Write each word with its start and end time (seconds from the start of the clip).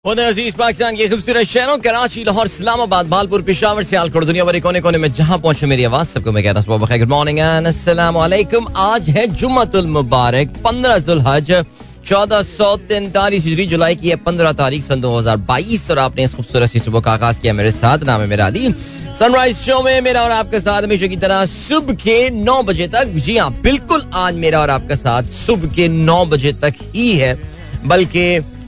के 0.00 1.08
खूबसूरत 1.08 1.44
शहरों, 1.44 1.76
कराची, 1.78 2.22
लाहौर, 2.24 2.46
इस्लामाबाद 2.46 3.06
बालपुर 3.06 3.42
पिशावर, 3.44 3.82
सियालकोट 3.84 4.24
दुनिया 4.24 4.44
भर 4.44 4.58
कोने 4.60 4.80
कोने 4.80 4.98
में 4.98 5.12
जहाँ 5.12 5.38
पहुँचे 5.38 5.66
मेरी 5.66 5.84
आवाज़, 5.84 6.08
सबको 6.08 6.32
मैं 6.32 6.42
कहता 6.44 6.60
हूँ 6.62 6.78
गुड 6.80 7.08
मॉर्निंग 7.08 7.38
वालेकुम 8.16 8.66
आज 8.78 9.08
है 9.10 9.26
जुम्मतुल 9.28 9.86
मुबारक, 9.88 10.54
पंद्रह 10.64 10.98
जुलहज, 11.00 11.52
चौदह 12.06 12.42
सौ 12.42 12.76
तैंतालीस 12.88 13.44
जुलाई 13.68 13.94
की 13.96 14.08
है 14.08 14.16
पंद्रह 14.18 14.52
तारीख, 14.54 14.84
सन 14.84 15.00
दो 15.00 15.16
हज़ार 15.18 15.36
बाईस, 15.36 15.90
और 15.90 15.98
आपने 15.98 16.24
इस 16.24 16.34
खूबसूरत 16.34 16.76
सुबह 16.78 17.00
का 17.00 17.12
आगाज़ 17.12 17.40
किया 17.40 17.52
मेरे 17.52 17.70
साथ, 17.72 17.98
नाम 18.02 18.20
है 18.20 18.26
मेरा 18.26 18.46
अदी 18.46 18.72
सनराइज 19.18 19.56
शो 19.56 19.82
में 19.82 20.00
मेरा 20.00 20.22
और 20.22 20.30
आपके 20.32 20.60
साथ 20.60 20.82
हमेशा 20.82 21.06
की 21.06 21.16
तरह 21.18 21.44
सुबह 21.46 21.94
के 21.96 22.18
नौ 22.32 22.62
बजे 22.62 22.86
तक। 22.88 23.12
जी 23.18 23.36
हाँ 23.36 23.50
बिल्कुल 23.62 24.06
आज 24.16 24.34
मेरा 24.36 24.60
और 24.60 24.70
आपका 24.70 24.96
साथ 24.96 25.28
सुबह 25.36 25.74
के 25.74 25.88
नौ 25.90 26.24
बजे 26.26 26.52
तक 26.62 26.74
ही 26.94 27.12
है, 27.14 27.34
बल्कि 27.84 28.24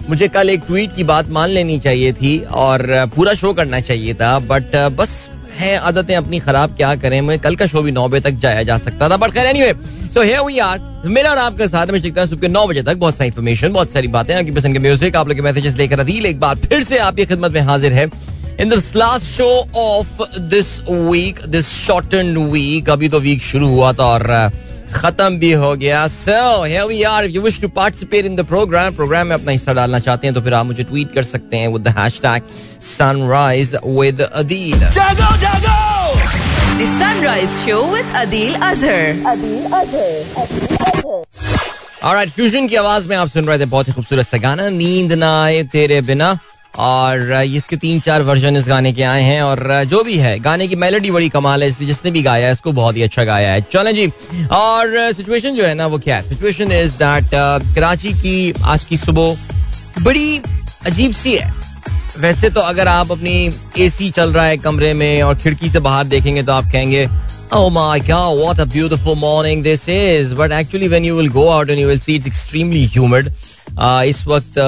मुझे 0.09 0.27
कल 0.29 0.51
एक 0.51 0.61
ट्वीट 0.67 0.95
की 0.95 1.05
बात 1.05 1.29
मान 1.31 1.51
लेनी 1.51 1.79
चाहिए 1.79 2.13
थी 2.13 2.39
और 2.61 2.83
पूरा 3.17 3.35
शो 3.35 3.53
करना 3.55 3.81
चाहिए 3.81 4.15
था 4.15 4.39
बट 4.41 4.77
बस 4.97 5.31
है 5.59 5.77
आदतें 5.79 6.15
अपनी 6.17 6.39
खराब 6.39 6.77
क्या 6.77 6.95
करें, 6.97 7.21
मैं 7.21 7.39
कल 7.39 7.57
का 7.57 7.67
शो 7.67 7.83
भी 7.83 7.93
नौ 7.93 8.07
बजे 8.09 8.21
तक 8.21 8.39
जाया 8.41 8.63
जा 8.63 8.77
सकता 8.79 9.09
था 9.09 9.17
बट 9.17 9.33
खैर 9.33 9.47
anyway 9.47 9.73
so 10.15 10.23
here 10.23 10.41
we 10.41 10.59
are 10.59 10.79
मेरा 11.07 11.31
और 11.31 11.39
आपके 11.39 11.67
साथ, 11.69 11.87
में 11.87 12.01
शिकता 12.01 12.25
सुबह 12.27 12.49
नौ 12.49 12.67
बजे 12.67 12.83
तक 12.83 12.97
बहुत 12.97 13.17
सारी 13.17 13.29
इन्फॉर्मेशन 13.29 13.73
बहुत 13.73 13.93
सारी 13.93 14.09
बातें 14.09 14.35
आपकी 14.35 14.51
पसंद 14.51 14.73
के 14.73 14.79
म्यूज़िक 14.79 15.17
आप 15.17 15.29
लोग 15.29 15.37
के 15.37 15.43
मैसेजेस 15.43 15.77
लेकर 15.77 16.01
अदील 16.01 16.27
एक 16.27 16.41
बार 16.41 16.59
फिर 16.59 16.83
से 16.85 16.99
आपकी 17.01 17.27
खिदमत 17.27 17.53
में 17.53 17.61
हाजिर 17.61 17.93
है। 17.93 18.11
In 18.61 18.69
this 18.71 18.95
last 18.97 19.27
show 19.27 19.49
of 19.77 20.39
this 20.41 20.79
week 20.91 21.41
this 21.49 21.69
short 21.77 22.15
week 22.15 22.91
अभी 22.91 23.09
तो 23.09 23.21
वीक 23.21 23.43
शुरू 23.43 23.69
हुआ 23.69 23.93
था 23.93 24.05
और 24.05 24.51
खत्म 24.95 25.39
भी 25.39 25.53
हो 25.53 25.75
गया। 25.77 26.07
So 26.09 26.65
here 26.65 26.85
we 26.87 27.03
are 27.11 27.27
you 27.27 27.43
wish 27.43 27.61
to 27.61 27.69
participate 27.77 28.27
in 28.27 28.37
the 28.37 28.45
programme 28.47 28.95
programme 28.95 29.27
में 29.27 29.35
अपना 29.35 29.53
हिस्सा 29.53 29.73
डालना 29.73 29.99
चाहते 29.99 30.27
हैं 30.27 30.35
तो 30.35 30.41
फिर 30.41 30.55
आप 30.55 30.67
मुझे 30.67 30.83
ट्वीट 30.83 31.13
कर 31.15 31.23
सकते 31.25 31.57
हैं 31.57 31.69
with 31.73 31.83
the 31.83 31.95
hashtag 31.99 32.43
sunrise 32.89 33.75
with 33.85 34.21
Adeel 34.23 34.89
जागो 34.91 35.37
जागो! 35.47 35.81
The 36.77 36.87
Sunrise 36.93 37.55
Show 37.65 37.81
with 37.91 38.15
Adil 38.21 38.55
Azhar. 38.69 39.03
Alright 42.05 42.31
fusion 42.31 42.67
की 42.69 42.77
आवाज़ 42.77 43.07
में 43.09 43.17
आप 43.17 43.29
सुन 43.29 43.45
रहे 43.45 43.59
थे 43.59 43.65
बहुत 43.75 43.89
ही 43.89 43.93
खूबसूरत 43.93 44.29
सा 44.29 44.39
गाना 44.39 44.69
नींद 44.71 45.13
ना 45.13 45.31
आए 45.43 45.63
तेरे 45.73 46.01
बिना। 46.01 46.39
और 46.79 47.33
इसके 47.33 47.77
तीन 47.77 48.01
चार 48.01 48.23
वर्जन 48.23 48.57
इस 48.57 48.69
गाने 48.69 48.93
के 48.93 49.03
आए 49.03 49.23
हैं 49.23 49.41
और 49.43 49.85
जो 49.85 50.03
भी 50.05 50.17
है 50.19 50.39
गाने 50.41 50.69
की 50.69 50.77
मेलोडी 50.77 51.11
बड़ी 51.11 51.29
कमाल 51.29 51.63
है 51.63 51.69
इसलिए 51.69 51.89
जिसने 51.89 52.11
भी 52.11 52.23
गाया 52.23 52.47
है 52.47 52.53
इसको 52.53 52.73
बहुत 52.73 52.97
ही 52.97 53.03
अच्छा 53.03 53.25
गाया 53.25 53.53
है 53.53 53.61
चलें 53.73 53.95
जी 53.95 54.07
और 54.53 55.13
सिचुएशन 55.13 55.55
जो 55.57 55.65
है 55.65 55.75
ना 55.75 55.87
वो 55.87 55.99
क्या 55.99 56.17
है 56.17 56.29
सिचुएशन 56.29 56.73
इज़ 56.73 56.97
दैट 56.99 57.35
कराची 57.75 58.13
की 58.13 58.53
आज 58.65 58.85
की 58.85 58.97
सुबह 58.97 60.03
बड़ी 60.03 60.41
अजीब 60.87 61.13
सी 61.13 61.35
है 61.35 61.51
वैसे 62.19 62.51
तो 62.51 62.61
अगर 62.61 62.89
आप 62.89 63.13
अपनी 63.13 63.35
एसी 63.79 64.11
चल 64.11 64.33
रहा 64.33 64.45
है 64.45 64.57
कमरे 64.59 64.93
में 64.95 65.23
और 65.23 65.35
खिड़की 65.35 65.69
से 65.69 65.81
बाहर 65.81 66.05
देखेंगे 66.05 66.43
तो 66.43 66.53
आप 66.53 66.71
कहेंगे 66.73 67.07
Oh 67.55 67.69
my 67.69 67.99
god, 67.99 68.39
what 68.39 68.59
a 68.59 68.65
beautiful 68.65 69.15
morning 69.15 69.63
this 69.63 69.87
is. 69.87 70.33
But 70.33 70.53
actually 70.53 70.89
when 70.89 71.05
you 71.05 71.15
will 71.15 71.29
go 71.29 71.51
out 71.51 71.69
and 71.69 71.79
you 71.79 71.87
will 71.87 71.99
see 71.99 72.15
it's 72.17 72.27
extremely 72.27 72.85
humid. 72.87 73.31
इस 74.09 74.27
वक्त 74.27 74.59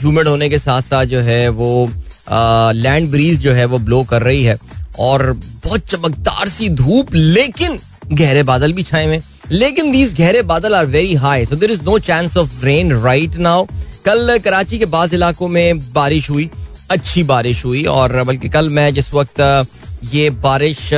ह्यूमिड 0.00 0.28
होने 0.28 0.48
के 0.48 0.58
साथ 0.58 0.82
साथ 0.82 1.04
जो 1.06 1.20
है 1.20 1.48
वो 1.50 1.90
लैंड 2.30 3.10
ब्रीज 3.10 3.40
जो 3.40 3.52
है 3.52 3.64
वो 3.64 3.78
ब्लो 3.80 4.02
कर 4.04 4.22
रही 4.22 4.42
है। 4.44 4.56
और 4.98 5.32
बहुत 5.64 5.86
चमकदार 5.88 6.48
सी 6.48 6.68
धूप, 6.70 7.14
लेकिन 7.14 7.78
गहरे 8.12 8.42
बादल 8.42 8.72
भी 8.72 8.82
छाए 8.82 9.06
हुए 9.06 9.20
लेकिन 9.50 9.90
दीज 9.92 10.14
गहरे 10.14 10.42
बादल 10.42 10.74
are 10.74 10.86
very 10.86 11.14
high 11.14 11.44
so 11.44 11.56
there 11.56 11.70
is 11.70 11.82
no 11.84 11.98
chance 12.00 12.36
of 12.36 12.64
rain 12.64 12.92
right 13.02 13.36
now 13.38 13.64
कल 14.04 14.38
कराची 14.44 14.78
के 14.78 14.86
बाद 14.86 15.14
इलाकों 15.14 15.48
में 15.48 15.92
बारिश 15.92 16.30
हुई, 16.30 16.48
अच्छी 16.90 17.22
बारिश 17.22 17.64
हुई, 17.64 17.84
और 17.84 18.22
बल्कि 18.24 18.48
कल 18.48 18.68
मैं 18.70 18.92
जिस 18.94 19.12
वक्त 19.14 19.40
ये 20.12 20.30
बारिश 20.42 20.88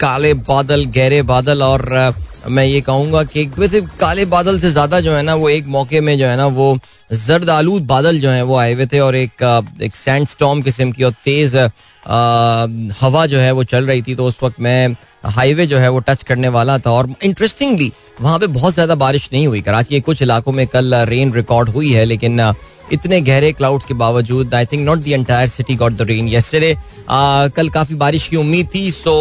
काले 0.00 0.32
बादल, 0.34 0.84
गहरे 0.86 1.22
बादल 1.24 1.62
और 1.62 2.14
मैं 2.48 2.64
ये 2.64 2.80
कहूँगा 2.80 3.22
कि 3.24 3.44
वैसे 3.58 3.80
काले 4.00 4.24
बादल 4.24 4.58
से 4.60 4.70
ज़्यादा 4.70 5.00
जो 5.00 5.12
है 5.12 5.22
ना 5.22 5.34
वो 5.34 5.48
एक 5.48 5.66
मौके 5.66 6.00
में 6.00 6.16
जो 6.18 6.26
है 6.26 6.36
ना 6.36 6.46
वो 6.48 6.76
जर्द 7.12 7.50
आलूद 7.50 7.82
बादल 7.86 8.18
जो 8.20 8.30
है 8.30 8.42
वो 8.42 8.56
आए 8.56 8.72
हुए 8.74 8.86
थे 8.86 9.00
और 9.00 9.16
एक 9.16 9.42
एक 9.82 9.96
सैंड 9.96 10.26
स्टॉम 10.28 10.62
किस्म 10.62 10.92
की 10.92 11.04
और 11.04 11.12
तेज 11.24 11.56
हवा 13.00 13.24
जो 13.26 13.38
है 13.38 13.50
वो 13.52 13.64
चल 13.64 13.86
रही 13.86 14.02
थी। 14.02 14.14
तो 14.14 14.24
उस 14.26 14.38
वक्त 14.42 14.60
मैं 14.60 14.94
हाईवे 15.26 15.66
जो 15.66 15.78
है 15.78 15.88
वो 15.88 15.98
टच 16.00 16.22
करने 16.22 16.48
वाला 16.48 16.78
था 16.78 16.90
और 16.90 17.14
इंटरेस्टिंगली 17.24 17.90
वहाँ 18.20 18.38
पे 18.38 18.46
बहुत 18.48 18.74
ज़्यादा 18.74 18.94
बारिश 18.96 19.28
नहीं 19.32 19.46
हुई। 19.46 19.60
कराची 19.62 19.94
के 19.94 20.00
कुछ 20.00 20.22
इलाकों 20.22 20.52
में 20.52 20.66
कल 20.66 20.94
रेन 21.08 21.32
रिकॉर्ड 21.32 21.68
हुई 21.68 21.92
है, 21.92 22.04
लेकिन 22.04 22.40
इतने 22.92 23.20
गहरे 23.20 23.52
क्लाउड्स 23.52 23.84
के 23.86 23.94
बावजूद 23.94 24.54
I 24.54 24.66
think 24.66 24.84
not 24.86 24.98
the 24.98 25.08
entire 25.08 25.48
city 25.48 25.76
got 25.76 25.92
the 25.92 26.02
rain 26.08 26.28
yesterday 26.28 26.76
कल 27.56 27.68
काफ़ी 27.70 27.94
बारिश 27.96 28.26
की 28.28 28.36
उम्मीद 28.36 28.68
थी 28.74 28.90
सो 28.90 29.14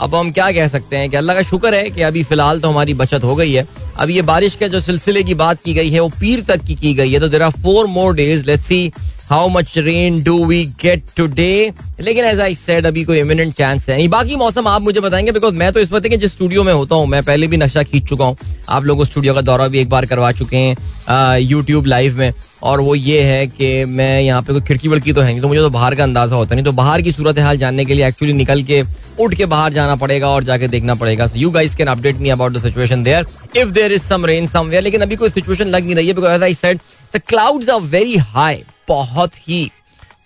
अब 0.00 0.14
हम 0.14 0.30
क्या 0.32 0.50
कह 0.52 0.68
सकते 0.68 0.96
हैं 0.96 1.10
कि 1.10 1.16
अल्लाह 1.16 1.36
का 1.36 1.42
शुक्र 1.42 1.74
है 1.74 1.90
कि 1.90 2.02
अभी 2.02 2.22
फ़िलहाल 2.22 2.60
तो 2.60 2.68
हमारी 2.68 2.94
बचत 2.94 3.24
हो 3.24 3.34
गई 3.34 3.52
है। 3.52 3.66
अब 3.96 4.10
ये 4.10 4.22
बारिश 4.22 4.54
के 4.56 4.68
जो 4.68 4.80
सिलसिले 4.80 5.22
की 5.22 5.34
बात 5.34 5.62
की 5.64 5.74
गई 5.74 5.90
है, 5.90 6.00
वो 6.00 6.08
पीर 6.20 6.40
तक 6.42 6.64
की 6.66 6.74
की 6.74 6.94
गई 6.94 7.12
है। 7.12 7.20
तो 7.20 7.28
there 7.28 7.42
are 7.42 7.50
four 7.62 7.86
more 7.86 8.14
days 8.14 8.46
let's 8.46 8.64
see 8.64 8.92
how 9.30 9.48
much 9.48 9.76
rain 9.78 10.22
do 10.22 10.44
we 10.44 10.64
get 10.82 11.02
today 11.16 11.72
लेकिन 12.00 12.24
एज 12.24 12.40
आई 12.40 12.54
सेड 12.54 12.86
अभी 12.86 13.04
कोई 13.04 13.18
इमिनेंट 13.18 13.52
चांस 13.54 13.88
है 13.88 13.96
नहीं। 13.96 14.08
बाकी 14.08 14.36
मौसम 14.36 14.66
आप 14.68 14.82
मुझे 14.82 15.00
बताएँगे 15.00 15.32
बिकॉज़ 15.32 15.54
मैं 15.54 15.72
तो 15.72 15.80
इस 15.80 15.92
वक्त 15.92 16.08
जिस 16.08 16.32
स्टूडियो 16.32 16.62
में 16.64 16.72
होता 16.72 16.94
हूँ, 16.94 17.06
मैं 17.06 17.22
पहले 17.22 17.46
भी 17.46 17.56
नक्शा 17.56 17.82
खींच 17.82 18.08
चुका 18.08 18.24
हूँ। 18.24 18.36
आप 18.68 18.84
लोगों 18.84 19.04
स्टूडियो 19.04 19.34
का 19.34 19.40
दौरा 19.40 19.68
भी 19.68 19.78
एक 19.78 19.88
बार 19.90 20.06
करवा 20.06 20.32
चुके 20.32 20.56
हैं 20.56 21.38
यूट्यूब 21.40 21.86
लाइव 21.86 22.18
में। 22.18 22.32
और 22.62 22.80
वो 22.80 22.94
ये 22.94 23.22
है 23.22 23.46
कि 23.46 23.84
मैं 23.84 24.20
यहाँ 24.20 24.42
पे 24.42 24.52
कोई 24.52 24.62
खिड़की 24.62 24.88
वड़की 24.88 25.12
तो 25.12 25.20
है 25.20 25.30
नहीं 25.30 25.40
तो 25.42 25.48
मुझे 25.48 25.60
तो 25.60 25.70
बाहर 25.70 25.94
का 25.94 26.02
अंदाज़ा 26.02 26.36
होता 26.36 26.54
नहीं। 26.54 26.64
तो 26.64 26.72
बाहर 26.72 27.02
की 27.02 27.12
सूरत 27.12 27.38
हाल 27.38 27.56
जानने 27.58 27.84
के 27.84 27.94
लिए 27.94 28.06
एक्चुअली 28.08 28.32
निकल 28.32 28.62
के 28.62 28.82
उठ 29.20 29.34
के 29.34 29.46
बाहर 29.46 29.72
जाना 29.72 29.96
पड़ेगा 29.96 30.28
और 30.28 30.44
जाके 30.44 30.68
देखना 30.68 30.94
पड़ेगा। 30.94 31.26
So 31.26 31.38
you 31.38 31.50
guys 31.50 31.74
can 31.74 31.86
update 31.88 32.16
me 32.16 32.28
about 32.30 32.52
the 32.52 32.62
situation 32.62 33.02
there 33.02 33.26
if 33.56 33.70
there 33.70 33.92
is 33.92 34.02
some 34.02 34.26
rain 34.26 34.46
somewhere 34.48 34.82
लेकिन 34.82 35.00
अभी 35.00 35.16
कोई 35.16 35.30
सिचुएशन 35.30 35.66
लग 35.66 35.84
नहीं 35.84 35.94
रही 35.94 36.08
है 36.08 36.14
because 36.14 36.42
I 36.42 36.54
said 36.54 36.78
the 37.14 37.20
clouds 37.28 37.68
are 37.68 37.80
very 37.90 38.16
high 38.16 38.62
बहुत 38.88 39.36
ही 39.48 39.70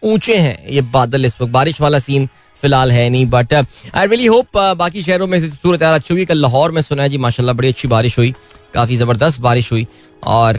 ऊँचे 0.05 0.37
हैं 0.37 0.69
ये 0.69 0.81
बादल 0.93 1.25
इस 1.25 1.34
वक्त। 1.41 1.53
बारिश 1.53 1.81
वाला 1.81 1.99
सीन 1.99 2.28
फ़िलहाल 2.56 2.93
है 2.93 3.09
नहीं 3.11 3.27
बट 3.31 3.53
आई 3.55 4.06
रियली 4.06 4.27
होप 4.27 4.56
बाकी 4.77 5.03
शहरों 5.03 5.27
में 5.27 5.39
सूरत 5.50 5.83
अच्छी 5.83 6.15
हुई 6.15 6.25
कल 6.25 6.39
लाहौर 6.41 6.72
में 6.72 6.83
सुना 6.83 7.03
है 7.03 7.09
जी, 7.09 7.19
माशाल्लाह 7.19 7.55
बड़ी 7.55 7.69
अच्छी 7.69 7.89
बारिश 7.89 8.19
हुई, 8.19 8.34
काफ़ी 8.75 8.97
ज़बरदस्त 8.97 9.41
बारिश 9.41 9.71
हुई 9.72 9.87
और 10.25 10.56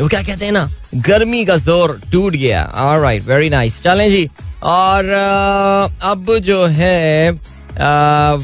वो 0.00 0.08
क्या 0.08 0.22
कहते 0.22 0.44
हैं 0.44 0.52
ना, 0.52 0.68
गर्मी 0.96 1.44
का 1.44 1.56
ज़ोर 1.58 2.00
टूट 2.12 2.32
गया। 2.34 2.62
राइट 3.02 3.22
वेरी 3.24 3.50
नाइस 3.50 3.82
चलें 3.82 4.08
जी, 4.10 4.28
और 4.64 5.10
अब 6.02 6.36
जो 6.40 6.64
है 6.66 7.30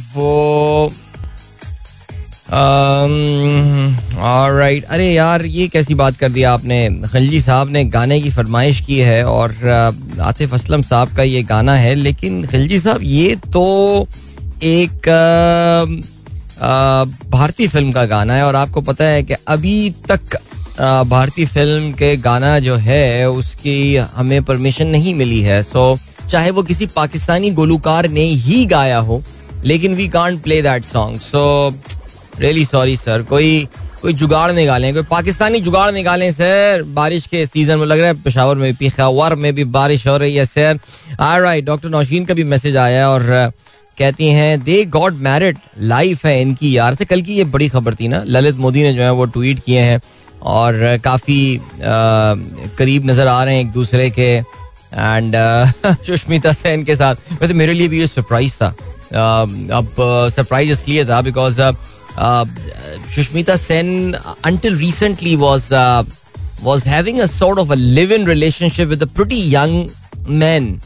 वो 0.09 0.93
राइट 4.53 4.84
अरे 4.84 5.06
यार, 5.06 5.44
ये 5.47 5.66
कैसी 5.69 5.94
बात 5.94 6.16
कर 6.16 6.28
दिया 6.28 6.53
आपने? 6.53 6.88
खलजी 7.12 7.41
साहब 7.41 7.71
ने 7.71 7.84
गाने 7.87 8.21
की 8.21 8.31
फरमाइश 8.31 8.81
की 8.81 8.99
है 8.99 9.25
और 9.25 9.55
आतिफ 10.21 10.55
असलम 10.55 10.83
साहब 10.83 11.15
का 11.16 11.22
ये 11.22 11.43
गाना 11.43 11.75
है, 11.75 11.94
लेकिन 11.94 12.44
खलजी 12.47 12.78
साहब, 12.81 13.03
ये 13.03 13.37
तो 13.53 14.06
एक 14.62 15.09
भारतीय 17.31 17.69
फ़िल्म 17.69 17.93
का 17.93 18.05
गाना 18.06 18.34
है 18.34 18.47
और 18.47 18.56
आपको 18.56 18.81
पता 18.81 19.05
है 19.05 19.22
कि 19.22 19.34
अभी 19.49 19.91
तक 20.11 20.37
भारतीय 21.09 21.47
फ़िल्म 21.47 21.93
के 21.93 22.17
गाना 22.17 22.59
जो 22.59 22.77
है, 22.77 23.31
उसकी 23.31 23.97
हमें 23.97 24.43
परमिशन 24.43 24.87
नहीं 24.87 25.15
मिली 25.15 25.41
है। 25.41 25.62
सो 25.62 25.99
चाहे 26.31 26.50
वो 26.50 26.62
किसी 26.62 26.87
पाकिस्तानी 26.87 27.50
गुलूकार 27.50 28.09
ने 28.09 28.21
ही 28.21 28.65
गाया 28.67 28.99
हो, 28.99 29.22
लेकिन 29.65 29.94
we 29.94 30.09
can't 30.09 30.43
play 30.43 30.61
that 30.62 30.84
song 30.84 31.21
so 31.21 31.75
really 32.41 32.65
sorry 32.65 32.97
sir 32.97 33.23
कोई 33.23 33.69
कोई 34.03 34.12
जुगाड़ 34.12 34.51
निकालें, 34.53 34.93
कोई 34.95 35.03
पाकिस्तानी 35.11 35.61
जुगाड़ 35.61 35.91
निकालें 35.93 36.31
सर 36.33 36.83
बारिश 36.95 37.27
के 37.27 37.45
सीज़न 37.47 37.78
में 37.78 37.87
लग 37.87 37.99
रहा 37.99 38.09
है, 38.09 38.15
पेशावर 38.23 38.56
में 38.56 38.71
भी 38.71 38.77
पिशावर 38.78 39.34
में 39.34 39.53
भी 39.55 39.65
बारिश 39.67 40.06
हो 40.06 40.17
रही 40.17 40.37
है 40.37 40.45
sir 40.45 40.79
are 41.20 41.41
right 41.43 41.64
doctor 41.64 41.88
Nausheen 41.88 42.25
का 42.25 42.35
भी 42.35 42.44
मैसेज 42.44 42.76
आया 42.76 42.99
है 42.99 43.09
और 43.09 43.53
कहती 43.99 44.29
हैं, 44.29 44.61
दे 44.64 44.85
गॉड 44.87 45.14
मैरिड 45.23 45.59
लाइफ 45.79 46.25
है 46.26 46.41
इनकी 46.43 46.76
यार. 46.76 46.94
से 46.94 47.05
कल 47.05 47.23
की 47.23 47.35
ये 47.35 47.44
बड़ी 47.47 47.69
खबर 47.69 47.94
थी 47.94 48.09
ना, 48.09 48.23
ललित 48.26 48.56
मोदी 48.56 48.82
ने 48.82 48.93
जो 48.94 49.03
है 49.03 49.12
वो 49.12 49.25
ट्वीट 49.26 49.59
किए 49.64 49.81
हैं 49.81 50.00
और 50.43 50.99
काफ़ी 51.05 51.61
करीब 52.79 53.11
नज़र 53.11 53.26
आ 53.26 53.43
रहे 53.44 53.55
हैं 53.55 53.61
एक 53.62 53.73
दूसरे 53.73 54.09
के 54.11 54.31
एंड 54.32 55.35
सुष्मिता 56.06 56.53
सेन 56.53 56.85
के 56.85 56.97
साथ। 56.97 57.14
वैसे 57.41 57.55
मेरे 57.55 57.73
लिए 57.73 57.88
भी 57.88 58.00
ये 58.00 58.06
सरप्राइज़ 58.06 58.56
था। 58.56 58.69
अब 59.76 59.94
सरप्राइज़ 60.35 60.70
इसलिए 60.73 61.05
था 61.05 61.20
because 61.23 61.61
Sushmita 62.19 63.57
Sen 63.57 64.12
until 64.45 64.77
recently 64.79 65.35
was 65.37 65.75
was 66.62 66.89
having 66.89 67.21
a 67.21 67.27
sort 67.27 67.59
of 67.59 67.73
a 67.73 67.75
live 67.75 68.12
in 68.12 68.27
relationship 68.27 68.89
with 68.89 69.05
pretty 69.17 69.43
young 69.55 69.89
man 70.29 70.81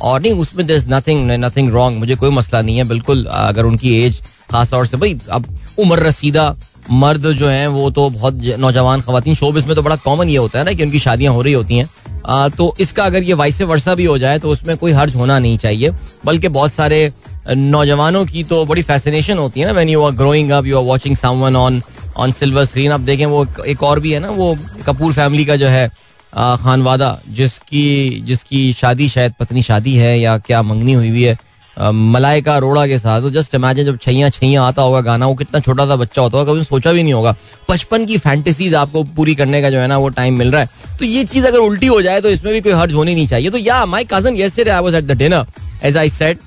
और 0.00 0.20
नहीं 0.20 0.32
उसमें 0.32 0.66
there 0.66 0.74
is 0.74 0.88
nothing 0.88 1.30
nothing 1.44 1.70
wrong 1.72 1.98
मुझे 1.98 2.14
कोई 2.16 2.30
मसला 2.30 2.62
नहीं 2.62 2.76
है 2.76 2.84
बिल्कुल 2.88 3.24
अगर 3.30 3.64
उनकी 3.64 3.94
एज 4.02 4.20
खास 4.50 4.70
तौर 4.70 4.86
से 4.86 4.96
भाई 4.96 5.18
अब 5.30 5.54
उम्र 5.78 6.06
रसीदा 6.06 6.54
मर्द 6.90 7.30
जो 7.32 7.48
हैं 7.48 7.66
वो 7.68 7.90
तो 7.90 8.08
बहुत 8.10 8.34
नौजवान 8.58 9.00
खातन 9.00 9.34
शोबिस 9.34 9.66
में 9.66 9.74
तो 9.76 9.82
बड़ा 9.82 9.96
कॉमन 9.96 10.28
ये 10.28 10.36
होता 10.36 10.58
है 10.58 10.64
ना 10.64 10.72
कि 10.72 10.82
उनकी 10.82 10.98
शादियाँ 10.98 11.32
हो 11.34 11.42
रही 11.42 11.52
होती 11.52 11.76
हैं। 11.76 11.88
आ, 12.26 12.48
तो 12.48 12.74
इसका 12.80 13.04
अगर 13.04 13.22
ये 13.22 13.34
वाइस 13.34 13.60
वर्षा 13.62 13.94
भी 13.94 14.04
हो 14.04 14.16
जाए 14.18 14.38
तो 14.38 14.50
उसमें 14.50 14.76
कोई 14.76 14.92
हर्ज 14.92 15.16
होना 15.16 15.38
नहीं 15.38 15.58
चाहिए। 15.58 15.90
बल्कि 16.24 16.48
बहुत 16.48 16.72
सारे 16.72 17.12
नौजवानों 17.48 18.24
की 18.26 18.44
तो 18.44 18.64
बड़ी 18.66 18.82
फैसिनेशन 18.82 19.38
होती 19.38 19.60
है 19.60 19.66
ना 19.66 19.72
when 19.72 19.88
you 19.88 20.02
are 20.02 20.12
growing 20.14 20.50
up 20.50 20.66
you 20.66 20.78
are 20.78 20.84
watching 20.84 21.16
someone 21.16 21.56
on 21.56 21.82
on 22.16 22.32
silver 22.32 22.64
screen 22.64 22.92
आप 22.92 23.00
देखें 23.02 23.26
वो 23.26 23.46
एक 23.66 23.82
और 23.82 24.00
भी 24.00 24.12
है 24.12 24.20
ना, 24.20 24.30
वो 24.30 24.56
कपूर 24.86 25.12
फैमिली 25.12 25.44
का 25.44 25.56
जो 25.56 25.66
है 25.68 25.88
खानवादा, 26.32 27.18
जिसकी 27.28 28.20
जिसकी 28.26 28.72
शादी 28.72 29.08
शायद 29.08 29.32
पत्नी 29.40 29.62
शादी 29.62 29.94
है 29.96 30.18
या 30.20 30.36
क्या 30.40 30.62
मंगनी 30.62 30.92
हुई 30.92 31.08
हुई 31.08 31.22
है 31.22 31.38
मलाइका 31.76 32.54
अरोड़ा 32.56 32.86
के 32.86 32.98
साथ 32.98 33.20
तो 33.22 33.30
जस्ट 33.30 33.54
इमेजिन 33.54 33.84
जब 33.86 33.98
छैया 33.98 34.28
छैया 34.30 34.62
आता 34.62 34.82
होगा 34.82 35.00
गाना, 35.00 35.26
वो 35.26 35.34
कितना 35.34 35.60
छोटा 35.60 35.86
सा 35.86 35.96
बच्चा 35.96 36.22
होता 36.22 36.38
होगा, 36.38 36.52
कभी 36.52 36.64
सोचा 36.64 36.92
भी 36.92 37.02
नहीं 37.02 37.12
होगा। 37.12 37.34
बचपन 37.70 38.04
की 38.06 38.18
फैंटेसीज 38.18 38.74
आपको 38.74 39.02
पूरी 39.16 39.34
करने 39.34 39.60
का 39.62 39.70
जो 39.70 39.78
है 39.78 39.86
ना, 39.86 39.98
वो 39.98 40.08
टाइम 40.10 40.38
मिल 40.38 40.50
रहा 40.50 40.60
है। 40.60 40.68
तो 40.98 41.04
ये 41.04 41.24
चीज़ 41.24 41.46
अगर 41.46 41.58
उल्टी 41.60 41.86
हो 41.86 42.00
जाए 42.02 42.20
तो 42.20 42.30
इसमें 42.30 42.52
भी 42.52 42.60
कोई 42.60 42.72
हर्ज 42.72 42.94
होनी 42.94 43.14
नहीं 43.14 43.26
चाहिए। 43.28 43.50
तो 43.50 43.58
yeah 43.58 43.84
my 43.86 44.04
cousin 44.12 44.36
yesterday 44.36 44.70
I 44.70 44.82
was 44.82 44.94
at 44.94 45.04
the 45.04 45.16
dinner 45.18 45.46
as 45.82 45.96
I 45.96 46.08
said 46.10 46.38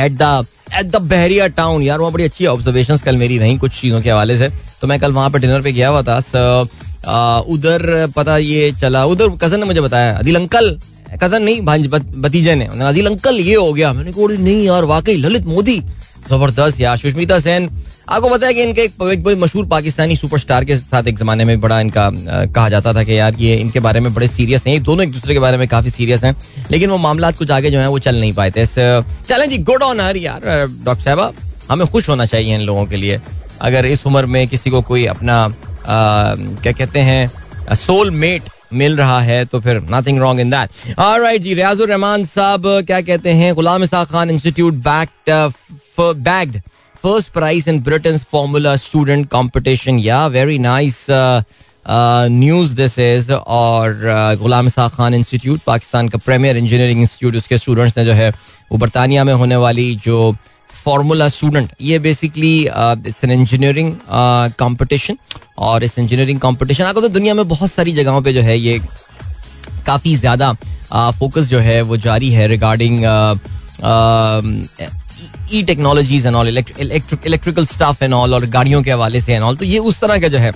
at 0.00 0.12
the 0.12 0.46
at 0.74 0.86
the 0.86 0.96
Bahria 1.02 1.46
Town 1.48 1.82
यार, 1.82 1.98
वहाँ 2.00 2.12
बड़ी 2.12 2.24
अच्छी 2.24 2.46
ऑब्जर्वेशन 2.46 2.96
कल 2.96 3.16
मेरी 3.16 3.38
रही 3.38 3.56
कुछ 3.58 3.80
चीज़ों 3.80 4.00
के 4.02 4.10
हवाले 4.10 4.36
से। 4.36 4.48
तो 4.80 4.86
मैं 4.86 4.98
कल 5.00 5.12
वहाँ 5.12 5.30
पर 5.30 5.38
डिनर 5.38 5.62
पे 5.62 5.72
गया 5.72 5.88
हुआ 5.88 6.02
था। 6.02 7.40
उधर 7.48 8.06
पता 8.16 8.36
ये 8.38 8.72
चला। 8.80 9.04
उधर 9.06 9.28
कज़न 9.42 9.60
ने 9.60 9.66
मुझे 9.66 9.80
बताया 9.80 10.16
अदिल 10.18 10.36
अंकल 10.36 10.76
कज़न 11.22 11.42
नहीं, 11.42 11.60
भांज 11.62 11.86
भतीजे 11.86 12.54
ने। 12.54 12.64
अदिल 12.82 13.06
अंकल 13.06 13.34
ये 13.36 13.54
हो 13.54 13.72
गया। 13.72 13.92
मैंने 13.92 14.12
कहा 14.12 14.26
नहीं 14.34 14.64
यार, 14.64 14.84
वाकई, 14.84 15.16
ललित 15.16 15.44
मोदी। 15.46 15.80
ज़बरदस्त 16.30 16.80
यार 16.80 16.96
सुष्मिता 16.96 17.38
सेन। 17.38 17.68
आपको 18.08 18.28
पता 18.28 18.46
है 18.46 18.54
कि 18.54 18.62
इनके 18.62 18.82
एक 18.82 19.22
बड़े 19.24 19.34
मशहूर 19.36 19.66
पाकिस्तानी 19.66 20.16
सुपरस्टार 20.16 20.64
के 20.64 20.76
साथ 20.76 21.06
एक 21.08 21.18
जमाने 21.18 21.44
में 21.44 21.60
बड़ा 21.60 21.80
इनका 21.80 22.10
कहा 22.46 22.68
जाता 22.68 22.92
था 22.94 23.04
कि 23.04 23.18
यार 23.18 23.34
ये 23.40 23.56
इनके 23.56 23.80
बारे 23.80 24.00
में 24.00 24.12
बड़े 24.14 24.28
सीरियस 24.28 24.66
हैं। 24.66 24.82
दोनों 24.82 25.04
एक 25.04 25.12
दूसरे 25.12 25.34
के 25.34 25.40
बारे 25.40 25.56
में 25.56 25.66
काफ़ी 25.68 25.90
सीरियस 25.90 26.24
हैं। 26.24 26.34
लेकिन 26.70 26.90
वो 26.90 26.98
मामला 26.98 27.30
कुछ 27.32 27.50
आगे 27.50 27.70
जो 27.70 27.78
है 27.80 27.88
वो 27.88 27.98
चल 27.98 28.20
नहीं 28.20 28.32
पाए 28.32 28.50
थे। 28.50 28.66
चलें 28.66 29.48
जी 29.50 29.58
गुड 29.60 29.82
ऑन 29.82 30.00
हर 30.00 30.16
यार 30.16 30.40
डॉक्टर 30.84 31.02
साहबा। 31.02 31.30
हमें 31.70 31.86
खुश 31.86 32.08
होना 32.08 32.26
चाहिए 32.26 32.54
इन 32.54 32.60
लोगों 32.62 32.86
के 32.86 32.96
लिए। 32.96 33.20
अगर 33.60 33.86
इस 33.86 34.06
उम्र 34.06 34.26
में 34.26 34.46
किसी 34.48 34.70
को 34.70 34.82
कोई 34.82 35.04
अपना 35.06 35.46
क्या 35.88 36.72
कहते 36.72 36.98
हैं 37.00 37.74
सोल 37.76 38.10
मेट 38.12 38.42
मिल 38.74 38.96
रहा 38.96 39.20
है 39.22 39.44
तो 39.44 39.60
फिर 39.60 39.80
nothing 39.90 40.18
wrong 40.20 40.40
in 40.40 40.50
that 40.50 40.98
right 40.98 41.42
ji 41.42 41.54
Riazur 41.54 41.88
Rahman 41.88 42.24
साहब, 42.26 42.62
क्या 42.86 43.00
कहते 43.00 43.32
हैं? 43.32 43.54
Ghulam 43.54 43.82
Isa 43.84 44.04
Khan 44.04 44.30
institute 44.30 44.74
backed 44.86 45.30
bagged 46.00 46.60
first 47.02 47.32
prize 47.32 47.68
in 47.68 47.80
Britain 47.82 48.18
formula 48.32 48.74
student 48.78 49.28
competition 49.30 49.98
yeah 49.98 50.26
very 50.28 50.58
nice 50.58 51.06
news 52.30 52.74
this 52.76 52.98
is 52.98 53.32
और 53.32 54.00
गुलाम 54.40 54.66
इसा 54.66 54.88
खान 54.88 55.14
इंस्टीट्यूट 55.14 55.60
पाकिस्तान 55.66 56.08
का 56.08 56.18
प्रीमियर 56.18 56.56
इंजीनियरिंग 56.56 57.00
इंस्टीट्यूट 57.00 57.36
उसके 57.36 57.58
students 57.58 57.98
ने 57.98 58.04
जो 58.04 58.12
है, 58.12 58.30
वो 58.72 58.78
बरतानिया 58.78 59.24
में 59.24 59.32
होने 59.34 59.56
वाली 59.56 59.94
जो 60.04 60.34
फार्मूला 60.70 61.28
स्टूडेंट 61.28 61.70
ये 61.80 61.98
basically 61.98 62.56
it's 62.62 63.24
an 63.24 63.30
engineering 63.30 63.94
competition 64.58 65.18
और 65.58 65.84
इस 65.84 65.98
इंजीनियरिंग 65.98 66.40
कंपटीशन 66.40 66.84
आपको 66.84 67.00
तो 67.00 67.08
दुनिया 67.08 67.34
में 67.34 67.46
बहुत 67.48 67.70
सारी 67.72 67.92
जगहों 67.92 68.22
पे 68.22 68.32
जो 68.32 68.40
है 68.42 68.58
ये 68.58 68.78
काफ़ी 69.86 70.14
ज़्यादा 70.16 70.52
फोकस 70.92 71.42
uh, 71.42 71.48
जो 71.48 71.58
है 71.58 71.80
वो 71.82 71.96
जारी 71.98 72.30
है 72.30 72.46
regarding 72.48 73.04
E 75.52 75.62
technologies 75.62 76.26
and 76.26 76.36
all 76.36 76.48
electrical 76.48 77.66
staff 77.66 78.02
and 78.02 78.14
all 78.14 78.34
और 78.34 78.46
गाड़ियों 78.50 78.82
के 78.82 78.90
हवाले 78.90 79.20
से 79.20 79.34
एंड 79.34 79.44
ऑल 79.44 79.56
तो 79.56 79.64
ये 79.64 79.78
उस 79.78 80.00
तरह 80.00 80.20
का 80.20 80.28
जो 80.28 80.38
है 80.38 80.52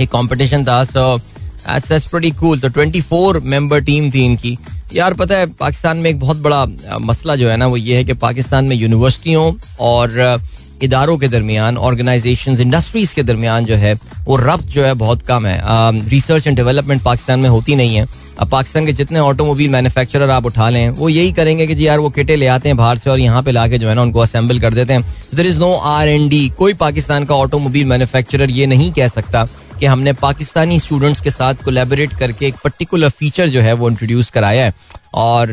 एक 0.00 0.10
कंपटीशन 0.10 0.64
था। 0.64 0.82
सो 0.84 1.16
दैट्स 1.18 2.06
प्रीटी 2.06 2.30
कूल 2.30 2.60
तो 2.60 2.68
24 2.70 3.40
मेंबर 3.42 3.80
टीम 3.84 4.10
थी 4.10 4.24
इनकी। 4.24 4.56
यार 4.94 5.14
पता 5.14 5.36
है 5.36 5.46
पाकिस्तान 5.54 5.96
में 5.96 6.10
एक 6.10 6.20
बहुत 6.20 6.36
बड़ा 6.36 6.64
मसला 7.00 7.36
जो 7.36 7.48
है 7.48 7.56
ना 7.56 7.66
वो 7.66 7.76
ये 7.76 7.96
है 7.96 8.04
कि 8.04 8.12
पाकिस्तान 8.22 8.64
में 8.64 8.76
यूनिवर्सिटियों 8.76 9.52
और 9.80 10.40
इदारों 10.82 11.16
के 11.18 11.28
दरमियान 11.28 11.76
ऑर्गेनाइजेशन 11.78 12.60
इंडस्ट्रीज़ 12.60 13.14
के 13.14 13.22
दरमियान 13.22 13.64
जो 13.64 13.76
है, 13.76 13.94
वो 14.24 14.36
रब्त 14.36 14.66
जो 14.66 14.84
है 14.84 14.94
बहुत 14.96 15.22
कम 15.22 15.46
है। 15.46 15.60
रिसर्च 16.08 16.46
एंड 16.46 16.56
डेवलपमेंट 16.56 17.02
पाकिस्तान 17.02 17.40
में 17.40 17.48
होती 17.48 17.76
नहीं 17.76 17.96
है। 17.96 18.06
अब 18.38 18.48
पाकिस्तान 18.50 18.86
के 18.86 18.92
जितने 18.92 19.18
ऑटोमोबाइल 19.20 19.70
मैन्युफैक्चरर 19.70 20.30
आप 20.30 20.46
उठा 20.46 20.68
लें, 20.70 20.88
वो 20.90 21.08
यही 21.08 21.32
करेंगे 21.32 21.66
कि 21.66 21.74
जी 21.74 21.86
यार, 21.86 21.98
वो 21.98 22.10
किटे 22.10 22.36
ले 22.36 22.46
आते 22.48 22.68
हैं 22.68 22.76
बाहर 22.76 22.98
से 22.98 23.10
और 23.10 23.18
यहाँ 23.20 23.42
पे 23.42 23.52
लाके 23.52 23.78
जो 23.78 23.88
है 23.88 23.94
ना, 23.94 24.02
उनको 24.02 24.20
असेंबल 24.20 24.60
कर 24.60 24.74
देते 24.74 24.92
हैं। 24.92 25.02
There 25.34 25.46
is 25.46 25.58
no 25.58 25.72
R 25.74 26.08
and 26.08 26.28
D 26.28 26.48
कोई 26.58 26.74
पाकिस्तान 26.74 27.24
का 27.24 27.34
ऑटोमोबाइल 27.36 27.86
मैन्युफैक्चरर 27.86 28.50
ये 28.50 28.66
नहीं 28.66 28.90
कह 28.92 29.08
सकता 29.08 29.46
कि 29.80 29.86
हमने 29.86 30.12
पाकिस्तानी 30.12 30.78
स्टूडेंट्स 30.80 31.20
के 31.20 31.30
साथ 31.30 31.62
कोलेबोरेट 31.64 32.12
करके 32.12 32.46
एक 32.46 32.54
पर्टिकुलर 32.64 33.08
फीचर 33.10 33.48
जो 33.48 33.60
है 33.60 33.72
वो 33.72 33.90
इंट्रोड्यूस 33.90 34.30
कराया 34.30 34.64
है। 34.64 34.74
और 35.14 35.50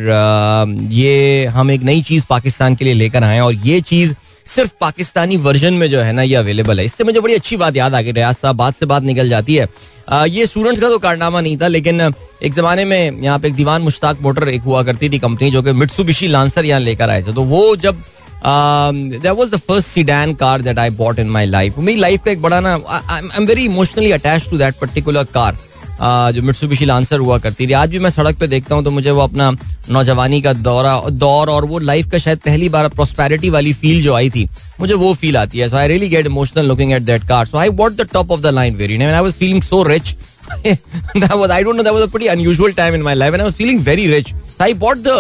ये 0.91 1.45
हम 1.47 1.71
एक 1.71 1.83
नई 1.83 2.01
चीज़ 2.01 2.23
पाकिस्तान 2.29 2.75
के 2.75 2.85
लिए 2.85 2.93
लेकर 2.93 3.23
आए 3.23 3.35
हैं 3.35 3.41
और 3.41 3.53
ये 3.53 3.79
चीज़ 3.81 4.13
सिर्फ़ 4.47 4.71
पाकिस्तानी 4.81 5.37
वर्जन 5.39 5.73
में 5.73 5.89
जो 5.89 5.99
है 6.01 6.11
ना 6.13 6.21
ये 6.21 6.35
अवेलेबल 6.35 6.79
है। 6.79 6.85
इससे 6.85 7.03
मुझे 7.03 7.19
बड़ी 7.19 7.33
अच्छी 7.33 7.57
बात 7.57 7.75
याद 7.75 7.95
आ 7.95 8.01
गई। 8.01 8.11
रियाज 8.11 8.35
साहब 8.35 8.55
बात 8.55 8.75
से 8.75 8.85
बात 8.85 9.03
निकल 9.03 9.29
जाती 9.29 9.55
है। 9.55 9.67
आ, 10.09 10.25
ये 10.25 10.45
स्टूडेंट्स 10.45 10.81
का 10.81 10.89
तो 10.89 10.97
कारनामा 10.99 11.41
नहीं 11.41 11.57
था 11.57 11.67
लेकिन 11.67 12.01
एक 12.43 12.53
जमाने 12.53 12.85
में 12.85 13.21
यहाँ 13.21 13.39
पे 13.39 13.47
एक 13.47 13.55
दीवान 13.55 13.81
मुश्ताक 13.81 14.21
मोटर 14.21 14.47
एक 14.49 14.61
हुआ 14.63 14.83
करती 14.83 15.09
थी 15.09 15.19
कंपनी 15.19 15.51
जो 15.51 15.61
कि 15.63 15.71
मिट्सुबिशी 15.73 16.27
लांसर 16.27 16.65
यहाँ 16.65 16.79
लेकर 16.81 17.09
आए 17.09 17.23
थे। 17.23 17.33
तो 17.33 17.43
वो 17.43 17.75
जब 17.77 18.03
that 18.39 19.25
was 19.27 19.49
the 19.49 19.57
first 19.57 19.87
sedan 19.87 20.33
car 20.35 20.61
that 20.61 20.79
I 20.79 20.89
bought 20.97 21.19
in 21.19 21.29
my 21.29 21.45
life 21.45 21.77
मेरी 21.79 21.99
लाइफ 21.99 22.23
का 22.25 22.31
एक 22.31 22.41
बड़ा 22.41 22.59
ना 22.59 22.73
I 22.89 23.21
am 23.37 23.45
very 23.45 23.65
emotionally 23.65 24.11
attach 24.11 24.49
to 24.49 24.57
that 24.57 24.75
particular 24.81 25.23
car 25.33 25.57
जो 25.99 26.41
मिट्सुबिशी 26.41 26.85
लांसर 26.85 27.19
हुआ 27.19 27.37
करती 27.37 27.67
थी। 27.67 27.73
आज 27.73 27.89
भी 27.89 27.99
मैं 27.99 28.09
सड़क 28.09 28.37
पे 28.39 28.47
देखता 28.47 28.75
हूँ 28.75 28.83
तो 28.83 28.91
मुझे 28.91 29.11
वो 29.11 29.21
अपना 29.21 29.51
नौजवानी 29.89 30.41
का 30.41 30.53
दौरा, 30.53 30.99
दौर 31.09 31.49
और 31.49 31.65
वो 31.65 31.79
लाइफ 31.79 32.09
का 32.11 32.17
शायद 32.17 32.39
पहली 32.45 32.69
बार 32.69 32.87
प्रोस्पेरिटी 32.89 33.49
वाली 33.49 33.73
फील 33.73 34.01
जो 34.03 34.13
आई 34.13 34.29
थी, 34.29 34.47
मुझे 34.79 34.93
वो 34.93 35.13
फील 35.13 35.37
आती 35.37 35.59
है। 35.59 35.69
So 35.69 35.77
I 35.77 35.87
really 35.87 36.09
get 36.09 36.25
emotional 36.25 36.65
looking 36.67 36.93
at 36.93 37.01
that 37.03 37.27
car 37.27 37.45
so 37.45 37.57
I 37.57 37.69
bought 37.81 37.95
the 37.95 38.07
top 38.13 38.31
of 38.31 38.41
the 38.41 38.53
line 38.53 38.75
very 38.75 39.01
I 39.03 39.19
was 39.19 39.33
feeling 39.33 39.61
so 39.63 39.83
rich 39.83 40.15
that 40.47 41.33
was, 41.35 41.51
I 41.51 41.63
don't 41.63 41.75
know, 41.75 41.83
that 41.85 41.93
was 41.93 42.03
a 42.03 42.07
pretty 42.11 42.27
unusual 42.33 42.73
time 42.75 42.93
in 42.93 43.01
my 43.05 43.13
life, 43.15 43.33
and 43.33 43.43
I 43.43 43.47
was 43.47 43.55
feeling 43.55 43.79
very 43.87 44.05
rich. 44.07 44.29
So 44.51 44.63
I 44.65 44.73
bought 44.83 45.03
the 45.03 45.17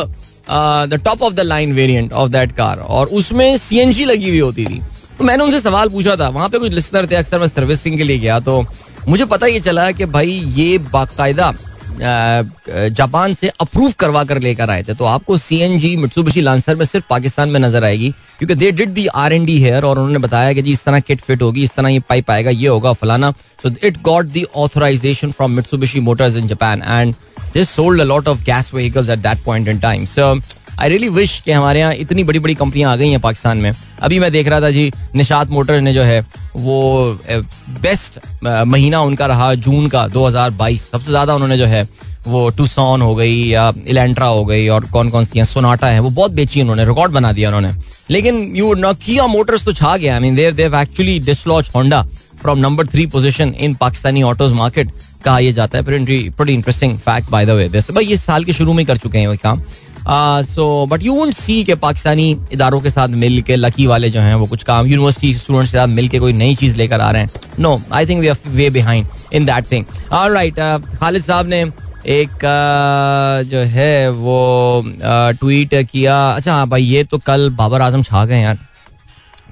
the 0.49 0.99
top 1.05 1.21
of 1.21 1.33
the 1.33 1.39
line 1.39 1.73
variant 1.73 2.13
of 2.13 2.29
that 2.31 2.51
car 2.57 2.79
और 2.79 3.07
उसमें 3.19 3.57
CNG 3.57 4.05
लगी 4.05 4.29
हुई 4.29 4.39
होती 4.39 4.65
थी। 4.65 4.79
तो 5.17 5.23
मैंने 5.23 5.43
उनसे 5.43 5.59
सवाल 5.61 5.89
पूछा 5.89 6.15
था। 6.15 6.27
वहाँ 6.29 6.49
पे 6.49 6.59
कुछ 6.59 6.71
लिस्नर 6.73 7.07
थे, 7.11 7.15
अक्सर 7.15 7.39
मैं 7.39 7.47
सर्विसिंग 7.47 7.97
के 7.97 8.03
लिए 8.03 8.19
गया 8.19 8.39
तो 8.39 8.65
मुझे 9.07 9.25
पता 9.25 9.47
ये 9.47 9.59
चला 9.59 9.91
कि 9.91 10.05
भाई 10.07 10.31
ये 10.55 10.77
बाकायदा 10.91 11.53
जापान 11.99 13.33
से 13.33 13.47
अप्रूव 13.61 13.91
करवा 13.99 14.23
कर 14.23 14.39
लेकर 14.39 14.69
आए 14.69 14.83
थे। 14.83 14.93
तो 14.93 15.05
आपको 15.05 15.37
C 15.37 15.57
N 15.59 15.77
G 15.79 15.95
Mitsubishi 15.97 16.41
Lancer 16.41 16.75
में 16.75 16.85
सिर्फ़ 16.85 17.05
पाकिस्तान 17.09 17.49
में 17.49 17.59
नज़र 17.59 17.83
आएगी, 17.85 18.09
क्योंकि 18.39 18.55
they 18.55 18.71
did 18.71 18.89
the 18.93 19.05
R 19.07 19.33
and 19.33 19.45
D 19.45 19.57
here 19.59 19.85
और 19.85 19.99
उन्होंने 19.99 20.19
बताया 20.19 20.51
कि 20.53 20.61
जी 20.61 20.71
इस 20.71 20.83
तरह 20.85 20.99
किट 20.99 21.21
फिट 21.21 21.41
होगी, 21.41 21.63
इस 21.63 21.71
तरह 21.75 21.89
ये 21.89 21.99
पाइप 22.09 22.31
आएगा, 22.31 22.51
ये 22.51 22.67
होगा 22.67 22.93
फलाना। 22.93 23.31
So 23.63 23.71
it 23.83 24.01
got 24.03 24.25
the 24.27 24.43
authorisation 24.55 25.31
from 25.31 25.51
Mitsubishi 25.51 25.99
Motors 25.99 26.37
in 26.37 26.47
Japan 26.47 26.83
and 26.83 27.15
this 27.53 27.69
sold 27.69 28.01
a 28.01 28.05
lot 28.05 28.27
of 28.27 28.43
gas 28.45 28.73
vehicles 28.73 29.09
at 29.09 29.19
that 29.19 29.43
point 29.45 29.67
in 29.67 29.79
time 29.79 30.05
so 30.05 30.33
I 30.79 30.89
really 30.89 31.09
wish 31.09 31.39
कि 31.45 31.51
हमारे 31.51 31.79
यहाँ 31.79 31.93
इतनी 31.95 32.23
बड़ी 32.23 32.39
बड़ी 32.39 32.55
कंपनियाँ 32.55 32.91
आ 32.91 32.95
गई 32.95 33.09
हैं 33.09 33.19
पाकिस्तान 33.19 33.57
में। 33.57 33.71
अभी 34.01 34.19
मैं 34.19 34.31
देख 34.31 34.47
रहा 34.47 34.61
था 34.61 34.69
जी, 34.71 34.91
निशात 35.15 35.49
मोटर 35.49 35.79
ने 35.81 35.93
जो 35.93 36.03
है, 36.03 36.19
वो 36.55 37.19
बेस्ट 37.81 38.19
महीना 38.43 39.01
उनका 39.01 39.25
रहा 39.25 39.53
जून 39.55 39.87
का 39.89 40.07
2022 40.09 40.89
सबसे 40.91 41.09
ज़्यादा 41.09 41.35
उन्होंने 41.35 41.57
जो 41.57 41.65
है, 41.65 41.87
वो 42.27 42.49
टूसॉन 42.49 43.01
हो 43.01 43.15
गई 43.15 43.35
या 43.43 43.71
इलेंट्रा 43.87 44.27
हो 44.27 44.43
गई 44.45 44.67
और 44.67 44.85
कौन 44.91 45.09
कौन 45.09 45.25
सी 45.25 45.43
सोनाटा 45.45 45.87
है, 45.87 45.99
वो 45.99 46.09
बहुत 46.11 46.31
बेची 46.31 46.61
उन्होंने 46.61 46.85
रिकॉर्ड 46.85 47.11
बना 47.11 47.31
दिया 47.33 47.49
उन्होंने। 47.49 47.73
लेकिन 48.09 48.55
यू 48.55 48.73
नोकिया 48.75 49.27
मोटर्स 49.27 49.65
तो 49.65 49.73
छा 49.73 49.95
गया। 49.97 50.13
I 50.13 50.19
mean 50.21 50.35
they've 50.35 50.75
actually 50.75 51.19
dislodge 51.21 51.69
Honda 51.75 52.05
from 52.41 52.59
number 52.59 52.87
three 52.87 53.05
position 53.07 53.53
in 53.59 53.73
Pakistani 53.75 54.23
autos 54.23 54.51
market 54.53 54.91
कहा 55.25 55.39
यह 55.39 55.51
जाता 55.53 55.77
है। 55.77 55.83
Interesting 56.47 56.97
fact 56.99 57.29
by 57.31 57.45
the 57.45 57.49
way 57.49 57.67
this 57.69 57.91
भाई 57.91 58.05
ये 58.05 58.17
साल 58.17 58.43
के 58.43 58.53
शुरू 58.53 58.73
में 58.73 58.85
कर 58.85 58.97
चुके 58.97 59.17
हैं 59.17 59.27
वो 59.27 59.35
काम। 59.43 59.61
So 60.09 60.85
but 60.85 61.03
you 61.03 61.13
won't 61.13 61.33
see 61.33 61.63
के 61.63 61.75
पाकिस्तानी 61.75 62.29
इदारों 62.53 62.79
के 62.81 62.89
साथ 62.89 63.07
मिल 63.23 63.41
के 63.41 63.55
लकी 63.55 63.87
वाले 63.87 64.09
जो 64.09 64.21
हैं 64.21 64.35
वो 64.35 64.45
कुछ 64.47 64.63
काम 64.63 64.87
यूनिवर्सिटी 64.87 65.33
स्टूडेंट्स 65.33 65.71
के 65.71 65.77
साथ 65.77 65.87
मिल 65.87 66.07
के 66.07 66.19
कोई 66.19 66.33
नई 66.33 66.55
चीज़ 66.55 66.75
लेकर 66.77 67.01
आ 67.01 67.09
रहे 67.11 67.21
हैं। 67.21 67.29
No 67.59 67.81
I 67.93 68.05
think 68.05 68.21
we 68.21 68.27
are 68.27 68.37
way 68.47 68.69
behind 68.69 69.07
in 69.33 69.45
that 69.45 69.71
thing 69.71 69.85
right 70.13 70.59
Khalid 70.99 71.23
sahab 71.23 71.47
ने 71.47 71.61
एक 72.07 72.29
uh, 72.29 73.49
जो 73.49 73.59
है 73.69 74.09
वो 74.11 74.83
ट्वीट 75.39 75.73
uh, 75.73 75.83
किया। 75.91 76.15
अच्छा 76.31 76.53
हाँ 76.53 76.67
भाई 76.69 76.83
ये 76.83 77.03
तो 77.03 77.17
कल 77.17 77.49
बाबर 77.57 77.81
आज़म 77.81 78.03
छा 78.03 78.25
गए 78.25 78.41
यार। 78.41 78.57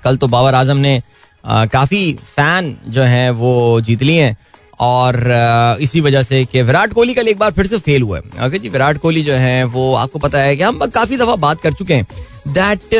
कल 0.04 0.18
तो 0.18 0.28
बाबर 0.28 0.56
आज़म 0.56 0.78
ने 0.78 1.00
uh, 1.00 1.68
काफ़ी 1.72 2.14
फ़ैन 2.26 2.76
जो 2.88 3.04
है 3.04 3.30
वो 3.32 3.82
जीत 3.82 4.04
लिए 4.04 4.24
हैं। 4.24 4.38
और 4.80 5.78
इसी 5.82 6.02
वजह 6.02 6.22
से 6.24 6.44
कि 6.46 6.62
विराट 6.62 6.94
कोहली 6.94 7.14
कल 7.14 7.28
एक 7.28 7.38
बार 7.38 7.52
फिर 7.52 7.68
से 7.68 7.78
फेल 7.80 8.02
हुआ 8.02 8.18
है। 8.18 8.48
ओके 8.48 8.60
जी, 8.60 8.70
विराट 8.70 8.98
कोहली 8.98 9.24
जो 9.24 9.34
है, 9.34 9.64
वो 9.66 9.94
आपको 9.96 10.20
पता 10.20 10.40
है 10.40 10.56
कि 10.56 10.64
हम 10.64 10.86
काफ़ी 10.88 11.18
दफ़ा 11.18 11.36
बात 11.38 11.62
कर 11.62 11.74
चुके 11.74 11.94
हैं 11.94 12.08
that 12.50 12.94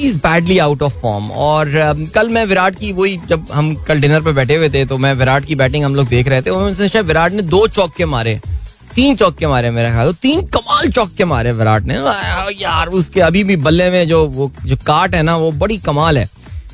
is 0.00 0.16
badly 0.18 0.58
out 0.58 0.82
of 0.82 0.92
form 1.00 1.30
और 1.42 1.70
कल 2.14 2.28
मैं 2.28 2.44
विराट 2.46 2.78
की 2.78 2.92
वही 2.92 3.16
जब 3.28 3.46
हम 3.52 3.74
कल 3.84 4.00
डिनर 4.00 4.20
पे 4.22 4.32
बैठे 4.32 4.56
हुए 4.56 4.68
थे 4.70 4.84
तो 4.86 4.98
मैं 4.98 5.14
विराट 5.14 5.44
की 5.44 5.54
बैटिंग 5.54 5.84
हम 5.84 5.94
लोग 5.94 6.08
देख 6.08 6.28
रहे 6.28 6.42
थे 6.42 6.50
उन्होंने 6.50 6.88
शायद 6.88 7.06
विराट 7.06 7.32
ने 7.32 7.42
दो 7.44 7.66
चौके 7.68 8.04
मारे, 8.06 8.40
तीन 8.94 9.16
चौके 9.16 9.46
मारे 9.46 9.70
मेरे 9.70 9.90
ख्याल 9.90 10.06
तो 10.06 10.12
तीन 10.22 10.42
कमाल 10.48 10.90
चौके 10.90 11.24
मारे 11.24 11.52
विराट 11.52 11.84
ने। 11.84 11.94
यार, 12.54 12.88
उसके 12.90 13.20
अभी 13.22 13.42
भी 13.44 13.56
बल्ले 13.58 13.90
में 13.90 14.06
जो, 14.08 14.24
वो, 14.26 14.50
जो 14.64 14.76
काट 14.86 15.14
है 15.14 15.22
ना, 15.22 15.36
वो 15.36 15.50
बड़ी 15.52 15.78
कमाल 15.80 16.18
है। 16.18 16.28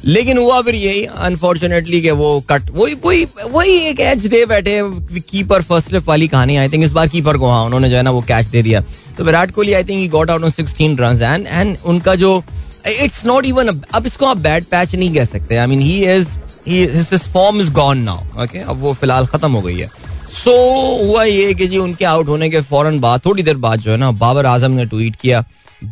लेकिन 0.05 0.39
हुआ 0.39 0.61
फिर 0.63 0.75
यही 0.75 1.05
अनफॉर्चुनेटली 1.05 2.01
के 2.03 2.11
वो 2.11 2.29
कट 2.51 2.71
वही 2.75 2.95
वही 3.05 3.27
वही 3.43 3.77
एक 3.79 4.01
एज 4.01 4.27
दे 4.27 4.45
बैठे 4.47 4.81
कीपर 5.21 5.63
फ़र्स्ट 5.63 5.95
वाली 6.07 6.29
कहानी। 6.29 6.57
आई 6.57 6.69
थिंक 6.69 6.85
इस 6.85 6.93
बार 6.93 7.09
कीपर 7.09 7.37
को 7.39 7.51
हाँ 7.51 7.65
उन्होंने 7.65 7.91
जो 7.91 7.97
है 7.97 8.03
ना 8.03 8.11
वो 8.11 8.21
कैच 8.29 8.47
दे 8.47 8.63
दिया। 8.63 8.81
तो 9.19 9.25
Virat 9.25 9.51
Kohli 9.55 9.73
I 9.73 9.85
think 9.85 10.11
got 10.11 10.31
out 10.31 10.43
on 10.43 10.51
16 10.51 10.97
run 11.01 11.23
and 11.23 11.47
and 11.47 11.77
उनका 11.85 12.15
जो 12.15 12.43
इट्स 12.89 13.25
नॉट 13.27 13.47
इवन 13.47 13.69
अब 13.95 14.07
इसको 14.07 14.27
आप 14.27 14.37
बैड 14.39 14.65
पैच 14.65 14.95
नहीं 14.95 15.15
कह 15.15 15.25
सकते। 15.25 15.57
I 15.57 15.67
mean 15.67 15.81
he 15.81 16.05
is 16.07 17.15
form 17.29 17.61
is 17.61 17.71
gone 17.73 17.99
now 18.03 18.43
okay 18.45 18.59
अब 18.59 18.81
वो 18.81 18.93
फ़िलहाल 18.95 19.27
खत्म 19.27 19.53
हो 19.53 19.61
गई 19.63 19.79
है। 19.79 19.91
सो 20.33 20.51
so, 20.51 21.09
हुआ 21.09 21.23
ये 21.25 21.55
कि 21.55 21.67
जी 21.69 21.79
उनके 21.79 22.05
आउट 22.05 22.29
होने 22.29 22.51
के 22.51 22.61
फ़ौरन 22.63 23.01
बाद 23.01 23.21
थोड़ी 23.25 23.43
देर 23.43 23.57
बाद 23.59 23.81
जो 23.81 23.91
है 23.91 23.97
ना 23.97 24.11
बाबर 24.19 24.47
आज़म 24.47 24.73
ने 24.73 24.85
ट्वीट 24.87 25.17
किया 25.17 25.45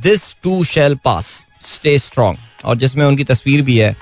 this 0.03 0.35
too 0.43 0.62
shall 0.65 0.95
pass 1.05 1.41
stay 1.67 1.99
strong 1.99 2.38
और 2.65 2.77
जिसमें 2.77 3.05
उनकी 3.07 3.25
तस्वीर 3.25 3.62
भी 3.62 3.79
है 3.79 3.97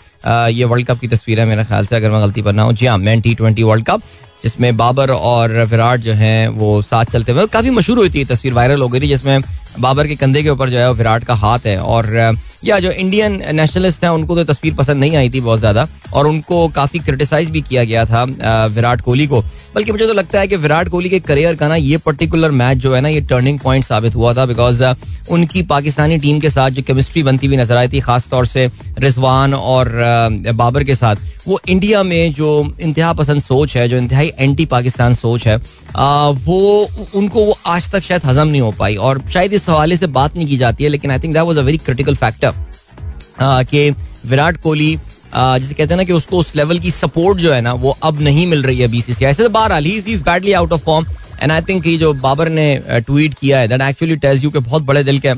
ये 0.52 0.64
वर्ल्ड 0.64 0.86
कप 0.86 0.98
की 0.98 1.08
तस्वीर 1.08 1.40
है 1.40 1.46
मेरे 1.46 1.64
ख्याल 1.64 1.86
से, 1.86 1.96
अगर 1.96 2.10
मैं 2.10 2.20
गलती 2.22 2.42
पर 2.42 2.52
ना 2.52 2.62
हूँ। 2.62 2.72
जी 2.72 2.86
हाँ 2.86 2.96
man 2.98 3.20
T 3.20 3.34
twenty 3.34 3.62
world 3.62 3.84
cup 3.86 4.02
जिसमें 4.42 4.76
बाबर 4.76 5.10
और 5.10 5.52
विराट 5.64 6.00
जो 6.00 6.12
हैं, 6.12 6.48
वो 6.48 6.80
साथ 6.82 7.04
चलते 7.04 7.32
हुए 7.32 7.46
काफ़ी 7.48 7.70
मशहूर 7.70 7.98
हुई 7.98 8.10
थी 8.10 8.24
तस्वीर 8.24 8.52
वायरल 8.54 8.82
हो 8.82 8.88
गई 8.88 9.00
थी, 9.00 9.08
जिसमें 9.08 9.40
बाबर 9.80 10.06
के 10.06 10.14
कंधे 10.16 10.42
के 10.42 10.50
ऊपर 10.50 10.70
जो 10.70 10.78
है 10.78 10.92
विराट 10.92 11.24
का 11.24 11.34
हाथ 11.34 11.66
है, 11.66 11.78
और, 11.78 12.36
या 12.64 12.78
जो 12.80 12.90
इंडियन 12.90 13.42
नेशनलिस्ट 13.54 14.04
हैं, 14.04 14.10
उनको 14.10 14.36
तो 14.36 14.44
तस्वीर 14.44 14.74
पसंद 14.74 15.00
नहीं 15.00 15.16
आई 15.16 15.30
थी 15.30 15.40
बहुत 15.40 15.58
ज़्यादा, 15.58 15.86
और 16.14 16.26
उनको 16.26 16.66
काफ़ी 16.70 16.98
क्रिटिसाइज 16.98 17.50
भी 17.50 17.60
किया 17.62 17.84
गया 17.84 18.04
था 18.04 18.22
विराट 18.66 19.00
कोहली 19.00 19.26
को। 19.26 19.42
बल्कि 19.76 19.92
मुझे 19.92 20.06
तो 20.06 20.12
लगता 20.12 20.40
है 20.40 20.48
कि 20.48 20.56
विराट 20.56 20.88
कोहली 20.88 21.08
के 21.10 21.18
करियर 21.20 21.54
का 21.56 21.66
ना 21.68 21.74
ये 21.76 21.96
पर्टिकुलर 21.98 22.50
मैच 22.50 22.76
जो 22.78 22.94
है 22.94 23.00
ना, 23.00 23.08
ये 23.08 23.20
टर्निंग 23.22 23.58
पॉइंट 23.60 23.84
साबित 23.84 24.14
हुआ 24.14 24.32
था 24.34 24.44
बिकॉज़ 24.46 24.82
उनकी 25.30 25.62
पाकिस्तानी 25.64 26.18
टीम 26.18 26.38
के 26.40 26.50
साथ 26.50 26.70
जो 26.70 26.82
केमिस्ट्री 26.82 27.22
बनती 27.22 27.46
हुई 27.46 27.56
नज़र 27.56 27.76
आई 27.76 27.88
थी, 27.88 28.00
खासतौर 28.00 28.46
से 28.46 28.66
रिजवान 28.98 29.54
और 29.54 29.90
बाबर 30.54 30.84
के 30.84 30.94
साथ, 30.94 31.16
वो 31.48 31.60
इंडिया 31.68 32.02
में 32.02 32.32
जो 32.32 32.48
इंतहा 32.80 33.12
पसंद 33.12 33.42
सोच 33.42 33.76
है, 33.76 33.88
जो 33.88 33.96
इंतहाई 33.96 34.32
एंटी 34.38 34.66
पाकिस्तान 34.66 35.14
सोच 35.14 35.46
है 35.46 35.56
वो, 35.56 36.88
उनको 37.14 37.44
वो 37.44 37.58
आज 37.66 37.90
तक 37.92 38.02
शायद 38.02 38.24
हजम 38.26 38.48
नहीं 38.48 38.60
हो 38.60 38.70
पाई 38.78 38.96
और 38.96 39.20
शायद 39.32 39.52
इस 39.52 39.68
हवाले 39.68 39.96
से 39.96 40.06
बात 40.08 40.36
नहीं 40.36 40.46
की 40.46 40.56
जाती 40.56 40.84
है, 40.84 40.90
लेकिन 40.90 41.10
I 41.10 41.18
think 41.18 41.34
that 41.34 41.42
was 41.42 41.58
a 41.58 41.62
very 41.62 41.78
critical 41.78 42.14
factor 42.16 42.52
कि 43.40 43.90
विराट 44.26 44.56
कोहली 44.62 44.96
जिसे 45.36 45.74
कहते 45.74 45.92
हैं 45.92 45.96
ना 45.96 46.04
कि 46.04 46.12
उसको 46.12 46.38
उस 46.38 46.54
लेवल 46.56 46.78
की 46.78 46.90
सपोर्ट 46.90 47.38
जो 47.38 47.52
है 47.52 47.60
ना, 47.60 47.72
वो 47.72 47.96
अब 48.02 48.20
नहीं 48.20 48.46
मिल 48.46 48.62
रही 48.62 48.78
है 48.78 48.88
बीसीसीआई 48.88 49.34
से 49.34 49.48
बहरहाल 49.48 49.84
he 49.84 49.96
is 49.98 50.22
badly 50.24 50.52
out 50.52 50.72
of 50.72 50.84
form 50.84 51.06
and 51.42 51.52
I 51.52 51.60
think 51.62 51.86
जो 52.00 52.12
बाबर 52.20 52.48
ने 52.48 52.68
ट्वीट 53.06 53.34
किया 53.34 53.58
है 53.58 53.68
दैट 53.68 53.82
एक्चुअली 53.82 54.16
टेल्स 54.16 54.44
यू 54.44 54.50
के 54.50 54.58
बहुत 54.60 54.82
बड़े 54.82 55.02
दिल 55.04 55.18
के 55.26 55.34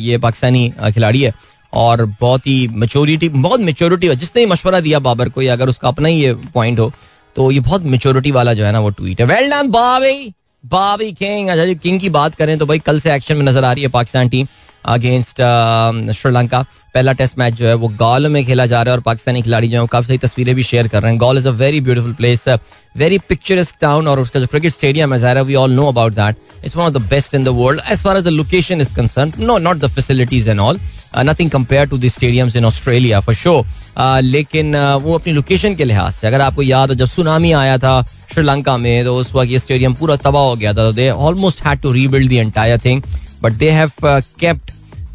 ये 0.00 0.18
पाकिस्तानी 0.18 0.72
खिलाड़ी 0.94 1.22
है 1.22 1.32
और 1.72 2.04
बहुत 2.20 2.46
ही 2.46 2.68
मेच्योरिटी 2.74 3.28
बहुत 3.28 3.60
मेच्योरिटी 3.60 4.08
जिसने 4.16 4.44
मशवरा 4.46 4.80
दिया 4.80 4.98
बाबर 5.00 5.28
को, 5.28 5.42
या 5.42 5.52
अगर 5.52 5.68
उसका 5.68 5.88
अपना 5.88 6.08
ही 6.08 6.22
ये 6.22 6.32
पॉइंट 6.54 6.78
हो 6.78 6.92
तो 7.36 7.50
ये 7.50 7.60
बहुत 7.60 7.82
मेच्योरिटी 7.84 8.30
वाला 8.30 8.54
जो 8.54 8.64
है 8.64 8.72
ना 8.72 8.80
वो 8.80 8.90
ट्वीट 8.90 9.20
है। 9.20 9.26
वेल 9.26 9.50
डन 9.50 9.68
बाबी 9.70 10.32
बाबी 10.64 11.10
किंग 11.12 11.48
अच्छा 11.48 11.64
जी 11.64 11.74
किंग 11.74 12.00
की 12.00 12.08
बात 12.10 12.34
करें 12.34 12.56
तो 12.58 12.66
भाई 12.66 12.78
कल 12.78 13.00
से 13.00 13.14
एक्शन 13.14 13.36
में 13.36 13.44
नज़र 13.44 13.64
आ 13.64 13.72
रही 13.72 13.82
है 13.82 13.88
पाकिस्तान 13.90 14.28
टीम 14.28 14.46
अगेंस्ट 14.88 15.42
श्रीलंका 16.16 16.64
पहला 16.94 17.12
टेस्ट 17.12 17.38
मैच 17.38 17.54
जो 17.54 17.66
है 17.66 17.74
वो 17.74 17.88
गॉल 17.98 18.26
में 18.28 18.44
खेला 18.46 18.66
जा 18.66 18.82
रहा 18.82 18.92
है 18.92 18.98
और 18.98 19.02
पाकिस्तानी 19.04 19.42
खिलाड़ी 19.42 19.68
जो 19.68 19.80
है 19.80 19.86
काफ़ी 19.92 20.06
सारी 20.06 20.18
तस्वीरें 20.18 20.54
भी 20.56 20.62
शेयर 20.62 20.88
कर 20.88 21.02
रहे 21.02 21.10
हैं। 21.10 21.18
Galle 21.20 21.38
is 21.38 21.48
a 21.48 21.50
very 21.62 21.80
beautiful 21.80 22.12
place 22.12 22.44
very 22.96 23.18
picturesque 23.28 23.74
town 23.80 24.08
और 24.08 24.20
उसका 24.20 24.40
जो 24.40 24.46
क्रिकेट 24.46 24.72
स्टेडियम 24.72 25.12
है 25.14 25.18
ज़ाहिर 25.20 25.40
we 25.42 25.54
all 25.54 25.72
know 25.72 25.86
about 25.88 26.12
that 26.12 26.36
it's 26.64 26.76
one 26.76 26.84
of 26.84 26.92
the 26.92 27.02
best 27.10 27.34
in 27.34 27.44
the 27.44 27.48
world 27.56 27.80
as 27.90 28.02
far 28.02 28.16
as 28.16 28.24
the 28.24 28.28
location 28.28 28.80
is 28.80 28.94
concern 28.94 29.32
no 29.38 29.58
not 29.58 29.76
the 29.78 29.90
facilities 29.94 30.50
and 30.50 30.60
all 30.60 30.80
nothing 31.18 31.50
compare 31.50 31.86
to 31.88 31.98
the 31.98 32.08
stadiums 32.08 32.56
in 32.56 32.64
Australia 32.64 33.20
for 33.20 33.34
sure 33.34 33.64
लेकिन 33.98 34.76
uh, 34.76 35.02
वो 35.02 35.14
अपनी 35.14 35.32
location 35.32 35.74
के 35.74 35.84
लिहाज 35.84 36.12
से 36.12 36.26
अगर 36.26 36.40
आपको 36.40 36.62
याद 36.62 36.88
हो 36.88 36.94
जब 36.94 37.06
सुनामी 37.06 37.52
आया 37.52 37.78
था 37.78 38.00
श्रीलंका 38.34 38.76
में 38.76 39.04
तो 39.04 39.16
उस 39.16 39.34
वक्त 39.34 39.50
ये 39.50 39.58
स्टेडियम 39.58 39.94
पूरा 39.94 40.16
तबाह 40.16 40.42
हो 40.42 40.56
गया 40.56 40.72
था। 40.74 40.90
They 40.92 41.08
almost 41.10 41.64
had 41.66 41.80
to 41.80 41.92
rebuild 41.92 42.30
the 42.30 42.32
entire 42.32 42.78
thing 42.84 43.02
but 43.42 43.52
they 43.52 43.70
have 43.70 43.90
kept 44.04 44.70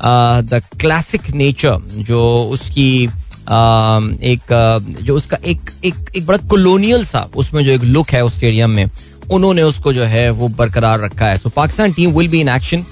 the 0.06 0.62
classic 0.82 1.30
nature 1.34 1.78
जो 2.08 2.22
उसकी 2.54 3.04
एक 4.34 4.54
जो 5.02 5.16
उसका 5.16 5.38
एक 5.46 5.72
एक 5.86 5.96
एक 6.16 6.26
बड़ा 6.26 6.38
कॉलोनियल 6.50 7.06
सा 7.06 7.28
उसमें 7.36 7.64
जो 7.66 7.72
एक 7.72 7.84
लुक 7.84 8.10
है 8.10 8.24
उस 8.26 8.36
स्टेडियम 8.38 8.70
में, 8.70 8.90
उन्होंने 9.32 9.62
उसको 9.64 9.94
जो 9.94 10.04
है 10.04 10.30
वो 10.32 10.48
बरकरार 10.58 11.00
रखा 11.00 11.26
है 11.26 11.38
so 11.38 11.50
Pakistan 11.56 11.94
team 11.94 12.12
will 12.18 12.28
be 12.30 12.42
in 12.42 12.50
action 12.50 12.86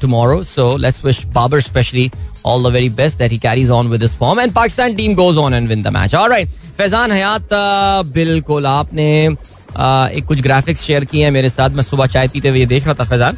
tomorrow. 0.00 0.42
So, 0.42 0.74
let's 0.74 1.02
wish 1.02 1.24
Babar 1.24 1.58
especially 1.58 2.10
all 2.44 2.62
the 2.62 2.70
very 2.70 2.88
best 2.88 3.18
that 3.18 3.30
he 3.30 3.38
carries 3.38 3.70
on 3.70 3.88
with 3.88 4.00
his 4.00 4.14
form 4.14 4.38
and 4.38 4.54
Pakistan 4.54 4.96
team 4.96 5.14
goes 5.14 5.36
on 5.36 5.52
and 5.52 5.68
win 5.68 5.82
the 5.82 5.90
match. 5.90 6.14
All 6.14 6.28
right. 6.28 6.48
Faizan 6.76 7.12
Hayat 7.12 7.48
बिल्कुल 8.12 8.66
आपने 8.66 9.04
एक 9.26 10.24
कुछ 10.28 10.40
graphics 10.42 10.82
share 10.82 11.04
किए 11.04 11.24
हैं 11.24 11.30
मेरे 11.30 11.48
साथ 11.48 11.70
मैं 11.70 11.82
सुबह 11.82 12.06
चाय 12.14 12.28
पीते 12.28 12.48
हुए 12.48 12.64
देख 12.66 12.84
रहा 12.84 12.94
था 13.00 13.04
फैजान 13.10 13.36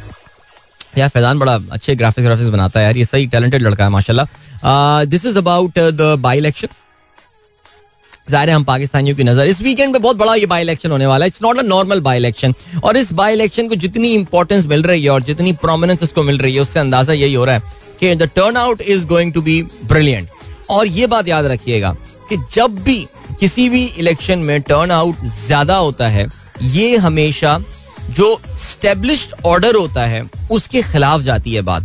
यार, 0.97 1.09
फैजान 1.09 1.39
बड़ा 1.39 1.59
अच्छे 1.71 1.95
ग्राफिक्स 1.95 2.25
ग्राफिक्स 2.25 2.49
बनाता 2.49 2.79
है 2.79 2.85
यार, 2.85 2.97
ये 2.97 3.05
सही 3.05 3.27
टैलेंटेड 3.27 3.61
लड़का 3.61 3.83
है, 3.83 3.89
माशाल्लाह। 3.91 5.03
This 5.05 5.25
is 5.25 5.37
about 5.37 5.79
the 5.79 6.15
by 6.19 6.37
election 6.37 6.67
ज़ाहिर 8.29 8.49
है, 8.49 8.55
हम 8.55 8.63
पाकिस्तानियों 8.63 9.15
की 9.15 9.23
नज़र, 9.23 9.47
इस 9.47 9.61
वीकेंड 9.61 9.93
पे 9.93 9.99
बहुत 9.99 10.17
बड़ा 10.17 10.33
ये 10.35 10.45
बाई 10.45 10.61
इलेक्शन 10.61 10.91
होने 10.91 11.05
वाला 11.05 11.25
है। 11.25 11.27
It's 11.27 11.41
not 11.41 11.57
a 11.59 11.61
normal 11.63 11.99
by 12.01 12.17
election 12.17 12.53
और 12.83 12.97
इस 12.97 13.11
बाई 13.13 13.33
इलेक्शन 13.33 13.67
को 13.67 13.75
जितनी 13.77 14.13
इंपॉर्टेंस 14.13 14.65
मिल 14.67 14.83
रही 14.83 15.03
है 15.03 15.09
और 15.09 15.23
जितनी 15.23 15.53
प्रोमिनेंस 15.55 16.03
इसको 16.03 16.23
मिल 16.23 16.37
रही 16.37 16.55
है, 16.55 16.61
उससे 16.61 16.79
अंदाज़ा 16.79 17.13
यही 17.13 17.33
हो 17.33 17.45
रहा 17.45 17.55
है 17.55 17.61
कि 17.99 18.15
the 18.15 18.29
turn 18.35 18.57
out 18.57 18.81
is 18.81 19.05
going 19.07 19.33
to 19.33 19.41
be 19.41 19.61
brilliant 19.85 20.29
और 20.69 20.87
ये 20.87 21.07
बात 21.07 21.27
याद 21.27 21.45
रखिएगा 21.45 21.95
कि 22.29 22.37
जब 22.53 22.79
भी 22.83 22.97
किसी 23.39 23.69
भी 23.69 23.83
इलेक्शन 23.85 24.39
में 24.39 24.61
टर्न 24.61 24.91
आउट 24.91 25.23
ज़्यादा 25.25 25.75
होता 25.77 26.07
है, 26.07 26.27
ये 26.63 26.95
हमेशा 26.97 27.57
जो 28.09 28.39
स्टेब्लिश्ड 28.61 29.33
ऑर्डर 29.45 29.75
होता 29.75 30.05
है, 30.05 30.21
उसके 30.51 30.81
खिलाफ 30.83 31.21
जाती 31.21 31.53
है 31.53 31.61
बात। 31.61 31.83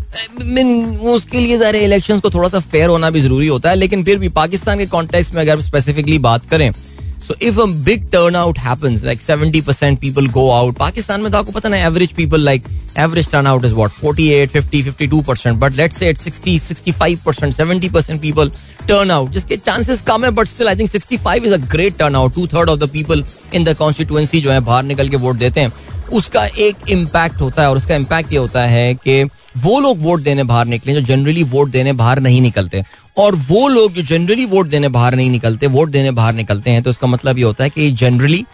उसके 1.07 1.39
लिए 1.39 1.59
ज़ाहिर 1.59 1.77
इलेक्शन 1.77 2.21
को 2.21 2.31
थोड़ा 2.31 2.49
सा 2.49 2.59
फेयर 2.61 2.89
होना 2.89 3.11
भी 3.11 3.21
ज़रूरी 3.21 3.47
होता 3.47 3.71
है, 3.71 3.77
लेकिन 3.77 4.05
फिर 4.05 4.19
भी 4.19 4.29
पाकिस्तान 4.29 4.79
के 4.79 4.87
कॉन्टेक्स्ट 4.87 5.35
में 5.35 5.41
अगर 5.43 5.61
स्पेसिफिकली 5.61 6.19
बात 6.21 6.49
करें 6.51 6.73
so 7.21 7.35
if 7.43 7.61
a 7.61 7.65
big 7.85 8.11
turn 8.13 8.37
out 8.37 8.59
happens 8.59 9.03
like 9.05 9.21
70 9.23 9.61
percent 9.65 9.99
people 10.01 10.27
go 10.29 10.49
out 10.51 10.77
Pakistan 10.77 11.21
में 11.21 11.31
तो 11.33 11.39
आपको 11.39 11.53
पता 11.53 11.69
ना 11.69 11.77
average 11.77 12.13
people 12.13 12.41
like 12.41 12.65
average 12.99 13.31
turn 13.31 13.47
out 13.47 13.65
is 13.65 13.75
what 13.75 13.91
48 14.05 14.57
50 14.57 14.89
52 15.01 15.23
percent 15.27 15.59
but 15.59 15.75
let's 15.75 15.99
say 15.99 16.13
60 16.15 16.59
65 16.63 17.17
percent 17.25 17.55
70 17.55 17.93
percent 17.93 18.21
people 18.21 18.51
turn 18.89 19.11
out 19.11 19.31
जिसके 19.31 19.57
chances 19.57 20.03
कम 20.03 20.25
है 20.25 20.31
but 20.31 20.49
still 20.49 20.69
I 20.69 20.77
think 20.77 20.91
65 20.91 21.45
is 21.45 21.55
a 21.55 21.57
great 21.73 21.97
turn 21.99 22.17
out 22.17 22.35
two 22.35 22.47
third 22.47 22.69
of 22.69 22.79
the 22.79 22.89
people 22.93 23.25
in 23.55 23.65
the 23.65 23.77
constituency 23.77 24.41
जो 24.41 24.51
है, 24.51 24.61
बाहर 24.61 24.83
निकल 24.85 25.09
के 25.09 25.17
vote 25.17 25.37
देते 25.37 25.61
हैं। 25.61 25.73
उसका 26.13 26.45
एक 26.47 26.89
इम्पैक्ट 26.89 27.41
होता 27.41 27.63
है 27.63 27.71
और 27.71 27.77
उसका 27.77 27.95
इम्पैक्ट 27.95 28.33
ये 28.33 28.39
होता 28.39 28.63
है 28.63 28.95
कि 28.97 29.23
वो 29.59 29.79
लोग 29.81 30.03
वोट 30.03 30.23
देने 30.23 30.45
बाहर 30.45 30.67
निकले 30.67 30.95
जो 30.95 31.01
जनरली 31.01 31.43
वोट 31.45 31.71
देने 31.71 31.93
बाहर 31.93 32.21
नहीं 32.21 32.41
निकलते। 32.41 32.83
और 33.19 33.35
वो 33.49 33.67
लोग 33.69 33.93
जो 33.93 34.03
जनरली 34.03 34.45
वोट 34.47 34.67
देने 34.67 34.89
बाहर 34.89 35.15
नहीं 35.15 35.31
निकलते, 35.31 35.67
वोट 35.67 35.89
देने 35.89 36.11
बाहर 36.11 36.35
निकलते 36.35 36.71
हैं 36.71 36.83
तो 36.83 36.91
उसका 36.91 37.07
मतलब 37.07 37.39
ये 37.39 37.45
होता 37.45 37.65
है 37.65 37.71
कि 37.71 37.91
जनरली 37.93 38.45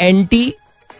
एंटी 0.00 0.52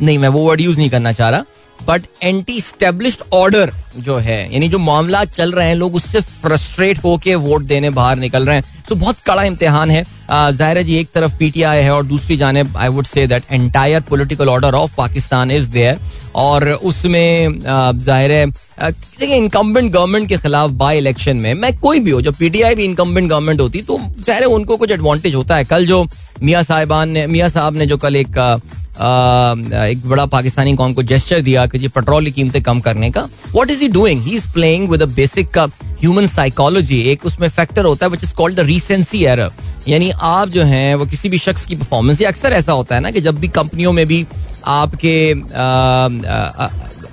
नहीं, 0.03 0.19
मैं 0.19 0.29
वो 0.29 0.41
वर्ड 0.49 0.61
यूज़ 0.61 0.79
नहीं 0.79 0.91
करना 0.91 1.13
चाह 1.13 1.31
रहा 1.31 1.45
बट 1.79 2.03
एंटी 2.23 2.61
स्टेब्लिश 2.61 3.19
ऑर्डर 3.33 3.73
जो 3.99 4.17
है, 4.17 4.53
यानी 4.53 4.69
जो 4.69 4.79
मामला 4.79 5.25
चल 5.25 5.53
रहे 5.53 5.67
हैं, 5.69 5.75
लोग 5.75 5.95
उससे 5.95 6.21
फ्रस्ट्रेट 6.21 7.03
होके 7.05 7.35
वोट 7.35 7.63
देने 7.63 7.91
बाहर 7.91 8.17
निकल 8.17 8.47
रहे 8.47 8.57
हैं। 8.57 8.85
तो 8.89 8.95
बहुत 8.95 9.19
कड़ा 9.27 9.43
इम्तिहान 9.43 9.91
है। 9.91 10.05
ज़ाहिर 10.31 10.79
है 10.79 10.85
जी, 10.85 10.95
एक 10.97 11.09
तरफ़ 11.15 11.37
पीटीआई 11.39 11.79
है 11.79 11.91
और 11.91 12.05
दूसरी 12.07 12.37
जानब 12.37 12.77
I 12.77 12.89
would 12.89 13.07
say 13.07 13.27
that 13.27 13.43
entire 13.51 14.01
political 14.09 14.49
order 14.49 14.75
of 14.75 14.95
Pakistan 14.97 15.51
is 15.51 15.71
there 15.71 15.99
और 16.37 16.69
उसमें 16.69 17.61
ज़ाहिर 17.61 18.33
है 18.33 18.47
देखिए 18.81 19.37
इनकम्बेंट 19.37 19.91
गवर्नमेंट 19.93 20.29
के 20.29 20.37
खिलाफ 20.37 20.71
बाई 20.73 20.99
इलेक्शन 20.99 21.37
में, 21.37 21.53
मैं 21.55 21.77
कोई 21.79 22.01
भी 22.01 22.11
हो, 22.11 22.21
जब 22.21 22.35
पीटीआई 22.35 22.75
भी 22.75 22.85
इनकम्बेंट 22.85 23.31
गवर्नमेंट 23.31 23.61
होती 23.61 23.83
तो 23.83 23.99
ज़ाहिर 23.99 24.43
है 24.43 24.49
उनको 24.51 24.77
कुछ 24.77 24.91
एडवांटेज 24.91 25.35
होता 25.35 25.57
है। 25.57 25.65
कल 25.65 25.87
जो 25.87 26.07
मियाँ 26.43 26.63
साहिबान 26.63 27.09
ने, 27.11 27.27
मियाँ 27.27 27.49
साहब 27.49 27.77
ने 27.77 27.87
जो 27.87 27.97
कल 27.99 28.17
एक 28.17 28.61
एक 29.01 30.03
बड़ा 30.07 30.25
पाकिस्तानी 30.27 30.75
कौन 30.77 30.95
को 30.95 31.03
जेस्टर 31.03 31.41
दिया 31.41 31.67
कि 31.67 31.79
जी 31.79 31.89
पेट्रोल 31.89 32.25
की 32.25 32.31
कीमतें 32.33 32.63
कम 32.63 32.81
करने 32.81 33.11
का। 33.11 33.29
What 33.53 33.71
is 33.71 33.81
he 33.81 33.89
doing 33.89 34.23
he 34.23 34.37
is 34.37 34.47
playing 34.53 34.89
with 34.91 35.03
basic 35.15 35.59
human 36.01 36.27
psychology 36.27 37.01
एक 37.11 37.25
उसमें 37.27 37.49
फैक्टर 37.49 37.85
होता 37.85 38.07
है 38.07 38.11
which 38.11 38.25
is 38.25 38.35
called 38.35 38.57
the 38.57 38.61
recency 38.67 39.25
error 39.25 39.53
यानी 39.89 40.11
आप 40.13 40.49
जो 40.49 40.63
हैं, 40.63 40.95
वो 40.95 41.07
किसी 41.07 41.29
भी 41.29 41.39
शख्स 41.39 41.65
की 41.67 41.77
परफॉर्मेंस 41.77 42.21
या 42.21 42.29
अक्सर 42.29 42.53
ऐसा 42.53 42.73
होता 42.73 42.95
है 42.95 43.01
ना 43.01 43.11
कि 43.11 43.21
जब 43.21 43.39
भी 43.41 43.49
कंपनियों 43.51 43.93
में 43.93 44.07
भी 44.07 44.25
आपके 44.67 45.31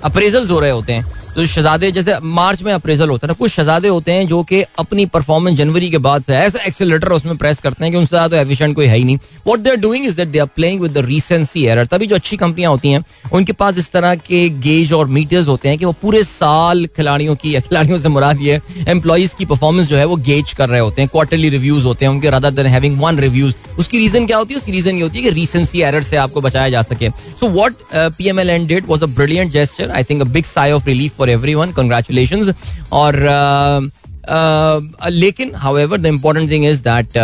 अप्रेजल्स 0.04 0.50
हो 0.50 0.58
रहे 0.60 0.70
होते 0.70 0.92
हैं 0.92 1.04
तो 1.36 1.44
शहजादे, 1.46 1.90
जैसे 1.92 2.14
मार्च 2.24 2.62
में 2.62 2.72
अप्रेजल 2.72 3.08
होता 3.08 3.26
है 3.26 3.28
ना, 3.28 3.34
कुछ 3.38 3.50
शहजादे 3.52 3.88
होते 3.88 4.12
हैं 4.12 4.26
जो 4.26 4.42
कि 4.42 4.60
अपनी 4.78 5.04
परफॉर्मेंस 5.06 5.56
जनवरी 5.56 5.90
के 5.90 5.98
बाद 5.98 6.22
से 6.22 6.34
ऐसा 6.34 6.62
एक्सेलेटर 6.66 7.12
उसमें 7.12 7.36
प्रेस 7.36 7.58
करते 7.60 7.84
हैं 7.84 7.90
कि 7.92 7.98
उनसे 7.98 8.08
ज़्यादा 8.08 8.28
तो 8.28 8.42
एफिशिएंट 8.42 8.74
कोई 8.76 8.86
है 8.86 8.96
ही 8.96 9.04
नहीं। 9.04 9.18
What 9.46 9.60
they 9.60 9.70
are 9.70 9.76
doing 9.76 10.06
is 10.06 10.16
that 10.16 10.28
they 10.28 10.38
are 10.38 10.46
playing 10.56 10.80
with 10.80 10.92
the 10.92 11.04
recency 11.06 11.64
error 11.66 11.86
तभी 11.86 12.06
जो 12.06 12.14
अच्छी 12.14 12.36
कंपनियाँ 12.36 12.70
होती 12.70 12.90
हैं, 12.90 13.02
उनके 13.32 13.52
पास 13.52 13.78
इस 13.78 13.90
तरह 13.92 14.14
के 14.16 14.48
गेज 14.60 14.92
और 14.92 15.08
मीटर्स 15.08 15.48
होते 15.48 15.68
हैं 15.68 15.78
कि 15.78 15.84
वो 15.84 15.92
पूरे 16.02 16.22
साल 16.24 16.86
खिलाड़ियों 16.96 17.34
की 17.36 17.52
खिलाड़ियों 17.60 17.98
से 17.98 18.08
मुराद 18.08 18.40
ये 18.42 18.60
एम्प्लॉज 18.88 19.34
की 19.38 19.44
परफॉर्मेंस 19.44 19.88
जो 19.88 19.96
है 19.96 20.04
वो 20.04 20.16
गेज 20.30 20.52
कर 20.52 20.68
रहे 20.68 20.80
होते 20.80 21.02
हैं। 21.02 21.08
क्वार्टरली 21.12 21.48
रिव्यूज़ 21.48 21.84
होते 21.86 22.04
हैं 22.04 22.12
उनके 22.12 22.30
rather 22.30 22.50
than 22.52 22.66
having 22.66 23.00
one 23.00 23.18
reviews 23.18 23.54
उसकी 23.78 23.98
रीजन 23.98 24.26
क्या 24.26 24.36
होती 24.36 24.54
है? 24.54 24.58
उसकी 24.58 24.72
रीजन 24.72 24.96
ये 24.96 25.02
होती 25.02 25.18
है 25.18 25.24
कि 25.24 25.30
रीसेंसी 25.30 25.82
एरर 25.82 26.02
से 26.02 26.16
आपको 26.16 26.40
बचाया 26.40 26.68
जा 26.70 26.82
सके। 26.84 27.10
So 27.10 27.48
what 27.50 27.74
P 27.92 28.28
M 28.28 28.40
L 28.40 28.50
N 28.50 28.66
did 28.66 28.86
was 28.86 29.04
a 29.04 29.06
brilliant 29.14 29.52
gesture 29.52 29.90
I 29.90 30.04
think 30.04 30.22
a 30.22 30.24
big 30.26 30.44
sigh 30.46 30.72
of 30.72 30.86
relief 30.86 31.16
for 31.16 31.25
everyone 31.54 31.72
congratulation 31.72 32.52
और 32.92 33.14
uh, 33.16 33.80
uh, 34.26 35.10
लेकिन 35.10 35.52
however 35.56 35.98
the 35.98 36.06
important 36.06 36.50
thing 36.50 36.64
is 36.66 36.80
that 36.82 37.18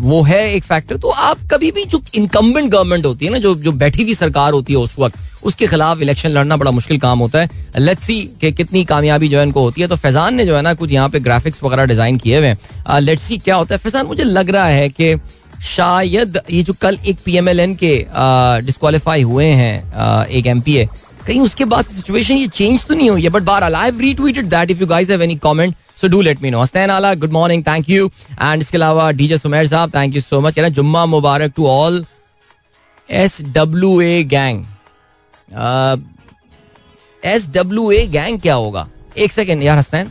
वो 0.00 0.22
है 0.22 0.42
एक 0.54 0.64
फैक्टर 0.64 0.96
तो 0.96 1.08
आप 1.08 1.38
कभी 1.50 1.70
भी 1.70 1.84
जो 1.84 2.02
इनकम्बेंट 2.14 2.70
गवर्नमेंट 2.70 3.06
होती 3.06 3.26
है 3.26 3.32
ना 3.32 3.38
जो 3.38 3.54
जो 3.56 3.72
बैठी 3.74 4.02
हुई 4.02 4.14
सरकार 4.14 4.52
होती 4.52 4.72
है 4.72 4.78
उस 4.78 4.98
वक्त 4.98 5.18
उसके 5.46 5.66
खिलाफ 5.66 6.00
इलेक्शन 6.02 6.30
लड़ना 6.30 6.56
बड़ा 6.56 6.70
मुश्किल 6.70 6.98
काम 6.98 7.18
होता 7.18 7.40
है। 7.40 7.48
लेट्स 7.78 8.04
सी 8.04 8.18
कि 8.40 8.50
कितनी 8.52 8.84
कामयाबी 8.84 9.28
जो 9.28 9.38
है 9.38 9.44
इनको 9.44 9.60
होती 9.62 9.80
है। 9.80 9.88
तो 9.88 9.96
फैजान 9.96 10.34
ने 10.34 10.46
जो 10.46 10.56
है 10.56 10.62
ना 10.62 10.72
कुछ 10.74 10.92
यहाँ 10.92 11.08
पे 11.08 11.20
ग्राफिक्स 11.20 11.62
वगैरह 11.64 11.84
डिज़ाइन 11.86 12.16
किए 12.18 12.38
हुए 12.38 12.54
लेट्स 13.00 13.22
सी 13.22 13.38
क्या 13.38 13.56
होता 13.56 13.74
है। 13.74 13.78
फैजान 13.78 14.06
मुझे 14.06 14.24
लग 14.24 14.50
रहा 14.50 14.66
है 14.66 14.88
कि 14.90 15.16
शायद 15.66 16.38
ये 16.50 16.62
जो 16.62 16.72
कल 16.80 16.98
एक 17.06 17.18
पीएमएलएन 17.24 17.74
के 17.74 17.94
डिस्कालीफाई 18.66 19.22
हुए 19.22 19.46
हैं 19.60 20.26
एक 20.28 20.46
एमपीए 20.46 20.88
कहीं 21.28 21.40
उसके 21.40 21.64
बाद 21.72 21.84
सिचुएशन 21.86 22.34
ये 22.34 22.46
चेंज 22.48 22.86
तो 22.86 22.94
नहीं 22.94 23.10
हुई 23.10 23.22
है 23.22 23.28
but 23.30 23.42
bar 23.42 23.62
I 23.64 23.84
have 23.84 24.00
retweeted 24.00 24.48
that 24.50 24.70
if 24.70 24.80
you 24.80 24.86
guys 24.86 25.10
have 25.10 25.22
any 25.22 25.36
comment 25.44 25.74
so 26.00 26.08
do 26.08 26.20
let 26.22 26.42
me 26.42 26.50
know 26.50 26.60
Hasnain 26.60 26.90
Aala 26.90 27.14
good 27.14 27.32
morning 27.32 27.62
thank 27.66 27.88
you 27.90 28.10
and 28.32 28.62
इसके 28.62 28.76
अलावा 28.76 29.10
डीजे 29.12 29.38
सुमेर 29.38 29.66
साहब 29.68 29.94
थैंक 29.94 30.14
यू 30.16 30.20
सो 30.22 30.40
मच 30.40 30.54
कहना 30.54 30.68
जुम्मा 30.80 31.06
मुबारक 31.06 31.52
to 31.56 31.66
all 31.68 32.04
S 33.10 33.40
W 33.54 34.00
A 34.00 34.22
gang 34.34 34.64
S 37.24 37.48
W 37.50 37.90
A 37.92 38.06
gang 38.06 38.40
क्या 38.40 38.54
होगा? 38.54 38.88
एक 39.16 39.32
second 39.32 39.62
यार 39.62 39.78
Hasnain 39.78 40.08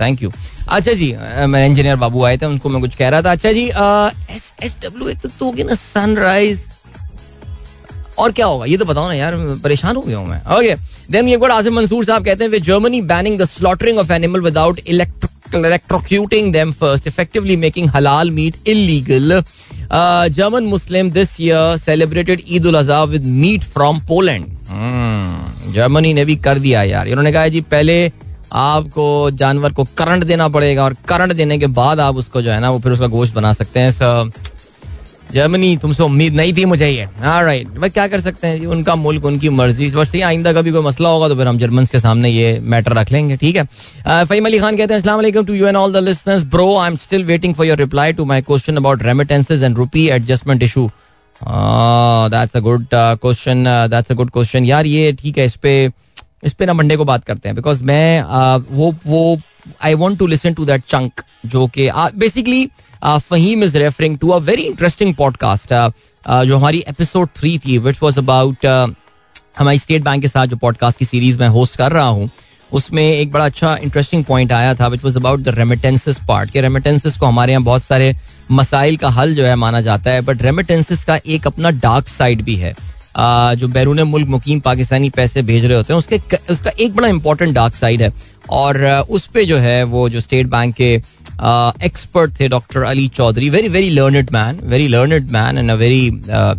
thank 0.00 0.22
you 0.22 0.32
अच्छा 0.68 0.92
जी 0.92 1.12
मैं 1.48 1.66
इंजीनियर 1.66 1.96
बाबू 1.96 2.22
आए 2.24 2.36
थे, 2.38 2.46
उनको 2.46 2.68
मैं 2.68 2.80
कुछ 2.80 2.94
कह 2.96 3.08
रहा 3.08 3.22
था। 3.22 3.32
अच्छा 3.32 3.52
जी 3.52 3.64
एस 3.64 4.52
एस 4.62 4.76
डब्ल्यू 4.82 5.08
एक 5.08 5.18
तो 5.20 5.44
होगी 5.44 5.64
ना 5.64 5.74
सनराइज 5.74 6.66
और 8.20 8.32
क्या 8.32 8.46
होगा 8.46 8.64
ये 8.66 8.76
तो 8.76 8.84
बताओ 8.84 9.08
ना 9.08 9.14
यार 9.14 9.36
परेशान 9.64 9.96
हो 9.96 10.02
गया 10.02 10.22
मैं 10.22 10.40
ओके 10.56 10.74
देन 11.10 11.28
ये 11.28 11.36
गुड 11.36 11.52
आसिम 11.52 11.74
मंसूर 11.74 12.04
साहब 12.04 12.24
कहते 12.24 12.44
हैं 12.44 12.62
Germany 12.62 13.02
banning 13.12 13.38
the 13.40 13.44
slaughtering 13.48 13.98
of 13.98 14.12
animal 14.12 14.40
without 14.40 14.80
electrocuting 15.52 16.52
them 16.52 16.72
first, 16.72 17.06
effectively 17.06 17.56
making 17.56 17.88
halal 17.88 18.32
meat 18.32 18.56
illegal. 18.64 19.42
Uh, 19.90 20.28
German 20.30 20.66
Muslim 20.66 21.10
this 21.10 21.38
year 21.40 21.76
celebrated 21.78 22.42
Eid 22.48 22.64
ul 22.64 22.74
Azha 22.74 23.10
with 23.10 23.24
meat 23.24 23.64
from 23.66 24.00
Poland. 24.02 24.46
Germany 25.70 26.12
ने 26.14 26.24
भी 26.24 26.34
कर 26.36 26.58
दिया 26.58 26.82
यार 26.82 27.08
इन्होंने 27.08 27.32
कहा 27.32 27.48
जी 27.48 27.60
पहले 27.70 27.96
आपको 28.52 29.30
जानवर 29.32 29.72
को 29.72 29.84
करंट 29.98 30.24
देना 30.24 30.48
पड़ेगा 30.48 30.84
और 30.84 30.94
करंट 31.08 31.32
देने 31.32 31.58
के 31.58 31.66
बाद 31.78 32.00
आप 32.00 32.16
उसको 32.16 32.42
जो 32.42 32.50
है 32.50 32.60
ना 32.60 32.70
वो 32.70 32.78
फिर 32.78 32.92
उसका 32.92 33.06
गोश्त 33.06 33.34
बना 33.34 33.52
सकते 33.52 33.80
हैं 33.80 33.90
सो 33.90 34.10
जर्मनी 35.32 35.76
तुमसे 35.76 36.02
उम्मीद 36.02 36.34
नहीं 36.36 36.52
थी 36.56 36.64
मुझे 36.64 36.88
ये। 36.88 37.04
राइट 37.22 37.68
भाई 37.78 37.90
क्या 37.90 38.06
कर 38.08 38.20
सकते 38.20 38.46
हैं? 38.46 38.66
उनका 38.66 38.94
मुल्क 38.96 39.24
उनकी 39.24 39.48
मर्ज़ी। 39.48 39.90
बस 39.90 40.14
ये 40.14 40.22
आइंदा 40.22 40.52
कभी 40.52 40.72
कोई 40.72 40.82
मसला 40.82 41.08
होगा 41.08 41.28
तो 41.28 41.36
फिर 41.36 41.48
हम 41.48 41.58
जर्मन 41.58 41.86
के 41.92 41.98
सामने 41.98 42.30
ये 42.30 42.58
मैटर 42.62 42.92
रख 42.92 43.12
लेंगे 43.12 43.36
ठीक 43.36 43.56
है? 43.56 43.64
फहीम 44.06 44.46
अली 44.46 44.58
खान 44.58 44.76
कहते 44.76 44.94
हैं 44.94 45.42
to 45.42 45.54
you 45.54 45.66
and 45.66 45.76
all 45.76 45.92
the 45.92 46.04
listeners 46.04 46.44
bro 46.50 46.76
I 46.78 46.90
am 46.90 46.96
still 46.96 47.24
waiting 47.24 47.54
for 47.54 47.66
your 47.66 47.78
reply 47.78 48.12
to 48.12 48.24
my 48.24 48.42
question 48.42 48.76
about 48.76 49.02
remittances 49.02 49.62
and 49.62 49.76
rupee 49.76 50.08
adjustment 50.08 50.62
issue 50.62 50.90
that's 51.40 52.56
a 52.56 52.60
good 52.60 52.86
question 52.94 53.64
that's 53.90 54.10
a 54.10 54.14
good 54.14 54.30
question 54.30 54.64
यार 54.64 54.86
ये 54.86 55.12
ठीक 55.12 55.38
है 55.38 55.44
इस 55.44 55.56
पे 55.56 55.72
इस 56.44 56.52
पे 56.52 56.66
ना 56.66 56.72
Monday 56.72 56.96
को 56.96 57.04
बात 57.04 57.24
करते 57.24 57.48
हैं 57.48 57.56
बिकॉज़ 57.56 57.82
मैं 57.84 58.22
uh, 58.22 58.64
वो 58.70 58.94
वो 59.06 59.38
I 59.84 59.94
want 59.94 60.18
to 60.18 60.26
listen 60.26 60.54
to 60.54 60.64
that 60.64 60.82
chunk 60.88 61.22
जो 61.46 61.66
कि 61.66 61.88
basically 61.94 62.68
Faheem 63.04 63.64
is 63.64 63.78
referring 63.78 64.18
to 64.18 64.28
a 64.28 64.38
very 64.38 64.62
interesting 64.62 65.14
podcast 65.14 65.72
जो 66.44 66.56
हमारी 66.56 66.84
एपिसोड 66.88 67.28
थ्री 67.36 67.58
थी 67.58 67.78
विच 67.78 67.96
वॉज़ 68.02 68.18
अबाउट 68.18 68.66
हमारी 69.58 69.78
स्टेट 69.78 70.02
बैंक 70.02 70.22
के 70.22 70.28
साथ 70.28 70.46
जो 70.46 70.56
पॉडकास्ट 70.56 70.98
की 70.98 71.04
सीरीज़ 71.04 71.38
में 71.38 71.48
होस्ट 71.48 71.76
कर 71.76 71.92
रहा 71.92 72.06
हूँ 72.06 72.30
उसमें 72.72 73.02
एक 73.12 73.32
बड़ा 73.32 73.44
अच्छा 73.44 73.76
इंटरेस्टिंग 73.76 74.24
पॉइंट 74.24 74.52
आया 74.52 74.74
था 74.74 74.86
which 74.86 75.04
was 75.04 75.16
about 75.16 75.40
the 75.40 75.48
remittances 75.48 76.16
part 76.28 76.50
के 76.50 76.60
रेमिटेंसेस 76.60 77.16
को 77.18 77.26
हमारे 77.26 77.52
यहाँ 77.52 77.64
बहुत 77.64 77.82
सारे 77.82 78.16
मसाइल 78.50 78.96
का 78.96 79.08
हल 79.08 79.34
जो 79.34 79.44
है 79.44 79.56
माना 79.56 79.80
जाता 79.80 80.10
है 80.10 80.20
बट 80.20 80.42
रेमिटेंसिस 80.42 81.04
का 81.04 81.20
एक 81.26 81.46
अपना 81.46 81.70
डार्क 81.70 82.08
साइड 82.08 82.42
भी 82.42 82.56
है। 82.56 82.74
Uh, 83.10 83.54
जो 83.54 83.68
बैरून 83.68 84.00
मुल्क 84.02 84.28
मुकीम 84.28 84.60
पाकिस्तानी 84.60 85.10
पैसे 85.10 85.42
भेज 85.42 85.64
रहे 85.64 85.76
होते 85.76 85.92
हैं 85.92 85.98
उसके 85.98 86.20
उसका 86.50 86.70
एक 86.70 86.94
बड़ा 86.96 87.08
इंपॉर्टेंट 87.08 87.54
डार्क 87.54 87.74
साइड 87.74 88.02
है। 88.02 88.12
और 88.48 88.84
उस 89.10 89.26
पर 89.26 89.44
जो 89.44 89.56
है 89.58 89.82
वो 89.84 90.08
जो 90.08 90.20
स्टेट 90.20 90.46
बैंक 90.46 90.74
के 90.74 90.94
एक्सपर्ट 91.84 92.38
थे 92.40 92.48
doctor 92.48 92.82
Ali 92.82 93.06
Chaudhry 93.08 93.50
very 93.50 93.68
very 93.68 93.90
learned 93.90 94.30
man 94.32 94.58
very 94.64 94.88
learned 94.88 95.30
man 95.30 95.58
and 95.58 95.70
a 95.70 95.74
very 95.74 96.06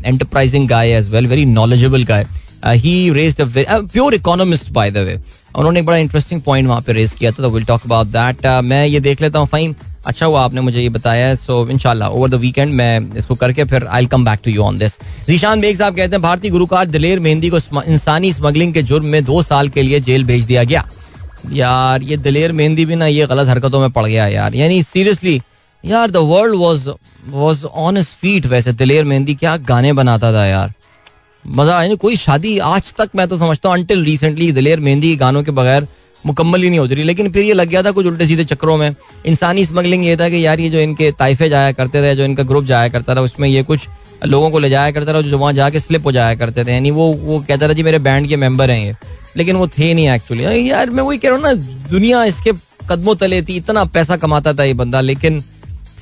enterprising 0.06 0.68
guy 0.70 0.92
as 0.92 1.10
well 1.10 1.28
very 1.28 1.46
knowledgeable 1.46 2.04
guy 2.04 2.26
he 2.66 3.10
raise 3.14 3.36
pure 3.42 4.14
economist 4.14 4.72
by 4.72 4.92
the 4.92 4.98
way 4.98 5.20
उन्होंने 5.56 5.80
एक 5.80 5.86
बड़ा 5.86 5.98
इंटरेस्टिंग 5.98 6.42
पॉइंट 6.42 6.68
वहाँ 6.68 6.82
पे 6.82 6.94
raise 6.94 7.14
किया 7.14 7.32
था 7.32 7.48
will 7.48 7.64
talk 7.66 7.82
about 7.86 8.08
that 8.08 8.46
मैं 8.64 8.86
ये 8.88 9.00
देख 9.00 9.22
लेता 9.22 9.40
हूँ 9.40 9.48
फाइन 9.48 9.76
अच्छा 10.08 10.26
हुआ 10.26 10.42
आपने 10.42 10.62
मुझे 10.62 10.82
ये 10.82 10.90
बताया 10.90 11.34
सो 11.36 11.68
इनशाला 11.70 12.08
ओवर 12.10 12.30
द 12.30 12.36
वीकेंड 12.36 12.74
मैं 12.74 13.18
इसको 13.18 13.36
करके 13.36 13.64
फिर 13.64 13.84
I 13.88 14.06
come 14.06 14.26
back 14.26 14.40
to 14.46 14.52
you 14.52 14.62
on 14.64 14.78
this 14.78 14.98
Zeeshan 15.30 15.62
Baig 15.62 15.78
sahab 15.78 15.96
कहते 15.96 16.16
हैं, 16.16 16.22
भारतीय 16.22 16.52
गुरुकार 16.52 16.86
दिलेर 16.86 17.20
मेहंदी 17.20 17.50
को 17.50 17.58
इंसानी 17.82 18.32
स्मगलिंग 18.34 18.74
के 18.74 18.82
जुर्म 18.84 19.06
में 19.06 19.24
दो 19.24 19.42
साल 19.42 19.70
के 19.70 19.82
लिए 19.82 20.00
जेल 20.00 20.24
भेज 20.24 20.46
दिया 20.46 20.64
गया। 20.64 20.88
यार, 21.44 22.04
ये 22.04 22.18
दिलेर 22.18 22.52
मेहंदी 22.52 22.86
भी 22.86 22.96
ना, 22.96 23.06
ये 23.08 23.26
गलत 23.28 23.48
हरकतों 23.48 23.80
में 23.80 23.90
पड़ 23.92 24.06
गया 24.06 24.28
यार। 24.28 24.56
यानी 24.56 24.82
सीरियसली 24.84 25.40
यार 25.84 26.12
the 26.12 26.18
world 26.18 26.56
was 26.56 26.88
was 27.30 27.64
on 27.66 27.98
his 27.98 28.06
feet 28.16 28.46
वैसे, 28.46 28.74
दिलेर 28.74 29.06
मेहंदी 29.06 29.36
क्या 29.36 29.56
गाने 29.66 29.94
बनाता 29.94 30.32
था 30.34 30.46
यार। 30.46 30.74
मज़ा 31.50 31.82
यानी 31.82 31.96
कोई 31.96 32.16
शादी 32.18 32.58
आज 32.60 32.94
तक 32.94 33.10
मैं 33.16 33.28
तो 33.28 33.38
समझता 33.38 33.70
हूँ 33.70 33.78
अनटिल 33.78 34.04
रिसेंटली 34.06 34.52
दिलेर 34.52 34.80
मेहंदी 34.80 35.16
गानों 35.16 35.44
के 35.44 35.52
बगैर 35.52 35.88
मुकम्मल 36.24 36.62
ही 36.62 36.70
नहीं 36.70 36.80
होती 36.80 36.96
रही 36.96 37.04
लेकिन 37.04 37.32
फिर 37.32 37.44
ये 37.44 37.54
लग 37.54 37.68
गया 37.68 37.82
था 37.84 37.92
कुछ 37.92 38.06
उल्टे 38.06 38.26
सीधे 38.26 38.44
चक्रों 38.46 38.76
में। 38.78 38.96
इंसानी 39.26 39.66
स्मगलिंग 39.66 40.06
ये 40.06 40.18
था 40.18 40.28
कि 40.30 40.46
यार, 40.46 40.60
ये 40.60 40.70
जो 40.70 40.80
इनके 40.80 41.12
ताइफे 41.12 41.50
जाया 41.50 41.72
करते 41.72 42.02
थे, 42.02 42.16
जो 42.16 42.24
इनका 42.24 42.44
ग्रुप 42.44 42.66
जाया 42.66 42.90
करता 42.90 43.16
था, 43.16 43.22
उसमें 43.22 43.48
ये 43.50 43.64
कुछ 43.64 43.88
लोगों 44.26 44.50
को 44.52 44.60
ले 44.60 44.70
जाया 44.70 44.92
करता 44.92 45.14
था, 45.14 45.22
जो 45.22 45.38
वहाँ 45.38 45.54
जाके 45.54 45.80
स्लिप 45.80 46.06
हो 46.06 46.12
जाया 46.12 46.36
करते 46.36 46.66
थे। 46.66 46.74
यानी 46.74 46.92
वो 46.92 47.12
वो 47.14 47.40
कहता 47.40 47.68
था, 47.68 47.74
जी 47.74 47.84
मेरे 47.84 48.00
बैंड 48.00 48.28
के 48.28 48.36
मेंबर 48.38 48.72
हैं 48.72 48.86
ये। 48.86 48.96
लेकिन 49.38 49.56
वो 49.56 49.68
थे 49.70 49.94
नहीं 49.94 50.10
एक्चुअली 50.10 50.70
यार, 50.70 50.90
मैं 50.90 51.04
वही 51.04 51.18
कह 51.18 51.30
रहा 51.30 51.38
हूँ 51.38 51.44
ना, 51.44 51.54
दुनिया 51.90 52.24
इसके 52.26 52.52
कदमों 52.90 53.16
तले 53.16 53.42
थी, 53.42 53.56
इतना 53.56 53.84
पैसा 53.88 54.18
कमाता 54.18 54.54
था 54.54 54.64
ये 54.64 54.74
बंदा, 54.74 55.02
लेकिन 55.02 55.42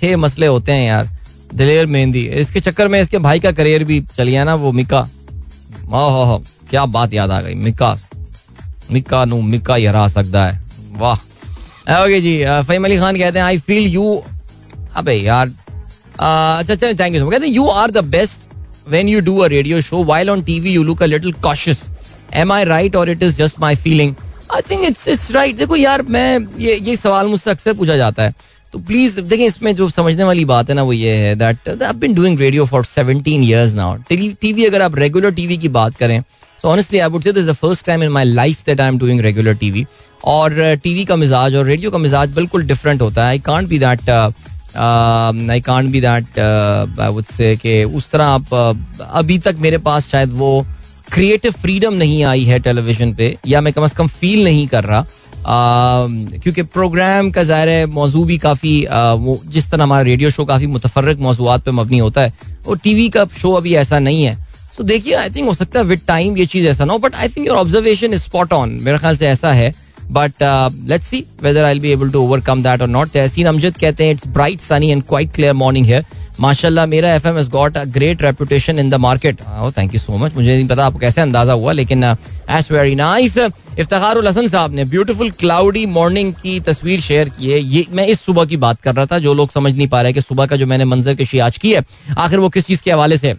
थे, 0.01 0.15
मसले 0.15 0.47
होते 0.47 0.71
हैं 0.71 0.87
यार। 0.87 1.09
दिलेर 1.53 1.85
मेहंदी, 1.87 2.25
इसके 2.41 2.59
चक्कर 2.61 2.87
में 2.87 2.99
इसके 3.01 3.17
भाई 3.19 3.39
का 3.39 3.51
करियर 3.51 3.83
भी 3.83 3.99
चल 4.17 4.27
गया 4.27 4.43
ना 4.43 4.55
वो, 4.55 4.71
मिका। 4.71 4.99
हो 5.91 6.23
हो 6.25 6.41
क्या 6.69 6.85
बात 6.87 7.13
याद 7.13 7.31
आ 7.31 7.41
गई, 7.41 7.55
मिका। 7.55 7.97
मिका 8.91 9.23
नु, 9.25 9.41
मिका 9.43 9.75
ही 9.75 9.85
हरा 9.85 10.07
सकता 10.09 10.45
है। 10.45 10.61
वाह। 10.97 11.15
ओके 11.89 12.19
जी 12.21 12.35
फहीम 12.67 12.85
अली 12.85 12.97
खान 12.97 13.17
कहते 13.17 13.39
हैं 13.39 13.45
आई 13.45 13.57
फील 13.57 13.87
यू 13.87 14.21
अबे 14.97 15.13
यार 15.13 15.47
अच्छा 15.47 16.73
अच्छा 16.73 16.91
थैंक 16.99 17.15
यू 17.15 17.29
कहते 17.29 17.45
हैं 17.45 17.53
you 17.53 17.67
are 17.67 17.91
the 17.91 18.03
best 18.07 18.47
when 18.89 19.09
you 19.09 19.19
do 19.21 19.37
a 19.37 19.47
radio 19.47 19.79
show 19.81 20.03
while 20.03 20.29
on 20.29 20.41
TV 20.43 20.71
you 20.71 20.83
look 20.83 21.03
a 21.03 21.05
little 21.05 21.31
cautious 21.43 21.83
am 22.33 22.51
I 22.51 22.63
right 22.63 22.95
और 22.95 23.09
it 23.09 23.23
is 23.23 23.35
just 23.35 23.59
my 23.59 23.75
feeling 23.75 24.13
I 24.55 24.61
think 24.69 24.83
it's 24.85 25.07
it's 25.07 25.31
right 25.31 25.57
देखो 25.57 25.75
यार 25.75 26.01
मैं 26.01 26.39
ये 26.59 26.79
ये 26.83 26.95
सवाल 26.95 27.27
मुझसे 27.27 27.51
अक्सर 27.51 27.73
पूछा 27.73 27.97
जाता 27.97 28.23
है। 28.23 28.33
तो 28.73 28.79
प्लीज़ 28.79 29.19
देखिए 29.21 29.47
इसमें 29.47 29.75
जो 29.75 29.89
समझने 29.89 30.23
वाली 30.23 30.45
बात 30.45 30.69
है 30.69 30.75
ना 30.75 30.83
वो 30.83 30.93
ये 30.93 31.15
है 31.15 31.35
that 31.35 31.69
I 31.83 31.93
been 31.93 32.13
doing 32.13 32.39
radio 32.39 32.65
for 32.65 32.85
17 32.85 33.27
years 33.27 33.73
now 33.73 33.95
TV 34.09 34.65
अगर 34.65 34.81
आप 34.81 34.95
रेगुलर 34.95 35.31
टीवी 35.31 35.57
की 35.57 35.69
बात 35.69 35.95
करें 35.95 36.21
so 36.61 36.67
honestly 36.67 36.99
I 36.99 37.09
would 37.09 37.23
say 37.23 37.31
this 37.31 37.45
the 37.45 37.53
first 37.53 37.85
time 37.85 38.03
in 38.03 38.09
my 38.09 38.25
life 38.25 38.63
that 38.65 38.81
I 38.81 38.87
am 38.87 38.97
doing 38.99 39.19
regular 39.21 39.53
TV 39.55 39.85
और 40.25 40.75
टीवी 40.83 41.01
uh, 41.01 41.07
का 41.07 41.15
मिजाज 41.15 41.55
और 41.55 41.65
radio 41.65 41.91
का 41.91 41.97
मिजाज 41.97 42.33
बिल्कुल 42.35 42.63
डिफरेंट 42.63 43.01
होता 43.01 43.21
है। 43.21 43.27
I 43.27 43.39
can't 43.39 43.67
be 43.67 43.79
that 43.79 44.09
I 44.09 45.61
can't 45.61 45.89
be 45.89 46.01
that 46.01 46.39
I 46.39 47.09
would 47.09 47.23
say 47.25 47.83
उस 47.83 48.09
तरह 48.11 48.25
आप 48.25 48.49
uh, 48.53 49.01
अभी 49.11 49.37
तक 49.39 49.55
मेरे 49.59 49.77
पास 49.77 50.09
शायद 50.09 50.33
वो 50.33 50.65
क्रिएटिव 51.13 51.51
फ्रीडम 51.51 51.93
नहीं 51.93 52.23
आई 52.23 52.43
है 52.43 52.59
टेलीविज़न 52.59 53.13
पे, 53.13 53.35
या 53.47 53.61
मैं 53.61 53.73
कम 53.73 53.83
अज 53.83 53.93
कम 53.93 54.07
फील 54.09 54.43
नहीं 54.43 54.67
कर 54.67 54.83
रहा। 54.83 55.05
क्योंकि 55.43 56.61
प्रोग्राम 56.63 57.29
का 57.31 57.43
ज़ाहिर 57.43 57.69
है, 57.69 57.85
मौजू 57.87 58.23
भी 58.25 58.37
काफ़ी 58.37 58.85
वो 58.85 59.39
जिस 59.47 59.69
तरह 59.71 59.83
हमारा 59.83 60.03
रेडियो 60.03 60.29
शो 60.29 60.45
काफ़ी 60.45 60.67
मुतफरक 60.67 61.19
मौजूद 61.19 61.61
पर 61.61 61.71
मबनी 61.73 61.97
होता 61.99 62.21
है, 62.21 62.33
और 62.67 62.77
टी 62.77 62.93
वी 62.93 63.09
का 63.09 63.25
शो 63.37 63.51
अभी 63.53 63.75
ऐसा 63.75 63.99
नहीं 63.99 64.23
है। 64.23 64.37
तो 64.77 64.83
देखिए 64.85 65.13
आई 65.15 65.29
थिंक 65.29 65.47
हो 65.47 65.53
सकता 65.53 65.79
है 65.79 65.85
विद 65.85 66.01
टाइम 66.07 66.37
ये 66.37 66.45
चीज़ 66.45 66.67
ऐसा 66.67 66.85
ना 66.85 66.93
हो 66.93 66.99
but 66.99 67.15
I 67.15 67.27
think 67.29 67.47
your 67.47 67.57
observation 67.57 68.13
is 68.13 68.21
spot 68.21 68.53
on 68.53 68.77
मेरे 68.81 68.97
ख्याल 68.97 69.15
से 69.17 69.27
ऐसा 69.27 69.51
है। 69.53 69.73
But 70.11 70.43
let's 70.89 71.07
see 71.07 71.23
whether 71.43 71.63
I 71.63 71.79
be 71.79 71.89
able 71.91 72.09
to 72.11 72.21
overcome 72.21 72.63
that 72.63 72.81
और 72.81 72.87
नॉट 72.87 73.09
तहसीन 73.11 73.47
अमजद 73.47 73.77
कहते 73.77 74.03
हैं 74.03 74.11
it's 74.11 74.27
bright 74.29 74.61
sunny 74.61 74.89
and 74.91 75.03
quite 75.03 75.33
clear 75.33 75.53
morning 75.55 75.85
है 75.85 76.03
माशाल्लाह 76.39 76.85
मेरा 76.85 77.13
F 77.15 77.27
M 77.27 77.37
has 77.39 77.49
got 77.49 77.77
a 77.77 77.83
great 77.95 78.21
reputation 78.21 78.79
in 78.79 78.89
the 78.89 78.95
market 79.05 79.41
thank 79.77 79.93
you 79.93 79.99
so 79.99 80.17
much 80.17 80.35
मुझे 80.35 80.55
नहीं 80.55 80.67
पता 80.67 80.85
आपको 80.85 80.99
कैसे 80.99 81.21
अंदाज़ा 81.21 81.53
हुआ 81.53 81.71
लेकिन 81.71 82.03
एज 82.03 82.67
वेरी 82.71 82.95
नाइस 82.95 83.37
इफ्तार 83.37 84.47
साहब 84.47 84.73
ने 84.75 84.85
ब्यूटीफुल 84.85 85.31
क्लाउडी 85.39 85.85
मॉर्निंग 85.97 86.33
की 86.33 86.59
तस्वीर 86.59 87.01
शेयर 87.01 87.29
की 87.29 87.51
है। 87.51 87.59
ये 87.59 87.85
मैं 87.91 88.05
इस 88.07 88.21
सुबह 88.21 88.45
की 88.45 88.57
बात 88.57 88.81
कर 88.81 88.95
रहा 88.95 89.05
था 89.05 89.19
जो 89.19 89.33
लोग 89.33 89.51
समझ 89.51 89.73
नहीं 89.73 89.87
पा 89.87 90.01
रहे 90.01 90.13
कि 90.13 90.21
सुबह 90.21 90.45
का 90.45 90.55
जो 90.55 90.67
मैंने 90.67 90.85
मंजर 90.85 91.15
की 91.15 91.39
आज 91.39 91.57
की 91.57 91.73
है 91.73 91.83
आखिर 92.17 92.39
वो 92.39 92.49
किस 92.49 92.65
चीज़ 92.67 92.83
के 92.83 92.91
हवाले 92.91 93.17
से? 93.17 93.35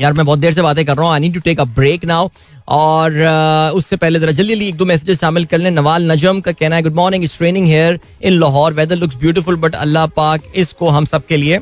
यार 0.00 0.12
मैं 0.12 0.24
बहुत 0.26 0.38
देर 0.38 0.52
से 0.52 0.62
बातें 0.62 0.84
कर 0.84 0.96
रहा 0.96 1.06
हूँ। 1.06 1.12
I 1.14 1.20
need 1.20 1.34
to 1.34 1.40
take 1.40 1.60
a 1.60 1.64
break 1.64 2.04
now 2.04 2.28
और 2.68 3.10
uh, 3.12 3.76
उससे 3.76 3.96
पहले 3.96 4.20
जरा 4.20 4.32
जल्दी 4.32 4.54
जल्दी 4.54 4.68
एक 4.68 4.76
दो 4.76 4.84
मैसेजेस 4.84 5.20
शामिल 5.20 5.44
कर 5.44 5.58
लें। 5.58 5.70
नवाल 5.70 6.10
नजम 6.10 6.40
का 6.40 6.52
कहना 6.52 6.76
है 6.76 6.82
good 6.82 6.94
morning 6.94 7.24
is 7.24 7.36
training 7.38 7.66
here 7.66 7.98
in 8.22 8.32
Lahore 8.32 8.72
weather 8.72 8.96
looks 8.96 9.16
beautiful 9.20 9.56
but 9.64 9.74
अल्लाह 9.74 10.06
पाक 10.16 10.42
इसको 10.56 10.88
हम 10.88 11.04
सब 11.04 11.26
के 11.26 11.36
लिए 11.36 11.60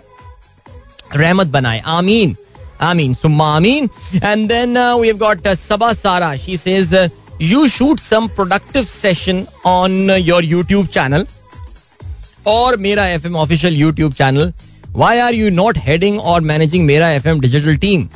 रहमत 1.16 1.46
बनाए। 1.46 1.82
आमीन। 1.86 2.36
आमीन। 2.80 3.14
सुम्मा 3.14 3.54
आमीन। 3.56 3.88
And 4.14 4.48
then 4.48 4.78
we 4.78 5.06
have 5.06 5.16
got 5.18 5.48
Saba 5.58 5.92
Sara. 5.92 6.34
She 6.36 6.56
says 6.56 6.94
you 7.42 7.66
shoot 7.68 8.00
some 8.00 8.26
productive 8.28 8.84
session 8.84 9.44
on 9.66 10.10
your 10.10 10.44
YouTube 10.44 10.86
channel 10.86 11.26
और 12.46 12.76
मेरा 12.76 13.06
F 13.08 13.26
M 13.26 13.36
official 13.36 13.76
YouTube 13.76 14.12
channel 14.12 14.52
why 14.90 15.18
are 15.18 15.34
you 15.34 15.50
not 15.50 15.78
heading 15.84 16.18
और 16.20 16.40
मैनेजिंग 16.40 16.84
मेरा 16.86 17.10
एफ़ 17.12 17.28
एम 17.28 17.40
डिजिटल 17.40 17.76
टीम 17.76 18.08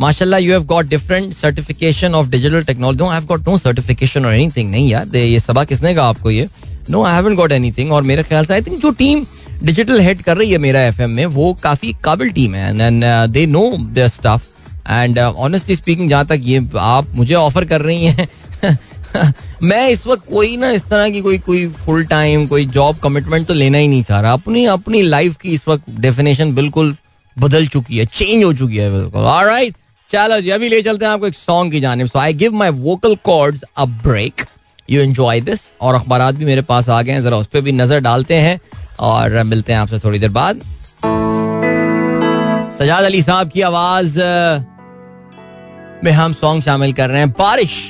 माशाल्लाह 0.00 0.40
you 0.40 0.52
have 0.52 0.64
got 0.66 0.86
different 0.88 1.34
certification 1.34 2.14
of 2.14 2.28
digital 2.30 2.64
technology 2.64 3.04
I 3.04 3.14
have 3.14 3.24
got 3.26 3.48
no 3.48 3.56
certification 3.58 4.26
और 4.26 4.34
anything 4.34 4.70
नहीं 4.70 4.88
यार 4.90 5.16
ये 5.16 5.40
सबा 5.40 5.64
किसने 5.64 5.94
कहा 5.94 6.08
आपको 6.08 6.30
ये? 6.30 6.48
No 6.90 7.02
I 7.04 7.14
haven't 7.14 7.36
got 7.36 7.52
anything 7.52 7.92
और 7.92 8.02
मेरे 8.02 8.22
ख्याल 8.22 8.44
से 8.46 8.54
आई 8.54 8.62
थिंक 8.62 8.80
जो 8.82 8.90
टीम 8.98 9.24
डिजिटल 9.62 10.00
हेड 10.00 10.22
कर 10.22 10.36
रही 10.36 10.50
है 10.50 10.58
मेरा 10.58 10.80
एफएम 10.82 11.10
में, 11.10 11.24
वो 11.26 11.52
काफ़ी 11.62 11.94
काबिल 12.04 12.30
टीम 12.32 12.54
है 12.54 13.28
they 13.28 13.46
know 13.46 13.70
their 13.78 14.08
stuff 14.08 14.42
and 14.88 15.18
honestly 15.18 15.76
speaking 15.76 16.08
जहाँ 16.10 16.26
तक 16.26 16.40
ये, 16.42 16.68
आप 16.76 17.14
मुझे 17.14 17.34
ऑफ़र 17.34 17.64
कर 17.64 17.82
रही 17.82 18.04
हैं, 18.04 18.28
मैं 19.62 19.88
इस 19.88 20.06
वक्त 20.06 20.22
कोई 20.28 20.56
ना 20.56 20.70
इस 20.70 20.84
तरह 20.88 21.08
की 21.10 21.20
कोई 21.20 21.38
कोई 21.40 21.66
फुल 21.76 22.04
टाइम 22.06 22.46
कोई 22.46 22.64
जॉब 22.68 22.98
कमिटमेंट 23.02 23.46
तो 23.46 23.54
लेना 23.54 23.78
ही 23.78 23.88
नहीं 23.88 24.02
चाह 24.02 24.20
रहा। 24.20 24.32
अपनी 24.32 24.64
अपनी 24.74 25.02
लाइफ 25.02 25.36
की 25.36 25.52
इस 25.54 25.68
वक्त 25.68 25.90
डेफिनेशन 26.00 26.54
बिल्कुल 26.54 26.94
बदल 27.36 27.66
चुकी 27.66 27.98
है 27.98 28.04
चेंज 28.06 28.44
हो 28.44 28.52
चुकी 28.52 28.76
है 28.76 28.90
बिल्कुल। 28.92 29.22
राइट 29.46 29.74
चलो 30.10 30.40
जी, 30.40 30.50
अभी 30.50 30.68
ले 30.68 30.80
चलते 30.82 31.04
हैं 31.04 31.12
आपको 31.12 31.26
एक 31.26 31.34
सॉन्ग 31.34 31.72
की 31.72 31.80
जाने 31.80 32.06
so 32.06 32.18
I 32.18 32.34
give 32.34 32.52
my 32.54 32.70
vocal 32.70 33.14
cords 33.24 33.62
a 33.76 33.84
break 33.84 34.44
you 34.90 35.00
enjoy 35.02 35.40
this 35.40 35.60
और 35.80 35.94
अखबार 35.94 36.32
भी 36.32 36.44
मेरे 36.44 36.62
पास 36.62 36.88
आ 36.88 37.00
गए 37.02 37.12
हैं, 37.12 37.22
जरा 37.22 37.36
उस 37.36 37.46
पर 37.46 37.60
भी 37.60 37.72
नज़र 37.72 38.00
डालते 38.00 38.34
हैं। 38.36 38.58
और 39.00 39.42
मिलते 39.44 39.72
हैं 39.72 39.80
आपसे 39.80 39.98
थोड़ी 39.98 40.18
देर 40.18 40.30
बाद। 40.30 40.60
सजाद 42.78 43.04
अली 43.04 43.22
साहब 43.22 43.50
की 43.50 43.60
आवाज़ 43.62 44.18
में 46.04 46.12
हम 46.12 46.32
सॉन्ग 46.32 46.62
शामिल 46.62 46.92
कर 46.92 47.08
रहे 47.10 47.18
हैं, 47.18 47.30
बारिश। 47.30 47.80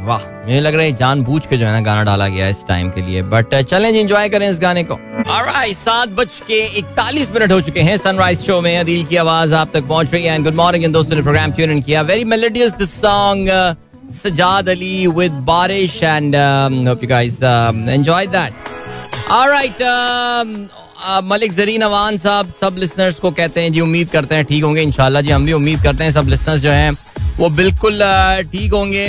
वाह, 0.00 0.24
मुझे 0.44 0.60
लग 0.60 0.74
रहा 0.74 0.82
है 0.82 0.92
जान 0.96 1.22
बूझ 1.24 1.44
के 1.46 1.56
जो 1.56 1.66
है 1.66 1.72
ना 1.72 1.80
गाना 1.80 2.02
डाला 2.04 2.28
गया 2.28 2.48
इस 2.48 2.64
टाइम 2.68 2.88
के 2.90 3.02
लिए 3.02 3.22
बट 3.24 3.54
चलें 3.62 3.90
एंजॉय 3.90 4.28
करें 4.28 4.48
इस 4.48 4.58
गाने 4.60 4.84
को। 4.84 4.98
सात 5.74 6.08
बज 6.10 6.40
के 6.46 6.58
इकतालीस 6.78 7.30
मिनट 7.32 7.52
हो 7.52 7.60
चुके 7.60 7.80
हैं 7.80 7.96
सनराइज 7.96 8.42
शो 8.46 8.60
में। 8.60 8.76
अदील 8.78 9.04
की 9.06 9.16
आवाज़ 9.16 9.54
आप 9.54 9.70
तक 9.74 9.88
पहुँच 9.88 10.12
रही 10.12 10.24
है 10.24 10.42
गुड 10.42 10.54
मॉर्निंग 10.54 10.92
दोस्तों 10.92 11.16
ने 11.16 11.22
प्रोग्राम 11.22 11.52
ट्यून 11.52 11.70
इन 11.70 11.80
किया। 11.82 12.02
Very 12.02 12.24
melodious 12.24 12.72
this 12.74 13.00
song 13.00 13.48
Sajjad 14.14 14.68
Ali 14.68 15.06
with 15.16 15.32
Baarish 15.46 16.02
and 16.02 16.36
hope 16.88 17.02
you 17.02 17.08
guys 17.08 17.42
enjoy 17.42 18.26
that 18.26 18.52
alright 19.34 19.80
Malik 21.24 21.52
Zareen 21.52 21.82
Awan 21.82 22.16
sahab, 22.18 22.50
सब 22.60 22.76
लिसनर्स 22.78 23.18
को 23.20 23.30
कहते 23.30 23.60
हैं, 23.60 23.72
जी 23.72 23.80
उम्मीद 23.80 24.08
करते 24.08 24.34
हैं 24.34 24.44
ठीक 24.44 24.64
होंगे, 24.64 24.82
इंशाल्लाह 24.82 25.22
जी, 25.22 25.30
हम 25.30 25.46
भी 25.46 25.52
उम्मीद 25.52 25.82
करते 25.82 26.04
हैं 26.04 26.10
सब 26.12 26.28
लिसनर्स 26.28 26.60
जो 26.60 26.70
हैं, 26.70 26.90
वो 27.38 27.48
बिल्कुल 27.52 28.02
ठीक 28.52 28.72
होंगे। 28.72 29.04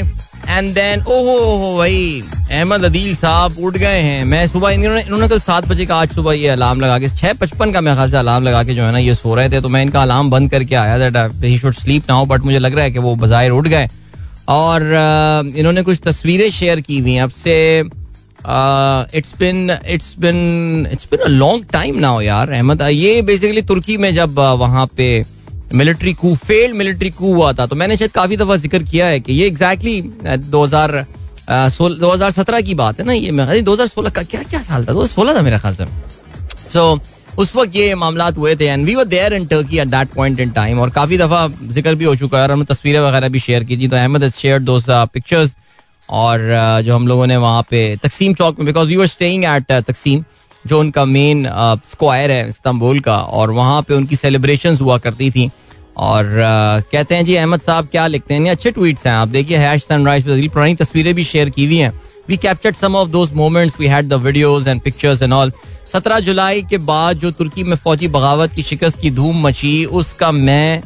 एंड 0.47 0.73
देन 0.73 1.01
ओहो 1.01 1.75
भाई, 1.77 2.23
अहमद 2.51 2.83
अदील 2.85 3.15
साहब 3.15 3.57
उठ 3.59 3.77
गए 3.77 3.99
हैं। 4.01 4.23
मैं 4.25 4.47
सुबह, 4.47 4.69
इन्होंने 4.71 5.01
इन्होंने 5.01 5.27
कल 5.27 5.39
सात 5.39 5.67
बजे 5.67 5.85
का 5.85 5.95
आज 5.95 6.15
सुबह 6.15 6.33
ये 6.33 6.47
अलार्म 6.49 6.81
लगा 6.81 6.97
के, 6.99 7.09
छह 7.11 7.33
पचपन 7.35 7.71
का 7.71 7.81
मेरे 7.81 7.95
ख्याल 7.95 8.11
से 8.11 8.17
अलार्म 8.17 8.43
लगा 8.43 8.63
के 8.63 8.73
जो 8.73 8.83
है 8.83 8.91
ना, 8.91 8.97
ये 8.99 9.15
सो 9.15 9.35
रहे 9.35 9.49
थे 9.49 9.61
तो 9.61 9.69
मैं 9.69 9.81
इनका 9.81 10.01
अलार्म 10.01 10.29
बंद 10.29 10.51
करके 10.51 10.75
आया 10.75 11.09
that 11.09 11.43
he 11.43 11.57
should 11.59 11.73
sleep 11.75 12.09
now 12.09 12.25
but 12.25 12.41
मुझे 12.41 12.59
लग 12.59 12.75
रहा 12.75 12.83
है 12.83 12.91
कि 12.91 12.99
वो 12.99 13.15
बाहर 13.17 13.49
उठ 13.51 13.67
गए। 13.67 13.88
और 14.49 14.81
इन्होंने 15.55 15.83
कुछ 15.83 15.99
तस्वीरें 16.05 16.49
शेयर 16.51 16.81
की 16.81 16.99
हुई 16.99 17.13
हैं। 17.13 17.23
अब 17.23 17.31
से 17.43 17.83
it's 19.15 19.34
been 19.39 19.69
it's 19.71 20.15
been 20.19 20.88
it's 20.91 21.08
been 21.12 21.19
a 21.19 21.27
long 21.27 21.65
time 21.71 21.97
now 21.99 22.21
यार 22.21 22.49
अहमद 22.49 22.81
ये 22.84 23.21
बेसिकली 23.23 23.62
तुर्की 23.63 23.97
में 23.97 24.13
जब 24.13 24.39
वहाँ 24.60 24.86
पे 24.97 25.08
military 25.73 26.13
coup 26.13 26.34
failed 26.38 26.75
military 26.75 27.10
coup 27.12 27.34
हुआ 27.34 27.51
था 27.53 27.65
तो 27.65 27.75
मैंने 27.75 27.97
शायद 27.97 28.12
काफ़ी 28.12 28.38
दफ़ा 28.38 28.55
ज़िक्र 28.58 28.84
किया 28.84 29.08
है 29.08 29.19
कि 29.19 29.34
ये 29.34 29.47
एग्जैक्टली 29.47 30.01
दो 30.25 30.63
हज़ार 30.63 31.05
दो 31.49 32.12
हज़ार 32.12 32.31
सत्रह 32.31 32.62
की 32.62 32.75
बात 32.75 32.99
है 32.99 33.05
ना 33.05 33.13
ये 33.13 33.62
दो 33.62 33.73
हज़ार 33.73 33.88
सोलह 33.88 34.10
का 34.10 34.23
क्या 34.25 34.43
क्या 34.43 34.62
साल 34.62 34.86
था 34.86 34.93
दो 34.93 34.99
हज़ार 34.99 35.13
सोलह 35.13 35.36
था 35.36 35.41
मेरा 35.41 35.58
ख्याल 35.58 35.75
से 35.75 35.86
सो 36.73 36.99
उस 37.38 37.55
वक्त 37.55 37.75
ये 37.75 37.93
मामला 37.95 38.27
हुए 38.38 38.55
थे 38.55 38.65
and 38.65 38.86
we 38.86 38.95
were 38.95 39.05
there 39.05 39.34
in 39.34 39.45
Turkey 39.45 39.77
at 39.77 39.88
that 39.88 40.13
point 40.13 40.39
in 40.39 40.51
time 40.51 40.79
और 40.79 40.89
काफ़ी 40.91 41.17
दफ़ा 41.17 41.47
ज़िक्र 41.69 41.95
भी 41.95 42.05
हो 42.05 42.15
चुका 42.15 42.38
है 42.38 42.43
और 42.43 42.51
हमने 42.51 42.65
तस्वीरें 42.65 42.99
वगैरह 42.99 43.29
भी 43.29 43.39
शेयर 43.39 43.63
की 43.63 43.77
थी 43.77 43.88
तो 43.88 43.95
अहमद 43.95 44.29
शेयर 44.31 44.60
दो 44.62 44.79
पिक्चर्स 44.89 45.55
और 46.09 46.39
जो 46.85 46.95
हम 46.95 47.07
लोगों 47.07 47.27
ने 47.27 47.37
वहाँ 47.37 47.61
पे 47.69 47.95
तकसीम 48.03 48.33
चौक 48.33 48.59
में 48.59 48.65
because 48.65 48.91
you 48.91 49.01
are 49.01 49.07
staying 49.07 49.43
at 49.45 49.71
Taksim, 49.71 50.23
जो 50.65 50.79
उनका 50.79 51.05
मेन 51.05 51.45
स्क्वायर 51.91 52.31
है 52.31 52.47
इस्तांबुल 52.49 52.99
का, 52.99 53.17
और 53.17 53.51
वहाँ 53.51 53.81
पे 53.81 53.93
उनकी 53.93 54.15
सेलिब्रेशन 54.15 54.77
हुआ 54.81 54.97
करती 54.97 55.29
थी। 55.31 55.49
और 55.97 56.25
कहते 56.91 57.15
हैं, 57.15 57.25
जी, 57.25 57.35
अहमद 57.35 57.61
साहब 57.61 57.87
क्या 57.91 58.05
लिखते 58.07 58.33
हैं? 58.33 58.49
अच्छे 58.49 58.71
ट्वीट्स 58.71 59.05
हैं, 59.07 59.13
आप 59.13 59.27
देखिए 59.27 59.57
हैश 59.57 59.83
सनराइज 59.83 60.49
पुरानी 60.53 60.75
तस्वीरें 60.75 61.13
भी 61.15 61.23
शेयर 61.23 61.49
की 61.49 61.65
हुई 61.65 61.77
हैं। 61.77 61.91
We 62.29 62.37
captured 62.37 62.75
some 62.75 62.95
of 62.95 63.09
those 63.09 63.33
moments 63.33 63.79
we 63.79 63.87
had 63.87 64.07
the 64.07 64.13
videos 64.21 64.67
and 64.67 64.81
pictures 64.81 65.21
and 65.21 65.33
all 65.33 65.51
सत्रह 65.93 66.19
जुलाई 66.19 66.61
के 66.69 66.77
बाद 66.79 67.17
जो 67.17 67.31
तुर्की 67.31 67.63
में 67.63 67.75
फौजी 67.77 68.07
बगावत 68.07 68.53
की 68.53 68.63
शिकस्त 68.63 68.99
की 69.01 69.11
धूम 69.11 69.41
मची, 69.41 69.85
उसका 69.85 70.31
मैं 70.31 70.81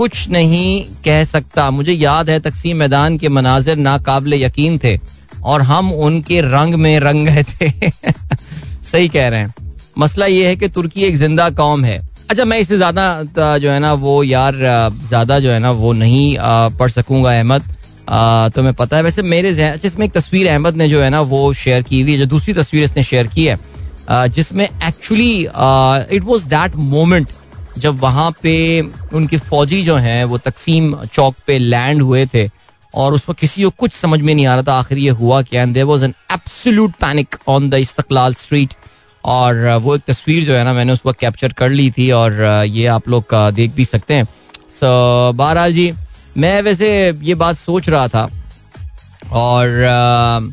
कुछ 0.00 0.28
नहीं 0.30 0.82
कह 1.04 1.22
सकता। 1.24 1.70
मुझे 1.70 1.92
याद 1.92 2.30
है 2.30 2.38
तकसीम 2.40 2.76
मैदान 2.76 3.16
के 3.18 3.28
मनाजिर 3.28 3.76
नाकाबले 3.78 4.36
यकीन 4.36 4.78
थे 4.84 4.96
और 5.44 5.62
हम 5.62 5.90
उनके 5.92 6.40
रंग 6.42 6.74
में 6.74 6.98
रंग 7.00 7.26
गए 7.28 7.42
थे। 7.44 7.90
सही 8.92 9.08
कह 9.08 9.28
रहे 9.28 9.40
हैं। 9.40 9.54
मसला 9.98 10.26
ये 10.26 10.46
है 10.46 10.54
कि 10.56 10.68
तुर्की 10.68 11.02
एक 11.04 11.16
ज़िंदा 11.16 11.48
कौम 11.50 11.84
है। 11.84 11.98
अच्छा 12.30 12.44
मैं 12.44 12.58
इससे 12.58 12.76
ज़्यादा 12.76 13.56
जो 13.58 13.70
है 13.70 13.78
ना, 13.78 13.92
वो 13.94 14.22
यार 14.24 14.54
ज़्यादा 15.08 15.38
जो 15.38 15.50
है 15.50 15.58
ना, 15.58 15.70
वो 15.72 15.92
नहीं 15.92 16.36
पढ़ 16.78 16.90
सकूँगा 16.90 17.30
अहमद। 17.30 17.62
तो 18.54 18.62
मैं 18.62 18.72
पता 18.74 18.96
है, 18.96 19.02
वैसे 19.02 19.22
मेरे 19.24 19.48
अच्छा 19.62 19.88
इसमें 19.88 20.06
एक 20.06 20.12
तस्वीर 20.12 20.48
अहमद 20.48 20.76
ने 20.76 20.88
जो 20.88 21.00
है 21.02 21.10
ना, 21.10 21.20
वो 21.22 21.52
शेयर 21.54 21.82
की 21.82 22.00
हुई 22.00 22.12
है, 22.12 22.18
जो 22.18 22.26
दूसरी 22.26 22.54
तस्वीर 22.54 22.84
इसने 22.84 23.02
शेयर 23.02 23.26
की 23.26 23.44
है। 23.44 23.58
जिसमें 24.10 24.64
actually 24.64 25.32
it 26.16 26.22
was 26.24 26.46
that 26.48 26.76
moment 26.94 27.28
जब 27.78 27.98
वहाँ 28.00 28.30
पे 28.42 28.80
उनके 29.14 29.36
फौजी 29.38 29.82
जो 29.84 29.96
हैं, 29.96 30.24
वो 30.24 30.38
तकसीम 30.38 30.94
चौक 31.04 31.34
पे 31.46 31.58
लैंड 31.58 32.02
हुए 32.02 32.26
थे 32.34 32.48
और 32.94 33.14
उस 33.14 33.28
वक्त 33.28 33.40
किसी 33.40 33.62
को 33.62 33.70
कुछ 33.70 33.92
समझ 33.92 34.20
में 34.20 34.34
नहीं 34.34 34.46
आ 34.46 34.54
रहा 34.54 34.62
था, 34.62 34.78
आखिर 34.78 34.98
ये 34.98 35.10
हुआ 35.10 35.40
क्या? 35.42 35.62
And 35.62 35.74
there 35.74 35.86
was 35.86 36.02
an 36.04 36.14
absolute 36.32 36.94
panic 37.00 37.36
on 37.48 37.70
the 37.70 37.74
Istiklal 37.76 38.34
street 38.34 38.74
और 39.24 39.66
वो 39.82 39.94
एक 39.96 40.02
तस्वीर 40.06 40.44
जो 40.44 40.54
है 40.54 40.64
ना, 40.64 40.72
मैंने 40.72 40.92
उस 40.92 41.02
वक्त 41.06 41.20
कैप्चर 41.20 41.52
कर 41.52 41.70
ली 41.70 41.90
थी 41.90 42.10
और 42.10 42.42
ये 42.66 42.86
आप 42.88 43.08
लोग 43.08 43.34
देख 43.54 43.74
भी 43.74 43.84
सकते 43.84 44.14
हैं। 44.14 44.24
सो 44.70 45.32
बहरहाल 45.32 45.72
जी, 45.72 45.92
मैं 46.36 46.60
वैसे 46.62 46.88
ये 47.22 47.34
बात 47.34 47.56
सोच 47.56 47.88
रहा 47.88 48.08
था 48.08 48.28
और 49.32 50.52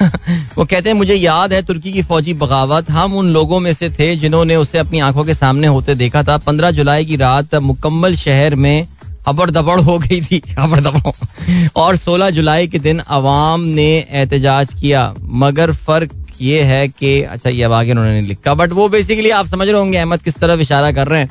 वो 0.58 0.64
कहते 0.64 0.88
हैं 0.88 0.96
मुझे 0.96 1.14
याद 1.14 1.52
है 1.52 1.62
तुर्की 1.62 1.92
की 1.92 2.02
फौजी 2.02 2.34
बगावत। 2.34 2.90
हम 2.90 3.14
उन 3.14 3.28
लोगों 3.32 3.60
में 3.60 3.72
से 3.72 3.90
थे 3.90 4.14
जिन्होंने 4.16 4.56
उसे 4.56 4.78
अपनी 4.78 5.00
आँखों 5.00 5.24
के 5.24 5.34
सामने 5.34 5.66
होते 5.66 5.94
देखा 5.94 6.22
था। 6.22 6.36
पंद्रह 6.38 6.70
जुलाई 6.70 7.04
की 7.04 7.16
रात 7.16 7.54
मुकम्मल 7.54 8.16
शहर 8.16 8.54
में 8.54 8.86
हबड़ 9.28 9.50
दबड़ 9.50 9.80
हो 9.80 9.98
गई 9.98 10.20
थी। 10.20 10.42
अबड़ 10.58 10.80
दबड़ 10.80 11.12
और 11.76 11.96
सोलह 11.96 12.30
जुलाई 12.30 12.66
के 12.66 12.78
दिन 12.78 12.98
अवाम 12.98 13.60
ने 13.60 13.88
एहतजाज 14.10 14.74
किया। 14.80 15.14
मगर 15.20 15.72
फ़र्क 15.72 16.10
ये 16.40 16.62
है 16.62 16.88
कि 16.88 17.22
अच्छा 17.22 17.50
ये 17.50 17.62
आगे 17.62 17.90
उन्होंने 17.90 18.20
लिखा 18.20 18.54
बट 18.54 18.72
वो 18.72 18.88
बेसिकली 18.88 19.30
आप 19.30 19.46
समझ 19.46 19.68
रहे 19.68 19.78
होंगे 19.78 19.98
अहमद 19.98 20.22
किस 20.22 20.34
तरफ़ 20.34 20.60
इशारा 20.60 20.92
कर 20.92 21.08
रहे 21.08 21.20
हैं। 21.20 21.30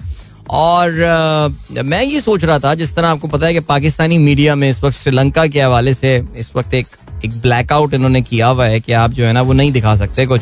और 0.49 1.03
आ, 1.03 1.83
मैं 1.83 2.03
ये 2.03 2.21
सोच 2.21 2.43
रहा 2.43 2.59
था 2.59 2.73
जिस 2.75 2.95
तरह 2.95 3.07
आपको 3.07 3.27
पता 3.27 3.47
है 3.47 3.53
कि 3.53 3.59
पाकिस्तानी 3.59 4.17
मीडिया 4.17 4.55
में 4.55 4.69
इस 4.69 4.83
वक्त 4.83 4.97
श्रीलंका 4.97 5.45
के 5.47 5.61
हवाले 5.61 5.93
से 5.93 6.23
इस 6.37 6.51
वक्त 6.55 6.73
एक 6.73 6.87
एक 7.25 7.39
ब्लैकआउट 7.41 7.93
इन्होंने 7.93 8.21
किया 8.21 8.47
हुआ 8.47 8.65
है 8.65 8.79
कि 8.79 8.93
आप 8.93 9.11
जो 9.11 9.25
है 9.25 9.33
ना, 9.33 9.41
वो 9.41 9.53
नहीं 9.53 9.71
दिखा 9.71 9.95
सकते 9.95 10.25
कुछ। 10.25 10.41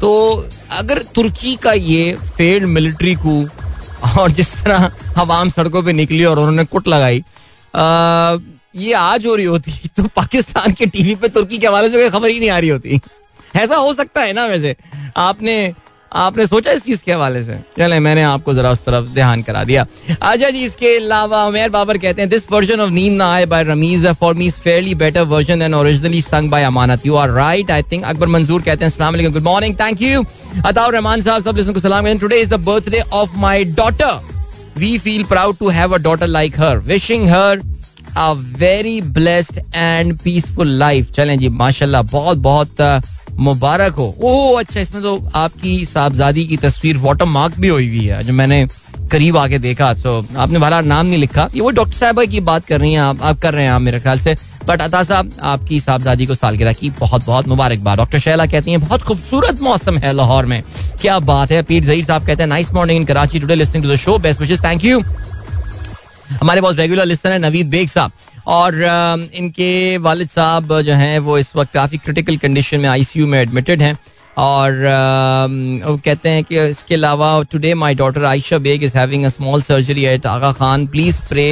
तो 0.00 0.48
अगर 0.70 0.98
तुर्की 1.14 1.54
का 1.56 1.72
ये 1.72 2.12
फेल्ड 2.36 2.64
मिलिट्री 2.66 3.14
को 3.26 3.42
और 4.20 4.30
जिस 4.30 4.54
तरह 4.64 4.90
हवाम 5.16 5.48
सड़कों 5.50 5.82
पे 5.82 5.92
निकली 5.92 6.24
और 6.24 6.38
उन्होंने 6.38 6.64
कुट 6.64 6.88
लगाई 6.88 7.24
ये 8.76 8.92
आज 8.92 9.26
हो 9.26 9.34
रही 9.34 9.44
होती 9.46 9.72
तो 9.96 10.02
पाकिस्तान 10.16 10.72
के 10.72 10.86
टीवी 10.86 11.14
पे 11.14 11.28
तुर्की 11.28 11.58
के 11.58 11.66
हवाले 11.66 11.90
से 11.90 11.96
कोई 11.96 12.10
खबर 12.10 12.28
ही 12.28 12.38
नहीं 12.40 12.50
आ 12.50 12.58
रही 12.58 12.68
होती। 12.68 13.00
ऐसा 13.56 13.76
हो 13.76 13.92
सकता 13.94 14.20
है 14.20 14.32
ना 14.32 14.46
वैसे। 14.46 14.74
आपने 15.16 15.54
आपने 16.12 16.46
सोचा 16.46 16.72
इस 16.72 16.84
चीज़ 16.84 17.02
के 17.04 17.12
हवाले 17.12 17.42
से? 17.42 17.58
चले, 17.78 17.98
मैंने 17.98 18.22
आपको 18.22 18.54
जरा 18.54 18.70
उस 18.72 18.84
तरफ़ 18.84 19.06
ध्यान 19.14 19.42
करा 19.42 19.64
दिया। 19.64 19.86
अच्छा 20.10 20.50
जी, 20.50 20.64
इसके 20.64 20.96
अलावा 20.96 21.44
उमेर 21.46 21.68
बाबर 21.70 21.98
कहते 21.98 22.22
हैं 22.22 22.28
दिस 22.30 22.46
वर्जन 22.52 22.80
ऑफ़ 22.80 22.90
नींद 22.90 23.16
ना 23.16 23.32
आए 23.34 23.46
by 23.46 23.64
Rameez 23.64 24.06
for 24.20 24.34
me 24.34 24.46
is 24.46 24.60
fairly 24.60 24.94
better 25.02 25.22
version 25.32 25.62
and 25.62 25.74
originally 25.74 26.20
sung 26.22 26.50
by 26.50 26.64
Amanat 26.64 27.06
you 27.06 27.14
are 27.16 27.30
right 27.30 27.70
I 27.70 27.82
think 27.92 28.04
Akbar 28.04 28.26
Manzoor 28.28 28.62
कहते 28.62 28.84
हैं 28.84 28.90
अस्सलाम 28.90 29.14
वालेकुम 29.14 29.32
good 29.32 29.42
morning 29.42 29.74
thank 29.80 30.02
you 30.02 30.24
Ataur 30.66 30.94
Rahman 30.94 31.22
साहब, 31.22 31.42
सब 31.42 31.56
लिसन 31.56 31.72
को 31.72 31.80
सलाम 31.80 32.16
today 32.18 32.40
is 32.40 32.50
the 32.50 32.60
birthday 32.64 33.00
of 33.12 33.36
my 33.38 33.64
daughter 33.64 34.20
we 34.78 34.96
feel 34.98 35.24
proud 35.24 35.56
to 35.58 35.68
have 35.68 35.94
a 35.94 35.98
daughter 36.02 36.26
like 36.26 36.60
her 36.60 36.78
wishing 36.86 37.28
her 37.30 37.60
a 38.16 38.30
very 38.58 39.00
blessed 39.00 39.58
and 39.74 40.16
peaceful 40.18 40.68
life 40.78 41.10
चलें 41.10 41.38
जी, 41.38 41.48
माशाल्लाह 41.48 42.02
बहुत 42.02 42.38
बहुत 42.38 42.80
मुबारक 43.38 43.94
हो। 43.94 44.14
ओह 44.20 44.58
अच्छा 44.60 44.80
इसमें 44.80 45.02
तो 45.02 45.30
आपकी 45.36 45.84
साहबजादी 45.86 46.44
की 46.46 46.56
तस्वीर 46.56 46.96
वाटर 46.98 47.24
मार्क 47.26 47.58
भी 47.58 47.68
हुई 47.68 47.88
हुई 47.88 48.04
है, 48.06 48.22
जो 48.24 48.32
मैंने 48.32 48.66
करीब 49.12 49.36
आके 49.36 49.58
देखा। 49.58 49.92
तो 49.94 50.24
आपने 50.36 50.58
भला 50.58 50.80
नाम 50.82 51.06
नहीं 51.06 51.18
लिखा। 51.18 51.48
ये 51.54 51.60
वो 51.60 51.70
डॉक्टर 51.70 51.96
साहब 51.96 52.24
की 52.24 52.40
बात 52.42 52.66
कर 52.66 52.80
रही 52.80 52.92
हैं 52.92 53.00
आप 53.00 53.22
आप 53.22 53.38
कर 53.40 53.54
रहे 53.54 53.64
हैं 53.64 53.70
आप 53.70 53.82
मेरे 53.82 54.00
ख्याल 54.00 54.18
से। 54.18 54.36
बट 54.66 54.80
अता 54.82 55.02
साहब, 55.02 55.30
आपकी 55.40 55.78
साहबजादी 55.80 56.26
को 56.26 56.34
सालगिरह 56.34 56.72
की 56.72 56.90
बहुत 56.98 57.24
बहुत 57.26 57.46
मुबारकबाद। 57.48 57.98
डॉक्टर 57.98 58.18
शैला 58.18 58.46
कहती 58.46 58.70
हैं, 58.70 58.80
बहुत 58.80 59.02
खूबसूरत 59.02 59.60
मौसम 59.62 59.98
है 59.98 60.12
लाहौर 60.12 60.46
में। 60.46 60.62
क्या 61.00 61.18
बात 61.20 61.52
है? 61.52 61.62
पीर 61.62 61.84
जहीर 61.84 62.04
साहब 62.04 62.26
कहते 62.26 62.42
हैं 62.42 62.48
nice 62.48 62.72
morning 62.74 63.00
in 63.00 63.04
Karachi 63.06 63.40
today 63.40 63.54
listening 63.54 63.84
to 63.84 63.90
the 63.90 63.96
show 63.96 64.18
best 64.18 64.40
wishes 64.40 64.64
thank 64.64 64.84
you 64.84 65.00
हमारे 66.40 66.60
बहुत 66.60 66.76
रेगुलर 66.76 67.06
लिस्टर 67.06 67.32
है 67.32 67.38
नवीद 67.38 67.68
बेग 67.68 67.88
साहब। 67.88 68.12
और 68.48 68.74
इनके 69.34 69.96
वालिद 69.98 70.28
साहब 70.28 70.80
जो 70.82 70.94
हैं, 70.94 71.18
वो 71.18 71.38
इस 71.38 71.54
वक्त 71.56 71.72
काफ़ी 71.72 71.98
क्रिटिकल 71.98 72.36
कंडीशन 72.36 72.80
में 72.80 72.88
आईसीयू 72.88 73.26
में 73.26 73.40
एडमिटेड 73.40 73.82
हैं 73.82 73.96
और 74.38 74.72
वो 75.84 75.96
कहते 76.04 76.28
हैं 76.28 76.44
कि 76.44 76.58
इसके 76.66 76.94
अलावा 76.94 77.30
today 77.52 77.72
my 77.74 77.94
daughter 77.94 78.24
Ayesha 78.24 78.58
Baig 78.66 78.84
is 78.84 78.96
having 78.98 79.24
a 79.24 79.28
small 79.28 79.62
surgery 79.62 80.04
at 80.06 80.26
Aga 80.26 80.52
Khan 80.60 80.86
please 80.86 81.20
pray 81.28 81.48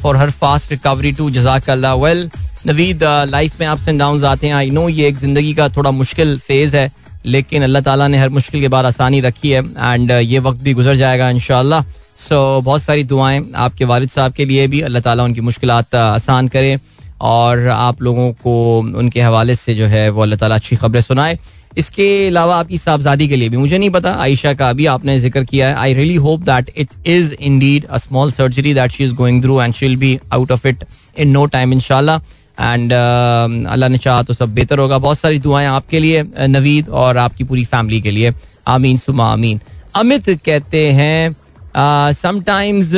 for 0.00 0.16
her 0.16 0.30
fast 0.40 0.70
recovery 0.72 1.12
too 1.12 1.30
जजाक 1.30 1.70
अल्लाह 1.70 1.94
वेल 2.04 2.30
नवीद 2.66 3.02
लाइफ 3.28 3.60
में 3.60 3.66
अप्स 3.66 3.88
एंड 3.88 3.98
डाउन 3.98 4.24
आते 4.26 4.46
हैं। 4.46 4.54
आई 4.54 4.70
नो 4.70 4.88
ये 4.88 5.08
एक 5.08 5.16
ज़िंदगी 5.18 5.54
का 5.54 5.68
थोड़ा 5.76 5.90
मुश्किल 5.92 6.38
फ़ेज़ 6.38 6.76
है, 6.76 6.90
लेकिन 7.26 7.62
अल्लाह 7.62 7.82
ताला 7.82 8.08
ने 8.08 8.18
हर 8.18 8.28
मुश्किल 8.30 8.60
के 8.60 8.68
बाद 8.68 8.84
आसानी 8.86 9.20
रखी 9.20 9.50
है 9.50 9.62
एंड 9.62 10.10
ये 10.10 10.38
वक्त 10.38 10.62
भी 10.62 10.74
गुजर 10.74 10.94
जाएगा 10.96 11.30
इनशाला 11.30 11.84
सो 12.18 12.60
बहुत 12.60 12.82
सारी 12.82 13.04
दुआएँ 13.04 13.40
आपके 13.56 13.84
वालिद 13.84 14.10
साहब 14.10 14.32
के 14.32 14.44
लिए 14.44 14.66
भी। 14.68 14.80
अल्लाह 14.80 15.02
ताला 15.02 15.24
उनकी 15.24 15.40
मुश्किल 15.40 15.70
आसान 15.70 16.48
करे 16.48 16.78
और 17.20 17.66
आप 17.68 18.02
लोगों 18.02 18.32
को 18.42 18.54
उनके 18.98 19.20
हवाले 19.20 19.54
से 19.54 19.74
जो 19.74 19.86
है 19.86 20.08
वो 20.10 20.22
अल्लाह 20.22 20.38
ताला 20.38 20.54
अच्छी 20.54 20.76
खबरें 20.76 21.00
सुनाए। 21.00 21.38
इसके 21.78 22.06
अलावा 22.26 22.56
आपकी 22.58 22.78
साहबजादी 22.78 23.28
के 23.28 23.36
लिए 23.36 23.48
भी। 23.48 23.56
मुझे 23.56 23.78
नहीं 23.78 23.90
पता, 23.90 24.12
आयशा 24.12 24.52
का 24.54 24.68
अभी 24.70 24.86
आपने 24.86 25.18
ज़िक्र 25.20 25.44
किया 25.44 25.68
है। 25.68 25.74
I 25.76 25.94
really 25.94 26.14
hope 26.16 26.40
that 26.42 26.70
it 26.76 26.88
is 27.06 27.34
indeed 27.58 27.84
a 27.86 27.98
small 27.98 28.32
surgery 28.32 28.74
that 28.74 28.90
she 28.92 29.04
is 29.04 29.14
going 29.14 29.42
through 29.42 29.60
and 29.62 29.74
she'll 29.74 29.96
be 29.96 30.18
out 30.32 30.52
of 30.52 30.66
it 30.68 30.84
in 31.16 31.28
no 31.30 31.44
time 31.46 31.72
इनशाला 31.72 32.20
एंड 32.60 32.92
अल्लाह 32.92 33.88
ने 33.88 33.98
चाह 33.98 34.22
तो 34.22 34.34
सब 34.34 34.54
बेहतर 34.54 34.78
होगा। 34.78 34.98
बहुत 34.98 35.18
सारी 35.18 35.38
दुआएँ 35.38 35.66
आपके 35.68 35.98
लिए 36.00 36.24
नवीद 36.48 36.88
और 36.88 37.16
आपकी 37.18 37.44
पूरी 37.44 37.64
फैमिली 37.66 38.00
के 38.00 38.10
लिए। 38.10 38.32
आमीन 38.68 38.98
सुमा 38.98 39.32
आमीन। 39.32 39.60
अमित 39.96 40.30
कहते 40.46 40.90
हैं 40.92 41.34
sometimes 41.76 42.94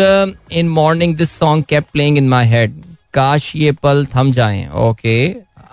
in 0.53 0.69
morning 0.71 1.17
this 1.17 1.31
song 1.39 1.65
keeps 1.69 1.85
playing 1.93 2.19
in 2.19 2.29
my 2.29 2.47
head 2.49 2.83
काश 3.15 3.53
ये 3.57 3.73
पल 3.73 4.07
थम 4.15 4.33
जाएँ। 4.33 4.69
ओके 4.69 5.17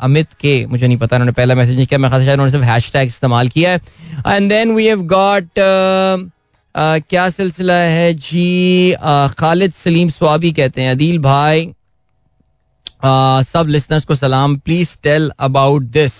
अमित 0.02 0.34
के 0.42 0.66
मुझे 0.66 0.88
नहीं 0.88 0.98
पता 0.98 1.16
उन्होंने 1.16 1.32
पहला 1.32 1.56
मैसेज 1.56 1.76
नहीं 1.76 1.86
किया। 1.88 2.00
मैं 2.00 2.12
खासा 2.12 2.32
उन्होंने 2.34 2.52
सिर्फ़ 2.52 2.66
हैश 2.66 2.92
टैग 2.94 3.08
इस्तेमाल 3.08 3.48
किया 3.50 3.72
है। 3.72 3.82
And 4.28 4.50
then 4.50 4.72
we 4.76 4.86
have 4.88 5.02
got 5.08 5.50
क्या 6.76 7.30
सिलसिला 7.30 7.74
है? 7.74 8.14
जी 8.14 8.94
uh, 8.94 9.34
खालिद 9.36 9.72
सलीम 9.74 10.10
स्वाबी 10.10 10.52
कहते 10.52 10.82
हैं 10.82 10.92
अदील 10.92 11.20
भाई 11.20 11.66
uh, 11.66 13.48
सब 13.48 13.66
लिसनर्स 13.70 14.06
को 14.06 14.16
सलाम। 14.16 14.56
प्लीज़ 14.58 14.96
टेल 15.04 15.32
अबाउट 15.40 15.84
दिस 15.94 16.14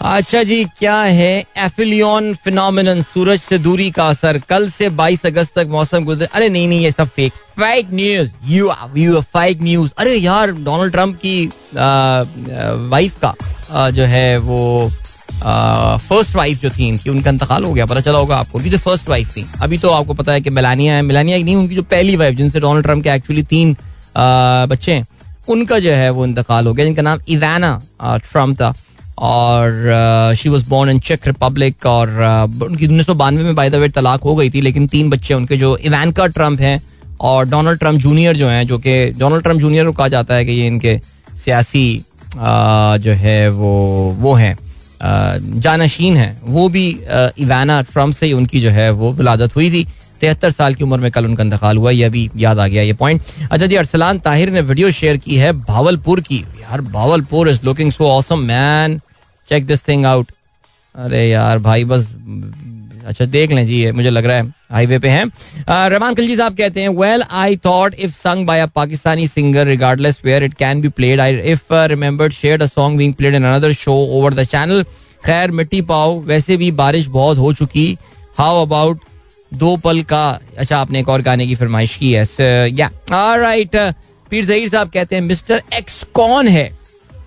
अच्छा 0.00 0.42
जी 0.42 0.64
क्या 0.78 0.96
है? 1.00 1.44
एफिलियन 1.56 2.34
फिनोमिनन 2.44 3.00
सूरज 3.02 3.40
से 3.40 3.58
दूरी 3.58 3.90
का 3.90 4.08
असर। 4.08 4.38
कल 4.48 4.68
से 4.70 4.88
22 4.90 5.24
अगस्त 5.26 5.54
तक 5.54 5.66
मौसम 5.70 6.04
गुजर 6.04 6.28
अरे 6.34 6.48
नहीं 6.48 6.68
नहीं 6.68 6.80
ये 6.80 6.90
सब 6.90 7.08
fake 7.08 7.32
fake 7.32 7.88
news 7.92 8.30
you 8.46 8.70
you 8.96 9.20
fake 9.22 9.62
news 9.62 9.92
अरे 9.98 10.14
यार 10.16 10.50
डोनाल्ड 10.52 10.92
ट्रंप 10.92 11.16
की 11.24 11.46
वाइफ 12.90 13.18
का 13.20 13.34
आ, 13.72 13.90
जो 13.90 14.04
है 14.04 14.36
वो 14.38 14.90
फ़र्स्ट 16.08 16.36
वाइफ 16.36 16.60
जो 16.62 16.70
थी 16.70 16.88
इनकी 16.88 17.10
उनका 17.10 17.30
इंतकाल 17.30 17.64
हो 17.64 17.72
गया 17.72 17.86
पता 17.86 18.00
चला 18.00 18.18
होगा 18.18 18.36
आपको। 18.36 18.58
उनकी 18.58 18.70
जो 18.70 18.78
फ़र्स्ट 18.78 19.08
वाइफ 19.08 19.36
थी। 19.36 19.46
अभी 19.62 19.78
तो 19.78 19.90
आपको 19.90 20.14
पता 20.14 20.32
है 20.32 20.40
कि 20.40 20.50
मेलानिया 20.50 20.94
है। 20.94 21.02
मिलानिया 21.02 21.38
नहीं 21.38 21.56
उनकी 21.56 21.74
जो 21.74 21.82
पहली 21.90 22.16
वाइफ 22.16 22.36
जिनसे 22.36 22.60
डोनाल्ड 22.60 22.86
ट्रंप 22.86 23.02
के 23.04 23.10
एक्चुअली 23.10 23.42
तीन 23.42 23.76
बच्चे 24.16 24.92
हैं 24.92 25.06
उनका 25.48 25.78
जो 25.78 25.90
है 25.92 26.10
वो 26.10 26.24
इंतकाल 26.26 26.66
हो 26.66 26.72
गया 26.74 26.84
जिनका 26.86 27.02
नाम 27.02 27.20
इवाना 27.28 27.80
ट्रंप 28.02 28.60
था। 28.60 28.74
और 29.18 30.34
शी 30.38 30.48
वॉज़ 30.48 30.68
बोर्न 30.68 30.90
इन 30.90 30.98
चेक 31.00 31.26
रिपब्लिक 31.26 31.86
और 31.86 32.08
uh, 32.08 32.62
उनकी 32.62 32.86
उन्नीस 32.86 33.06
सौ 33.06 33.14
बानवे 33.14 33.42
में 33.42 33.54
बाय 33.54 33.70
द 33.70 33.90
तलाक 33.94 34.20
हो 34.20 34.34
गई 34.36 34.50
थी 34.50 34.60
लेकिन 34.60 34.86
तीन 34.86 35.10
बच्चे 35.10 35.34
उनके 35.34 35.56
जो 35.56 35.76
इवानका 35.76 36.26
ट्रंप 36.26 36.60
हैं 36.60 36.80
और 37.20 37.48
डोनाल्ड 37.48 37.78
ट्रंप 37.78 38.00
जूनियर 38.00 38.36
जो 38.36 38.48
हैं 38.48 38.66
जो 38.66 38.78
कि 38.78 39.06
डोनाल्ड 39.18 39.42
ट्रंप 39.42 39.60
जूनियर 39.60 39.86
को 39.86 39.92
कहा 39.92 40.08
जाता 40.08 40.34
है 40.34 40.44
कि 40.44 40.52
ये 40.52 40.66
इनके 40.66 40.98
सियासी 41.44 41.88
uh, 41.98 42.98
जो 42.98 43.12
है 43.12 43.50
वो 43.50 43.74
वो 44.20 44.34
हैं। 44.34 44.56
Uh, 44.56 45.60
जानशीन 45.60 46.16
हैं। 46.16 46.40
वो 46.44 46.68
भी 46.68 46.88
इवाना 47.38 47.80
ट्रंप 47.82 48.14
से 48.14 48.26
ही 48.26 48.32
उनकी 48.32 48.60
जो 48.60 48.70
है 48.70 48.90
वो 48.90 49.12
विलादत 49.12 49.56
हुई 49.56 49.70
थी। 49.70 49.86
तिहत्तर 50.20 50.50
साल 50.50 50.74
की 50.74 50.84
उम्र 50.84 50.98
में 50.98 51.10
कल 51.12 51.24
उनका 51.24 51.44
इंतकाल 51.44 51.76
हुआ 51.76 51.90
यह 51.90 52.08
भी 52.10 52.30
याद 52.36 52.58
आ 52.58 52.66
गया 52.66 52.82
ये 52.82 52.92
पॉइंट 52.92 53.22
अच्छा 53.50 53.66
जी 53.66 53.74
अरसलान 53.76 54.18
ताहिर 54.18 54.50
ने 54.50 54.60
वीडियो 54.60 54.90
शेयर 54.90 55.16
की 55.16 55.36
है 55.36 55.52
भावलपुर 55.52 56.20
की। 56.20 56.36
यार 56.36 56.80
Bahawalpur 56.80 57.48
is 57.48 57.60
looking 57.64 57.92
so 57.92 58.04
awesome 58.10 58.38
man 58.38 59.00
check 59.48 59.66
this 59.66 59.86
thing 59.88 60.06
out 60.06 60.30
अरे 60.94 61.28
यार, 61.28 61.58
भाई, 61.58 61.84
बस 61.84 62.12
अच्छा 63.06 63.24
देख 63.24 63.50
लें, 63.50 63.66
जी, 63.66 63.80
ये 63.82 63.90
मुझे 63.92 64.10
लग 64.10 64.26
रहा 64.26 64.36
है 64.36 64.52
हाईवे 64.72 64.98
पे 64.98 65.08
हैं। 65.08 65.24
रहमान 65.88 66.14
खलजी 66.14 66.36
साहब 66.36 66.56
कहते 66.56 66.80
हैं 66.80 66.88
well 66.98 67.22
I 67.30 67.56
thought 67.64 67.94
if 67.94 68.12
sung 68.12 68.46
by 68.46 68.60
a 68.60 68.66
Pakistani 68.76 69.26
singer 69.26 69.66
regardless 69.66 70.20
where 70.24 70.44
it 70.44 70.54
can 70.54 70.80
be 70.80 70.88
played 70.88 71.20
I 71.20 71.36
if 71.52 71.74
remembered 71.92 72.32
shared 72.32 72.62
a 72.62 72.66
song 72.66 72.98
being 72.98 73.14
played 73.14 73.34
in 73.34 73.44
another 73.44 73.72
show 73.72 73.94
over 74.18 74.34
the 74.34 74.44
channel 74.44 74.82
खैर, 75.26 75.50
मिट्टी 75.50 75.80
पाओ, 75.82 76.20
वैसे 76.20 76.56
भी 76.56 76.70
बारिश 76.72 77.06
बहुत 77.08 77.38
हो 77.38 77.52
चुकी 77.52 77.96
हाउ 78.38 78.62
अबाउट 78.62 79.00
दो 79.52 79.76
पल 79.76 80.02
का 80.02 80.28
अच्छा 80.58 80.78
आपने 80.78 81.00
एक 81.00 81.08
और 81.08 81.22
गाने 81.22 81.46
की 81.46 81.54
फरमाइश 81.54 81.96
की 81.96 82.12
है 82.12 82.24
या 82.70 82.90
राइट 83.12 83.76
पीर 84.30 84.44
जहीर 84.44 84.68
साहब 84.68 84.90
कहते 84.90 85.16
हैं 85.16 85.22
मिस्टर 85.22 85.62
एक्स 85.74 86.02
कौन 86.14 86.48
है? 86.48 86.70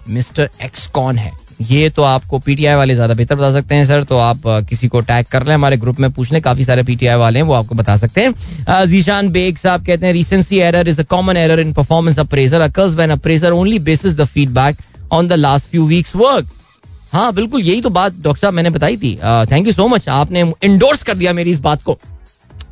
मिस्टर 0.09 0.49
एक्स 0.63 0.87
कौन 0.87 1.17
है? 1.17 1.31
ये 1.61 1.89
तो 1.89 2.03
आपको 2.03 2.39
पीटीआई 2.39 2.75
वाले 2.75 2.93
ज़्यादा 2.95 3.13
बेहतर 3.13 3.35
बता 3.35 3.51
सकते 3.53 3.75
हैं, 3.75 3.85
सर। 3.85 4.03
तो 4.03 4.17
आप 4.17 4.41
किसी 4.69 4.87
को 4.87 4.99
टैग 5.01 5.25
कर 5.31 5.45
लें, 5.47 5.53
हमारे 5.53 5.77
ग्रुप 5.77 5.99
में 5.99 6.09
पूछ 6.11 6.31
लें। 6.31 6.41
काफ़ी 6.41 6.63
सारे 6.63 6.83
पीटीआई 6.83 7.17
वाले 7.17 7.39
हैं, 7.39 7.45
वो 7.45 7.53
आपको 7.53 7.75
बता 7.75 7.95
सकते 7.97 8.21
हैं। 8.21 8.85
जीशान 8.87 9.29
बेग 9.29 9.57
साहब 9.57 9.85
कहते 9.85 10.05
हैं 10.05 10.13
recency 10.13 10.59
error 10.59 10.87
is 10.89 11.01
a 11.01 11.03
common 11.05 11.37
error 11.37 11.59
in 11.59 11.73
performance 11.73 12.19
appraiser 12.19 12.61
occurs 12.61 12.93
when 12.93 13.09
appraiser 13.11 13.51
only 13.53 13.79
basis 13.81 14.13
the 14.13 14.25
feedback 14.25 14.77
on 15.11 15.27
the 15.27 15.33
last 15.33 15.69
few 15.69 15.85
weeks 15.87 16.15
work 16.15 16.47
हाँ 17.13 17.33
बिल्कुल, 17.33 17.61
यही 17.61 17.81
तो 17.81 17.89
बात 17.89 18.13
डॉक्टर 18.15 18.41
साहब 18.41 18.53
मैंने 18.53 18.69
बताई 18.69 18.97
थी। 18.97 19.15
थैंक 19.51 19.67
यू 19.67 19.73
सो 19.73 19.87
मच 19.87 20.07
आपने 20.11 20.41
इंडोर्स 20.63 21.03
कर 21.03 21.15
दिया 21.15 21.33
मेरी 21.33 21.51
इस 21.51 21.59
बात 21.59 21.83
को। 21.83 21.97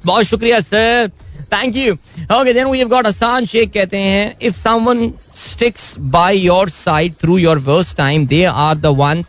बहुत 0.05 0.25
शुक्रिया 0.25 0.59
sir 0.61 1.09
Thank 1.52 1.76
you 1.76 1.94
okay 2.38 2.52
then 2.52 2.66
we 2.66 2.78
have 2.78 2.88
got 2.88 3.06
आसान 3.06 3.46
शेख 3.46 3.70
कहते 3.72 3.98
हैं 3.98 4.34
if 4.42 4.56
someone 4.56 5.12
sticks 5.36 5.94
by 6.16 6.38
your 6.38 6.68
side 6.70 7.14
through 7.20 7.38
your 7.38 7.58
worst 7.70 7.96
time 7.96 8.26
they 8.26 8.44
are 8.44 8.76
the 8.78 8.94
one 9.00 9.24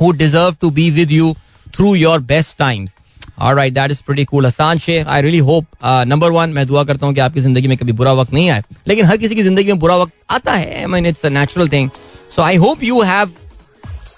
who 0.00 0.10
deserve 0.22 0.56
to 0.60 0.70
be 0.80 0.90
with 0.90 1.12
you 1.12 1.34
through 1.76 1.94
your 1.94 2.20
best 2.34 2.58
times 2.58 2.90
Alright, 3.36 3.74
that 3.74 3.90
is 3.90 4.00
pretty 4.00 4.24
cool. 4.24 4.44
Hassan 4.44 4.78
Sheikh, 4.78 5.08
I 5.08 5.18
really 5.18 5.38
hope. 5.38 5.66
Uh, 5.82 6.04
number 6.04 6.28
one, 6.32 6.52
मैं 6.54 6.66
दुआ 6.66 6.82
करता 6.84 7.06
हूँ 7.06 7.14
कि 7.14 7.20
आपकी 7.20 7.40
जिंदगी 7.40 7.68
में 7.68 7.76
कभी 7.78 7.92
बुरा 8.00 8.12
वक्त 8.12 8.32
नहीं 8.32 8.50
आए 8.50 8.62
लेकिन 8.88 9.06
हर 9.06 9.16
किसी 9.16 9.34
की 9.34 9.42
जिंदगी 9.42 9.72
में 9.72 9.78
बुरा 9.78 9.96
वक्त 9.96 10.12
आता 10.36 10.52
है 10.52 10.84
I 10.84 10.90
mean, 10.92 11.08
it's 11.12 11.26
a 11.28 11.32
natural 11.38 11.70
thing. 11.72 11.90
So 12.36 12.42
I 12.42 12.54
hope 12.64 12.84
you 12.90 13.00
have 13.08 13.32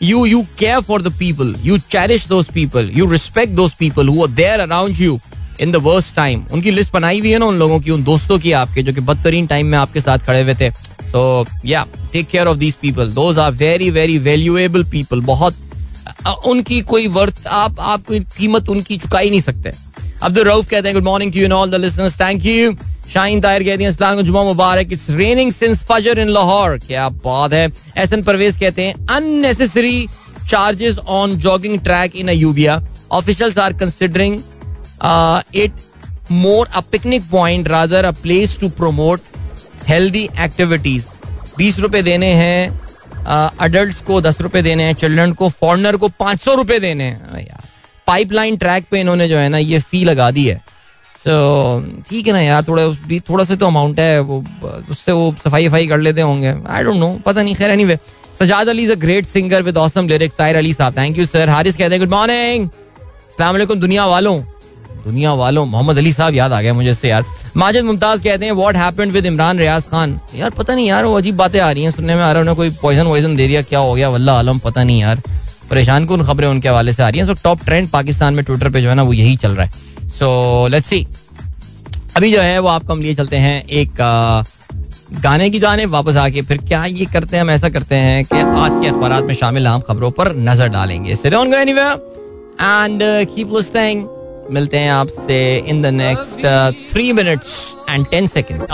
you 0.01 0.25
you 0.27 0.43
care 0.57 0.83
for 0.83 0.99
the 0.99 1.11
people 1.11 1.53
you 1.67 1.79
cherish 1.95 2.27
those 2.27 2.51
people 2.51 2.91
you 2.99 3.07
respect 3.07 3.55
those 3.57 3.75
people 3.75 4.05
who 4.05 4.23
are 4.25 4.33
there 4.41 4.59
around 4.67 4.99
you 4.99 5.19
In 5.62 5.71
the 5.71 5.76
worst 5.84 6.15
time 6.15 6.43
उनकी 6.54 6.71
list 6.71 6.93
बनाई 6.93 7.19
हुई 7.19 7.32
है 7.32 7.38
ना 7.39 7.45
उन 7.45 7.60
लोगों 7.60 7.80
की, 7.80 7.91
उन 7.91 8.04
दोस्तों 8.04 8.38
की 8.39 8.52
आपके, 8.52 8.84
जो 8.84 8.93
कि 8.93 9.02
बदतरीन 9.02 9.47
टाइम 9.47 9.67
में 9.67 9.78
आपके 9.78 10.02
साथ 10.02 10.26
खड़े 10.28 10.41
हुए 10.41 10.56
थे. 10.56 10.69
So 11.12 11.45
yeah 11.65 11.86
take 12.13 12.28
care 12.28 12.47
of 12.47 12.58
these 12.58 12.76
people 12.82 13.12
those 13.13 13.39
are 13.39 13.52
very 13.54 13.89
very 13.91 14.17
valuable 14.19 14.84
people 14.91 15.21
बहुत 15.24 15.56
उनकी 16.47 16.80
कोई 16.84 17.08
वर्थ 17.10 17.47
आप 17.47 17.80
आप 17.80 18.06
कोई 18.06 18.19
कीमत 18.38 18.69
उनकी 18.69 18.97
चुका 18.97 19.19
ही 19.19 19.30
नहीं 19.30 19.41
सकते. 19.41 19.71
अब्दुल 20.24 20.43
रऊफ 20.43 20.69
कहते 20.69 20.88
हैं 20.88 20.95
good 20.95 21.04
morning 21.04 21.34
to 21.34 21.39
you 21.39 21.50
all 21.50 21.71
the 21.71 21.76
listeners 21.76 22.19
thank 22.19 22.45
you 22.45 22.74
Shaheen 23.13 23.41
Tahir 23.41 23.63
कहती 23.63 23.84
हैं 23.84 23.89
अस्सलाम 23.91 24.21
जुमा 24.21 24.43
मुबारक. 24.43 24.91
इट्स 24.91 25.10
रेनिंग 25.10 25.52
सिंस 25.52 25.84
फजर 25.89 26.19
इन 26.19 26.30
लाहौर 26.30 26.78
क्या 26.78 27.08
बात 27.26 27.54
है. 27.54 27.65
एहसन 27.97 28.24
परवेज 28.24 28.58
कहते 28.58 28.82
हैं 28.82 29.08
unnecessary 29.15 30.08
charges 30.50 30.97
on 30.97 31.36
jogging 31.38 31.80
track 31.80 32.15
in 32.15 32.30
Ayubia 32.30 32.82
officials 33.12 33.58
are 33.58 33.74
considering 33.74 34.39
it 35.04 35.72
more 36.32 36.68
a 36.68 36.80
picnic 36.92 37.30
point 37.32 37.68
rather 37.68 38.06
a 38.06 38.12
place 38.22 38.58
to 38.60 38.70
promote 38.72 39.22
healthy 39.88 40.28
activities 40.40 41.06
बीस 41.58 41.80
रुपए 41.80 42.02
देने 42.02 42.34
हैं 42.34 42.80
अडल्ट 43.22 43.96
uh, 43.96 44.02
को 44.02 44.20
दस 44.22 44.42
रुपए 44.42 44.62
देने 44.62 44.84
हैं 44.84 44.94
चिल्ड्रन 44.94 45.34
को 45.34 45.50
फॉरनर 45.52 45.98
को 45.98 46.08
पाँच 46.20 46.40
सौ 46.42 46.54
रुपए 46.56 46.80
देने 46.80 47.04
हैं। 47.04 47.60
पाइपलाइन 48.08 48.58
ट्रैक 48.58 48.86
पे 48.92 49.00
इन्होंने 49.00 49.28
जो 49.28 49.38
है 49.38 49.50
ना 49.50 49.58
ये 49.58 49.80
फ़ी 49.80 50.04
लगा 50.04 50.30
दी 50.32 50.46
है। 50.46 50.56
सो 51.16 51.34
ठीक 52.10 52.28
है 52.28 52.34
ना 52.34 52.42
यार 52.42 52.64
थोड़ा 52.68 52.86
भी 53.08 53.20
थोड़ा 53.30 53.44
सा 53.44 53.56
तो 53.56 53.68
अमाउंट 53.68 54.00
है 54.00 54.20
वो 54.22 54.44
उससे 54.90 55.12
वो 55.12 55.36
सफ़ाई 55.44 55.68
वफाई 55.68 55.88
कर 55.88 55.98
लेते 56.00 56.22
होंगे। 56.22 56.54
आई 56.68 56.84
डोंट 56.84 56.98
नो 56.98 57.10
पता 57.26 57.44
नहीं 57.44 57.56
खैर 57.56 57.72
anyway 57.72 57.98
Sajjad 58.40 58.70
Ali 58.70 58.84
is 58.84 58.92
a 58.92 58.96
great 58.96 59.26
singer 59.26 59.64
with 59.64 59.78
awesome 59.78 60.08
lyrics 60.08 60.38
Tahir 60.38 60.56
Ali 60.58 60.74
साहब। 60.74 60.98
थैंक 60.98 61.18
यू 61.18 61.26
सर 61.26 61.50
हारिस 61.50 61.78
कहते 61.78 61.96
हैं 61.96 62.00
गुड 62.00 62.16
मॉर्निंग 62.16 62.68
अस्सलाम 62.70 63.64
दुनिया 63.66 64.06
वालों। 64.08 64.42
दुनिया 65.02 65.34
वालों 65.34 65.66
मोहम्मद 65.66 65.98
अली 65.98 66.12
साहब 66.14 66.36
याद 66.36 66.54
आ 66.54 66.62
गया 66.62 66.74
मुझे 66.74 66.94
से 66.94 67.10
यार 67.10 67.24
माजिद 67.58 67.86
मुमताज़ 67.86 68.24
कहते 68.24 68.46
हैं 68.46 68.52
what 68.54 68.76
happened 68.76 69.12
with 69.12 69.26
Imran 69.26 69.60
Riaz 69.60 69.84
Khan? 69.84 70.20
यार, 70.36 70.50
पता 70.50 70.74
नहीं 70.74 70.88
यार, 70.88 71.06
वो 71.06 71.18
अजीब 71.18 71.36
बातें 71.36 71.60
आ 71.60 71.72
रही 71.72 71.84
हैं 71.84 71.92
सुनने 71.92 72.16
में, 72.16 72.22
आ 72.24 72.32
रहा 72.32 72.44
है 72.44 72.56
कोई 72.56 72.70
पॉइजन 72.82 73.06
वॉइजन 73.06 73.36
दे 73.36 73.48
दिया, 73.48 73.62
क्या 73.62 73.80
हो 73.80 73.94
गया? 73.94 74.10
वल्ला 74.10 74.38
आलम, 74.40 74.60
पता 74.60 74.84
नहीं 74.84 75.02
यार। 75.02 75.22
परेशान 75.70 76.06
कौन 76.06 76.24
खबरें 76.26 76.48
उनके 76.48 76.70
हवाले 76.70 76.94
से 76.94 77.04
आ 77.04 77.10
रही 77.10 77.20
हैं? 77.20 77.26
सो 77.28 77.34
टॉप 77.44 77.64
ट्रेंड 77.66 77.90
पाकिस्तान 77.90 78.34
में 78.34 78.44
ट्विटर 78.46 78.70
पे 78.70 78.82
जो 78.82 78.90
है 78.90 78.96
ना, 78.96 79.04
वो 79.04 79.14
यही 79.14 79.36
चल 79.36 79.52
रहा 79.52 79.66
है। 79.66 80.10
सो 80.10 80.68
लेट्स 80.68 80.88
सी 80.88 81.06
अभी 82.18 82.32
जो 82.32 82.42
है, 82.42 82.60
वो 82.60 82.68
आपको 82.68 82.94
हम 82.94 83.02
लिए 83.02 83.16
चलते 83.16 83.38
हैं 83.38 83.64
एक 83.66 84.02
गाने 85.14 85.50
की 85.50 85.60
जाने, 85.60 85.86
वापस 85.86 86.16
आके 86.18 86.42
फिर 86.42 86.58
क्या 86.58 86.84
ये 86.86 87.06
करते 87.06 87.36
हैं, 87.38 87.44
हम 87.44 87.50
ऐसा 87.52 87.70
करते 87.70 87.96
हैं 87.96 88.24
कि 88.26 88.38
आज 88.38 88.72
के 88.82 88.88
अखबार 88.88 89.22
में 89.24 89.34
शामिल 89.34 89.68
आम 89.68 89.82
खबरों 89.82 90.12
पर 90.12 90.36
नज़र 90.38 90.68
डालेंगे। 90.70 91.12
एंड 91.12 93.00
कीप 93.36 93.54
लिस्टिंग 93.54 94.04
मिलते 94.52 94.78
हैं 94.78 94.92
आपसे 94.92 95.38
in 95.68 95.82
the 95.82 95.86
next 95.96 96.46
three 96.92 97.12
minutes 97.14 97.54
and 97.90 98.06
ten 98.12 98.28
second 98.28 98.66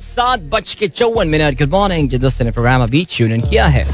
सात 0.00 0.40
बज 0.52 0.74
के 0.74 0.88
चौवन 0.90 1.28
मिनट। 1.28 1.58
गुड 1.58 1.70
मॉर्निंग 1.70 2.08
जिस 2.10 2.40
ने 2.42 2.50
प्रोग्राम 2.50 2.82
अभी 2.82 3.06
ट्यून 3.10 3.40
किया 3.40 3.66
है। 3.66 3.86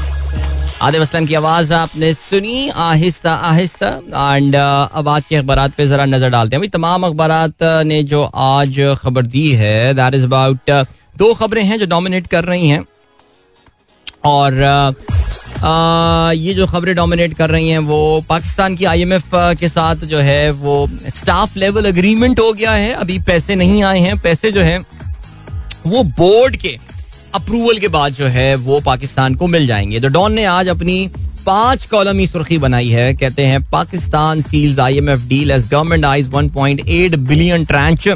आदिम 0.81 1.01
असलम 1.01 1.25
की 1.25 1.33
आवाज़ 1.35 1.73
आपने 1.73 2.13
सुनी 2.13 2.69
आहिस्ता 2.69 3.33
आहिस्ता 3.33 3.87
एंड 3.87 4.55
uh, 4.55 4.97
अब 4.99 5.07
आज 5.09 5.23
के 5.29 5.35
अखबार 5.35 5.69
पे 5.77 5.85
जरा 5.87 6.05
नज़र 6.05 6.29
डालते 6.29 6.55
हैं। 6.55 6.59
अभी 6.59 6.67
तमाम 6.69 7.05
अखबार 7.07 7.31
uh, 7.47 7.83
ने 7.85 8.01
जो 8.03 8.23
आज 8.23 8.79
खबर 9.01 9.25
दी 9.27 9.49
है 9.55 9.93
दैट 9.93 10.13
इज़ 10.13 10.25
अबाउट 10.25 10.71
दो 11.17 11.33
खबरें 11.33 11.63
हैं 11.63 11.79
जो 11.79 11.85
डोमिनेट 11.87 12.27
कर 12.27 12.43
रही 12.45 12.69
हैं। 12.69 12.85
और 14.25 14.53
ये 15.63 16.53
जो 16.53 16.65
खबरें 16.65 16.95
डोमिनेट 16.95 17.33
कर 17.33 17.49
रही 17.49 17.69
हैं, 17.69 17.79
वो 17.79 18.25
पाकिस्तान 18.29 18.75
की 18.75 18.85
आईएमएफ 18.85 19.23
के 19.35 19.69
साथ 19.69 19.95
जो 19.95 20.19
है, 20.19 20.51
वो 20.51 20.89
स्टाफ 21.15 21.57
लेवल 21.57 21.85
अग्रीमेंट 21.85 22.39
हो 22.39 22.53
गया 22.53 22.71
है। 22.71 22.93
अभी 22.93 23.19
पैसे 23.19 23.55
नहीं 23.55 23.83
आए 23.83 23.99
हैं। 23.99 24.17
पैसे 24.19 24.51
जो 24.51 24.61
है, 24.61 24.77
वो 25.87 26.03
बोर्ड 26.03 26.55
के 26.55 26.77
अप्रूवल 27.35 27.77
के 27.77 27.87
बाद 27.87 28.13
जो 28.13 28.25
है, 28.25 28.55
वो 28.55 28.79
पाकिस्तान 28.79 29.35
को 29.35 29.47
मिल 29.47 29.67
जाएँगे। 29.67 29.99
तो 29.99 30.07
डॉन 30.07 30.33
ने 30.33 30.45
आज 30.45 30.67
अपनी 30.67 31.09
पाँच 31.45 31.85
कॉलमी 31.85 32.27
सुर्खी 32.27 32.57
बनाई 32.57 32.89
है। 32.89 33.13
कहते 33.13 33.45
हैं, 33.45 33.61
Pakistan 33.69 34.41
seals 34.41 34.79
IMF 34.79 35.19
deal 35.19 35.51
as 35.51 35.67
government 35.69 36.05
eyes 36.05 36.29
1.8 36.29 37.15
billion 37.15 37.65
tranche 37.65 38.07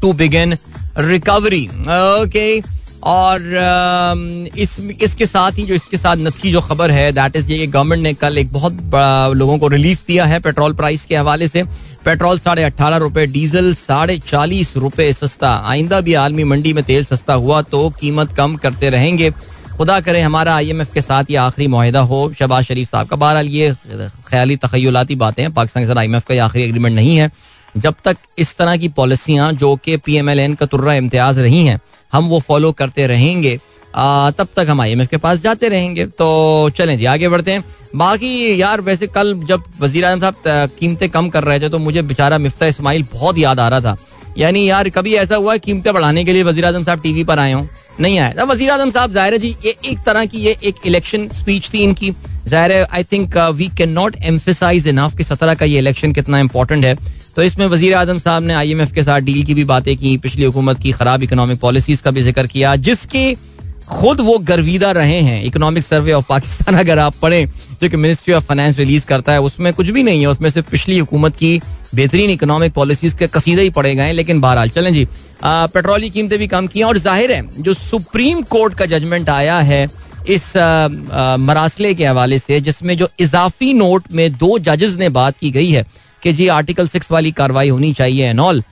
to 0.00 0.12
begin 0.12 0.56
recovery 0.98 1.66
okay 1.66 2.60
और 3.02 4.50
इस, 4.56 4.78
इसके 5.02 5.26
साथ 5.26 5.52
ही 5.52 5.62
जो, 5.62 5.74
इसके 5.74 5.96
साथ 5.96 6.16
नथी 6.16 6.50
जो 6.52 6.60
खबर 6.60 6.90
है 6.90 7.10
दैट 7.12 7.36
इज़ 7.36 7.50
ये 7.52 7.58
कि 7.58 7.66
गवर्नमेंट 7.68 8.02
ने 8.02 8.12
कल 8.14 8.38
एक 8.38 8.52
बहुत 8.52 8.72
बड़ा 8.72 9.28
लोगों 9.28 9.58
को 9.58 9.68
रिलीफ 9.68 10.06
दिया 10.06 10.24
है 10.24 10.40
पेट्रोल 10.40 10.72
प्राइस 10.72 11.04
के 11.04 11.16
हवाले 11.16 11.48
से। 11.48 11.62
पेट्रोल 12.04 12.38
साढ़े 12.38 12.62
अट्ठारह 12.62 12.96
रुपए 12.96 13.26
डीजल 13.28 13.74
साढ़े 13.74 14.18
चालीस 14.18 14.76
रुपए 14.76 15.12
सस्ता। 15.12 15.50
आइंदा 15.66 16.00
भी 16.00 16.14
आलमी 16.16 16.44
मंडी 16.44 16.72
में 16.72 16.84
तेल 16.84 17.04
सस्ता 17.04 17.34
हुआ 17.34 17.62
तो 17.64 17.88
कीमत 18.00 18.32
कम 18.36 18.56
करते 18.56 18.90
रहेंगे। 18.90 19.30
खुदा 19.76 20.00
करे 20.00 20.20
हमारा 20.20 20.54
आईएमएफ 20.54 20.92
के 20.94 21.00
साथ 21.00 21.30
ये 21.30 21.36
आखिरी 21.36 21.66
माहिदा 21.68 22.00
हो। 22.00 22.32
शबाज 22.38 22.64
शरीफ 22.64 22.88
साहब 22.88 23.08
का 23.08 23.16
बहरहाल 23.16 23.46
ये 23.48 23.74
ख्याली 24.26 24.56
तखयलाती 24.56 25.14
बातें 25.16 25.42
हैं। 25.42 25.52
पाकिस्तान 25.52 25.82
के 25.82 25.88
साथ 25.88 25.98
आईएमएफ 25.98 26.24
का 26.24 26.34
ये 26.34 26.40
आखिरी 26.40 26.64
एग्रीमेंट 26.64 26.94
नहीं 26.96 27.16
है। 27.16 27.30
जब 27.74 27.94
तक 28.04 28.16
इस 28.38 28.56
तरह 28.56 28.76
की 28.76 28.88
पॉलिसियाँ 28.90 29.52
जो 29.54 29.74
कि 29.76 29.96
पी 29.96 30.16
एम 30.16 30.30
एल 30.30 30.40
एन 30.40 30.54
का 30.54 30.66
तुर्रा 30.66 30.94
इम्तियाज़ 30.94 31.40
रही 31.40 31.64
हैं 31.66 31.80
हम 32.12 32.28
वो 32.28 32.40
फॉलो 32.40 32.72
करते 32.72 33.06
रहेंगे 33.06 33.58
आ, 33.94 34.30
तब 34.30 34.48
तक 34.56 34.66
हम 34.68 34.80
आई 34.80 34.92
एम 34.92 35.00
एफ़ 35.00 35.08
के 35.08 35.16
पास 35.18 35.40
जाते 35.40 35.68
रहेंगे। 35.68 36.04
तो 36.08 36.70
चलें 36.76 36.96
जी 36.98 37.04
आगे 37.06 37.28
बढ़ते 37.28 37.52
हैं। 37.52 37.64
बाकी 37.96 38.60
यार 38.60 38.80
वैसे 38.80 39.06
कल 39.08 39.34
जब 39.48 39.64
वज़ीर 39.80 40.04
आज़म 40.04 40.20
साहब 40.20 40.70
कीमतें 40.78 41.08
कम 41.10 41.28
कर 41.28 41.44
रहे 41.44 41.60
थे 41.60 41.68
तो 41.68 41.78
मुझे 41.78 42.02
बेचारा 42.02 42.38
मिफ्ता 42.38 42.66
इसमाइल 42.66 43.04
बहुत 43.12 43.38
याद 43.38 43.60
आ 43.60 43.68
रहा 43.68 43.80
था। 43.80 43.96
यानी 44.38 44.68
यार 44.68 44.88
कभी 44.90 45.14
ऐसा 45.16 45.36
हुआ 45.36 45.56
कीमतें 45.58 45.92
बढ़ाने 45.94 46.24
के 46.24 46.32
लिए 46.32 46.42
वज़ीर 46.42 46.64
आज़म 46.66 46.82
साहब 46.84 47.00
टीवी 47.02 47.24
पर 47.24 47.38
आए 47.38 47.52
हों? 47.52 47.64
नहीं 48.00 48.18
आया। 48.18 48.44
वजी 48.44 48.68
आज़म 48.68 48.90
साहब 48.90 49.12
ज़ाहिर 49.12 49.32
है 49.32 49.38
जी 49.38 49.54
ये 49.64 49.74
एक 49.86 49.98
तरह 50.06 50.24
की 50.26 50.38
ये 50.40 50.56
एक 50.62 50.86
इलेक्शन 50.86 51.28
स्पीच 51.30 51.70
थी 51.74 51.82
इनकी। 51.84 52.10
ज़ाहिर 52.46 52.72
है 52.72 52.84
I 52.84 53.04
think 53.04 53.36
we 53.56 53.68
can 53.78 53.90
not 53.92 54.16
emphasise 54.24 54.88
enough 54.88 55.16
कि 55.16 55.24
सत्रह 55.24 55.54
का 55.54 55.64
ये 55.64 55.78
इलेक्शन 55.78 56.12
कितना 56.12 56.38
इंपॉर्टेंट 56.38 56.84
है। 56.84 56.96
तो 57.36 57.42
इसमें 57.42 57.66
वज़ीर 57.66 57.94
आज़म 57.94 58.18
साहब 58.18 58.42
ने 58.42 58.54
आई 58.54 58.70
एम 58.70 58.80
एफ़ 58.80 58.92
के 58.94 59.02
साथ 59.02 59.20
डील 59.20 59.42
की 59.44 59.54
भी 59.54 59.64
बातें 59.64 59.96
की, 59.96 60.16
पिछली 60.18 60.44
हुकूमत 60.44 60.78
की 60.78 60.92
खराब 60.92 61.22
इकोनॉमिक 61.22 61.60
पॉलिसीज़ 61.60 62.02
का 62.02 62.10
भी 62.10 62.22
ज़िक्र 62.22 62.46
किया, 62.46 62.74
जिसकी 62.78 63.34
खुद 63.90 64.20
वो 64.20 64.36
गर्विदा 64.40 64.90
रहे 64.92 65.20
हैं। 65.20 65.42
इकोनॉमिक 65.44 65.84
सर्वे 65.84 66.12
ऑफ़ 66.12 66.26
पाकिस्तान 66.28 66.74
अगर 66.78 66.98
आप 66.98 67.14
पढ़ें, 67.22 67.46
जो 67.82 67.88
कि 67.88 67.96
मिनिस्ट्री 67.96 68.34
ऑफ़ 68.34 68.44
फाइनेंस 68.44 68.78
रिलीज़ 68.78 69.06
करता 69.06 69.32
है, 69.32 69.40
उसमें 69.40 69.72
कुछ 69.74 69.90
भी 69.90 70.02
नहीं 70.02 70.20
है, 70.20 70.26
उसमें 70.26 70.48
से 70.50 70.62
पिछली 70.62 70.98
हुकूमत 70.98 71.36
की 71.36 71.60
बेहतरीन 71.94 72.30
इकोनॉमिक 72.30 72.72
पॉलिसीज़ 72.72 73.16
के 73.16 73.26
कसीदे 73.28 73.62
ही 73.62 73.70
पड़े 73.70 73.94
गए 73.94 74.12
लेकिन 74.12 74.40
बहरहाल, 74.40 74.68
चलें 74.70 74.92
जी। 74.92 75.06
पेट्रोल 75.44 76.00
की 76.00 76.10
कीमतें 76.10 76.38
भी 76.38 76.46
कम 76.48 76.66
की 76.66 76.82
और 76.82 76.98
ज़ाहिर 76.98 77.32
है, 77.32 77.42
जो 77.58 77.72
सुप्रीम 77.72 78.42
कोर्ट 78.50 78.74
का 78.74 78.86
जजमेंट 78.86 79.28
आया 79.30 79.58
है, 79.60 79.86
इस 80.28 80.52
मरासले 81.40 81.94
के 81.94 82.06
हवाले 82.06 82.38
से, 82.38 82.60
जिसमें 82.60 82.96
जो 82.96 83.08
इजाफी 83.20 83.72
नोट 83.74 84.12
में 84.12 84.30
दो 84.34 84.58
जजेस 84.60 84.96
ने 84.96 85.08
बात 85.10 85.38
की 85.38 85.50
गई 85.50 85.70
है 85.70 85.86
कि 86.22 86.32
जी 86.32 86.48
आर्टिकल 86.50 86.88
सिक्स 86.88 87.10
वाली 87.12 87.32
कार्रवाई 87.32 87.68
होनी 87.68 87.92
चाहिए 87.94 88.28
एंड 88.28 88.40
ऑल 88.40 88.62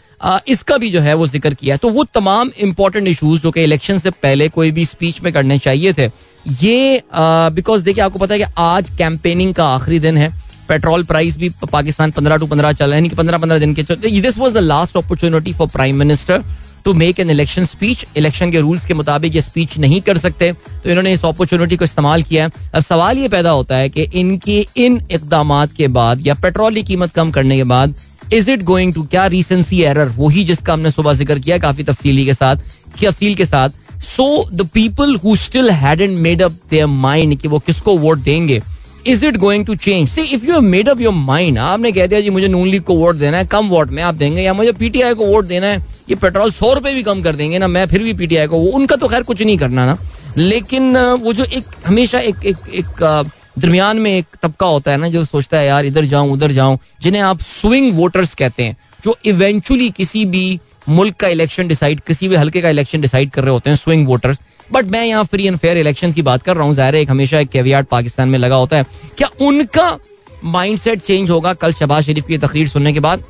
इसका 0.49 0.77
भी 0.79 0.91
जो 0.91 1.01
है 1.01 1.15
वो 1.15 1.27
ज़िक्र 1.27 1.55
किया। 1.55 1.75
है 1.75 1.79
तो 1.79 1.89
वो 1.91 2.05
तमाम 2.15 2.51
इंपॉर्टेंट 2.61 3.09
इशूज 3.09 3.41
जो 3.43 3.51
कि 3.51 3.63
इलेक्शन 3.65 3.99
से 3.99 4.11
पहले 4.13 4.49
कोई 4.51 4.71
भी 4.71 4.85
स्पीच 4.85 5.21
में 5.23 5.33
करने 5.33 5.59
चाहिए 5.59 5.93
थे, 5.93 6.11
ये 6.47 7.03
बिकॉज़ 7.15 7.83
देखिए 7.83 8.05
आपको 8.05 8.19
पता 8.19 8.35
है 8.35 8.41
कि 8.41 8.53
आज 8.59 8.91
कैंपेनिंग 8.99 9.55
का 9.55 9.67
आखिरी 9.69 9.99
दिन 10.01 10.17
है। 10.17 10.33
पेट्रोल 10.69 11.05
प्राइस 11.05 11.37
भी 11.37 11.49
पाकिस्तान 11.63 12.11
पंद्रह 12.11 12.37
टू 12.37 12.47
पंद्रह 12.47 12.73
चल 12.73 12.91
रहा 12.91 12.99
है 12.99 13.09
पंद्रह 13.11 13.39
पंद्रह 13.39 13.59
दिन 13.59 13.75
के 13.75 13.83
this 14.21 14.39
was 14.39 14.55
the 14.55 14.59
last 14.59 14.97
opportunity 14.97 15.53
for 15.53 15.69
prime 15.69 15.97
minister 15.99 16.43
to 16.85 16.95
make 16.95 17.21
an 17.21 17.31
election 17.31 17.65
speech 17.67 18.05
election 18.17 18.53
के 18.53 18.61
रूल्स 18.61 18.87
के 18.87 18.95
मुताबिक 18.95 19.35
ये 19.35 19.41
स्पीच 19.41 19.79
नहीं 19.79 20.01
कर 20.01 20.19
सकते। 20.19 20.53
तो 20.53 20.91
इन्होंने 20.91 21.13
इस 21.13 21.25
अपॉर्चुनिटी 21.25 21.77
को 21.77 21.85
इस्तेमाल 21.85 22.23
किया 22.23 22.45
है। 22.45 22.51
अब 22.75 22.83
सवाल 22.83 23.19
ये 23.19 23.29
पैदा 23.29 23.51
होता 23.51 23.77
है 23.77 23.89
कि 23.89 24.03
इनकी 24.15 24.67
इन 24.77 25.01
इकदाम 25.11 25.65
के 25.77 25.89
बाद 25.91 26.27
या 26.27 26.35
पेट्रोल 26.37 26.75
की 26.75 26.83
कीमत 26.83 27.13
कम 27.13 27.31
करने 27.31 27.57
के 27.57 27.65
बाद 27.67 27.95
इज़ 28.33 28.51
इट 28.51 28.63
गोइंग 28.65 28.95
टू 28.95 29.03
क्या 29.05 29.27
रिसेंसी 29.29 29.81
एरर 29.83 30.09
वही 30.17 30.45
जिसका 30.45 30.73
हमने 30.73 30.91
सुबह 30.91 31.13
ज़िक्र 31.13 31.39
किया 31.39 31.59
काफ़ी 31.59 31.85
तफसीली 31.85 32.25
के 32.25 32.35
साथ 32.35 32.57
तफसील 32.97 33.35
के 33.35 33.45
साथ। 33.45 33.71
So 34.07 34.27
the 34.53 34.69
people 34.75 35.15
who 35.25 35.35
still 35.37 35.71
hadn't 35.71 36.19
made 36.19 36.43
up 36.43 36.53
their 36.71 36.87
mind 36.87 37.39
कि 37.41 37.49
वो 37.49 37.59
किसको 37.59 37.97
वोट 37.99 38.19
देंगे 38.19 38.61
is 39.07 39.25
it 39.27 39.37
going 39.37 39.65
to 39.67 39.75
change 39.77 40.09
see 40.09 40.23
if 40.23 40.47
you 40.47 40.61
made 40.63 40.89
up 40.89 41.01
your 41.01 41.15
mind 41.15 41.59
आपने 41.59 41.93
कह 41.93 42.07
दिया 42.07 42.21
जी 42.21 42.31
मुझे 42.31 42.49
नून 42.49 42.69
लीग 42.69 42.83
को 42.83 42.95
वोट 42.95 43.17
देना 43.17 43.37
है, 43.37 43.47
कम 43.47 43.69
वोट 43.69 43.91
में 43.91 44.03
आप 44.03 44.15
देंगे, 44.15 44.43
या 44.43 44.53
मुझे 44.55 44.73
पीटीआई 44.73 45.15
को 45.15 45.27
वोट 45.27 45.47
देना 45.47 45.67
है 45.67 45.79
ये 46.11 46.17
पेट्रोल 46.17 46.51
सौ 46.53 46.73
रुपए 46.75 46.95
भी 46.95 47.03
कम 47.03 47.23
कर 47.23 47.37
देंगे 47.37 47.59
ना, 47.59 47.69
मैं 47.69 47.87
फिर 47.87 48.03
भी 48.03 48.13
पीटीआई 48.15 48.47
को 48.47 48.59
उनका 48.71 48.97
तो 48.97 49.09
खैर 49.09 49.23
कुछ 49.23 49.43
नहीं 49.43 49.59
करना 49.59 49.87
ना। 49.87 49.99
लेकिन 50.37 50.97
वो 50.97 51.33
जो 51.33 51.45
एक, 51.45 51.65
हमेशा 51.87 52.19
एक 52.21 52.45
एक 52.47 52.57
एक 52.75 53.31
दरमियान 53.59 53.97
में 53.97 54.11
एक 54.11 54.27
तबका 54.43 54.67
होता 54.67 54.91
है 54.91 54.97
ना, 54.97 55.09
जो 55.09 55.25
सोचता 55.25 55.59
है, 55.59 55.67
यार, 55.67 55.87
इधर 55.87 56.05
जाऊँ, 56.07 56.33
उधर 56.33 56.53
जाऊँ, 56.53 56.79
जिन्हें 57.03 57.23
आप 57.23 57.41
स्विंग 57.43 57.93
वोटर्स 57.95 58.35
कहते 58.35 58.63
हैं, 58.63 58.77
जो 59.05 59.17
इवेंचुअली 59.25 59.89
किसी 59.91 60.25
भी 60.27 60.61
मुल्क 60.89 61.17
का 61.17 61.29
इलेक्शन 61.29 61.69
डिसाइड 61.69 62.01
किसी 62.01 62.29
भी 62.29 62.37
हल्के 62.37 62.61
का 62.61 62.71
इलेक्शन 62.71 63.01
डिसाइड 63.01 63.31
कर 63.31 63.45
रहे 63.45 63.53
होते 63.53 63.71
हैं 63.71 63.77
स्विंग 63.77 64.07
वोटर्स 64.09 64.39
बट 64.71 64.87
मैं 64.87 65.05
यहाँ 65.05 65.25
फ्री 65.25 65.47
एंड 65.47 65.57
फेयर 65.59 65.79
इलेक्शन 65.79 66.13
की 66.13 66.23
बात 66.23 66.43
कर 66.43 66.57
रहा 66.57 66.65
हूँ, 66.65 66.75
ज़ाहिर 66.75 66.95
एक 66.95 67.11
हमेशा 67.11 67.39
एक 67.41 67.49
कैवियाट 67.49 67.87
पाकिस्तान 67.89 68.29
में 68.29 68.39
लगा 68.39 68.57
होता 68.57 68.77
है। 68.77 68.85
क्या 69.19 69.29
उनका 69.41 69.99
माइंडसेट 70.45 71.01
चेंज 71.01 71.31
होगा? 71.31 71.53
कल 71.55 71.73
शबाज 71.73 72.05
शरीफ 72.05 72.27
की 72.27 72.39
तकरीर 72.39 72.69
सुनने 72.69 72.93
के 72.93 73.01
बाद 73.01 73.23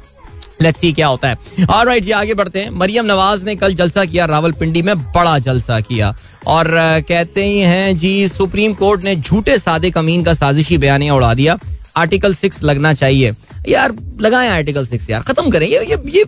लेट्स 0.62 0.80
सी 0.80 0.92
क्या 0.92 1.06
होता 1.06 1.28
है। 1.28 1.66
और 1.70 1.86
राइट 1.86 2.04
जी 2.04 2.10
आगे 2.10 2.34
बढ़ते 2.34 2.60
हैं। 2.60 2.70
मरियम 2.70 3.06
नवाज़ 3.06 3.44
ने 3.44 3.54
कल 3.56 3.74
जलसा 3.74 4.04
किया, 4.04 4.24
रावलपिंडी 4.24 4.82
में 4.82 4.96
बड़ा 4.98 5.38
जलसा 5.38 5.80
किया। 5.80 6.14
और 6.46 6.68
कहते 7.08 7.44
ही 7.44 7.58
हैं, 7.58 7.96
जी, 7.96 8.28
सुप्रीम 8.28 8.74
कोर्ट 8.74 9.04
ने 9.04 9.16
झूठे 9.16 9.58
सादे 9.58 9.90
कमीन 9.90 10.24
का 10.24 10.34
साजिशी 10.34 10.78
बयान 10.78 11.10
उड़ा 11.10 11.32
दिया। 11.34 11.58
आर्टिकल 11.96 12.34
सिक्स 12.34 12.62
लगना 12.62 12.92
चाहिए। 12.94 13.32
यार, 13.68 13.94
लगाए 14.20 14.48
आर्टिकल 14.48 14.86
सिक्स 14.86 15.10
यार, 15.10 15.22
खत्म 15.22 15.50
करें। 15.50 15.66
ये 15.68 15.84
ये 15.84 16.02
ये 16.10 16.24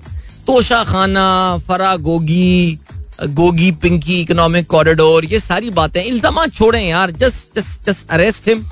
तोशा 0.47 0.83
खाना 0.85 1.59
फरा 1.59 1.95
गोगी 1.97 2.79
गोगी 3.23 3.71
पिंकी, 3.73 4.21
इकोनॉमिक 4.21 4.67
कॉरिडोर, 4.67 5.25
ये 5.25 5.41
सारी 5.41 5.71
बातें, 5.71 6.03
इल्ज़ाम 6.03 6.47
छोड़ें 6.47 6.83
यार। 6.83 7.11
Just 7.11 7.59
just 7.59 7.87
just 7.87 8.11
arrest 8.11 8.49
him 8.49 8.65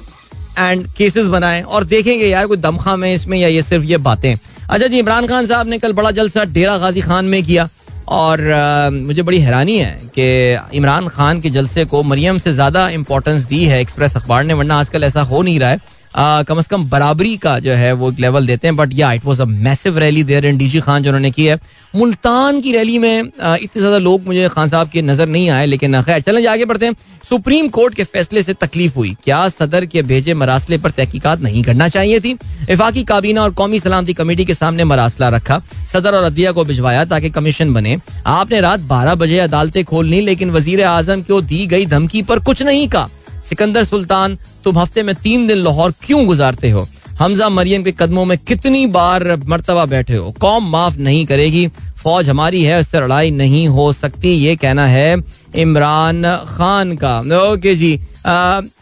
and 0.58 0.86
cases 0.88 1.26
बनाएँ। 1.28 1.62
और 1.62 1.84
देखेंगे 1.84 2.26
यार, 2.26 2.46
कोई 2.46 2.56
दमखा 2.56 2.96
में 2.96 3.12
इसमें 3.14 3.38
या 3.38 3.48
ये 3.48 3.62
सिर्फ़ 3.62 3.84
ये 3.84 3.96
बातें। 3.98 4.34
अच्छा 4.70 4.86
जी 4.86 4.98
इमरान 4.98 5.26
खान 5.26 5.46
साहब 5.46 5.68
ने 5.68 5.78
कल 5.78 5.92
बड़ा 5.92 6.10
जलसा 6.16 6.44
डेरा 6.56 6.76
गाजी 6.78 7.00
खान 7.00 7.24
में 7.24 7.42
किया 7.44 7.68
और 8.08 8.40
आ, 8.50 8.90
मुझे 8.90 9.22
बड़ी 9.22 9.38
हैरानी 9.40 9.76
है 9.78 10.10
कि 10.18 10.76
इमरान 10.76 11.08
खान 11.08 11.40
के 11.40 11.50
जलसे 11.50 11.84
को 11.84 12.02
मरियम 12.02 12.38
से 12.38 12.52
ज़्यादा 12.52 12.88
इंपॉर्टेंस 12.90 13.42
दी 13.44 13.64
है 13.64 13.80
एक्सप्रेस 13.80 14.16
अखबार 14.16 14.44
ने 14.44 14.54
वरना 14.54 14.78
आजकल 14.80 15.04
ऐसा 15.04 15.22
हो 15.22 15.42
नहीं 15.42 15.58
रहा 15.60 15.70
है। 15.70 15.78
कम 16.14 16.58
अज 16.58 16.66
कम 16.66 16.84
बराबरी 16.90 17.36
का 17.36 17.58
जो 17.58 17.72
है 17.72 17.92
वो 17.92 18.10
एक 18.12 18.18
लेवल 18.20 18.46
देते 18.46 18.68
हैं 18.68 18.76
but 18.76 18.92
yeah 18.94 19.12
it 19.12 19.24
was 19.24 19.42
a 19.42 19.44
massive 19.44 19.98
rally 19.98 20.22
there 20.24 20.46
in 20.46 20.56
DG 20.58 20.80
Khan 20.80 21.02
जो 21.02 21.10
उन्होंने 21.10 21.30
की 21.30 21.44
है। 21.46 21.58
मुल्तान 21.94 22.60
की 22.60 22.72
रैली 22.72 22.98
में 22.98 23.20
इतने 23.20 23.78
ज़्यादा 23.78 23.98
लोग 23.98 24.26
मुझे 24.26 24.48
खान 24.48 24.68
साहब 24.68 24.88
के 24.88 25.02
नज़र 25.02 25.28
नहीं 25.28 25.48
आए, 25.50 25.66
लेकिन 25.66 26.00
खैर, 26.02 26.20
चलें, 26.20 26.46
आगे 26.46 26.64
बढ़ते 26.64 26.86
हैं। 26.86 26.94
सुप्रीम 27.28 27.68
कोर्ट 27.68 27.94
के 27.94 28.04
फैसले 28.04 28.42
से 28.42 28.54
तकलीफ़ 28.54 28.94
हुई। 28.96 29.14
क्या 29.24 29.48
सदर 29.48 29.86
के 29.86 30.02
भेजे 30.02 30.34
मरासले 30.34 30.78
पर 30.78 30.90
तहकीकत 30.90 31.40
नहीं 31.42 31.62
करना 31.62 31.88
चाहिए 31.88 32.20
थी? 32.20 32.36
इफाकी 32.70 33.04
काबीना 33.04 33.42
और 33.42 33.50
कौमी 33.52 33.80
सलामती 33.80 34.14
कमेटी 34.14 34.44
के 34.44 34.54
सामने 34.54 34.84
मरासला 34.84 35.28
रखा। 35.28 35.60
सदर 35.92 36.14
और 36.14 36.24
अदिया 36.24 36.52
को 36.52 36.64
भिजवाया 36.64 37.04
ताकि 37.04 37.30
कमीशन 37.30 37.72
बने। 37.74 37.96
आपने 38.28 38.60
रात 38.60 38.80
बारह 38.90 39.14
बजे 39.14 39.38
अदालतें 39.38 39.84
खोलनी 39.84 40.20
लेकिन 40.22 40.50
वज़ीर 40.50 40.84
आज़म 40.84 41.22
को 41.22 41.40
दी 41.42 41.66
गई 41.66 41.86
धमकी 41.86 42.22
पर 42.22 42.38
कुछ 42.40 42.62
नहीं 42.62 42.88
कहा। 42.88 43.08
सिकंदर 43.48 43.84
सुल्तान, 43.84 44.38
तुम 44.64 44.78
हफ़्ते 44.78 45.02
में 45.02 45.14
तीन 45.16 45.46
दिन 45.46 45.58
लाहौर 45.58 45.92
क्यों 46.02 46.26
गुजारते 46.26 46.70
हो? 46.70 46.86
हमजा 47.18 47.48
मरियम 47.48 47.82
के 47.82 47.92
कदमों 47.92 48.24
में 48.24 48.36
कितनी 48.38 48.86
बार 48.88 49.36
मरतबा 49.38 49.84
बैठे 49.86 50.14
हो? 50.14 50.30
कौम 50.40 50.70
माफ़ 50.70 50.98
नहीं 50.98 51.24
करेगी, 51.26 51.66
फौज 51.98 52.28
हमारी 52.28 52.62
है, 52.64 52.78
उससे 52.80 53.00
लड़ाई 53.00 53.30
नहीं 53.30 53.66
हो 53.68 53.92
सकती, 53.92 54.28
ये 54.28 54.54
कहना 54.56 54.86
है 54.86 55.16
इमरान 55.56 56.22
खान 56.48 56.96
का। 56.96 57.18
ओके 57.42 57.74
जी 57.74 57.92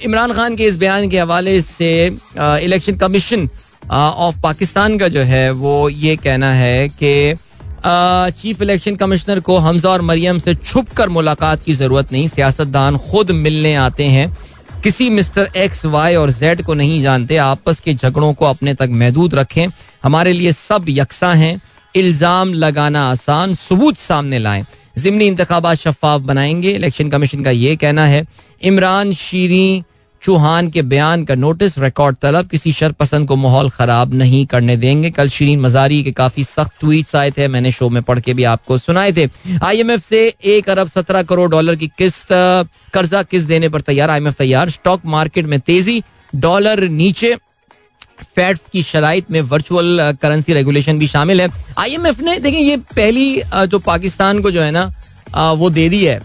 इमरान 0.05 0.33
खान 0.33 0.57
के 0.57 0.65
इस 0.65 0.77
बयान 0.77 1.09
के 1.11 1.19
हवाले 1.19 1.61
से 1.63 1.91
इलेक्शन 2.39 2.97
कमीशन 2.97 3.49
ऑफ़ 3.91 4.41
पाकिस्तान 4.43 4.99
का 4.99 5.09
जो 5.09 5.21
है, 5.23 5.51
वो 5.51 5.89
ये 5.89 6.17
कहना 6.17 6.53
है 6.55 6.89
कि 6.93 7.35
चीफ 7.85 8.63
इलेक्शन 8.63 8.97
कमिश्नर 8.97 9.41
को 9.41 9.57
हमजा 9.59 9.89
और 9.89 10.03
मरियम 10.03 10.39
से 10.39 10.55
छुप 10.55 10.89
कर 10.97 11.09
मुलाकात 11.09 11.63
की 11.65 11.75
ज़रूरत 11.75 12.13
नहीं, 12.13 12.29
सियासतदान 12.29 12.97
खुद 13.01 13.31
मिलने 13.33 13.75
आते 13.77 14.05
हैं। 14.07 14.37
किसी 14.83 15.11
मिस्टर 15.11 15.51
एक्स, 15.57 15.87
वाई 15.87 16.15
और 16.15 16.31
जेड 16.31 16.63
को 16.63 16.75
नहीं 16.75 17.03
जानते, 17.03 17.37
आपस 17.37 17.81
के 17.81 17.95
झगड़ों 17.95 18.33
को 18.35 18.45
अपने 18.45 18.75
तक 18.75 18.89
महदूद 18.91 19.35
रखें। 19.35 19.67
हमारे 20.03 20.33
लिए 20.33 20.53
सब 20.53 20.85
यकसा 20.89 21.33
हैं। 21.35 21.61
इल्ज़ाम 21.97 22.53
लगाना 22.53 23.11
आसान, 23.11 23.55
सबूत 23.55 23.97
सामने 23.97 24.39
लाएँ। 24.39 24.65
जिमनी 24.99 25.27
इंतबात 25.27 25.77
शफाफ 25.77 26.21
बनाएँगे। 26.21 26.71
इलेक्शन 26.71 27.09
कमीशन 27.09 27.45
का 27.45 27.51
ये 27.51 27.77
कहना 27.77 28.07
है, 28.07 28.27
इमरान, 28.63 29.13
शीरी 29.13 29.83
चौहान 30.23 30.69
के 30.71 30.83
बयान 30.83 31.25
का 31.25 31.35
नोटिस 31.35 31.79
रिकॉर्ड 31.79 32.17
तलब, 32.17 32.47
किसी 32.47 32.73
शर 32.73 32.93
पसंद 32.93 33.29
को 33.29 33.37
माहौल 33.37 33.71
खराब 33.71 34.15
नहीं 34.15 34.45
करने 34.47 34.77
देंगे। 34.77 35.11
कल 35.11 35.29
शरीन 35.29 35.61
मजारी 35.61 36.03
के 36.03 36.13
काफ़ी 36.13 36.45
सख्त 36.45 36.81
ट्वीट 36.81 37.15
आए 37.17 37.31
थे, 37.31 37.49
मैंने 37.49 37.73
शो 37.73 37.89
में 37.89 38.03
पढ़ 38.03 38.21
के 38.21 38.35
भी 38.35 38.45
आपको 38.47 38.79
सुनाए 38.79 39.13
थे। 39.13 39.29
आईएमएफ 39.65 40.05
से 40.05 40.27
एक 40.47 40.69
अरब 40.71 40.89
सत्रह 40.89 41.23
करोड़ 41.25 41.51
डॉलर 41.51 41.77
की 41.77 41.87
किस्त, 41.99 42.29
कर्जा 42.95 43.23
किस्त 43.23 43.49
देने 43.49 43.69
पर 43.69 43.81
तैयार? 43.83 44.11
आईएमएफ 44.11 44.35
तैयार। 44.35 44.71
स्टॉक 44.71 45.07
मार्केट 45.07 45.47
में 45.47 45.61
तेज़ी, 45.61 46.03
डॉलर 46.37 46.89
नीचे। 46.91 47.35
फैट 48.27 48.59
की 48.73 48.83
शराइ 48.83 49.23
में 49.31 49.41
वर्चुअल 49.43 50.17
करेंसी 50.23 50.53
रेगुलेशन 50.53 50.99
भी 50.99 51.07
शामिल 51.07 51.41
है। 51.41 51.49
आईएमएफ 51.79 52.21
ने 52.21 52.39
देखें 52.39 52.59
ये 52.59 52.77
पहली 52.97 53.43
जो 53.47 53.79
पाकिस्तान 53.81 54.41
को 54.41 54.51
जो 54.51 54.63
है 54.63 54.71
ना 54.71 55.53
वो 55.53 55.71
दे 55.71 55.89
दी 55.89 56.05
है। 56.05 56.21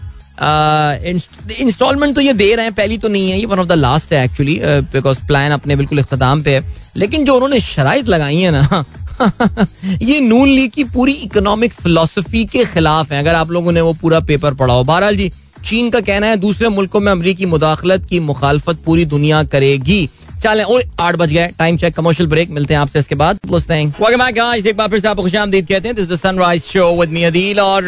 इंस्टॉलमेंट 1.60 2.14
तो 2.14 2.20
ये 2.20 2.32
दे 2.32 2.54
रहे 2.54 2.64
हैं, 2.64 2.74
पहली 2.74 2.98
तो 2.98 3.08
नहीं 3.08 3.30
है, 3.30 3.38
ये 3.38 3.46
वन 3.46 3.58
ऑफ़ 3.58 3.66
द 3.66 3.72
लास्ट 3.72 4.12
है 4.12 4.24
एक्चुअली 4.24 4.60
बिकॉज़ 4.64 5.26
प्लान 5.26 5.50
अपने 5.50 5.76
बिल्कुल 5.76 5.98
इख्ताम 5.98 6.42
पे 6.42 6.54
है। 6.54 6.74
लेकिन 6.96 7.24
जो 7.24 7.34
उन्होंने 7.34 7.60
शराइ 7.60 8.02
लगाई 8.02 8.36
है 8.36 8.50
ना, 8.50 8.84
ये 10.02 10.20
नून 10.20 10.48
लीग 10.48 10.70
की 10.70 10.84
पूरी 10.84 11.12
इकोनॉमिक 11.12 11.72
फिलोसफी 11.72 12.44
के 12.44 12.64
खिलाफ 12.64 13.12
है। 13.12 13.18
अगर 13.18 13.34
आप 13.34 13.50
लोगों 13.50 13.72
ने 13.72 13.80
वो 13.80 13.92
पूरा 13.92 14.20
पेपर 14.20 14.54
पढ़ा 14.54 14.74
हो। 14.74 14.84
बहरहाल 14.84 15.16
जी, 15.16 15.32
चीन 15.64 15.90
का 15.90 16.00
कहना 16.00 16.26
है, 16.26 16.36
दूसरे 16.36 16.68
मुल्कों 16.68 17.00
में 17.00 17.12
अमरीकी 17.12 17.46
मुदाखलत 17.46 18.06
की 18.06 18.20
मुखालफत 18.20 18.76
पूरी 18.86 19.04
दुनिया 19.04 19.42
करेगी। 19.44 20.08
चले। 20.42 20.62
आठ 21.00 21.16
बज 21.16 21.32
गए। 21.32 21.46
टाइम 21.58 21.76
चेक 21.76 21.94
कमर्शियल 21.96 22.28
ब्रेक 22.28 22.50
मिलते 22.50 22.74
हैं 22.74 22.80
आपसे 22.80 22.98
इसके 22.98 23.14
बाद। 23.14 23.38
एक 23.44 24.76
बार 24.76 24.88
फिर 24.88 25.00
से 25.00 25.08
आपको 25.08 25.22
खुश 25.22 25.34
आमदीद 25.36 25.66
कहते 25.66 25.88
हैं। 25.88 25.96
This 25.96 26.20
sunrise 26.22 26.62
show 26.64 26.90
with 27.00 27.10
me 27.10 27.22
Adeel 27.24 27.60
और 27.60 27.82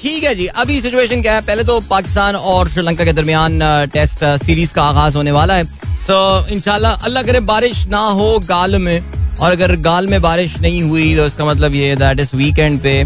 ठीक 0.00 0.24
है 0.24 0.34
जी, 0.34 0.46
अभी 0.46 0.80
सिचुएशन 0.80 1.22
क्या 1.22 1.34
है? 1.34 1.40
पहले 1.42 1.64
तो 1.64 1.80
पाकिस्तान 1.90 2.36
और 2.36 2.68
श्रीलंका 2.68 3.04
के 3.04 3.12
दरमियान 3.12 3.60
टेस्ट 3.92 4.24
सीरीज़ 4.44 4.74
का 4.74 4.82
आगाज़ 4.84 5.16
होने 5.16 5.32
वाला 5.32 5.54
है। 5.54 5.64
सो 6.06 6.46
इंशाल्लाह, 6.48 7.04
अल्लाह 7.04 7.22
करे 7.22 7.40
बारिश 7.42 7.86
ना 7.88 7.98
हो 7.98 8.38
गाल 8.48 8.76
में। 8.78 9.02
और 9.34 9.52
अगर 9.52 9.74
गाल 9.82 10.06
में 10.06 10.20
बारिश 10.22 10.58
नहीं 10.60 10.82
हुई 10.82 11.14
तो 11.16 11.26
इसका 11.26 11.44
मतलब 11.44 11.74
ये 11.74 11.94
दैट 11.96 12.20
इज़ 12.20 12.36
वीकेंड 12.36 12.80
पे 12.80 13.00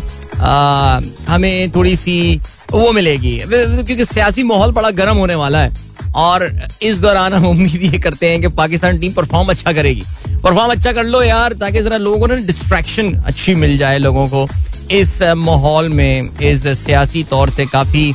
हमें 1.29 1.71
थोड़ी 1.71 1.95
सी 1.97 2.41
वो 2.73 2.91
मिलेगी। 2.93 3.39
क्योंकि 3.47 4.05
सियासी 4.05 4.43
माहौल 4.43 4.73
बड़ा 4.73 4.91
गर्म 4.93 5.17
होने 5.17 5.35
वाला 5.35 5.59
है। 5.59 5.88
और 6.19 6.51
इस 6.83 6.99
दौरान 6.99 7.33
हम 7.35 7.47
उम्मीद 7.47 7.83
ये 7.85 7.99
करते 7.99 8.31
हैं 8.31 8.41
कि 8.41 8.49
पाकिस्तान 8.57 8.99
टीम 8.99 9.13
परफॉर्म 9.13 9.49
अच्छा 9.49 9.73
करेगी। 9.73 10.03
परफॉर्म 10.43 10.73
अच्छा 10.73 10.93
कर 10.93 11.05
लो 11.05 11.23
यार, 11.23 11.53
ताकि 11.55 11.83
जरा 11.83 11.97
लोगों 11.99 12.29
ना 12.29 12.35
डिस्ट्रैक्शन 12.47 13.13
अच्छी 13.17 13.55
मिल 13.57 13.77
जाए 13.77 13.99
लोगों 13.99 14.27
को। 14.29 14.49
इस 14.91 15.21
माहौल 15.37 15.89
में, 15.89 16.39
इस 16.41 16.67
सियासी 16.79 17.23
तौर 17.25 17.51
से 17.51 17.67
काफ़ी 17.67 18.13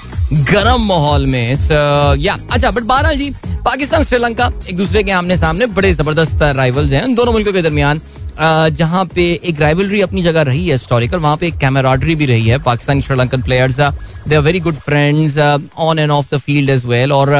गर्म 0.52 0.86
माहौल 0.86 1.26
में 1.26 1.58
या 2.20 2.38
अच्छा 2.52 2.72
बट 2.72 2.84
बहरहाल 2.84 3.18
जी, 3.18 3.30
पाकिस्तान, 3.66 4.04
श्रीलंका 4.04 4.52
एक 4.70 4.78
दूसरे 4.78 5.04
के 5.04 5.12
आमने 5.12 5.38
सामने 5.38 5.66
बड़े 5.68 5.94
ज़बरदस्त 5.94 6.42
राइवल्स 6.56 6.92
हैं। 6.92 7.14
दोनों 7.16 7.34
मुल्कों 7.34 7.54
के 7.54 7.62
दरमियान 7.62 8.02
जहाँ 8.40 9.06
पे 9.06 9.24
एक 9.44 9.60
राइवलरी 9.62 10.02
अपनी 10.02 10.24
जगह 10.24 10.42
रही 10.42 10.66
है 10.66 10.72
हिस्टोरिकल 10.72 11.18
वहाँ 11.18 11.38
पे 11.38 11.48
एक 11.48 11.58
कैमराडरी 11.58 12.16
भी 12.16 12.26
रही 12.26 12.48
है। 12.48 12.58
Pakistan 12.64 13.02
Sri Lankan 13.02 13.42
players 13.42 13.80
they 13.80 14.36
are 14.36 14.42
very 14.42 14.60
good 14.60 14.76
friends 14.76 15.38
on 15.78 16.00
and 16.00 16.12
off 16.12 16.36
the 16.36 16.38
field 16.40 16.70
as 16.70 16.86
well 16.86 17.12
और 17.14 17.34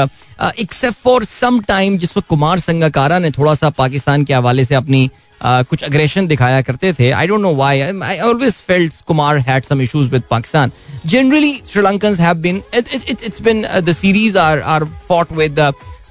एक्सेप्ट 0.60 0.98
फॉर 0.98 1.24
सम 1.24 1.60
टाइम 1.68 1.98
जिस 1.98 2.16
वक्त 2.16 2.28
कुमार 2.28 2.58
संगाकारा 2.60 3.18
ने 3.18 3.30
थोड़ा 3.30 3.54
सा 3.54 3.70
पाकिस्तान 3.78 4.24
के 4.24 4.34
हवाले 4.34 4.64
से 4.64 4.74
अपनी 4.74 5.08
Uh, 5.40 5.64
कुछ 5.68 5.82
अग्रेशन 5.84 6.26
दिखाया 6.26 6.60
करते 6.62 6.92
थे। 6.98 7.10
I 7.10 7.26
don't 7.26 7.40
know 7.40 7.52
why 7.54 7.80
I 7.80 8.18
always 8.18 8.52
felt 8.66 8.92
Kumar 9.06 9.38
had 9.48 9.64
some 9.64 9.80
issues 9.82 10.08
with 10.10 10.22
Pakistan. 10.30 10.70
Generally 11.06 11.52
Sri Lankans 11.72 12.20
have 12.20 12.34
been 12.34 12.62
it's 12.74 13.42
been 13.42 13.64
the 13.80 13.92
series 13.92 14.38
are 14.38 14.60
are 14.60 14.84
fought 15.08 15.32
with 15.32 15.60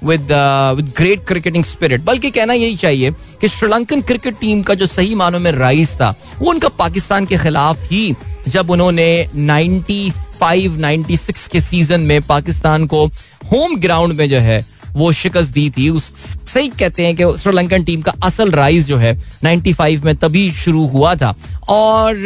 with 0.04 0.32
with 0.76 0.92
great 0.96 1.24
cricketing 1.26 1.64
spirit 1.64 2.04
बल्कि 2.04 2.30
कहना 2.30 2.52
यही 2.54 2.76
चाहिए 2.76 3.10
कि 3.40 3.48
Sri Lankan 3.48 4.00
cricket 4.02 4.38
team 4.40 4.62
का 4.62 4.74
जो 4.74 4.86
सही 4.86 5.14
मानों 5.14 5.40
में 5.40 5.50
राइज 5.52 5.94
था, 5.94 6.14
वो 6.38 6.50
उनका 6.50 6.68
पाकिस्तान 6.78 7.26
के 7.26 7.38
खिलाफ 7.38 7.90
ही 7.92 8.14
जब 8.48 8.70
उन्होंने 8.70 9.08
95 9.36 10.76
96 10.78 11.46
के 11.48 11.60
सीज़न 11.62 12.00
में 12.02 12.20
पाकिस्तान 12.22 12.86
को 12.86 13.06
होम 13.52 13.76
ग्राउंड 13.80 14.12
में 14.12 14.28
जो 14.30 14.38
है, 14.38 14.64
वो 14.94 15.10
शिकस्त 15.12 15.52
दी 15.52 15.68
थी। 15.70 15.88
उस, 15.90 16.12
सही 16.48 16.68
कहते 16.70 17.06
हैं 17.06 17.14
कि 17.16 17.24
श्रीलंकन 17.38 17.84
टीम 17.84 18.02
का 18.02 18.12
असल 18.24 18.50
राइज 18.52 18.86
जो 18.86 18.96
है 18.96 19.14
95 19.44 20.04
में 20.04 20.14
तभी 20.16 20.50
शुरू 20.54 20.86
हुआ 20.88 21.14
था। 21.14 21.34
और 21.68 22.16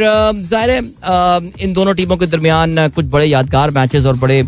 ज़ाहिर 0.41 0.71
है 0.71 0.79
इन 1.61 1.73
दोनों 1.73 1.95
टीमों 1.95 2.17
के 2.17 2.27
दरमियान 2.27 2.89
कुछ 2.89 3.05
बड़े 3.07 3.27
यादगार 3.27 3.71
मैचेस 3.71 4.07
और 4.07 4.17
बड़े 4.17 4.43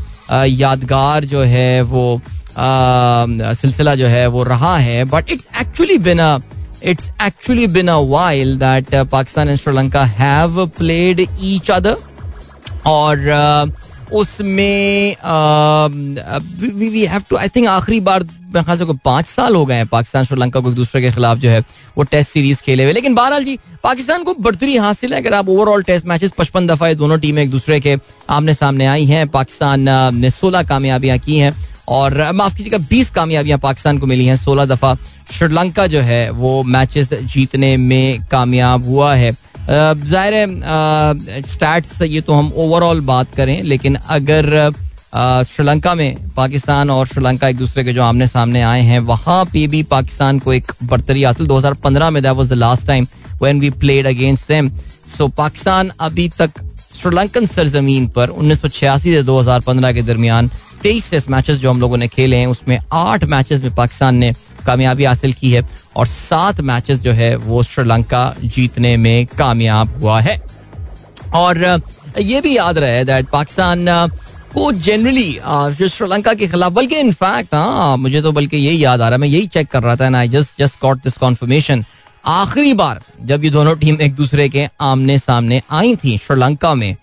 यादगार 0.48 1.24
जो 1.24 1.42
है 1.42 1.82
वो 1.82 2.20
सिलसिला 2.58 3.94
जो 3.94 4.06
है 4.06 4.26
वो 4.26 4.42
रहा 4.42 4.76
है 4.76 5.04
but 5.04 5.30
it's 5.30 5.60
actually 5.60 5.98
been 5.98 6.20
it's 6.82 7.10
actually 7.22 7.66
been 7.66 7.88
a 7.88 7.96
while 8.08 8.56
that 8.58 8.94
Pakistan 9.12 9.48
and 9.48 9.58
Sri Lanka 9.58 10.04
have 10.04 10.66
played 10.78 11.26
each 11.42 11.70
other 11.70 11.96
और 12.86 13.74
उसमें 14.12 15.16
we 16.90 17.04
have 17.06 17.22
to 17.30 17.36
I 17.36 17.48
think 17.48 17.66
आखिरी 17.68 18.00
बार 18.00 18.22
मेरे 18.22 18.64
ख्याल 18.64 18.78
से 18.78 18.84
कोई 18.84 18.98
पाँच 19.04 19.26
साल 19.26 19.54
हो 19.54 19.64
गए 19.66 19.74
हैं 19.74 19.86
पाकिस्तान 19.86 20.24
श्रीलंका 20.24 20.60
को 20.60 20.68
एक 20.68 20.74
दूसरे 20.74 21.00
के 21.02 21.10
खिलाफ 21.12 21.38
जो 21.38 21.50
है 21.50 21.60
वो 21.96 22.02
टेस्ट 22.02 22.30
सीरीज़ 22.30 22.62
खेले 22.62 22.84
हुए। 22.84 22.92
लेकिन 22.92 23.14
बहरहाल 23.14 23.44
जी, 23.44 23.58
पाकिस्तान 23.84 24.22
को 24.24 24.34
बढ़तरी 24.34 24.76
हासिल 24.76 25.14
है। 25.14 25.20
अगर 25.20 25.34
आप 25.34 25.48
ओवरऑल 25.48 25.82
टेस्ट 25.82 26.06
मैचेस 26.06 26.30
पचपन 26.38 26.66
दफ़ा 26.66 26.92
दोनों 26.94 27.18
टीमें 27.18 27.42
एक 27.42 27.50
दूसरे 27.50 27.80
के 27.80 27.96
आमने 28.30 28.54
सामने 28.54 28.86
आई 28.86 29.04
हैं। 29.04 29.26
पाकिस्तान 29.28 29.88
ने 30.16 30.30
सोलह 30.30 30.62
कामयाबियाँ 30.62 31.18
की 31.18 31.38
हैं। 31.38 31.54
और 31.90 32.30
माफ़ 32.32 32.56
कीजिएगा, 32.56 32.78
बीस 32.80 33.10
कामयाबियाँ 33.10 33.58
पाकिस्तान 33.58 33.98
को 33.98 34.06
मिली 34.06 34.26
हैं। 34.26 34.36
सोलह 34.36 34.64
दफ़ा 34.66 34.94
श्रीलंका 35.32 35.86
जो 35.86 36.00
है, 36.00 36.30
वो 36.32 36.62
मैचेस 36.64 37.12
जीतने 37.14 37.76
में 37.76 38.24
कामयाब 38.30 38.86
हुआ 38.86 39.14
है। 39.14 39.32
ज़ाहिर 39.62 40.34
है 40.34 41.42
स्टैट्स, 41.44 42.00
ये 42.02 42.20
तो 42.20 42.32
हम 42.32 42.52
ओवरऑल 42.56 43.00
बात 43.06 43.34
करें, 43.34 43.62
लेकिन 43.62 43.94
अगर 43.96 44.72
श्रीलंका 45.12 45.94
में 45.94 46.16
पाकिस्तान 46.36 46.90
और 46.90 47.06
श्रीलंका 47.06 47.48
एक 47.48 47.56
दूसरे 47.56 47.84
के 47.84 47.92
जो 47.92 48.02
आमने 48.02 48.26
सामने 48.26 48.62
आए 48.62 48.82
हैं, 48.82 48.98
वहाँ 49.00 49.44
पे 49.44 49.66
भी 49.66 49.82
पाकिस्तान 49.84 50.38
को 50.38 50.52
एक 50.52 50.72
बर्तरी 50.82 51.22
हासिल। 51.22 51.46
2015 51.46 52.10
में 52.10 52.22
that 52.22 52.32
was 52.32 52.48
the 52.48 52.52
last 52.54 52.86
time 52.86 53.06
when 53.42 53.60
we 53.60 53.70
played 53.72 54.06
against 54.06 54.48
them 54.48 54.70
so 55.16 55.28
Pakistan 55.28 55.90
अभी 56.00 56.28
तक 56.38 56.60
श्रीलंकन 57.00 57.46
सरजमीन 57.46 58.06
पर 58.16 58.30
1986 58.30 58.98
से 59.02 59.22
2015 59.22 59.92
के 59.94 60.02
दरमियान 60.02 60.50
तेईस 60.82 61.10
टेस्ट 61.10 61.30
मैचेस 61.30 61.58
जो 61.58 61.70
हम 61.70 61.80
लोगों 61.80 61.96
ने 61.96 62.08
खेले 62.08 62.36
हैं, 62.36 62.46
उसमें 62.46 62.78
आठ 62.92 63.24
मैचेस 63.24 63.60
में 63.62 63.74
पाकिस्तान 63.74 64.14
ने 64.16 64.32
कामयाबी 64.66 65.04
हासिल 65.04 65.32
की 65.32 65.50
है 65.52 65.66
और 65.96 66.06
सात 66.06 66.60
मैचेस 66.62 67.00
जो 67.00 67.12
है, 67.12 67.34
वो 67.36 67.62
श्रीलंका 67.62 68.34
जीतने 68.44 68.96
में 68.96 69.26
कामयाब 69.28 70.00
हुआ 70.02 70.20
है। 70.20 70.40
और 71.34 71.82
ये 72.18 72.40
भी 72.40 72.56
याद 72.56 72.78
रहे 72.78 73.04
दैट 73.04 73.28
पाकिस्तान 73.30 73.86
को 74.54 74.70
जनरली 74.74 75.38
जो 75.46 75.88
श्रीलंका 75.88 76.34
के 76.34 76.46
खिलाफ, 76.48 76.72
बल्कि 76.72 76.96
इनफैक्ट 76.98 77.54
हाँ 77.54 77.96
मुझे 77.96 78.22
तो 78.22 78.32
बल्कि 78.32 78.56
यही 78.56 78.84
याद 78.84 79.00
आ 79.00 79.08
रहा 79.08 79.14
है, 79.14 79.20
मैं 79.20 79.28
यही 79.28 79.46
चेक 79.46 79.68
कर 79.68 79.82
रहा 79.82 79.96
था 79.96 80.16
I 80.18 80.28
just 80.28 80.58
just 80.58 80.80
got 80.82 81.02
this 81.04 81.18
confirmation 81.18 81.84
आखिरी 82.28 82.72
बार 82.74 83.00
जब 83.26 83.44
ये 83.44 83.50
दोनों 83.50 83.74
टीम 83.76 84.00
एक 84.00 84.14
दूसरे 84.14 84.48
के 84.48 84.66
आमने 84.80 85.18
सामने 85.18 85.60
आई 85.70 85.94
थी 85.96 86.16
श्रीलंका 86.18 86.74
में 86.74 86.96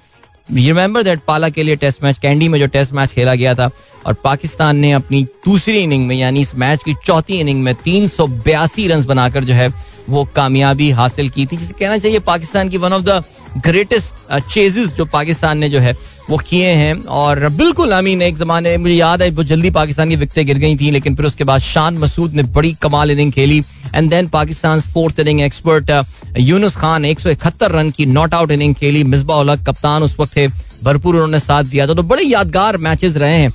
रिमेंबर 0.53 1.03
दैट 1.03 1.19
पाला 1.27 1.49
के 1.49 1.63
लिए 1.63 1.75
टेस्ट 1.75 2.03
मैच 2.03 2.19
कैंडी 2.19 2.47
में 2.47 2.59
जो 2.59 2.67
टेस्ट 2.67 2.93
मैच 2.93 3.11
खेला 3.11 3.35
गया 3.35 3.55
था, 3.55 3.69
और 4.05 4.13
पाकिस्तान 4.13 4.77
ने 4.77 4.91
अपनी 4.91 5.23
दूसरी 5.23 5.77
इनिंग 5.77 6.07
में, 6.07 6.15
यानी 6.15 6.41
इस 6.41 6.55
मैच 6.55 6.83
की 6.83 6.93
चौथी 7.05 7.39
इनिंग 7.39 7.63
में 7.63 7.75
तीन 7.75 8.07
सौ 8.07 8.27
बयासी 8.27 8.87
रन 8.87 9.05
बनाकर 9.05 9.43
जो 9.43 9.53
है, 9.53 9.73
वो 10.09 10.25
कामयाबी 10.25 10.89
हासिल 10.89 11.29
की 11.29 11.45
थी। 11.45 11.57
जिसे 11.57 11.73
कहना 11.79 11.97
चाहिए, 11.97 12.19
पाकिस्तान 12.19 12.69
की 12.69 12.77
one 12.77 12.93
of 12.93 13.03
the 13.03 13.23
greatest 13.57 14.31
chases 14.43 14.93
जो 14.95 15.05
पाकिस्तान 15.07 15.57
ने 15.57 15.69
जो 15.69 15.79
है, 15.79 15.95
वो 16.29 16.37
किए 16.39 16.67
हैं। 16.67 16.93
और 17.15 17.47
बिल्कुल 17.49 17.93
आई 17.93 18.01
मीन 18.01 18.21
एक 18.21 18.37
जमाने, 18.37 18.75
मुझे 18.77 18.93
याद 18.93 19.21
है 19.21 19.29
बहुत 19.31 19.45
जल्दी 19.47 19.69
पाकिस्तान 19.71 20.09
की 20.09 20.15
विकटें 20.15 20.45
गिर 20.47 20.57
गई 20.57 20.75
थी, 20.77 20.91
लेकिन 20.91 21.15
फिर 21.15 21.25
उसके 21.25 21.43
बाद 21.43 21.61
शान 21.61 21.97
मसूद 21.97 22.33
ने 22.33 22.43
बड़ी 22.45 22.73
कमाल 22.81 23.11
इनिंग 23.11 23.31
खेली। 23.31 23.63
And 23.95 24.09
then 24.09 24.27
Pakistan 24.29 24.79
fourth 24.93 25.19
inning 25.19 25.41
expert 25.41 25.91
Younis 26.39 26.75
Khan, 26.77 27.05
एक 27.05 27.19
सौ 27.19 27.29
इकहत्तर 27.29 27.71
रन 27.71 27.91
की 27.91 28.05
नॉट 28.07 28.33
आउट 28.33 28.51
इनिंग 28.51 28.75
खेली। 28.75 29.03
मिसबा 29.05 29.35
उलग 29.35 29.65
कप्तान 29.65 30.03
उस 30.03 30.19
वक्त 30.19 30.35
थे, 30.35 30.47
भरपूर 30.83 31.15
उन्होंने 31.15 31.39
साथ 31.39 31.63
दिया 31.65 31.87
था। 31.87 31.93
तो 31.93 32.03
बड़े 32.03 32.23
यादगार 32.23 32.77
मैचेस 32.79 33.17
रहे 33.17 33.37
हैं 33.37 33.53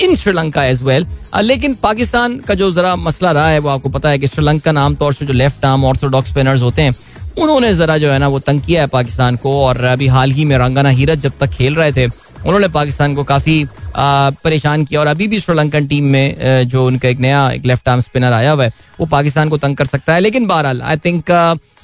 इन 0.00 0.14
श्रीलंका 0.16 0.64
एज 0.64 0.82
वेल 0.82 1.06
लेकिन 1.38 1.74
पाकिस्तान 1.82 2.36
का 2.38 2.54
जो 2.54 2.70
जरा 2.72 2.94
मसला 2.96 3.30
रहा 3.32 3.48
है, 3.48 3.58
वो 3.58 3.68
आपको 3.68 3.88
पता 3.88 4.08
है 4.08 4.18
कि 4.18 4.26
श्रीलंकन 4.26 4.76
आमतौर 4.78 5.14
से 5.14 5.26
जो 5.26 5.32
लेफ़्ट 5.32 5.64
आर्म 5.64 5.84
ऑर्थोडॉक्स 5.84 6.30
स्पिनर्स 6.30 6.62
होते 6.62 6.82
हैं 6.82 6.94
उन्होंने 7.38 7.72
जरा 7.74 7.96
जो 7.98 8.10
है 8.10 8.18
ना 8.18 8.28
वो 8.28 8.38
तंग 8.40 8.60
किया 8.62 8.80
है 8.82 8.86
पाकिस्तान 8.88 9.36
को 9.36 9.60
और 9.64 9.84
अभी 9.86 10.06
हाल 10.08 10.30
ही 10.32 10.44
में 10.44 10.56
रंगाना 10.58 10.88
हीरत 10.90 11.18
जब 11.18 11.32
तक 11.40 11.50
खेल 11.50 11.74
रहे 11.74 11.92
थे, 11.92 12.06
उन्होंने 12.06 12.68
पाकिस्तान 12.68 13.14
को 13.14 13.24
काफ़ी 13.24 13.64
परेशान 13.96 14.84
किया 14.84 15.00
और 15.00 15.06
अभी 15.06 15.26
भी 15.28 15.40
श्रीलंकन 15.40 15.86
टीम 15.86 16.04
में 16.12 16.68
जो 16.68 16.86
उनका 16.86 17.08
एक 17.08 17.18
नया, 17.20 17.50
एक 17.50 17.66
लेफ़्ट 17.66 17.88
आर्म 17.88 18.00
स्पिनर 18.00 18.32
आया 18.32 18.52
हुआ 18.52 18.64
है, 18.64 18.72
वो 19.00 19.06
पाकिस्तान 19.06 19.48
को 19.48 19.56
तंग 19.58 19.76
कर 19.76 19.86
सकता 19.86 20.14
है। 20.14 20.20
लेकिन 20.20 20.46
बहरहाल 20.46 20.82
I 20.82 20.96
think 21.04 21.30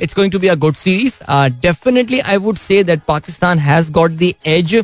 it's 0.01 0.15
going 0.17 0.33
to 0.33 0.39
be 0.39 0.49
a 0.49 0.55
good 0.57 0.75
series 0.77 1.21
definitely 1.63 2.21
I 2.21 2.37
would 2.39 2.57
say 2.59 2.83
that 2.85 3.01
Pakistan 3.09 3.59
has 3.59 3.93
got 3.93 4.11
the 4.13 4.33
edge 4.47 4.75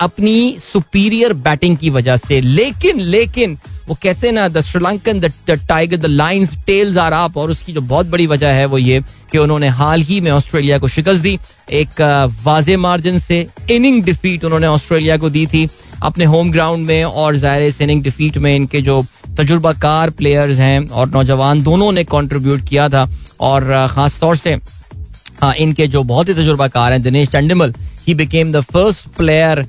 अपनी 0.00 0.56
सुपीरियर 0.62 1.32
बैटिंग 1.34 1.76
की 1.76 1.90
वजह 1.90 2.16
से। 2.16 2.40
लेकिन 2.40 3.00
लेकिन, 3.00 3.58
वो 3.88 3.96
कहते 4.02 4.26
हैं 4.26 4.34
ना 4.34 4.46
the 4.48 4.60
Sri Lankan 4.62 5.20
the 5.20 5.30
tiger 5.68 5.96
the 5.96 6.06
lions 6.06 6.56
tails 6.66 6.96
are 6.96 7.12
up 7.12 7.36
और 7.36 7.50
उसकी 7.50 7.72
जो 7.72 7.80
बहुत 7.82 8.06
बड़ी 8.06 8.26
वजह 8.26 8.52
है 8.54 8.66
वो 8.66 8.78
ये 8.78 9.00
कि 9.32 9.38
उन्होंने 9.38 9.68
हाल 9.70 10.02
ही 10.02 10.20
में 10.20 10.30
ऑस्ट्रेलिया 10.30 10.78
को 10.78 10.88
शिकस्त 10.88 11.22
दी। 11.22 11.38
एक 11.72 12.00
वाजे 12.44 12.76
मार्जिन 12.76 13.18
से 13.18 13.46
इनिंग 13.70 14.02
डिफीट 14.04 14.44
उन्होंने 14.44 14.66
ऑस्ट्रेलिया 14.66 15.16
को 15.16 15.30
दी 15.30 15.46
थी 15.46 15.68
अपने 16.02 16.24
होम 16.24 16.50
ग्राउंड 16.52 16.86
में 16.86 17.04
और 17.04 17.36
ज़ाहिर 17.36 17.66
इस 17.66 17.80
इनिंग 17.80 18.02
डिफीट 18.02 18.38
में 18.38 18.54
इनके 18.54 18.80
जो 18.82 19.04
तजुर्बाकार 19.38 20.10
प्लेयर्स 20.12 20.58
हैं 20.58 20.88
और 20.88 21.08
नौजवान 21.10 21.62
दोनों 21.62 21.90
ने 21.92 22.04
कंट्रीब्यूट 22.06 22.68
किया 22.68 22.88
था 22.88 23.08
और 23.40 23.64
ख़ास 23.90 24.18
तौर 24.20 24.36
से 24.36 24.54
हाँ 25.40 25.54
इनके 25.56 25.86
जो 25.88 26.02
बहुत 26.04 26.28
ही 26.28 26.34
तजुर्बाकार 26.34 26.92
हैं, 26.92 27.02
Dinesh 27.02 27.28
Chandimal 27.28 27.74
he 28.06 28.14
became 28.14 28.52
the 28.52 28.60
first 28.62 29.08
player 29.16 29.66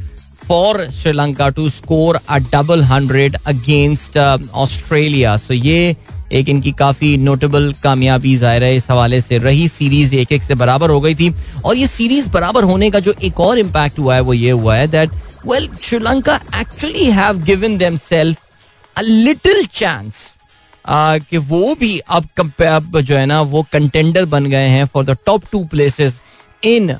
for 0.47 0.85
Sri Lanka 0.91 1.49
to 1.49 1.67
score 1.69 2.19
a 2.29 2.37
double 2.53 2.83
hundred 2.83 3.37
against 3.47 4.17
Australia 4.17 5.35
so 5.37 5.53
ये 5.53 5.95
एक 6.33 6.49
इनकी 6.49 6.71
काफ़ी 6.71 7.15
नोटेबल 7.17 7.73
कामयाबी 7.83 8.35
ज़ाहिर 8.35 8.63
है। 8.63 8.75
इस 8.75 8.89
हवाले 8.91 9.19
से 9.21 9.37
रही 9.37 9.67
सीरीज़ 9.67 10.15
एक 10.15 10.31
एक 10.31 10.43
से 10.43 10.55
बराबर 10.55 10.89
हो 10.89 10.99
गई 11.01 11.15
थी। 11.15 11.33
और 11.65 11.77
ये 11.77 11.87
सीरीज़ 11.87 12.29
बराबर 12.29 12.63
होने 12.63 12.89
का 12.91 12.99
जो 12.99 13.13
एक 13.23 13.39
और 13.39 13.59
इम्पैक्ट 13.59 13.99
हुआ 13.99 14.15
है, 14.15 14.21
वो 14.21 14.33
ये 14.33 14.51
हुआ 14.51 14.75
है 14.75 14.87
that 14.87 15.11
well 15.47 15.69
Sri Lanka 15.81 16.39
actually 16.59 17.05
have 17.11 17.43
given 17.45 17.77
them 17.77 17.97
self 17.99 18.37
a 18.95 19.01
little 19.01 19.65
chance 19.73 20.29
कि 20.85 21.37
वो 21.39 21.75
भी 21.79 21.97
अब 21.99 22.27
जो 22.95 23.15
है 23.15 23.25
ना, 23.25 23.41
वो 23.41 23.65
कंटेंडर 23.71 24.25
बन 24.25 24.45
गए 24.45 24.67
हैं 24.69 24.85
for 24.85 25.05
the 25.05 25.17
top 25.25 25.43
two 25.51 25.63
places 25.65 26.19
in 26.63 26.95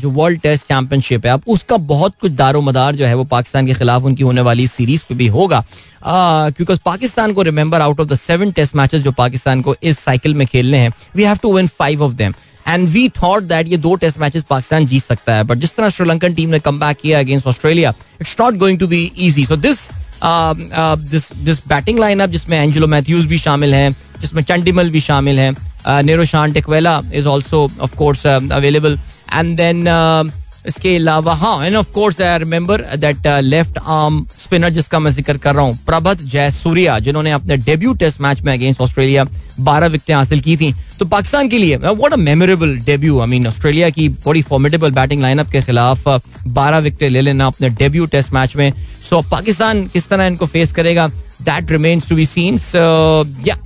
जो 0.00 0.10
वर्ल्ड 0.10 0.40
टेस्ट 0.40 0.64
चैंपियनशिप 0.64 1.26
है, 1.26 1.32
अब 1.32 1.42
उसका 1.46 1.76
बहुत 1.76 2.14
कुछ 2.20 2.32
दारो 2.32 2.60
मदार 2.60 2.96
जो 2.96 3.06
है 3.06 3.14
वो 3.14 3.24
पाकिस्तान 3.26 3.66
के 3.66 3.74
खिलाफ 3.74 4.02
उनकी 4.02 4.22
होने 4.22 4.40
वाली 4.40 4.66
सीरीज़ 4.66 5.04
पे 5.08 5.14
भी 5.14 5.26
होगा। 5.28 5.64
क्योंकि 6.02 6.76
पाकिस्तान 6.84 7.32
को 7.32 7.42
remember 7.42 7.80
out 7.80 8.00
of 8.00 8.08
the 8.08 8.14
seven 8.16 8.50
test 8.52 8.76
matches 8.76 9.00
जो 9.00 9.12
पाकिस्तान 9.12 9.62
को 9.62 9.74
इस 9.82 9.98
साइकिल 9.98 10.34
में 10.34 10.46
खेलने 10.46 10.78
हैं 10.78 10.92
we 11.16 11.24
have 11.24 11.36
to 11.42 11.52
win 11.56 11.66
five 11.78 12.02
of 12.02 12.12
them 12.14 12.34
and 12.68 12.88
we 12.88 13.08
thought 13.22 13.42
that 13.42 13.68
ये 13.68 13.76
दो 13.78 13.94
टेस्ट 13.94 14.18
मैचेस 14.18 14.42
पाकिस्तान 14.50 14.86
जीत 14.86 15.02
सकता 15.02 15.34
है 15.34 15.42
बट 15.44 15.58
जिस 15.58 15.76
तरह 15.76 15.88
श्रीलंकन 15.88 16.34
टीम 16.34 16.50
ने 16.50 16.58
कम 16.60 16.78
बैक 16.80 16.96
किया 17.02 17.18
against 17.18 17.46
Australia 17.46 17.94
it's 18.20 18.36
not 18.40 18.56
going 18.56 18.78
to 18.78 18.86
be 18.86 19.10
easy 19.18 19.44
so 19.44 19.56
this 19.58 19.88
this 20.24 21.60
batting 21.68 21.98
lineup 21.98 22.30
जिसमें 22.30 22.58
एंजेलो 22.58 22.86
मैथ्यूज 22.86 23.26
भी 23.26 23.38
शामिल 23.38 23.74
हैं, 23.74 23.90
जिसमें 24.20 24.42
चंडीमल 24.42 24.90
भी 24.90 25.00
शामिल 25.00 25.38
हैं 25.38 25.54
Niroshan 25.86 26.52
Dickwella 26.52 27.00
is 27.14 27.28
also 27.28 27.68
of course 27.80 28.26
available 28.26 28.98
and 29.34 29.56
then 29.56 29.84
इसके 30.68 30.94
अलावा 30.96 31.34
हाँ 31.34 31.66
and 31.66 31.76
of 31.76 31.90
course 31.92 32.20
I 32.20 32.38
remember 32.38 32.82
that 32.98 33.26
left 33.42 33.78
arm 33.78 34.24
spinner 34.38 34.70
जिसका 34.70 34.98
मैं 34.98 35.10
ज़िक्र 35.10 35.36
कर 35.38 35.54
रहा 35.54 35.64
हूँ 35.64 35.78
प्रभत 35.86 36.22
जय 36.22 36.50
सूर्या 36.50 36.98
जिन्होंने 36.98 37.32
अपने 37.32 37.56
डेब्यू 37.56 37.92
टेस्ट 37.94 38.20
मैच 38.20 38.40
में 38.42 38.52
अगेंस्ट 38.52 38.80
ऑस्ट्रेलिया 38.80 39.24
बारह 39.60 39.86
विकेटें 39.86 40.14
हासिल 40.14 40.40
की 40.40 40.56
थी 40.56 40.72
तो 40.98 41.04
पाकिस्तान 41.04 41.48
के 41.48 41.58
लिए 41.58 41.76
what 41.76 42.12
a 42.12 42.16
memorable 42.16 42.76
debut 42.86 43.20
I 43.20 43.26
mean 43.26 43.46
Australia 43.46 43.90
की 43.90 44.08
बड़ी 44.26 44.42
फॉर्मेडेबल 44.42 44.90
बैटिंग 44.90 45.22
लाइनअप 45.22 45.50
के 45.50 45.62
खिलाफ 45.62 46.08
बारह 46.58 46.78
विकेटें 46.78 47.08
ले 47.10 47.20
लेना 47.20 47.46
अपने 47.46 47.68
डेब्यू 47.68 48.06
टेस्ट 48.06 48.32
मैच 48.32 48.56
में 48.56 48.70
सो 48.72 49.16
so, 49.16 49.30
पाकिस्तान 49.30 49.86
किस 49.86 50.08
तरह 50.08 50.26
इनको 50.26 50.46
फेस 50.46 50.72
करेगा? 50.72 51.08
That 51.42 51.70
remains 51.70 52.08
to 52.08 52.16
be 52.16 52.26
seen 52.26 52.74
yeah 53.46 53.56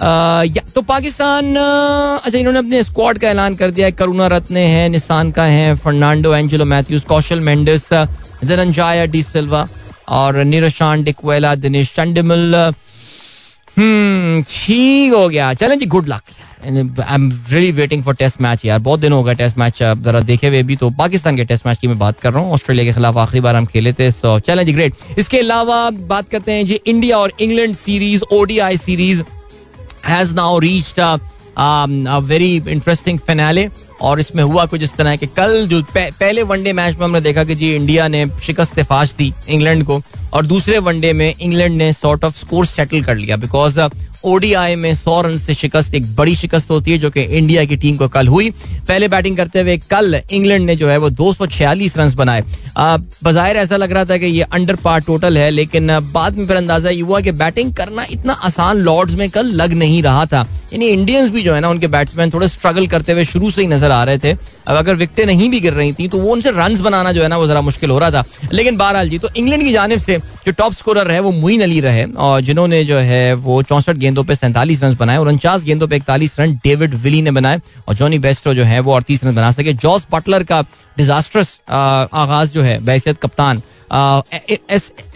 yeah 0.00 0.62
तो 0.74 0.82
पाकिस्तान 0.82 1.54
अच्छा 1.56 2.38
इन्होंने 2.38 2.58
अपने 2.58 2.82
स्क्वाड 2.82 3.18
का 3.18 3.28
ऐलान 3.28 3.54
कर 3.56 3.70
दिया 3.70 3.86
है। 3.86 3.92
करुणा 3.92 4.26
रत्न 4.28 4.56
है 4.56 4.88
निशान 4.88 5.30
का 5.30 5.44
है, 5.44 5.74
फर्नांडो, 5.76 6.34
एंजेलो 6.34 6.64
मैथ्यूज, 6.64 7.04
कौशल 7.04 7.40
मेंडिस 7.40 7.92
धनंजाया 7.92 9.04
डी 9.06 9.22
सिल्वा 9.24 9.66
और 10.10 10.36
निरोशान 10.44 11.02
डिकवेला 11.04 11.54
दिनेश 11.56 11.92
चंडिमल। 11.94 12.54
हम्म 13.76 14.42
ठीक 14.42 15.12
हो 15.12 15.28
गया। 15.28 15.52
चलें 15.54 15.78
जी 15.78 15.86
good 15.86 16.08
luck 16.08 16.22
I 16.64 17.14
am 17.14 17.30
really 17.50 17.70
waiting 17.72 18.02
for 18.02 18.14
test 18.14 18.40
match 18.42 18.64
यार। 18.64 18.78
बहुत 18.78 19.00
दिन 19.00 19.12
हो 19.12 19.22
गए 19.22 19.34
टेस्ट 19.34 19.58
मैच 19.58 19.82
जरा 19.82 20.20
देखे 20.20 20.48
हुए 20.48 20.62
भी 20.62 20.76
तो 20.76 20.90
पाकिस्तान 20.98 21.36
के 21.36 21.44
टेस्ट 21.44 21.66
मैच 21.66 21.78
की 21.80 21.88
मैं 21.88 21.98
बात 21.98 22.20
कर 22.20 22.32
रहा 22.32 22.42
हूँ। 22.42 22.52
ऑस्ट्रेलिया 22.52 22.84
के 22.84 22.92
खिलाफ 22.94 23.16
आखिरी 23.16 23.40
बार 23.40 23.56
हम 23.56 23.66
खेले 23.66 23.92
थे 23.92 24.10
सो 24.10 24.38
चलें 24.40 24.66
ग्रेट 24.74 25.18
इसके 25.18 25.38
अलावा 25.38 25.88
बात 25.90 26.28
करते 26.28 26.52
हैं 26.52 26.64
जी 26.66 26.80
इंडिया 26.86 27.18
और 27.18 27.32
England 27.40 27.74
series 27.76 28.22
ODI 28.32 28.76
series 28.76 29.22
has 30.08 30.34
now 30.34 30.58
reach 30.58 30.94
very 32.24 32.54
interesting 32.56 33.18
finale 33.18 33.68
और 34.00 34.20
इसमें 34.20 34.42
हुआ 34.42 34.64
कुछ 34.66 34.82
इस 34.82 34.94
तरह 34.96 35.16
के 35.16 35.26
कल 35.36 35.66
जो 35.66 35.82
पहले 35.96 36.42
वनडे 36.42 36.72
मैच 36.72 36.96
में 36.96 37.04
हमने 37.04 37.20
देखा 37.20 37.44
कि 37.44 37.54
जी 37.54 37.74
इंडिया 37.74 38.08
ने 38.08 38.26
शिकस्त 38.46 38.80
फाश 38.82 39.14
दी 39.18 39.32
इंग्लैंड 39.48 39.84
को 39.84 40.00
और 40.34 40.46
दूसरे 40.46 40.78
वनडे 40.78 41.12
में 41.12 41.32
इंग्लैंड 41.40 41.76
ने 41.76 41.92
सॉर्ट 41.92 42.24
ऑफ़ 42.24 42.38
स्कोर 42.38 42.66
सेटल 42.66 43.02
कर 43.02 43.14
लिया 43.14 43.36
बिकॉज़ 43.36 43.80
ओडीआई 44.24 44.74
में 44.76 44.94
सौ 44.94 45.20
रन 45.20 45.36
से 45.38 45.54
शिकस्त, 45.54 45.94
एक 45.94 46.14
बड़ी 46.16 46.34
शिकस्त 46.36 46.70
होती 46.70 46.92
है 46.92 46.98
जो 46.98 47.10
कि 47.10 47.22
इंडिया 47.22 47.64
की 47.64 47.76
टीम 47.76 47.96
को 47.96 48.08
कल 48.08 48.28
हुई। 48.28 48.50
पहले 48.88 49.08
बैटिंग 49.08 49.36
करते 49.36 49.60
हुए 49.60 49.76
कल 49.90 50.20
इंग्लैंड 50.30 50.66
ने 50.66 50.76
जो 50.76 50.88
है 50.88 50.96
वो 50.98 51.10
दो 51.10 51.32
सौ 51.32 51.46
छियालीस 51.48 51.96
रन 51.98 52.14
बनाए। 52.16 52.42
बाहिर 53.24 53.56
ऐसा 53.56 53.76
लग 53.76 53.92
रहा 53.92 54.04
था 54.04 54.16
कि 54.16 54.26
ये 54.26 54.42
अंडर 54.42 54.76
पार 54.76 55.00
टोटल 55.00 55.38
है, 55.38 55.50
लेकिन 55.50 55.98
बाद 56.12 56.36
में 56.36 56.46
फिर 56.46 56.56
अंदाज़ा 56.56 56.90
ये 56.90 57.00
हुआ 57.00 57.20
कि 57.20 57.32
बैटिंग 57.34 57.74
करना 57.74 58.06
इतना 58.10 58.32
आसान 58.32 58.78
लॉर्ड्स 58.78 59.14
में 59.14 59.28
कल 59.30 59.46
लग 59.54 59.72
नहीं 59.74 60.02
रहा 60.02 60.24
था। 60.26 60.46
यानी 60.72 60.86
इंडियंस 60.86 61.28
भी 61.30 61.42
जो 61.42 61.54
है 61.54 61.60
ना, 61.60 61.68
उनके 61.68 61.86
बैट्समैन 61.88 62.30
थोड़े 62.30 62.48
स्ट्रगल 62.48 62.86
करते 62.86 63.12
हुए 63.12 63.24
शुरू 63.24 63.50
से 63.50 63.62
ही 63.62 63.68
नज़र 63.68 63.90
आ 63.90 64.02
रहे 64.04 64.18
थे। 64.18 64.32
अब 64.32 64.76
अगर 64.76 64.94
विकटें 64.94 65.24
नहीं 65.26 65.48
भी 65.50 65.60
गिर 65.60 65.72
रही 65.72 65.92
थी 65.92 66.08
तो 66.08 66.18
वो 66.18 66.32
उनसे 66.32 66.50
रन 66.50 66.76
बनाना 66.82 67.12
जो 67.12 67.22
है 67.22 67.28
ना, 67.28 67.36
वो 67.36 67.46
जरा 67.46 67.60
मुश्किल 67.60 67.90
हो 67.90 67.98
रहा 67.98 68.10
था। 68.10 68.24
लेकिन 68.52 68.76
बहरहाल 68.76 69.08
जी 69.08 69.18
तो 69.18 69.28
इंग्लैंड 69.36 69.62
की 69.62 69.72
जानब 69.72 69.98
से 69.98 70.18
जो 70.48 70.52
टॉप 70.58 70.72
स्कोरर 70.72 71.06
रहे 71.06 71.20
वो 71.20 71.30
मुइन 71.30 71.62
अली 71.62 71.80
रहे 71.80 72.04
और 72.16 72.40
जिन्होंने 72.40 72.82
जो 72.84 72.96
है, 72.98 73.34
वो 73.36 73.62
चौसठ 73.62 73.96
गेंदों 73.96 74.22
पर 74.24 74.34
सैंतालीस 74.34 74.82
रन 74.82 74.94
बनाए 74.96 75.16
और 75.16 75.28
उनचास 75.28 75.64
गेंदों 75.64 75.88
पर 75.88 75.94
इकतालीस 75.94 76.38
रन 76.40 76.54
डेविड 76.64 76.94
विली 76.94 77.20
ने 77.22 77.30
बनाए 77.30 77.60
और 77.88 77.94
जॉनी 77.94 78.18
बेस्टो 78.18 78.54
जो 78.54 78.64
है, 78.64 78.78
वो 78.80 78.92
अड़तीस 78.92 79.24
रन 79.24 79.34
बना 79.34 79.50
सके। 79.50 79.72
जॉस 79.74 80.06
बटलर 80.12 80.44
का 80.44 80.60
डिजास्टर्स 80.98 81.58
आगाज़ 81.70 82.52
जो 82.52 82.62
है 82.62 82.78
बैसियत 82.84 83.18
कप्तान 83.22 83.62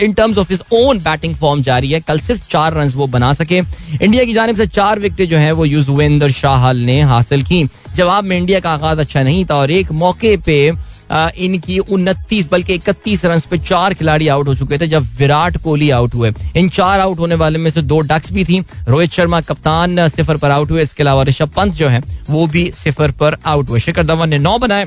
in 0.00 0.12
terms 0.12 0.38
of 0.38 0.52
his 0.52 0.62
own 0.72 0.98
batting 1.00 1.34
form 1.36 1.62
जारी 1.62 1.92
है। 1.92 2.00
कल 2.02 2.18
सिर्फ़ 2.20 2.46
चार 2.50 2.74
रन 2.74 2.88
वो 2.90 3.06
बना 3.08 3.32
सके। 3.32 3.58
इंडिया 3.58 4.24
की 4.24 4.34
जानब 4.34 4.56
से 4.56 4.66
चार 4.68 4.98
विकेट 4.98 5.28
जो 5.28 5.36
है, 5.38 5.52
वो 5.52 5.64
युजवेंद्र 5.64 6.30
शाहल 6.32 6.76
ने 6.76 7.00
हासिल 7.02 7.42
की। 7.44 7.66
जवाब 7.96 8.24
में 8.24 8.36
इंडिया 8.36 8.60
का 8.60 8.70
आगाज़ 8.70 9.00
अच्छा 9.00 9.22
नहीं 9.22 9.44
था 9.44 9.56
और 9.56 9.70
एक 9.70 9.92
मौके 9.94 10.36
पे 10.36 10.72
इनकी 11.12 11.78
उनतीस 11.78 12.48
बल्कि 12.50 12.74
इकतीस 12.74 13.24
रन 13.24 13.40
पे 13.50 13.58
चार 13.60 13.94
खिलाड़ी 13.94 14.28
आउट 14.28 14.48
हो 14.48 14.54
चुके 14.54 14.78
थे, 14.78 14.86
जब 14.86 15.08
विराट 15.18 15.56
कोहली 15.56 15.90
आउट 15.90 16.14
हुए। 16.14 16.32
इन 16.56 16.68
चार 16.70 17.00
आउट 17.00 17.18
होने 17.18 17.34
वाले 17.34 17.58
में 17.58 17.70
से 17.70 17.82
दो 17.82 18.00
डक्स 18.02 18.32
भी 18.32 18.44
थी। 18.44 18.60
रोहित 18.88 19.12
शर्मा 19.12 19.40
कप्तान 19.42 20.08
सिफर 20.08 20.36
पर 20.36 20.50
आउट 20.50 20.70
हुए, 20.70 20.82
इसके 20.82 21.02
अलावा 21.02 21.22
ऋषभ 21.22 21.50
पंत 21.56 21.74
जो 21.74 21.88
है, 21.88 22.02
वो 22.30 22.46
भी 22.46 22.70
सिफर 22.74 23.10
पर 23.12 23.36
आउट 23.46 23.68
हुए। 23.68 23.80
शिखर 23.80 24.06
धवन 24.06 24.28
ने 24.28 24.38
नौ 24.38 24.58
बनाए। 24.58 24.84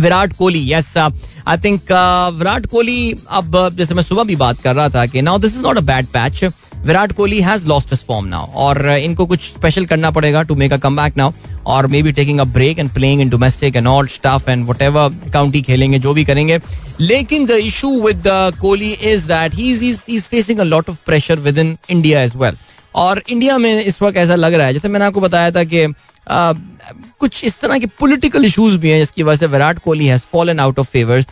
Virat 0.00 0.32
Kohli 0.32 0.72
yes 0.72 0.96
I 0.96 1.56
think 1.56 1.92
Virat 2.34 2.66
Kohli 2.66 3.14
अब, 3.30 3.68
जैसे 3.76 3.94
मैं 3.94 4.02
सुबह 4.02 4.24
भी 4.24 4.36
बात 4.36 4.60
कर 4.60 4.74
रहा 4.74 4.88
था 4.88 5.04
कि 5.06 5.22
now 5.22 5.38
this 5.38 5.54
is 5.54 5.62
not 5.62 5.76
a 5.76 5.80
bad 5.82 6.06
patch 6.08 6.44
Virat 6.86 7.12
Kohli 7.12 7.40
has 7.40 7.66
lost 7.68 7.90
his 7.92 8.00
form 8.06 8.26
now 8.26 8.46
और 8.64 8.86
इनको 8.88 9.26
कुछ 9.26 9.40
स्पेशल 9.42 9.84
करना 9.86 10.10
पड़ेगा 10.10 10.42
to 10.42 10.54
make 10.54 10.72
a 10.72 10.76
come 10.76 10.96
back 10.96 11.16
now 11.16 11.32
और 11.72 11.86
maybe 12.02 12.12
taking 12.12 12.40
a 12.40 12.44
break 12.54 12.78
and 12.78 12.90
playing 12.90 13.20
in 13.20 13.28
domestic 13.30 13.76
and 13.76 13.86
all 13.86 14.06
stuff 14.06 14.50
and 14.50 14.66
whatever 14.82 15.30
county 15.32 15.62
खेलेंगे 15.62 15.98
जो 15.98 16.14
भी 16.14 16.24
करेंगे. 16.24 16.58
लेकिन 17.00 17.46
the 17.46 17.58
issue 17.64 18.00
with 18.02 18.22
Kohli 18.60 18.90
is 18.92 19.26
that 19.28 19.54
he 19.54 19.70
is 19.88 20.28
facing 20.30 20.58
a 20.58 20.64
lot 20.64 20.90
of 20.90 20.98
pressure 21.06 21.38
within 21.58 21.76
India 21.90 22.22
as 22.22 22.36
well 22.36 22.56
और 22.94 23.22
India 23.28 23.58
में 23.58 23.84
इस 23.84 24.02
वक्त 24.02 24.16
ऐसा 24.16 24.34
लग 24.34 24.54
रहा 24.54 24.66
है 24.66 24.72
जैसे 24.72 24.88
मैंने 24.88 25.04
आपको 25.04 25.20
बताया 25.20 25.50
था 25.50 25.64
कि 25.64 25.86
uh, 25.86 26.56
कुछ 27.20 27.44
इस 27.44 27.58
तरह 27.60 27.78
के 27.78 27.86
पॉलिटिकल 28.00 28.44
इश्यूज़ 28.44 28.76
भी 28.78 28.90
हैं 28.90 28.98
जिसकी 28.98 29.22
वजह 29.22 29.38
से 29.38 29.46
Virat 29.46 29.78
Kohli 29.78 30.06
has 30.06 30.22
fallen 30.32 30.60
out 30.60 30.78
of 30.78 30.88
favours 30.92 31.26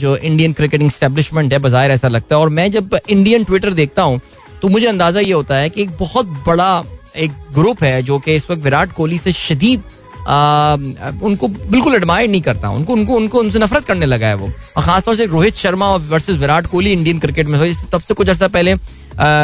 जो 0.00 0.16
इंडियन 0.16 0.52
क्रिकेटिंग 0.52 0.90
स्टेब्लिशमेंट 0.90 1.52
है 1.52 1.58
बाहर 1.58 1.90
ऐसा 1.90 2.08
लगता 2.08 2.34
है. 2.34 2.40
और 2.40 2.48
मैं 2.48 2.70
जब 2.70 2.98
इंडियन 3.08 3.44
ट्विटर 3.44 3.72
देखता 3.72 4.02
हूँ 4.02 4.20
तो 4.62 4.68
मुझे 4.68 4.86
अंदाज़ा 4.86 5.20
ये 5.20 5.32
होता 5.32 5.56
है 5.56 5.70
कि 5.70 5.82
एक 5.82 5.96
बहुत 5.98 6.26
बड़ा 6.46 6.82
एक 7.16 7.30
ग्रुप 7.54 7.82
है 7.82 8.02
जो 8.02 8.18
कि 8.18 8.34
इस 8.34 8.50
वक्त 8.50 8.62
विराट 8.62 8.92
कोहली 8.92 9.18
से 9.18 9.32
शदीद 9.32 9.82
उनको 10.20 11.48
बिल्कुल 11.48 11.94
एडमायर 11.94 12.28
नहीं 12.30 12.40
करता। 12.42 12.68
उनको 12.70 12.92
उनको 12.92 13.14
उनको, 13.16 13.38
उनसे 13.38 13.58
नफरत 13.58 13.84
करने 13.84 14.06
लगा 14.06 14.26
है 14.26 14.34
वो। 14.34 14.50
और 14.76 14.82
खासतौर 14.84 15.14
से 15.16 15.26
Rohit 15.26 15.56
Sharma 15.56 15.94
versus 15.96 16.36
Virat 16.36 16.66
Kohli 16.66 16.92
Indian 16.92 17.18
cricket 17.18 17.46
में। 17.48 17.74
तब 17.92 18.00
से 18.00 18.14
कुछ 18.14 18.28
अर्सा 18.28 18.48
पहले 18.48 18.74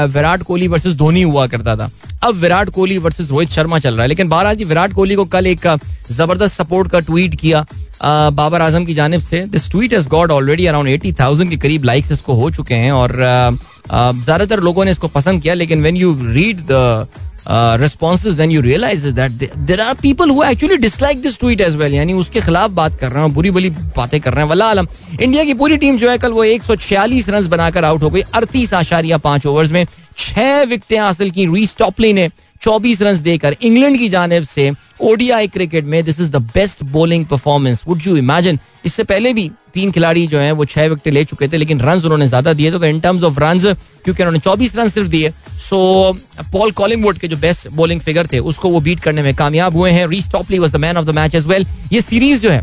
विराट 0.09 0.43
कोहली 0.43 0.69
वर्सेस 0.69 0.95
धोनी 0.95 1.23
हुआ 1.23 1.47
करता 1.47 1.77
था। 1.77 1.91
अब 2.23 2.35
विराट 2.35 2.71
कोहली 2.71 2.99
वर्सेस 2.99 3.31
रोहित 3.31 3.51
शर्मा 3.51 3.79
चल 3.79 3.95
रहा 3.95 4.03
है। 4.03 4.09
लेकिन 4.09 4.29
बहरहाल 4.29 4.65
विराट 4.65 4.93
कोहली 4.93 5.15
को 5.15 5.25
कल 5.27 5.47
एक 5.47 5.67
ज़बरदस्त 6.11 6.57
सपोर्ट 6.57 6.91
का 6.91 7.01
ट्वीट 7.01 7.35
किया। 7.41 7.65
बाबर 8.03 8.63
आज़म 8.63 8.85
की 8.85 8.95
जानब 8.95 9.21
से 9.21 9.41
this 9.49 9.71
tweet 9.71 9.95
has 9.95 10.09
got 10.09 10.31
already 10.31 10.67
around 10.67 10.89
eighty 10.89 11.13
thousand 11.21 11.51
के 11.51 11.57
करीब 11.57 11.85
लाइक्स 11.85 12.13
इसको 12.13 12.35
हो 12.35 12.51
चुके 12.51 12.75
हैं 12.75 12.93
और 12.93 13.13
ज़्यादातर 13.91 14.61
लोगों 14.61 14.85
ने 14.85 14.91
इसको 14.91 15.09
पसंद 15.09 15.43
किया, 15.43 15.55
लेकिन 15.55 15.83
when 15.83 15.97
you 15.97 16.19
read 16.23 16.67
the 16.71 17.07
responses, 17.81 18.35
then 18.39 18.51
you 18.51 18.61
realize 18.61 19.05
that 19.17 19.43
there 19.67 19.81
are 19.81 19.95
people 19.97 20.27
who 20.27 20.43
actually 20.43 20.79
dislike 20.79 21.21
this 21.27 21.37
tweet 21.39 21.61
as 21.61 21.77
well. 21.81 21.93
यानी 21.95 22.13
उसके 22.13 22.41
खिलाफ 22.41 22.71
बात 22.71 22.99
कर 23.01 23.13
रहे 23.13 23.23
हैं, 23.23 23.33
बुरी 23.35 23.51
बुरी 23.51 23.71
बातें 23.97 24.21
कर 24.21 24.35
रहे 24.35 24.45
हैं। 24.45 24.51
वल्ला 24.51 24.71
आलम, 24.71 24.87
इंडिया 25.21 25.45
की 25.45 25.55
पूरी 25.55 25.77
टीम 25.77 25.99
जो 25.99 26.11
है, 26.11 26.17
कल 26.19 26.33
वो 26.33 26.45
एक 26.45 26.63
सौ 26.63 26.77
छियालीस 26.77 27.29
रन 27.29 27.47
बनाकर 27.49 27.85
आउट 27.85 28.03
हो 28.03 28.11
गई, 28.11 28.21
अड़तीस 28.35 28.75
आशारिया 28.75 29.19
पाँच 29.19 29.47
ओवर्स 29.47 29.71
में, 29.71 29.87
छह 30.19 30.63
विकटें 30.65 30.99
हासिल 30.99 31.31
की 31.31 31.47
रीस 31.55 31.77
टॉपली 31.79 32.13
ने 32.13 32.29
चौबीस 32.67 33.03
रन 33.03 33.19
देकर 33.23 33.57
इंग्लैंड 33.63 33.99
की 33.99 34.09
जानब 34.09 34.43
से 34.45 34.71
ओडीआई 35.03 35.49
क्रिकेट 35.49 35.85
में 35.85 36.03
this 36.05 36.21
is 36.21 36.31
the 36.31 36.37
best 36.55 36.83
bowling 36.93 37.27
performance 37.27 37.85
would 37.89 38.03
you 38.07 38.17
imagine 38.17 38.59
इससे 38.85 39.05
पहले 39.05 39.33
भी 39.33 39.51
तीन 39.75 39.91
खिलाड़ी 39.93 40.27
जो 40.27 40.39
हैं, 40.39 40.53
वो 40.53 40.65
छह 40.65 40.87
विकेट 40.89 41.13
ले 41.15 41.25
चुके 41.25 41.49
थे, 41.49 41.57
लेकिन 41.57 41.81
रन 41.81 42.01
उन्होंने 42.01 42.27
ज़्यादा 42.29 42.53
दिए। 42.53 42.71
तो 42.71 42.85
इन 42.85 43.01
टर्म्स 43.01 43.23
ऑफ़ 43.25 43.41
रन 43.41 43.59
क्योंकि 43.59 44.23
उन्होंने 44.23 44.39
चौबीस 44.39 44.77
रन 44.77 44.89
सिर्फ़ 44.89 45.09
दिए 45.09 45.31
सो 45.61 45.79
पॉल 46.53 46.71
कॉलिंगवुड 46.73 47.19
के 47.19 47.29
जो 47.29 47.37
बेस्ट 47.37 47.69
बॉलिंग 47.71 48.01
फिगर 48.01 48.27
थे, 48.27 48.39
उसको 48.41 48.69
वो 48.69 48.81
बीट 48.81 49.01
करने 49.01 49.23
में 49.23 49.35
कामयाब 49.35 49.77
हुए 49.77 49.91
हैं। 49.91 50.07
Reece 50.07 50.31
Topley 50.33 50.59
was 50.59 50.73
the 50.73 50.77
man 50.77 50.97
of 50.97 51.05
the 51.07 51.15
match 51.17 51.35
as 51.35 51.47
well 51.47 51.67
ये 51.93 52.01
सीरीज़ 52.03 52.41
जो 52.43 52.51
है, 52.51 52.63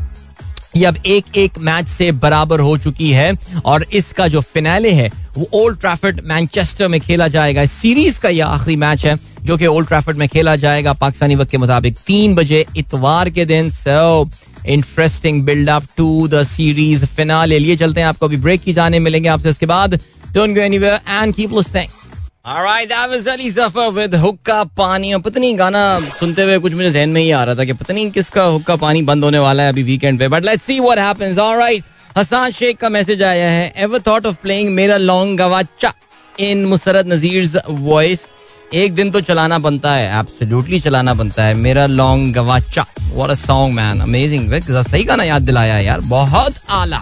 ये 0.76 0.86
अब 0.86 0.98
एक 1.08 1.38
एक 1.38 1.58
मैच 1.62 1.88
से 1.90 2.12
बराबर 2.14 2.60
हो 2.60 2.78
चुकी 2.80 3.12
है, 3.12 3.32
और 3.66 3.86
इसका 3.94 4.28
जो 4.28 4.42
फिनाले 4.44 4.92
है, 4.92 5.10
वो 5.38 5.48
ओल्ड 5.56 5.80
ट्रैफर्ड 5.80 6.22
मैनचेस्टर 6.26 6.88
में 6.88 7.00
खेला 7.02 7.28
जाएगा। 7.28 7.66
सीरीज़ 7.68 8.20
का 8.20 8.30
यह 8.32 8.46
आखिरी 8.48 8.76
मैच 8.78 9.06
है। 9.06 9.18
जो 9.44 9.58
कि 9.58 9.66
ओल्ड 9.66 9.88
ट्रैफर्ड 9.88 10.18
में 10.18 10.28
खेला 10.30 10.56
जाएगा 10.56 10.94
पाकिस्तानी 10.94 11.36
वक्त 11.36 11.52
के 11.52 11.58
मुताबिक 11.58 11.98
तीन 12.08 12.36
बजे 12.36 12.66
इतवार 12.78 13.30
के 13.30 13.46
दिन। 13.46 13.70
So 13.70 14.30
interesting 14.66 15.44
build 15.44 15.70
up 15.70 15.88
to 15.98 16.28
the 16.28 16.44
series 16.44 17.06
finale 17.06 17.60
लिए 17.60 17.76
चलते 17.76 18.02
हैं 18.02 18.08
आपको 18.08 18.26
अभी 18.26 18.38
ब्रेक 18.38 18.62
की 18.62 18.74
जाने 18.74 19.00
मिलेंगे 19.00 19.30
आपसे। 19.30 19.50
इसके 19.50 19.66
बाद 19.66 20.00
don't 20.32 20.56
go 20.56 20.62
anywhere 20.62 21.00
and 21.10 21.36
keep 21.36 21.54
listening 21.54 22.02
Alright, 22.46 22.88
that 22.90 23.10
was 23.10 23.28
Ali 23.28 23.50
Zafar 23.50 23.84
with 23.98 24.16
और 24.16 25.20
पता 25.22 25.40
नहीं 25.40 25.58
गाना 25.60 26.00
सुनते 26.00 26.44
हुए 26.44 26.58
कुछ 26.60 26.74
मुझे 26.74 26.90
जहन 26.92 27.10
में 27.10 27.22
ही 27.22 27.30
आ 27.32 27.44
रहा 27.44 27.56
था 27.56 27.64
कि 27.66 27.74
पता 27.74 27.94
नहीं 27.94 28.10
किसका 28.12 28.44
हुक्का 28.44 28.76
पानी 28.76 29.02
बंद 29.02 29.24
होने 29.24 29.40
वाला 29.40 29.64
है 29.64 29.70
अभी 29.70 29.84
वीकेंड 29.84 30.20
पे। 30.20 30.28
But 30.28 30.46
let's 30.46 30.66
see 30.66 30.80
what 30.80 31.00
happens 31.00 31.38
alright 31.38 31.84
Hasan 32.18 32.52
Sheikh 32.52 32.78
का 32.78 32.90
मैसेज 32.90 33.24
आया 33.24 33.50
है। 33.50 33.72
एवर 33.78 34.00
थॉट 34.08 34.26
ऑफ़ 34.26 34.38
प्लेइंग 34.42 34.70
मेरा 34.70 34.98
long 34.98 35.38
गवाचा? 35.40 35.94
In 36.40 36.66
Musarrat 36.66 37.08
Nazir 37.08 37.62
voice 37.70 38.28
एक 38.74 38.94
दिन 38.96 39.10
तो 39.12 39.20
चलाना 39.22 39.58
बनता 39.60 39.92
है 39.94 40.08
एब्सोल्युटली 40.20 40.80
चलाना 40.80 41.14
बनता 41.14 41.44
है। 41.44 41.54
Mera 41.56 41.86
Laung 41.88 42.34
Gawacha 42.36 42.86
what 43.02 43.30
a 43.30 43.34
song 43.36 43.76
man 43.76 44.00
amazing 44.02 44.54
सही 44.64 45.04
गाना 45.04 45.24
याद 45.24 45.42
दिलाया 45.42 45.78
यार, 45.80 46.00
बहुत 46.00 46.54
आला। 46.72 46.98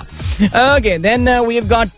Okay 0.76 0.98
then 0.98 1.30
we 1.40 1.56
have 1.56 1.68
got 1.68 1.90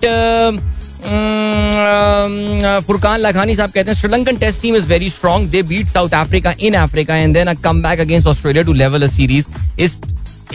Furqan 2.86 3.20
Lakhani 3.20 3.56
साहब 3.56 3.72
कहते 3.72 3.92
हैं 3.92 3.98
Sri Lankan 4.00 4.36
test 4.38 4.62
team 4.62 4.76
is 4.76 4.88
very 4.88 5.10
strong 5.10 5.48
they 5.50 5.62
beat 5.64 5.88
South 5.88 6.10
Africa 6.16 6.54
in 6.60 6.74
Africa 6.78 7.16
and 7.16 7.34
then 7.34 7.48
a 7.48 7.54
come 7.64 7.82
back 7.84 8.00
against 8.00 8.28
Australia 8.28 8.64
to 8.64 8.74
level 8.74 9.04
a 9.04 9.08
series 9.08 9.46
is 9.80 9.96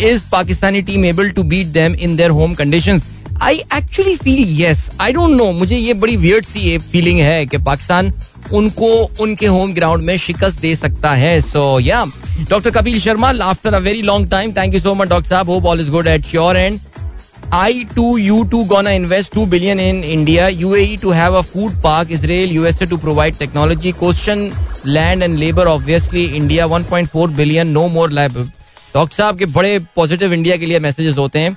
is 0.05 0.23
Pakistani 0.33 0.83
team 0.83 1.05
able 1.05 1.31
to 1.31 1.43
beat 1.53 1.67
them 1.75 1.95
in 1.95 2.17
their 2.17 2.31
home 2.31 2.55
conditions 2.55 3.03
I 3.43 3.57
actually 3.77 4.17
feel 4.17 4.61
yes 4.61 4.91
I 5.01 5.13
don't 5.13 5.37
know 5.37 5.51
मुझे 5.53 5.77
ये 5.77 5.95
बड़ी 5.95 6.17
weird 6.17 6.45
सी 6.47 6.79
feeling 6.93 7.19
है 7.21 7.45
कि 7.47 7.59
पाकिस्तान 7.65 8.13
उनको 8.53 8.89
उनके 9.21 9.47
home 9.47 9.73
ground 9.75 10.05
में 10.05 10.17
शिकस्त 10.19 10.61
दे 10.61 10.75
सकता 10.75 11.15
है। 11.15 11.41
So 11.41 11.79
yeah 11.81 12.05
doctor 12.51 12.71
Kapil 12.71 13.01
Sharma 13.01 13.33
after 13.45 13.75
a 13.75 13.79
very 13.79 14.03
long 14.03 14.31
time 14.31 14.53
thank 14.57 14.75
you 14.75 14.81
so 14.81 14.95
much 14.95 15.09
doctor 15.09 15.29
साहब. 15.29 15.51
Hope 15.51 15.67
all 15.67 15.81
is 15.81 15.91
good 15.91 16.07
at 16.07 16.27
sure 16.27 16.57
and 16.57 16.81
I 17.57 17.85
too, 17.91 18.11
you 18.23 18.39
too, 18.53 18.59
gonna 18.71 18.93
invest 18.95 19.31
two 19.35 19.43
billion 19.53 19.79
in 19.83 20.01
India, 20.15 20.49
UAE 20.63 20.97
to 21.05 21.13
have 21.19 21.37
a 21.37 21.41
food 21.51 21.77
park, 21.85 22.11
Israel, 22.17 22.51
USA 22.55 22.89
to 22.91 22.99
provide 23.05 23.39
technology, 23.43 23.93
question 24.03 24.43
land 24.97 25.27
and 25.27 25.41
labor, 25.43 25.65
obviously. 25.71 26.25
India 26.41 26.67
1.4 26.73 27.25
billion, 27.39 27.73
no 27.77 27.87
more 27.95 28.07
labor. 28.19 28.45
Doctor 28.95 29.17
साहब 29.17 29.39
के 29.39 29.47
बड़े 29.55 29.79
positive 29.97 30.33
India 30.33 30.57
के 30.57 30.67
लिए 30.67 30.79
messages 30.89 31.17
होते 31.19 31.39
हैं. 31.39 31.57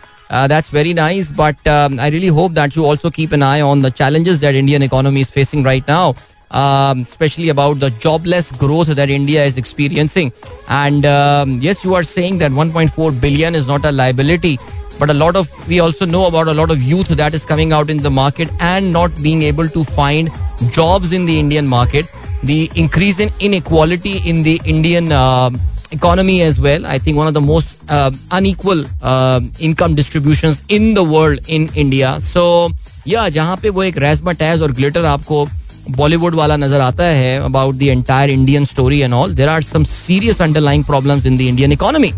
That's 0.49 0.73
very 0.73 0.93
nice 0.93 1.31
but 1.37 1.67
I 1.67 2.09
really 2.09 2.27
hope 2.39 2.51
that 2.51 2.77
you 2.77 2.85
also 2.85 3.09
keep 3.09 3.33
an 3.33 3.43
eye 3.43 3.61
on 3.61 3.81
the 3.81 3.89
challenges 3.97 4.37
that 4.37 4.55
Indian 4.55 4.83
economy 4.83 5.21
is 5.21 5.31
facing 5.35 5.65
right 5.65 5.89
now 5.89 6.13
especially 6.50 7.48
about 7.48 7.80
the 7.80 7.90
jobless 7.90 8.50
growth 8.52 8.88
that 8.88 9.10
India 9.10 9.44
is 9.44 9.58
experiencing. 9.58 10.32
And 10.68 11.04
um, 11.04 11.58
yes, 11.60 11.84
you 11.84 11.94
are 11.94 12.02
saying 12.02 12.38
that 12.38 12.52
1.4 12.52 13.20
billion 13.20 13.54
is 13.54 13.66
not 13.66 13.84
a 13.84 13.92
liability 13.92 14.58
but 14.98 15.10
a 15.10 15.14
lot 15.14 15.36
of 15.36 15.48
we 15.68 15.80
also 15.80 16.06
know 16.06 16.26
about 16.26 16.48
a 16.48 16.54
lot 16.54 16.70
of 16.70 16.82
youth 16.82 17.08
that 17.08 17.34
is 17.34 17.44
coming 17.44 17.72
out 17.72 17.90
in 17.90 17.98
the 17.98 18.10
market 18.10 18.48
and 18.60 18.92
not 18.92 19.10
being 19.22 19.42
able 19.42 19.68
to 19.68 19.84
find 19.84 20.30
jobs 20.70 21.12
in 21.12 21.26
the 21.26 21.38
Indian 21.38 21.66
market. 21.66 22.06
The 22.42 22.70
increase 22.74 23.18
in 23.20 23.30
inequality 23.40 24.18
in 24.28 24.42
the 24.42 24.60
Indian 24.64 25.12
uh, 25.12 25.50
economy 25.90 26.42
as 26.42 26.60
well. 26.60 26.86
I 26.86 26.98
think 26.98 27.16
one 27.16 27.26
of 27.26 27.34
the 27.34 27.40
most 27.40 27.78
uh, 27.88 28.10
unequal 28.30 28.84
uh, 29.02 29.40
income 29.58 29.94
distributions 29.94 30.62
in 30.68 30.94
the 30.94 31.04
world 31.04 31.40
in 31.48 31.68
India. 31.74 32.18
So 32.20 32.70
yeah, 33.04 33.28
जहाँ 33.30 33.56
पे 33.62 33.70
वो 33.70 33.82
एक 33.82 33.98
Reshma 33.98 34.32
Taz 34.32 34.62
और 34.62 34.72
glitter 34.72 35.04
आपको 35.04 35.46
बॉलीवुड 35.89 36.35
वाला 36.35 36.55
नज़र 36.57 36.81
आता 36.81 37.03
है 37.05 37.37
about 37.43 37.75
the 37.75 37.81
entire 37.81 38.29
Indian 38.29 38.65
story 38.65 38.99
and 38.99 39.13
all 39.13 39.33
there 39.35 39.49
are 39.49 39.63
some 39.63 39.83
serious 39.83 40.41
underlying 40.41 40.83
problems 40.85 41.25
in 41.25 41.37
the 41.37 41.41
Indian 41.41 41.71
economy 41.71 42.11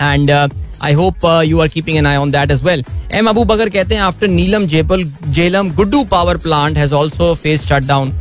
and 0.00 0.30
I 0.30 0.92
hope 0.92 1.26
you 1.46 1.60
are 1.60 1.68
keeping 1.68 1.96
an 1.98 2.06
eye 2.06 2.16
on 2.16 2.30
that 2.30 2.50
as 2.50 2.62
well 2.64 2.84
M 3.12 3.26
Abu 3.28 3.44
Bakar 3.44 3.68
कहते 3.68 3.94
हैं 3.94 4.02
after 4.02 4.28
Neelum 4.28 4.66
जेपल 4.66 5.04
Jhelum 5.28 5.70
Guddu 5.74 6.02
power 6.10 6.36
plant 6.38 6.78
has 6.78 6.94
also 6.94 7.34
face 7.42 7.66
shut 7.66 7.86
down 7.86 8.12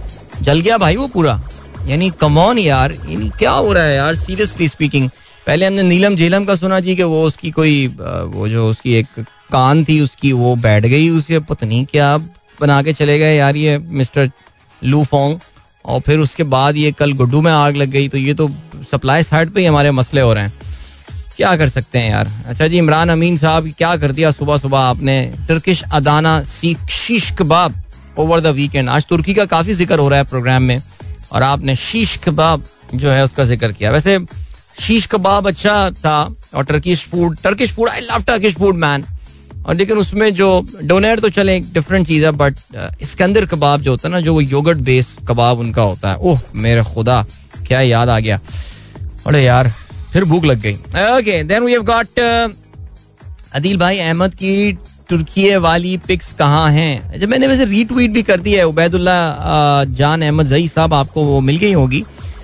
जल 0.42 0.60
गया 0.60 0.78
भाई 0.78 0.96
वो 0.96 1.08
पूरा। 1.08 1.42
यानी 1.88 2.10
come on 2.22 2.58
यार 2.60 2.92
यानी 3.10 3.30
क्या 3.40 3.52
हो 3.52 3.74
रहा 3.74 3.84
है 3.84 3.96
यार 3.96 4.16
सीरियसली 4.16 4.68
स्पीकिंग 4.68 5.10
पहले 5.48 5.66
हमने 5.66 5.84
नीलम 5.84 6.16
जेलम 6.16 6.44
का 6.46 6.56
सुना 6.56 6.80
जी 6.80 6.96
कि 6.96 7.04
वो 7.04 7.24
उसकी 7.26 7.52
कोई 7.52 7.88
वो 7.98 8.48
जो 8.48 8.68
उसकी 8.70 8.94
एक 8.96 9.08
कान 9.52 9.84
थी, 9.84 10.00
उसकी 10.02 10.32
वो 10.34 10.56
बैठ 10.56 10.86
गई, 10.86 11.10
उसे 11.10 11.40
पता 11.40 11.66
नहीं 11.68 11.86
क्या 11.86 12.18
बना 12.62 12.82
के 12.84 12.94
चले 12.94 13.18
गए 13.20 13.36
यार 13.36 13.56
ये 13.56 13.78
मिस्टर 13.78 14.30
लू 14.84 15.04
फोंग 15.04 15.40
और 15.86 16.00
फिर 16.02 16.20
उसके 16.20 16.44
बाद 16.46 16.78
ये 16.78 16.92
कल 16.92 17.14
गुड्डू 17.14 17.42
में 17.42 17.52
आग 17.52 17.76
लग 17.76 17.90
गई 17.90 18.08
तो 18.10 18.18
ये 18.18 18.34
तो 18.34 18.50
सप्लाई 18.92 19.24
साइड 19.24 19.50
पे 19.52 19.60
ही 19.60 19.66
हमारे 19.66 19.92
मसले 19.92 20.22
हो 20.22 20.34
रहे 20.34 20.44
हैं। 20.44 20.54
क्या 21.36 21.56
कर 21.58 21.70
सकते 21.70 22.00
हैं 22.00 22.10
यार? 22.12 22.28
अच्छा 22.48 22.68
जी, 22.68 22.78
इमरान 22.78 23.10
अमीन 23.10 23.38
साहब, 23.38 23.68
क्या 23.78 23.96
कर 23.98 24.12
दिया 24.12 24.32
सुबह 24.32 24.58
सुबह 24.58 24.78
आपने? 24.80 25.22
टर्किश 25.48 25.84
अदाना 25.94 26.42
सीख 26.46 26.90
शीश 26.92 27.32
कबाब 27.40 27.82
ओवर 28.20 28.40
द 28.42 28.48
वीकेंड 28.56 28.90
आज 28.90 29.06
तुर्की 29.10 29.34
का 29.34 29.46
काफ़ी 29.48 29.74
ज़िक्र 29.74 30.00
हो 30.00 30.10
रहा 30.10 30.20
है 30.20 30.26
प्रोग्राम 30.26 30.64
में, 30.64 30.82
और 31.32 31.44
आपने 31.44 31.76
शीश 31.78 32.18
कबाब 32.26 32.64
जो 32.96 33.12
है 33.12 33.24
उसका 33.24 33.44
ज़िक्र 33.44 33.72
किया। 33.72 33.92
वैसे 33.92 34.18
शीश 34.80 35.06
कबाब 35.06 35.48
अच्छा 35.48 35.90
था, 35.92 36.36
और 36.54 36.64
Turkish 36.66 37.06
food 37.08 37.38
Turkish 37.44 37.72
food 37.74 37.90
I 37.90 38.00
love 38.02 38.24
Turkish 38.24 38.56
food 38.56 38.76
man 38.78 39.06
और 39.66 39.76
लेकिन 39.76 39.98
उसमें 39.98 40.34
जो 40.34 40.68
डोनेट 40.84 41.20
तो 41.20 41.30
चले 41.30 41.56
एक 41.58 41.74
डिफरेंट 41.74 42.08
चीज़ 42.08 42.26
है 42.26 42.32
बट 42.32 42.56
इसके 43.02 43.24
अंदर 43.24 43.46
कबाब 43.46 43.82
जो 43.82 43.92
होता 43.92 44.08
है 44.08 44.14
ना, 44.16 44.22
जो 44.22 44.34
वो 44.34 44.42
योगर्ट 44.42 44.78
बेस 44.78 45.18
कबाब 45.28 45.60
उनका 45.60 45.82
होता 45.82 46.12
है, 46.12 46.18
ओह, 46.18 46.40
मेरे 46.56 46.84
खुदा, 46.84 47.26
क्या 47.68 47.82
याद 47.82 48.10
आ 48.10 48.20
गया। 48.20 48.40
अरे 49.28 49.44
यार, 49.44 49.74
फिर 50.14 50.24
भूख 50.26 50.46
लग 50.46 50.62
गई। 50.62 50.74
Okay 50.74 51.44
then 51.44 51.64
we 51.64 51.72
have 51.72 51.84
got 51.84 52.20
Adeel 53.54 53.78
भाई 53.78 54.00
अहमद 54.00 54.34
की 54.36 54.78
तुर्की 55.10 55.56
वाली 55.56 55.98
पिक्स 55.98 56.34
कहाँ 56.34 56.72
हैं? 56.72 57.20
जब 57.20 57.30
मैंने 57.30 57.48
वैसे 57.48 57.66
रीट्वीट 57.66 58.12
भी 58.12 58.22
कर 58.24 58.40
दी 58.40 58.54
है 58.54 58.64
उबैदुल्ला 58.64 59.84
जान 59.88 60.22
अहमद 60.22 60.48
जई 60.48 60.68
साहब, 60.68 60.94
आपको 60.94 61.24
वो 61.24 61.40
मिल 61.40 61.58
गई 61.58 61.72
होगी। 61.72 62.04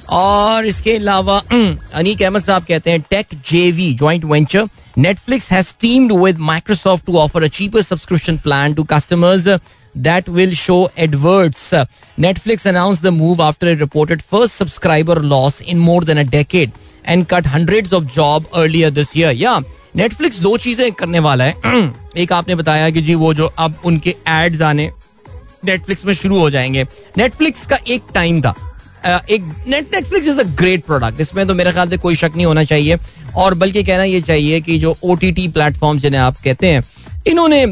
और 0.09 0.65
इसके 0.65 0.95
अलावा, 0.95 1.37
अनीक 1.93 2.21
अहमद 2.21 2.41
साहब 2.41 2.63
कहते 2.63 2.91
हैं 2.91 3.01
tech 3.09 3.27
JV 3.49 3.93
joint 3.93 4.25
venture 4.25 4.67
Netflix 4.97 5.51
has 5.51 5.73
teamed 5.81 6.11
with 6.23 6.37
Microsoft 6.51 7.05
to 7.05 7.17
offer 7.17 7.43
a 7.43 7.47
cheaper 7.57 7.81
subscription 7.81 8.37
plan 8.37 8.73
to 8.73 8.83
customers 8.93 9.47
that 9.95 10.27
will 10.29 10.51
show 10.53 10.89
adverts. 10.95 11.73
Netflix 12.17 12.65
announced 12.65 13.01
the 13.01 13.11
move 13.11 13.39
after 13.39 13.67
it 13.67 13.79
reported 13.79 14.21
first 14.23 14.55
subscriber 14.55 15.15
loss 15.15 15.59
in 15.61 15.79
more 15.79 16.01
than 16.01 16.17
a 16.17 16.25
decade 16.25 16.75
and 17.05 17.27
cut 17.27 17.47
hundreds 17.47 17.93
of 17.93 18.11
job 18.17 18.45
earlier 18.55 18.91
this 18.91 19.15
year. 19.15 19.31
Yeah, 19.31 19.61
Netflix 19.95 20.41
दो 20.41 20.55
चीज़ें 20.57 20.91
करने 20.91 21.19
वाला 21.19 21.43
है 21.43 21.81
एक 22.17 22.33
आपने 22.33 22.55
बताया 22.55 22.89
कि 22.89 23.01
जी 23.01 23.15
वो 23.15 23.33
जो 23.33 23.51
अब 23.59 23.81
उनके 23.85 24.15
एड्स 24.27 24.61
आने 24.61 24.89
नेटफ्लिक्स 25.65 26.05
में 26.05 26.13
शुरू 26.13 26.39
हो 26.39 26.49
जाएँगे 26.49 26.85
नेटफ्लिक्स 27.17 27.65
का 27.65 27.79
एक 27.87 28.03
टाइम 28.13 28.41
था 28.41 28.55
एक 29.05 29.43
net 29.67 29.93
Netflix 29.93 30.27
is 30.27 30.39
a 30.39 30.43
great 30.55 30.83
product 30.85 31.21
इसमें 31.21 31.45
तो 31.47 31.53
मेरे 31.53 31.71
ख्याल 31.71 31.89
से 31.89 31.97
कोई 31.97 32.15
शक 32.15 32.31
नहीं 32.35 32.45
होना 32.45 32.63
चाहिए। 32.63 32.97
और 33.35 33.53
बल्कि 33.55 33.83
कहना 33.83 34.03
ये 34.03 34.21
चाहिए 34.21 34.59
कि 34.61 34.77
जो 34.79 34.95
ओ 35.03 35.15
टी 35.15 35.31
टी 35.31 35.47
प्लेटफॉर्म 35.49 35.99
जिन्हें 35.99 36.21
आप 36.21 36.37
कहते 36.43 36.67
हैं, 36.67 36.83
इन्होंने 37.27 37.65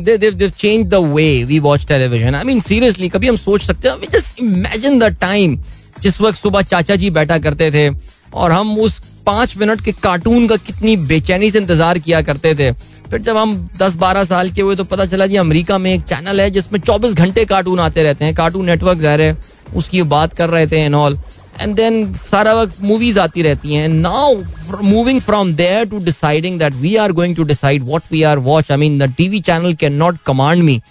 change 0.50 0.86
the 0.86 0.96
way 1.06 1.44
we 1.44 1.60
watch 1.60 1.86
television 1.88 2.36
I 2.36 2.44
mean 2.44 2.60
seriously 2.62 3.10
कभी 3.10 3.28
हम 3.28 3.36
सोच 3.38 3.64
सकते 3.64 3.90
हैं 3.90 4.10
जस्ट 4.14 4.40
इमेजिन 4.42 5.00
द 5.00 5.16
टाइम 5.22 5.58
जिस 6.02 6.22
वक्त 6.22 6.38
सुबह 6.40 6.62
चाचा 6.64 6.96
जी 6.96 7.10
बैठा 7.12 7.38
करते 7.40 7.72
थे 7.72 7.90
और 8.34 8.52
हम 8.52 8.78
उस 8.80 9.02
पाँच 9.26 9.56
मिनट 9.58 9.82
के 9.82 9.92
कार्टून 9.94 10.48
का 10.48 10.56
कितनी 10.58 10.96
बेचैनी 11.08 11.50
से 11.52 11.58
इंतज़ार 11.58 12.00
किया 12.00 12.22
करते 12.22 12.54
थे। 12.56 12.72
फिर 13.10 13.22
जब 13.22 13.38
हम 13.38 13.56
दस 13.80 13.96
बारह 13.96 14.24
साल 14.24 14.50
के 14.52 14.62
हुए 14.62 14.76
तो 14.76 14.84
पता 14.84 15.06
चला 15.06 15.26
जी 15.28 15.36
अमेरिका 15.38 15.78
में 15.78 15.92
एक 15.94 16.02
चैनल 16.04 16.42
है 16.42 16.50
जिसमें 16.52 16.80
चौबीस 16.80 17.14
घंटे 17.16 17.46
कार्टून 17.46 17.80
आते 17.80 18.04
रहते 18.04 18.26
हैं 18.26 18.34
कार्टून 18.36 18.66
नेटवर्क 18.66 19.00
जा 19.00 19.16
रहे 19.16 19.34
उसकी 19.76 20.02
बात 20.12 20.34
कर 20.34 20.50
रहे 20.50 20.68
थे 20.68 20.80
एंड 20.80 20.96
ऑल 20.96 21.18
एंड 21.62 21.76
देन 21.76 22.14
सारा 22.32 22.54
वक्त 22.54 22.82
मूवीज़ 22.82 23.20
आती 23.20 23.42
रहती 23.42 23.74
हैं. 23.74 23.88
Now 23.90 24.36
moving 24.84 25.22
from 25.22 25.54
there 25.56 25.86
to 25.90 26.00
deciding 26.06 26.60
that 26.60 26.74
we 26.76 26.96
are 26.96 27.12
going 27.12 27.36
to 27.36 27.44
decide 27.44 27.84
what 27.84 28.12
we 28.12 28.24
are 28.24 28.40
watch 28.48 28.72
I 28.72 28.78
mean 28.78 28.98
the 29.00 29.14
TV 29.18 29.40
channel 29.42 29.74
can 29.74 29.94
not 29.94 30.18
command 30.26 30.64
me 30.64 30.82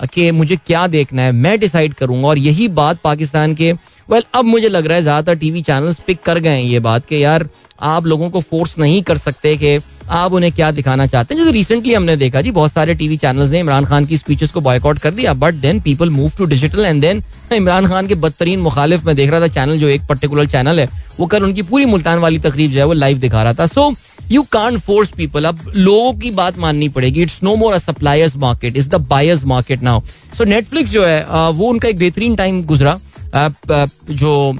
कि 0.00 0.30
मुझे 0.30 0.56
क्या 0.56 0.86
देखना 0.86 1.22
है। 1.22 1.32
मैं 1.32 1.58
डिसाइड 1.60 1.94
करूँगा 1.94 2.28
और 2.28 2.38
यही 2.38 2.68
बात 2.76 3.00
पाकिस्तान 3.04 3.54
के 3.54 3.72
वेल 3.72 4.20
well, 4.20 4.30
अब 4.34 4.44
मुझे 4.44 4.68
लग 4.68 4.86
रहा 4.86 4.96
है 4.96 5.02
ज़्यादातर 5.02 5.38
टीवी 5.38 5.62
चैनल्स 5.62 5.98
पिक 6.06 6.22
कर 6.22 6.38
गए 6.38 6.50
हैं 6.50 6.62
ये 6.62 6.78
बात 6.80 7.06
कि 7.06 7.22
यार 7.24 7.48
आप 7.80 8.06
लोगों 8.06 8.30
को 8.30 8.40
फोर्स 8.40 8.78
नहीं 8.78 9.02
कर 9.02 9.18
सकते 9.18 9.56
कि 9.56 9.76
आप 10.10 10.32
उन्हें 10.32 10.52
क्या 10.52 10.70
दिखाना 10.70 11.06
चाहते 11.06 11.34
हैं? 11.34 11.40
जैसे 11.40 11.52
रिसेंटली 11.52 11.94
हमने 11.94 12.16
देखा 12.16 12.40
जी, 12.40 12.50
बहुत 12.50 12.72
सारे 12.72 12.94
टीवी 12.94 13.16
चैनल्स 13.16 13.50
ने 13.50 13.60
इमरान 13.60 13.84
खान 13.84 14.06
की 14.06 14.16
स्पीचेस 14.16 14.50
को 14.50 14.60
बॉयकआउट 14.60 14.98
कर 14.98 15.10
दिया 15.10 15.34
but 15.34 15.54
then 15.56 15.80
people 15.80 16.10
move 16.10 16.30
to 16.38 16.44
digital 16.46 16.84
and 16.84 17.00
then 17.02 17.22
Imran 17.52 17.86
Khan 17.86 18.06
के 18.06 18.14
बदतरीन 18.16 18.60
मुखालिफ 18.60 19.04
में 19.06 19.14
देख 19.16 19.30
रहा 19.30 19.40
था 19.40 19.48
चैनल 19.48 19.78
जो 19.78 19.88
एक 19.88 20.06
पर्टिकुलर 20.08 20.46
चैनल 20.46 20.80
है, 20.80 20.88
वो 21.20 21.26
कल 21.26 21.44
उनकी 21.44 21.62
पूरी 21.62 21.84
मुल्तान 21.86 22.18
वाली 22.18 22.38
तकरीब 22.40 22.70
जो 22.70 22.78
है 22.78 22.84
वो 22.84 22.92
लाइव 22.92 23.18
दिखा 23.18 23.42
रहा 23.42 23.54
था। 23.54 23.66
So 23.66 23.92
you 24.30 24.42
can 24.52 24.76
force 24.78 25.10
people 25.10 25.44
अब 25.44 25.60
लोगों 25.68 26.12
की 26.14 26.30
बात 26.32 26.58
माननी 26.58 26.88
पड़ेगी। 26.88 27.22
It's 27.22 27.42
no 27.42 27.54
more 27.56 27.72
a 27.72 27.78
suppliers 27.80 28.36
market 28.38 28.76
is 28.76 28.88
the 28.88 28.94
buyers 29.10 29.44
market 29.44 29.82
now 29.82 30.00
so 30.38 30.44
Netflix 30.44 30.90
जो 30.90 31.04
है 31.04 31.50
वो 31.52 31.68
उनका 31.68 31.88
एक 31.88 31.98
बेहतरीन 31.98 32.36
टाइम 32.36 32.62
गुजरा। 32.64 32.98
जो 33.32 34.58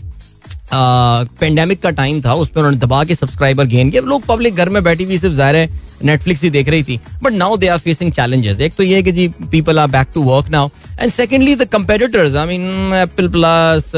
पेंडेमिक 0.72 1.80
का 1.82 1.90
टाइम 1.92 2.20
था 2.22 2.34
उसमें 2.36 2.56
उन्होंने 2.56 2.78
दबा 2.78 3.02
के 3.04 3.14
सब्सक्राइबर 3.14 3.66
गेन 3.66 3.90
किया। 3.90 4.02
लोग 4.04 4.24
पब्लिक 4.26 4.54
घर 4.54 4.68
में 4.68 4.82
बैठी 4.84 5.04
हुई 5.04 5.18
सिर्फ़ 5.18 5.34
ज़ाहिर 5.36 5.56
है 5.56 5.68
नेटफ्लिक्स 6.04 6.42
ही 6.42 6.50
देख 6.50 6.68
रही 6.68 6.82
थी। 6.82 6.98
But 7.22 7.32
now 7.32 7.56
they 7.56 7.66
are 7.68 7.78
facing 7.78 8.12
challenges 8.12 8.60
एक 8.60 8.74
तो 8.74 8.82
ये 8.82 8.96
है 8.96 9.02
कि 9.02 9.12
जी 9.12 9.26
people 9.50 9.78
are 9.78 9.88
back 9.88 10.06
to 10.14 10.22
work 10.24 10.48
now 10.50 10.68
and 11.00 11.10
secondly 11.12 11.54
the 11.56 11.64
competitors 11.68 12.36
I 12.36 12.46
mean 12.48 12.94
Apple 12.94 13.28
plus 13.28 13.90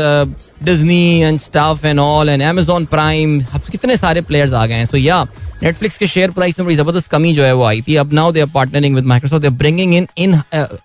Disney 0.65 1.21
and 1.21 1.39
stuff 1.41 1.85
and 1.85 1.99
all 1.99 2.29
and 2.29 2.43
Amazon 2.43 2.85
Prime 2.87 3.41
कितने 3.71 3.97
सारे 3.97 4.21
प्लेयर्स 4.23 4.53
आ 4.53 4.67
गए 4.67 4.75
हैं। 4.75 4.87
सो 4.87 4.97
या 4.97 5.23
नेटफ्लिक्स 5.63 5.99
के 5.99 6.07
शेयर 6.07 6.31
प्राइस 6.31 6.59
में 6.59 6.67
बड़ी 6.67 6.77
ज़बरदस्त 6.77 7.11
कमी 7.11 7.33
जो 7.35 7.43
है 7.45 7.53
वो 7.55 7.65
आई 7.65 7.83
थी। 7.83 7.97
अब 7.97 8.13
now 8.13 8.33
they 8.33 8.41
are 8.41 8.47
partnering 8.55 8.95
with 8.95 9.05
Microsoft 9.07 9.43
they 9.43 9.51
bringing 9.59 9.95
in 9.95 10.07
in 10.19 10.41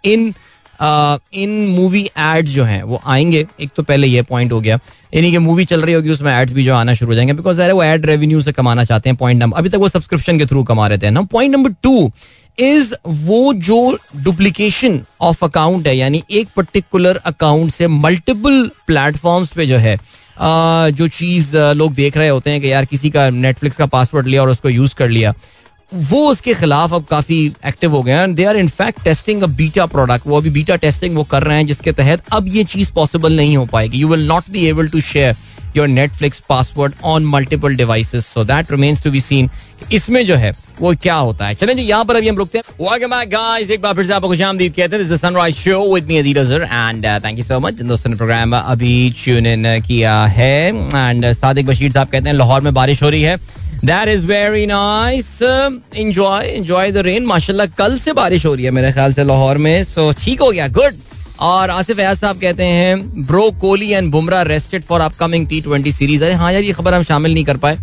in 0.06 0.34
in 0.80 1.50
movie 1.70 2.04
ads 2.18 2.52
जो 2.52 2.64
हैं, 2.64 2.82
वो 2.84 3.02
आएँगे। 3.06 3.46
एक 3.62 3.70
तो 3.76 3.84
पहले 3.84 4.08
ये 4.08 4.22
पॉइंट 4.24 4.52
हो 4.52 4.60
गया। 4.62 4.80
यानी 5.14 5.32
कि 5.32 5.38
मूवी 5.40 5.66
चल 5.66 5.82
रही 5.82 5.94
होगी, 5.94 6.10
उसमें 6.10 6.32
एड्स 6.34 6.54
भी 6.54 6.64
जो 6.66 6.76
आना 6.76 6.94
शुरू 6.94 7.12
हो 7.12 7.16
जाएँगे। 7.16 7.34
बिकॉज़ 7.34 7.62
वो 7.64 7.84
एड 7.84 8.06
रेवेन्यू 8.06 8.42
से 8.42 8.52
कमाना 8.52 8.84
चाहते 8.84 9.10
हैं 9.10 9.18
पॉइंट 9.18 9.42
नंबर 9.42 9.58
अभी 9.58 9.70
तक 9.70 9.76
वो 9.76 9.88
सब्सक्रिप्शन 9.90 10.40
के 10.40 10.46
थ्रू 10.46 10.64
कमा 10.64 10.88
रहे 10.88 10.98
थे 10.98 11.10
ना? 11.10 11.22
पॉइंट 11.24 11.56
नंबर 11.56 11.72
टू 11.84 12.12
इज़ 12.58 12.94
वो 13.08 13.54
जो 13.56 13.98
डुप्लीकेशन 14.18 15.00
ऑफ़ 15.22 15.44
अकाउंट 15.46 15.88
है, 15.88 15.98
यानी 15.98 16.24
एक 16.32 16.48
पर्टिकुलर 16.56 17.16
अकाउंट 17.26 17.72
से 17.72 17.88
मल्टीपल 17.88 18.70
प्लेटफॉर्म्स 18.88 19.52
पे 19.52 19.66
जो 19.66 19.78
है 19.78 19.98
जो 20.40 21.08
चीज़ 21.10 21.56
लोग 21.58 21.94
देख 21.94 22.18
रहे 22.18 22.28
होते 22.30 22.50
हैं 22.50 22.62
कि 22.62 22.72
यार 22.72 22.86
किसी 22.86 23.10
का 23.10 23.30
नेटफ्लिक्स 23.30 23.78
का 23.78 23.86
पासवर्ड 23.86 24.28
लिया 24.28 24.42
और 24.42 24.50
उसको 24.50 24.70
यूज़ 24.70 24.94
कर 24.96 25.10
लिया। 25.10 25.34
वो 25.92 26.20
उसके 26.30 26.54
खिलाफ 26.54 26.94
अब 26.94 27.04
काफ़ी 27.06 27.36
एक्टिव 27.66 27.92
हो 27.92 28.02
गया 28.04 28.26
they 28.28 28.44
are 28.46 28.58
in fact 28.58 29.04
testing 29.04 29.44
a 29.44 29.48
beta 29.58 29.86
product 29.86 30.28
वो 30.28 30.38
अभी 30.38 30.50
बीटा 30.50 30.76
टेस्टिंग 30.76 31.16
वो 31.16 31.24
कर 31.24 31.44
रहे 31.44 31.58
हैं, 31.58 31.66
जिसके 31.68 31.92
तहत 31.92 32.24
अब 32.32 32.48
ये 32.48 32.64
चीज़ 32.64 32.92
पॉसिबल 32.94 33.36
नहीं 33.36 33.56
हो 33.58 33.66
पाएगी। 33.66 33.98
You 33.98 34.08
will 34.08 34.26
not 34.28 34.50
be 34.52 34.66
able 34.68 34.88
to 34.88 35.02
share 35.02 35.36
your 35.76 35.88
Netflix 35.88 36.42
password 36.50 36.94
on 37.06 37.26
multiple 37.26 37.76
devices 37.76 38.28
so 38.28 38.44
that 38.46 38.72
remains 38.72 39.04
to 39.04 39.12
be 39.12 39.22
seen 39.22 39.50
इसमें 39.92 40.26
जो 40.26 40.36
है 40.36 40.52
वो 40.80 40.94
क्या 41.02 41.16
होता 41.16 41.48
है? 41.48 41.56
चलें 41.56 41.76
जी 41.78 41.84
यहाँ 41.84 42.06
पर 42.06 42.16
अभी 42.16 42.28
हम 42.28 42.38
रुकते 42.38 42.58
हैं। 42.58 42.64
वेलकम 42.82 43.16
गाइस 43.30 43.70
एक 43.72 43.82
बार 43.82 43.94
फिर 43.96 44.06
से 44.06 44.14
आपको 44.14 44.28
खुशामदीद 44.28 44.74
कहते 44.74 44.96
हैं। 44.96 45.04
This 45.04 45.12
is 45.12 45.22
Sunrise 45.22 45.56
show 45.56 45.94
with 45.94 46.08
me 46.08 46.18
Adeel 46.18 46.40
Azhar 46.40 46.62
and 46.64 47.06
thank 47.26 47.38
you 47.38 47.44
so 47.44 47.60
much 47.60 47.82
दोस्तों 47.84 48.10
ने 48.10 48.16
प्रोग्राम 48.18 48.56
अभी 48.56 49.10
ट्यून 49.24 49.46
इन 49.46 49.66
किया 49.88 50.24
है। 50.28 50.68
एंड 50.68 51.32
सादिक 51.34 51.66
बशीर 51.66 51.92
साहब 51.92 52.08
कहते 52.08 52.30
हैं 52.30 52.36
लाहौर 52.36 52.62
में 52.62 52.74
बारिश 52.74 53.04
हो 53.04 53.10
रही 53.10 53.22
है। 53.22 53.38
That 53.86 54.10
is 54.10 54.26
very 54.26 54.66
nice 54.66 55.38
enjoy 55.96 56.46
enjoy 56.46 56.92
the 56.92 56.98
rain 57.06 57.26
माशाल्लाह 57.26 57.68
कल 57.78 57.98
से 58.00 58.14
बारिश 58.14 58.46
हो 58.46 58.54
रही 58.54 58.66
है 58.66 58.72
मेरे 58.72 58.92
ख्याल 58.92 59.14
से 59.14 59.24
लाहौर 59.24 59.58
में। 59.58 59.84
सो 59.84 60.12
so, 60.12 60.24
ठीक 60.24 60.42
हो 60.42 60.52
गया 60.52 60.68
गुड 60.70 60.96
और 61.40 61.70
आसिफ 61.70 62.00
अयाज 62.00 62.18
साहब 62.18 62.40
कहते 62.42 62.64
हैं 62.64 63.26
bro 63.28 63.50
Kohli 63.62 63.90
and 63.92 64.12
Bumrah 64.12 64.42
rested 64.44 64.84
for 64.84 65.02
upcoming 65.02 65.48
T 65.48 65.62
twenty 65.62 65.92
series 65.92 66.24
अरे 66.24 66.34
हाँ 66.34 66.52
यार 66.54 66.64
ये 66.64 66.74
खबर 66.74 66.94
हम 66.94 67.04
शामिल 67.04 67.34
नहीं 67.34 67.46
कर 67.46 67.58
पाए 67.58 67.78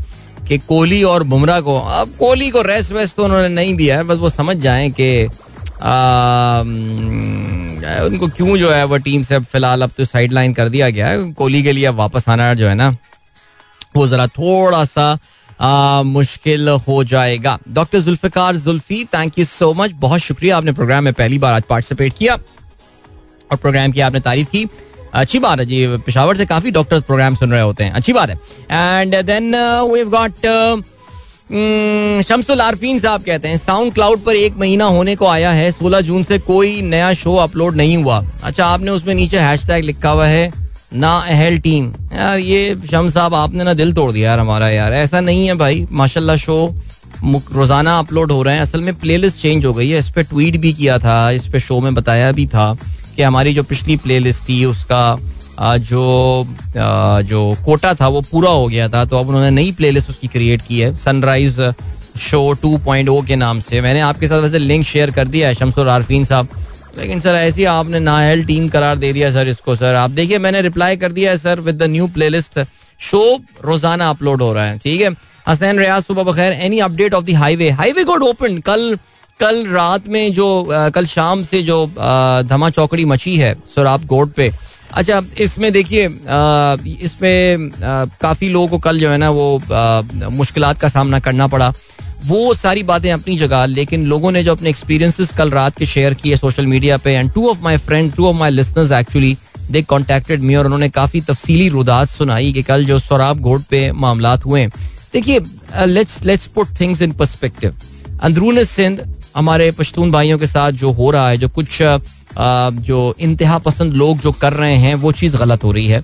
कि 0.49 0.59
कोहली 0.59 1.03
और 1.03 1.23
बुमराह 1.25 1.61
को 1.61 1.79
अब 1.81 2.15
कोहली 2.19 2.51
को 2.51 2.63
रेस्ट 2.63 2.93
वेस्ट 2.93 3.17
तो 3.17 3.25
उन्होंने 3.25 3.49
नहीं 3.49 3.75
दिया 3.77 3.97
है 3.97 4.05
बस 4.05 4.19
वो 4.19 4.29
समझ 4.31 4.57
जाएँ 4.57 4.91
कि 4.91 5.25
उनको 8.05 8.27
क्यों 8.37 8.57
जो 8.59 8.71
है 8.71 8.85
वो 8.85 8.97
टीम 8.99 9.23
से 9.23 9.39
फ़िलहाल 9.39 9.83
अब 9.83 9.91
तो 9.97 10.05
साइड 10.05 10.33
लाइन 10.33 10.53
कर 10.55 10.69
दिया 10.69 10.89
गया 10.91 11.09
है। 11.09 11.33
कोहली 11.33 11.63
के 11.63 11.73
लिए 11.73 11.85
अब 11.87 11.95
वापस 11.95 12.29
आना 12.29 12.53
जो 12.55 12.69
है 12.69 12.75
ना 12.75 12.89
वो 13.97 14.07
जरा 14.09 14.27
थोड़ा 14.29 14.85
सा 14.85 15.19
आ, 15.61 16.03
मुश्किल 16.03 16.69
हो 16.89 17.03
जाएगा। 17.05 17.59
Doctor 17.73 18.01
Zulfiqar 18.01 18.57
Zulfi 18.57 19.05
thank 19.15 19.39
you 19.39 19.45
so 19.45 19.73
much 19.75 19.91
बहुत 20.01 20.21
शुक्रिया 20.21 20.57
आपने 20.57 20.73
प्रोग्राम 20.73 21.05
में 21.05 21.13
पहली 21.13 21.39
बार 21.39 21.55
आज 21.55 21.63
पार्टिसिपेट 21.69 22.13
किया। 22.19 22.39
और 23.55 23.61
प्रोग्राम 23.61 23.93
की 23.93 24.01
आपने 24.03 24.21
तारीफ़ 24.23 24.49
की। 24.49 24.67
अच्छी 25.15 25.39
बात 25.41 25.59
है 25.59 25.65
जी, 25.67 25.87
पिशावर 25.99 26.37
से 26.37 26.47
काफ़ी 26.47 26.71
डॉक्टर्स 26.73 27.03
प्रोग्राम 27.05 27.35
सुन 27.37 27.51
रहे 27.51 27.63
होते 27.63 27.85
हैं। 27.85 27.93
अच्छी 27.93 28.13
बात 28.13 28.31
है। 28.31 28.39
And 28.71 29.15
then 29.27 29.55
we 29.85 30.05
got 30.07 30.47
Shamsul 32.27 32.61
Arfeen 32.61 32.99
साहब 32.99 33.23
कहते 33.23 33.49
हैं 33.49 33.57
साउंड 33.59 33.93
क्लाउड 33.95 34.23
पर 34.25 34.37
एक 34.37 34.57
महीना 34.59 34.85
होने 34.87 35.15
को 35.17 35.27
आया 35.27 35.51
है, 35.53 35.71
सोलह 35.73 36.01
जून 36.01 36.23
से 36.25 36.39
कोई 36.41 36.81
नया 36.83 37.13
शो 37.15 37.35
अपलोड 37.39 37.77
नहीं 37.77 37.97
हुआ। 37.97 38.23
अच्छा 38.43 38.67
आपने 38.67 38.91
उसमें 38.91 39.15
नीचे 39.15 39.39
हैश 39.39 39.71
लिखा 39.71 40.11
हुआ 40.11 40.27
है, 40.27 40.53
ना 40.95 41.17
अहल 41.19 41.59
टीम 41.59 41.93
यार, 42.13 42.39
ये 42.39 42.75
शम 42.91 43.09
साहब, 43.11 43.35
आपने 43.35 43.65
ना 43.65 43.75
दिल 43.75 43.93
तोड़ 43.93 44.11
दिया 44.13 44.31
यार 44.31 44.39
हमारा 44.39 44.69
यार। 44.71 44.93
ऐसा 44.95 45.21
नहीं 45.21 45.47
है 45.47 45.55
भाई, 45.55 45.87
माशाल्लाह 45.93 46.37
शो 46.37 46.75
रोज़ाना 47.25 47.99
अपलोड 47.99 48.33
हो 48.33 48.43
रहे 48.43 48.55
हैं। 48.55 48.63
असल 48.63 48.81
में 48.81 48.95
प्लेलिस्ट 48.97 49.41
चेंज 49.43 49.65
हो 49.65 49.73
गई 49.75 49.89
है, 49.91 49.99
इस 49.99 50.11
पर 50.11 50.23
ट्वीट 50.25 50.57
भी 50.57 50.73
किया 50.73 50.99
था, 50.99 51.31
इस 51.33 51.47
पे 51.49 51.61
शो 51.61 51.81
में 51.81 51.95
बताया 51.95 52.33
भी 52.33 52.47
था। 52.47 52.77
कि 53.17 53.23
हमारी 53.23 53.55
जो 53.55 53.63
पिछली 53.65 53.97
प्लेलिस्ट 53.99 54.49
थी, 54.49 54.65
उसका 54.65 55.17
जो 55.61 56.05
जो 57.25 57.41
कोटा 57.65 57.93
था, 57.95 58.09
वो 58.09 58.21
पूरा 58.23 58.51
हो 58.51 58.67
गया 58.69 58.89
था। 58.89 59.05
तो 59.05 59.19
अब 59.19 59.29
उन्होंने 59.29 59.51
नई 59.53 59.73
प्लेलिस्ट 59.73 60.11
उसकी 60.11 60.29
क्रिएट 60.29 60.63
की 60.63 60.79
है 60.81 60.95
सनराइज 60.97 61.61
शो 62.21 62.41
2.0 62.57 63.21
के 63.27 63.37
नाम 63.37 63.61
से। 63.61 63.81
मैंने 63.81 64.01
आपके 64.03 64.29
साथ 64.29 64.43
वैसे 64.43 64.59
लिंक 64.59 64.85
शेयर 64.87 65.11
कर 65.11 65.29
दिया 65.29 65.49
है 65.49 65.55
शमसुर 65.55 65.89
आरफीन 65.89 66.25
साहब। 66.25 66.49
लेकिन 66.99 67.21
सर, 67.21 67.35
ऐसी 67.35 67.65
आपने 67.67 68.01
नाहल 68.01 68.45
टीम 68.45 68.69
करार 68.69 68.97
दे 68.97 69.13
दिया 69.13 69.31
सर 69.31 69.49
इसको, 69.49 69.75
सर। 69.77 69.95
आप 69.95 70.11
देखिए, 70.11 70.39
मैंने 70.39 70.61
रिप्लाई 70.63 70.97
कर 70.97 71.13
दिया 71.13 71.31
है 71.31 71.37
sir 71.39 71.61
with 71.61 71.77
the 71.77 71.91
new 71.91 72.07
playlist 72.09 72.59
show 73.01 73.23
रोज़ाना 73.65 74.11
अपलोड 74.11 74.43
हो 74.43 74.53
रहा 74.53 74.67
है, 74.67 74.79
ठीक 74.79 75.01
है? 75.01 75.11
हसनैन 75.49 75.79
रियाज, 75.79 76.03
सुबह 76.03 76.23
बखैर 76.23 76.53
any 76.53 76.79
update 76.81 77.15
of 77.15 77.25
the 77.25 77.35
highway 77.37 77.71
highway 77.71 78.05
गोड 78.05 78.23
ओपन 78.23 78.59
कल 78.61 78.97
कल 79.41 79.67
रात 79.67 80.07
में 80.09 80.33
जो 80.33 80.47
कल 80.95 81.07
शाम 81.07 81.43
से 81.43 81.63
जो 81.63 81.87
धमा 82.49 82.71
चौकड़ी 82.71 83.05
मची 83.05 83.37
है 83.37 83.55
सुराब 83.75 84.05
गोड 84.07 84.33
पे 84.33 84.51
अच्छा 84.93 85.21
इसमें 85.41 85.73
देखिए 85.73 86.07
इसमें 87.05 87.71
काफ़ी 88.21 88.49
लोगों 88.49 88.69
को 88.69 88.79
कल 88.79 88.99
जो 88.99 89.11
है 89.11 89.19
ना 89.19 89.31
वो 89.31 89.61
मुश्किल 90.31 90.73
का 90.73 90.89
सामना 90.89 91.19
करना 91.21 91.47
पड़ा। 91.47 91.73
वो 92.27 92.55
सारी 92.55 92.83
बातें 92.83 93.11
अपनी 93.13 93.37
जगह, 93.39 93.65
लेकिन 93.67 94.05
लोगों 94.07 94.31
ने 94.33 94.43
जो 94.45 94.53
अपने 94.53 94.71
एक्सपीरियंसेस 94.71 95.33
कल 95.39 95.51
रात 95.51 95.77
के 95.79 95.87
शेयर 95.87 96.15
किए 96.15 96.37
सोशल 96.37 96.67
मीडिया 96.67 96.97
पे 96.97 97.13
and 97.13 97.33
two 97.33 97.49
of 97.51 97.61
my 97.63 97.77
friend 97.79 98.13
two 98.15 98.27
of 98.27 98.37
my 98.37 98.51
listeners 98.51 98.93
actually 98.93 99.37
they 99.71 99.83
contacted 99.85 100.41
me 100.41 100.55
और 100.55 100.65
उन्होंने 100.65 100.89
काफ़ी 100.91 101.21
तफसीली 101.21 101.69
रुदात 101.69 102.09
सुनाई 102.09 102.53
कि 102.53 102.63
कल 102.63 102.85
जो 102.85 102.99
सौराब 102.99 103.41
घोट 103.41 103.63
पे 103.71 103.91
मामला 103.95 104.33
हुए 104.45 104.67
देखिए 105.15 105.41
let's 105.87 106.25
let's 106.25 106.47
put 106.47 106.81
things 106.81 107.03
in 107.03 107.13
perspective 107.13 107.75
अंदरून 108.23 108.63
Sindh 108.65 109.01
हमारे 109.35 109.71
पश्तून 109.73 110.11
भाइयों 110.11 110.39
के 110.39 110.47
साथ 110.47 110.73
जो 110.73 110.91
हो 110.93 111.11
रहा 111.11 111.29
है, 111.29 111.39
जो 111.39 111.49
कुछ 111.51 111.79
जो 112.81 113.15
इंतहा 113.21 113.59
पसंद 113.61 113.93
लोग 113.95 114.19
जो 114.19 114.33
कर 114.35 114.53
रहे 114.53 114.77
हैं, 114.77 114.95
वो 114.97 115.13
चीज़ 115.13 115.37
गलत 115.37 115.65
हो 115.65 115.73
रही 115.73 115.87
है। 115.87 116.03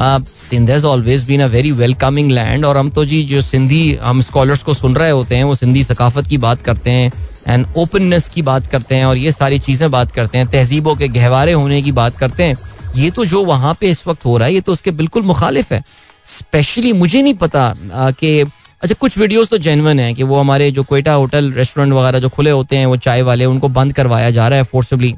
Sindh 0.00 0.70
has 0.70 0.84
always 0.86 1.24
been 1.24 1.40
a 1.42 1.46
very 1.46 1.72
welcoming 1.72 2.30
land 2.30 2.64
और 2.64 2.76
हम 2.76 2.90
तो 2.90 3.04
जी, 3.04 3.22
जो 3.24 3.40
सिंधी, 3.40 3.94
हम 4.02 4.22
स्कॉलर्स 4.22 4.62
को 4.62 4.74
सुन 4.74 4.96
रहे 4.96 5.10
होते 5.10 5.36
हैं, 5.36 5.44
वो 5.44 5.54
सिंधी 5.54 5.82
सकाफत 5.84 6.26
की 6.26 6.38
बात 6.38 6.62
करते 6.62 6.90
हैं 6.90 7.12
एंड 7.48 7.66
ओपननेस 7.76 8.28
की 8.28 8.42
बात 8.42 8.66
करते 8.66 8.94
हैं 8.94 9.04
और 9.04 9.16
ये 9.16 9.32
सारी 9.32 9.58
चीज़ें 9.58 9.90
बात 9.90 10.12
करते 10.12 10.38
हैं, 10.38 10.46
तहजीबों 10.46 10.94
के 10.96 11.08
गहवारे 11.10 11.52
होने 11.52 11.82
की 11.82 11.92
बात 11.92 12.18
करते 12.18 12.42
हैं। 12.42 12.56
ये 12.96 13.10
तो 13.10 13.24
जो 13.24 13.44
वहाँ 13.44 13.74
पे 13.80 13.90
इस 13.90 14.06
वक्त 14.06 14.24
हो 14.24 14.36
रहा 14.36 14.48
है, 14.48 14.54
ये 14.54 14.60
तो 14.60 14.72
उसके 14.72 14.90
बिल्कुल 14.92 15.22
मुखालिफ 15.22 15.72
है। 15.72 15.82
स्पेशली 16.28 16.92
मुझे 16.92 17.22
नहीं 17.22 17.34
पता 17.34 17.74
कि 18.12 18.44
अच्छा 18.82 18.94
कुछ 19.00 19.16
वीडियोस 19.18 19.48
तो 19.48 19.58
जेनवन 19.58 20.00
है 20.00 20.12
कि 20.14 20.22
वो 20.22 20.38
हमारे 20.38 20.70
जो 20.70 20.82
कोयटा 20.82 21.12
होटल 21.12 21.52
रेस्टोरेंट 21.52 21.92
वगैरह 21.92 22.18
जो 22.18 22.28
खुले 22.28 22.50
होते 22.50 22.76
हैं, 22.76 22.86
वो 22.86 22.96
चाय 22.96 23.22
वाले, 23.22 23.44
उनको 23.44 23.68
बंद 23.68 23.92
करवाया 23.92 24.30
जा 24.30 24.48
रहा 24.48 24.58
है 24.58 24.64
फोर्सबली 24.64 25.14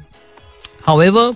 हाउएवर 0.87 1.33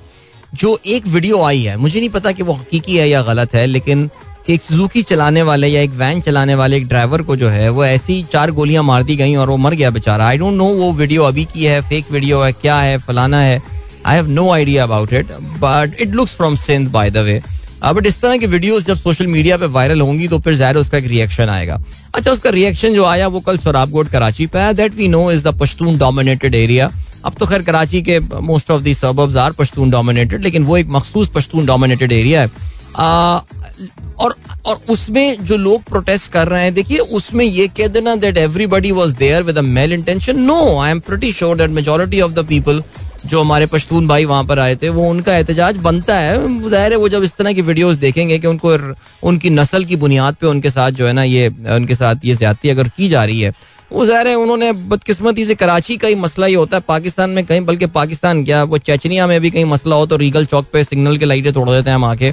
जो 0.54 0.78
एक 0.88 1.08
वीडियो 1.08 1.42
आई 1.44 1.62
है, 1.62 1.76
मुझे 1.78 2.00
नहीं 2.00 2.10
पता 2.10 2.32
कि 2.32 2.44
वो 2.44 2.54
हकीकी 2.54 2.98
है 2.98 3.10
या 3.10 3.22
गलत 3.22 3.56
है, 3.56 3.66
लेकिन 3.66 4.10
एक 4.50 4.62
सुजुकी 4.62 5.02
चलाने 5.04 5.42
वाले 5.44 5.68
या 5.68 5.82
एक 5.82 5.90
वैन 5.98 6.22
चलाने 6.22 6.56
वाले 6.56 6.78
एक 6.78 6.88
ड्राइवर 6.88 7.22
को 7.22 7.36
जो 7.36 7.50
है, 7.50 7.70
वो 7.70 7.86
ऐसी 7.86 8.24
चार 8.34 8.52
गोलियाँ 8.52 8.84
मार 8.84 9.04
दी 9.04 9.16
गई 9.16 9.36
और 9.36 9.50
वो 9.50 9.58
मर 9.58 9.74
गया 9.74 9.90
बेचारा. 9.90 10.28
आई 10.28 10.38
डोंट 10.38 10.54
नो 10.54 10.66
वो 10.76 10.92
वीडियो 10.94 11.24
अभी 11.24 11.46
की 11.46 11.66
है 11.66 11.82
फेक 11.82 12.12
वीडियो 12.12 12.42
है, 12.42 12.52
क्या 12.54 12.80
है, 12.80 12.98
फलाना 12.98 13.42
है. 13.42 13.62
I 14.06 14.16
have 14.16 14.28
no 14.30 14.50
idea 14.52 14.84
about 14.84 15.14
it 15.14 15.32
but 15.62 16.02
it 16.02 16.10
looks 16.12 16.36
from 16.36 16.56
Sindh 16.58 16.92
by 16.92 17.10
the 17.12 17.18
way 17.18 17.42
but 17.84 18.06
इस 18.06 18.20
तरह 18.22 18.38
की 18.38 18.46
वीडियोस 18.48 18.86
जब 18.86 18.98
सोशल 18.98 19.28
मीडिया 19.28 19.58
पे 19.58 19.66
वायरल 19.68 20.02
होंगी 20.02 20.28
तो 20.28 20.40
फिर 20.40 20.56
ज़ाहिर 20.56 20.78
उसका 20.78 20.98
एक 20.98 21.06
रिएक्शन 21.08 21.50
आएगा। 21.50 21.82
अच्छा 22.16 22.32
उसका 22.32 22.50
रिएक्शन 22.50 22.94
जो 22.94 23.06
आया 23.06 23.28
वो 23.28 23.40
कल 23.40 23.58
सोराबगोड 23.58 24.10
कराची 24.10 24.48
पे 24.48 24.74
that 24.74 24.96
we 24.96 25.08
know 25.08 25.32
is 25.32 25.44
the 25.48 25.56
Pashtun 25.60 25.98
dominated 25.98 26.56
area 26.56 26.92
अब 27.26 27.34
तो 27.40 27.46
खैर 27.46 27.62
कराची 27.64 28.02
के 28.02 28.20
most 28.20 28.72
of 28.72 28.82
the 28.82 28.94
suburbs 28.94 29.36
are 29.38 29.52
Pashtun 29.54 29.90
dominated 29.92 30.44
लेकिन 30.44 30.64
वो 30.64 30.78
एक 30.78 30.88
मखसूस 30.92 31.30
पश्तून 31.36 31.66
डोमिनेटेड 31.66 32.12
एरिया 32.12 32.42
है। 32.42 32.50
आ, 32.98 33.40
और 34.20 34.36
और 34.66 34.80
उसमें 34.90 35.46
जो 35.46 35.58
लोग 35.58 35.84
प्रोटेस्ट 35.84 36.32
कर 36.32 36.48
रहे 36.48 36.64
हैं 36.64 36.74
देखिए 36.74 36.98
उसमें 37.18 37.44
ये 37.46 37.68
कह 37.78 37.88
देना 37.88 38.16
that 38.16 38.38
everybody 38.38 38.92
was 38.92 39.14
there 39.16 39.44
with 39.44 39.58
a 39.58 39.62
mal 39.62 39.94
intention 39.94 40.40
no 40.42 40.58
I 40.80 40.92
am 40.92 41.00
pretty 41.02 41.32
sure 41.32 41.58
that 41.58 41.70
majority 41.72 42.22
of 42.22 42.32
the 42.32 42.46
people 42.48 42.82
जो 43.26 43.42
हमारे 43.42 43.66
पश्तून 43.66 44.08
भाई 44.08 44.26
वहाँ 44.26 44.44
पर 44.44 44.60
आए 44.60 44.76
थे, 44.76 44.90
वो 44.90 45.10
उनका 45.10 45.36
एहतजाज 45.36 45.78
बनता 45.80 46.16
है। 46.16 46.38
ज़ाहिर 46.62 46.92
है 46.92 46.98
वो 46.98 47.10
जब 47.10 47.24
इस 47.24 47.36
तरह 47.38 47.54
की 47.54 47.62
वीडियोस 47.64 47.96
देखेंगे 47.98 48.38
कि 48.40 48.48
उनको 48.48 48.78
उनकी 49.24 49.50
नस्ल 49.52 49.84
की 49.86 49.96
बुनियाद 49.98 50.36
पे 50.36 50.48
उनके 50.48 50.70
साथ 50.70 50.92
जो 50.92 51.08
है 51.08 51.14
ना 51.14 51.24
ये, 51.24 51.48
उनके 51.48 51.96
साथ 51.96 52.26
ये 52.26 52.36
ज्यादती 52.36 52.70
अगर 52.70 52.88
की 52.90 53.10
जा 53.10 53.24
रही 53.26 53.42
है, 53.42 53.54
वो 53.92 54.06
ज़ाहिर 54.06 54.28
है 54.28 54.36
उन्होंने 54.38 54.72
बदकिस्मती 54.72 55.46
से 55.46 55.56
कराची 55.56 55.98
का 55.98 56.08
ही 56.08 56.16
मसला 56.18 56.46
ही 56.46 56.54
होता 56.54 56.78
है, 56.78 56.84
पाकिस्तान 56.88 57.30
में 57.30 57.46
कहीं, 57.46 57.62
बल्कि 57.62 57.86
पाकिस्तान 57.90 58.44
क्या, 58.46 58.64
वो 58.66 58.78
चेचनिया 58.80 59.28
में 59.28 59.40
भी 59.42 59.52
कहीं 59.52 59.66
मसला 59.68 59.96
हो 59.96 60.06
तो 60.06 60.18
रीगल 60.18 60.46
चौक 60.46 60.68
पे 60.74 60.84
सिग्नल 60.84 61.18
के 61.18 61.26
लाइटें 61.26 61.52
तोड़ 61.54 61.70
देते 61.70 61.90
हैं 61.90 61.96
हम 61.96 62.06
आके 62.06 62.32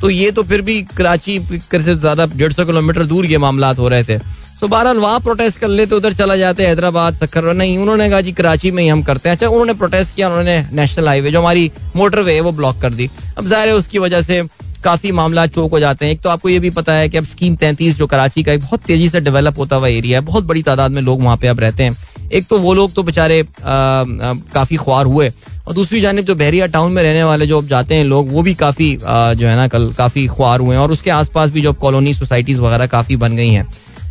तो 0.00 0.10
ये 0.10 0.30
तो 0.30 0.42
फिर 0.44 0.60
भी 0.62 0.82
कराची 0.96 1.38
से 1.64 1.94
ज़्यादा 1.94 2.26
डेढ़ 2.28 2.52
सौ 2.52 2.64
किलोमीटर 2.64 3.04
दूर 3.06 3.26
ये 3.26 3.38
मामला 3.38 3.70
हो 3.72 3.88
रहे 3.88 4.04
थे। 4.04 4.18
तो 4.60 4.68
बहरहाल 4.68 4.98
वहाँ 4.98 5.18
प्रोटेस्ट 5.20 5.58
कर 5.58 5.68
लेते, 5.68 5.94
उधर 5.94 6.12
चला 6.12 6.36
जाते, 6.36 6.66
हैदराबाद 6.66 7.14
सखर 7.16 7.52
नहीं, 7.54 7.76
उन्होंने 7.78 8.08
कहा 8.10 8.20
जी, 8.20 8.32
कराची 8.32 8.70
में 8.70 8.82
ही 8.82 8.88
हम 8.88 9.02
करते 9.02 9.28
हैं। 9.28 9.36
अच्छा 9.36 9.48
उन्होंने 9.48 9.74
प्रोटेस्ट 9.74 10.14
किया, 10.14 10.28
उन्होंने 10.28 10.64
नेशनल 10.72 11.08
हाईवे 11.08 11.30
जो 11.30 11.40
हमारी 11.40 11.70
मोटरवे 11.96 12.34
है, 12.34 12.40
वो 12.40 12.52
ब्लॉक 12.52 12.80
कर 12.82 12.94
दी। 12.94 13.08
अब 13.38 13.46
ज़ाहिर 13.46 13.68
है 13.68 13.74
उसकी 13.74 13.98
वजह 13.98 14.20
से 14.20 14.42
काफ़ी 14.84 15.12
मामला 15.12 15.46
चौक 15.46 15.70
हो 15.70 15.78
जाते 15.80 16.04
हैं। 16.04 16.12
एक 16.12 16.20
तो 16.22 16.28
आपको 16.28 16.48
ये 16.48 16.58
भी 16.58 16.70
पता 16.70 16.92
है 16.92 17.08
कि 17.08 17.18
अब 17.18 17.24
स्कीम 17.26 17.56
तैंतीस 17.56 17.96
जो 17.98 18.06
कराची 18.06 18.42
का 18.42 18.52
एक 18.52 18.60
बहुत 18.60 18.80
तेज़ी 18.80 19.08
से 19.08 19.20
डेवलप 19.20 19.58
होता 19.58 19.76
हुआ 19.76 19.88
एरिया 19.88 20.18
है। 20.18 20.24
बहुत 20.26 20.44
बड़ी 20.44 20.62
तादाद 20.62 20.90
में 20.90 21.02
लोग 21.02 21.22
वहाँ 21.22 21.36
पे 21.36 21.48
अब 21.48 21.60
रहते 21.60 21.82
हैं। 21.82 21.96
एक 22.32 22.46
तो 22.46 22.58
वो 22.58 22.74
लोग 22.74 22.92
तो 22.94 23.02
बेचारे 23.02 23.42
काफ़ी 23.62 24.76
ख्वार 24.76 25.06
हुए। 25.06 25.28
और 25.68 25.74
दूसरी 25.74 26.00
जानब 26.00 26.24
जो 26.24 26.34
बहरिया 26.34 26.66
टाउन 26.66 26.92
में 26.92 27.02
रहने 27.02 27.24
वाले 27.24 27.46
जो 27.46 27.58
अब 27.58 27.66
जाते 27.68 27.94
हैं 27.94 28.04
लोग, 28.04 28.30
वो 28.32 28.42
भी 28.42 28.54
काफ़ी 28.54 28.96
जो 28.96 29.46
है 29.46 29.56
ना, 29.56 29.66
कल 29.68 29.92
काफ़ी 29.98 30.26
ख्वार 30.28 30.60
हुए 30.60 30.76
हैं। 30.76 30.82
और 30.82 30.92
उसके 30.92 31.10
आसपास 31.10 31.50
भी 31.50 31.62
जो 31.62 31.72
कॉलोनी 31.74 32.14
सोसाइटीज 32.14 32.60
वगैरह 32.60 32.86
काफ़ी 32.88 33.16
बन 33.16 33.36
गई 33.36 33.50
हैं। 33.50 33.66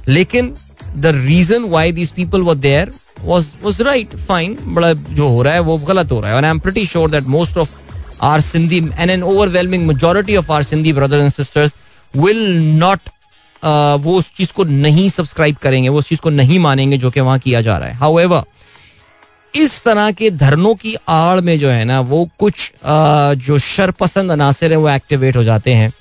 लेकिन 0.08 0.54
the 0.96 1.06
reason 1.16 1.64
why 1.64 1.92
these 1.92 2.12
people 2.12 2.42
were 2.42 2.56
there 2.56 2.94
was 3.26 3.46
was 3.64 3.78
right 3.86 4.12
fine 4.28 4.56
बड़ा 4.76 4.92
जो 4.94 5.28
हो 5.28 5.42
रहा 5.44 5.54
है 5.54 5.60
वो 5.60 5.78
गलत 5.78 6.12
हो 6.12 6.20
रहा 6.20 6.32
है। 6.32 6.42
I'm 6.54 6.60
pretty 6.66 6.84
sure 6.90 7.08
that 7.14 7.30
most 7.36 7.58
of 7.58 7.70
our 8.22 8.42
Sindhi 8.48 8.82
and 8.96 9.12
an 9.12 9.24
overwhelming 9.24 9.88
majority 9.88 10.36
of 10.42 10.52
our 10.52 10.64
Sindhi 10.64 10.94
brothers 10.96 11.24
and 11.24 11.34
sisters 11.34 11.74
will 12.14 12.44
not 12.82 13.00
uh, 13.64 13.98
वो 14.04 14.18
उस 14.18 14.32
चीज़ 14.36 14.54
को 14.54 14.64
नहीं 14.64 15.10
सब्सक्राइब 15.10 15.56
करेंगे 15.56 15.90
वो 15.90 16.00
उस 16.00 16.10
चीज़ 16.10 16.22
को 16.22 16.30
नहीं 16.30 16.60
मानेंगे 16.60 16.98
जो 16.98 17.12
कि 17.12 17.20
वहाँ 17.20 17.40
किया 17.40 17.62
जा 17.62 17.78
रहा 17.78 17.90
है। 17.90 17.96
हाउएवर 17.96 18.44
इस 19.56 19.82
तरह 19.84 20.12
के 20.12 20.32
धरनों 20.32 20.76
की 20.76 20.96
आड़ 21.10 21.42
में 21.42 21.60
जो 21.60 21.70
है 21.70 21.86
ना 21.86 22.00
वो 22.00 22.30
कुछ 22.40 22.72
uh, 22.78 23.36
जो 23.48 23.58
शरपसंद 23.58 24.32
अनासर 24.32 24.72
है 24.72 24.78
वो 24.78 24.90
एक्टिवेट 24.90 25.38
हो 25.38 25.44
जाते 25.44 25.74
हैं। 25.74 25.94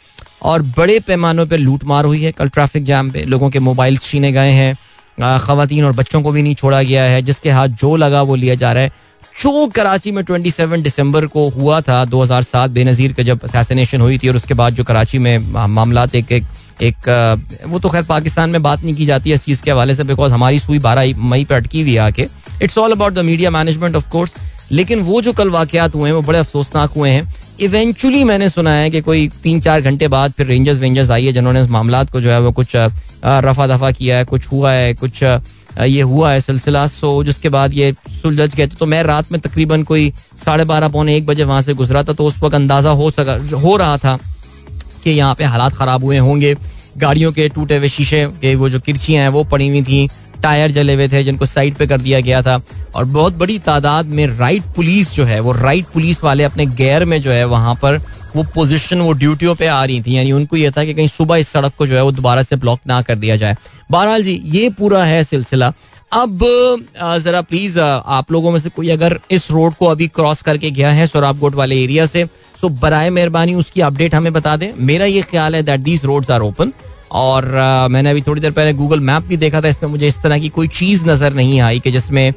और 0.43 0.63
बड़े 0.77 0.99
पैमानों 1.01 1.47
पर 1.47 1.59
लूट 1.59 1.85
मार 1.85 2.05
हुई 2.05 2.23
है। 2.23 2.33
कल 2.33 2.49
ट्रैफ़िक 2.49 2.85
जाम 2.85 3.11
पे 3.11 3.25
लोगों 3.25 3.51
के 3.51 3.59
मोबाइल 3.61 3.97
छीने 3.97 4.33
गए 4.33 4.51
हैं। 4.53 4.75
खातन 5.19 5.85
और 5.85 5.93
बच्चों 5.93 6.23
को 6.23 6.31
भी 6.33 6.43
नहीं 6.43 6.55
छोड़ा 6.55 6.83
गया 6.83 7.03
है 7.05 7.23
जिसके 7.23 7.51
हाथ 7.51 7.69
जो 7.81 7.95
लगा 7.97 8.23
वो 8.23 8.35
लिया 8.35 8.55
जा 8.55 8.73
रहा 8.73 8.83
है। 8.83 8.93
जो 9.43 9.67
कराची 9.67 10.11
में 10.13 10.23
27 10.25 10.83
दिसंबर 10.83 11.27
को 11.27 11.49
हुआ 11.49 11.81
था 11.81 12.05
2007 12.05 12.71
बेनजीर 12.71 13.13
के 13.13 13.25
जब 13.25 13.43
असैसिनेशन 13.45 14.01
हुई 14.01 14.19
थी 14.19 14.29
और 14.29 14.37
उसके 14.37 14.55
बाद 14.55 14.75
जो 14.75 14.85
कराची 14.85 15.19
में 15.19 15.39
मामला 15.69 16.07
एक, 16.15 16.33
एक 16.33 16.45
एक 16.83 17.65
वो 17.67 17.79
तो 17.79 17.89
खैर 17.89 18.03
पाकिस्तान 18.05 18.51
में 18.51 18.63
बात 18.63 18.83
नहीं 18.83 18.95
की 18.95 19.07
जाती 19.07 19.31
है 19.31 19.35
इस 19.35 19.45
चीज़ 19.45 19.63
के 19.63 19.71
हवाले 19.71 19.95
से 19.95 20.05
बिकॉज़ 20.05 20.33
हमारी 20.33 20.59
सुई 20.59 20.79
बारह 20.79 21.19
मई 21.19 21.45
पर 21.45 21.55
अटकी 21.55 21.83
हुई 21.83 21.97
आके। 21.99 22.27
It's 22.63 22.79
all 22.79 22.93
about 22.93 23.13
the 23.13 23.19
media 23.25 23.51
management 23.51 23.97
of 23.97 24.11
course 24.11 24.35
लेकिन 24.73 25.01
वो 25.01 25.21
जो 25.23 25.33
कल 25.33 25.51
वाकयात 25.51 25.95
हुए 25.95 26.09
हैं 26.09 26.15
वो 26.15 26.23
बड़े 26.23 26.39
अफसोसनाक 26.39 26.93
हुए 26.93 27.11
हैं। 27.11 27.35
इवेंचुअली 27.61 28.23
मैंने 28.25 28.49
सुना 28.49 28.71
है 28.71 28.91
कि 28.91 29.01
कोई 29.01 29.29
तीन 29.43 29.61
चार 29.61 29.81
घंटे 29.81 30.09
बाद 30.09 30.33
फिर 30.33 30.47
रेंजर्स 30.47 30.79
वेंजर्स 30.79 31.11
आई 31.11 31.27
है, 31.27 31.33
जिन्होंने 31.33 31.63
इस 31.63 31.71
मामला 31.71 32.03
को 32.05 32.21
जो 32.21 32.31
है 32.31 32.41
वो 32.41 32.53
कुछ 32.53 32.77
रफा 32.77 33.67
दफ़ा 33.67 33.91
किया 33.93 34.17
है, 34.19 34.25
कुछ 34.25 34.47
हुआ 34.53 34.73
है, 34.73 34.93
कुछ 34.95 35.23
ये 35.23 36.03
हुआ 36.03 36.31
है 36.33 36.41
सिलसिला। 36.41 36.87
सो 36.89 37.23
जिसके 37.25 37.49
बाद 37.49 37.75
ये 37.75 37.93
सुलझ 38.13 38.55
गए 38.55 38.67
तो 38.69 38.87
मैं 38.87 39.03
रात 39.05 39.33
में 39.33 39.41
तकरीबन 39.41 39.83
कोई 39.85 40.13
साढ़े 40.45 40.65
बारह, 40.65 40.89
पौने 40.89 41.17
एक 41.17 41.27
बजे 41.27 41.45
वहाँ 41.45 41.63
से 41.63 41.75
गुजरा 41.75 42.03
था। 42.03 42.13
तो 42.13 42.27
उस 42.27 42.39
वक्त 42.43 42.55
अंदाज़ा 42.55 42.91
हो 42.93 43.11
सका, 43.11 43.39
हो 43.57 43.77
रहा 43.77 43.97
था 43.99 44.19
कि 45.05 45.11
यहाँ 45.11 45.35
पे 45.35 45.45
हालात 45.47 45.75
खराब 45.75 46.05
हुए 46.05 46.19
होंगे। 46.19 46.55
गाड़ियों 46.99 47.33
के 47.33 47.49
टूटे 47.49 47.77
हुए 47.77 47.89
शीशे 47.89 48.25
के 48.41 48.55
वो 48.55 48.69
जो 48.69 48.81
किरचियाँ 48.81 49.23
हैं, 49.23 49.29
वो 49.31 49.45
पड़ी 49.45 49.69
हुई 49.69 49.83
थी। 49.83 50.09
टायर 50.47 50.71
जले 50.73 50.95
हुए 50.95 51.09
थे, 51.09 51.23
जिनको 51.25 51.47
साइड 51.47 51.75
पे 51.75 51.87
कर 51.87 52.01
दिया 52.01 52.21
गया 52.23 52.43
था। 52.43 52.61
और 52.95 53.05
बहुत 53.07 53.35
बड़ी 53.37 53.59
तादाद 53.61 54.07
में 54.09 54.27
राइट 54.29 54.63
पुलिस 54.77 55.15
जो 55.15 55.25
है, 55.25 55.41
वो 55.41 55.53
राइट 55.55 55.87
पुलिस 55.87 56.23
वाले 56.25 56.45
अपने 56.45 56.67
गैर 56.77 57.05
में 57.05 57.21
जो 57.23 57.31
है, 57.31 57.45
वहाँ 57.47 57.75
पर 57.75 57.99
वो 58.37 58.43
पोजीशन 58.55 59.01
वो 59.01 59.13
ड्यूटियों 59.15 59.55
पे 59.55 59.67
आ 59.67 59.85
रही 59.85 60.01
थी। 60.03 60.17
यानी 60.17 60.33
उनको 60.33 60.57
ये 60.57 60.71
था 60.71 60.85
कि 60.85 60.95
कहीं 60.95 61.09
सुबह 61.09 61.37
इस 61.37 61.49
सड़क 61.49 61.73
को 61.79 61.87
जो 61.87 61.95
है, 61.95 62.03
वो 62.03 62.13
दोबारा 62.13 62.43
से 62.43 62.57
ब्लॉक 62.57 62.81
ना 62.87 63.01
कर 63.03 63.15
दिया 63.17 63.37
जाए। 63.37 63.57
बहरहाल 63.91 64.23
जी, 64.23 64.41
ये 64.47 64.69
पूरा 64.71 65.05
है 65.05 65.23
सिलसिला। 65.25 65.73
अब 66.13 66.39
जरा 67.23 67.41
प्लीज़ 67.43 67.79
आप 67.81 68.33
लोगों 68.33 68.51
में 68.51 68.59
से 68.61 68.69
कोई 68.71 68.91
अगर 68.91 69.19
इस 69.31 69.51
रोड 69.51 69.75
को 69.75 69.87
अभी 69.87 70.07
क्रॉस 70.09 70.43
करके 70.43 70.71
गया 70.71 70.91
है 70.93 71.07
सोराबकोट 71.07 71.55
वाले 71.55 71.83
एरिया 71.85 72.07
से 72.07 72.27
सो 72.61 72.69
बरए 72.69 73.09
मेहरबानी, 73.11 73.55
उसकी 73.55 73.81
अपडेट 73.81 74.15
हमें 74.15 74.33
बता 74.33 74.57
दें। 74.57 74.73
मेरा 74.81 75.05
ये 75.07 75.23
ख्याल 75.23 75.55
है 75.55 75.63
that 75.63 75.81
these 75.81 76.05
roads 76.05 76.31
are 76.31 76.41
open 76.43 76.73
और 77.11 77.45
मैंने 77.91 78.11
अभी 78.11 78.23
थोड़ी 78.23 78.41
देर 78.41 78.51
पहले 78.53 78.73
गूगल 78.73 79.01
मैप 79.01 79.23
भी 79.29 79.37
देखा 79.37 79.61
था 79.61 79.69
इसमें 79.69 79.91
मुझे 79.91 80.07
इस 80.09 80.21
तरह 80.23 80.39
की 80.39 80.49
कोई 80.49 80.69
चीज़ 80.71 81.05
नज़र 81.09 81.35
नहीं 81.35 81.61
आई 81.61 81.81
कि 81.81 81.91
जिसमें 81.93 82.33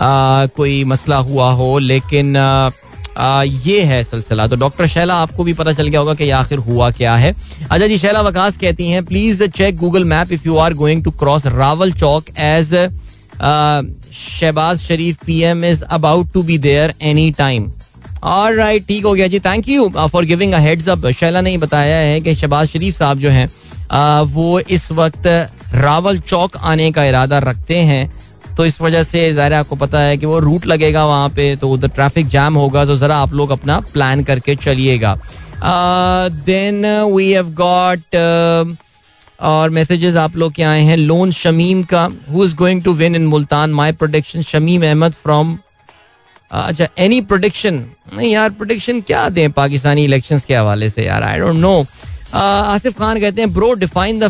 कोई 0.00 0.82
मसला 0.84 1.16
हुआ 1.18 1.50
हो 1.52 1.78
लेकिन 1.78 2.36
आ, 2.36 3.42
ये 3.42 3.80
है 3.82 4.02
सिलसिला। 4.04 4.46
तो 4.46 4.56
डॉक्टर 4.56 4.86
शैला 4.86 5.14
आपको 5.22 5.44
भी 5.44 5.52
पता 5.52 5.72
चल 5.72 5.88
गया 5.88 6.00
होगा 6.00 6.14
कि 6.14 6.28
आखिर 6.30 6.58
हुआ 6.58 6.90
क्या 6.90 7.14
है। 7.16 7.34
अच्छा 7.70 7.86
जी 7.86 7.98
शैला 7.98 8.20
वकास 8.22 8.56
कहती 8.58 8.88
हैं 8.90 9.04
please 9.04 9.44
check 9.46 9.76
Google 9.78 10.04
map 10.04 10.32
if 10.32 10.46
you 10.46 10.56
are 10.56 10.74
going 10.74 11.04
to 11.04 11.10
cross 11.20 11.46
Rawal 11.46 11.92
Chowk 11.92 12.30
as 12.38 12.74
Shahbaz 14.14 14.78
Sharif 14.80 15.24
P 15.26 15.40
M 15.42 15.64
is 15.64 15.82
about 15.84 16.32
to 16.32 16.42
be 16.42 16.58
there 16.58 16.94
any 17.02 17.30
time 17.38 17.70
और 18.22 18.54
राइट 18.54 18.86
ठीक 18.86 19.04
हो 19.04 19.12
गया 19.14 19.26
जी। 19.26 19.40
Thank 19.40 19.68
you 19.68 19.88
for 20.12 20.24
giving 20.24 20.52
a 20.52 20.58
heads 20.60 20.88
up 20.88 21.06
Shaila 21.10 21.40
ने 21.40 21.56
बताया 21.58 21.96
है 21.98 22.20
कि 22.20 22.34
शहबाज 22.34 22.68
शरीफ 22.68 22.96
साहब 22.96 23.18
जो 23.18 23.30
हैं 23.30 23.48
वो 24.28 24.58
इस 24.60 24.90
वक्त 24.92 25.26
रावल 25.74 26.18
चौक 26.20 26.56
आने 26.56 26.90
का 26.92 27.04
इरादा 27.04 27.38
रखते 27.40 27.76
हैं। 27.82 28.10
तो 28.56 28.64
इस 28.66 28.80
वजह 28.80 29.02
से 29.02 29.32
ज़ाहिर 29.32 29.52
आपको 29.54 29.76
पता 29.76 30.00
है 30.00 30.16
कि 30.16 30.26
वो 30.26 30.38
रूट 30.40 30.66
लगेगा 30.66 31.04
वहाँ 31.06 31.28
पे 31.36 31.54
तो 31.56 31.70
उधर 31.70 31.88
ट्रैफ़िक 31.90 32.26
जाम 32.28 32.54
होगा 32.54 32.84
तो 32.84 32.96
ज़रा 32.96 33.16
आप 33.18 33.32
लोग 33.32 33.50
अपना 33.50 33.78
प्लान 33.92 34.22
करके 34.24 34.56
चलिएगा। 34.56 35.16
देन 36.46 36.86
वी 37.14 37.30
हैव 37.32 37.50
गॉट 37.54 38.16
और 39.42 39.70
मैसेजेस 39.70 40.16
आप 40.16 40.36
लोग 40.36 40.52
के 40.52 40.62
आए 40.62 40.82
हैं, 40.82 40.96
लोन 40.96 41.30
शमीम 41.32 41.82
का 41.84 42.08
who 42.30 42.44
is 42.44 42.54
going 42.56 42.82
to 42.82 42.92
win 42.94 43.16
in 43.16 43.26
Multan? 43.26 43.72
My 43.72 43.92
prediction 43.92 44.42
Shamim 44.42 44.82
Ahmed 44.82 45.12
from 45.22 45.58
अच्छा 46.50 46.86
एनी 46.98 47.20
प्रोडिक्शन 47.22 47.84
नहीं 48.14 48.32
यार 48.32 48.50
प्रोडिक्शन 48.52 49.00
क्या 49.00 49.28
दें 49.28 49.50
पाकिस्तानी 49.52 50.04
इलेक्शंस 50.04 50.44
के 50.44 50.54
हवाले 50.54 50.88
से 50.90 51.04
यार? 51.06 51.22
I 51.22 51.38
don't 51.38 51.56
know 51.56 51.84
Asif 52.34 52.98
Khan 52.98 53.20
कहते 53.20 53.40
हैं 53.42 53.52
bro 53.54 53.72
define 53.76 54.18
the 54.20 54.28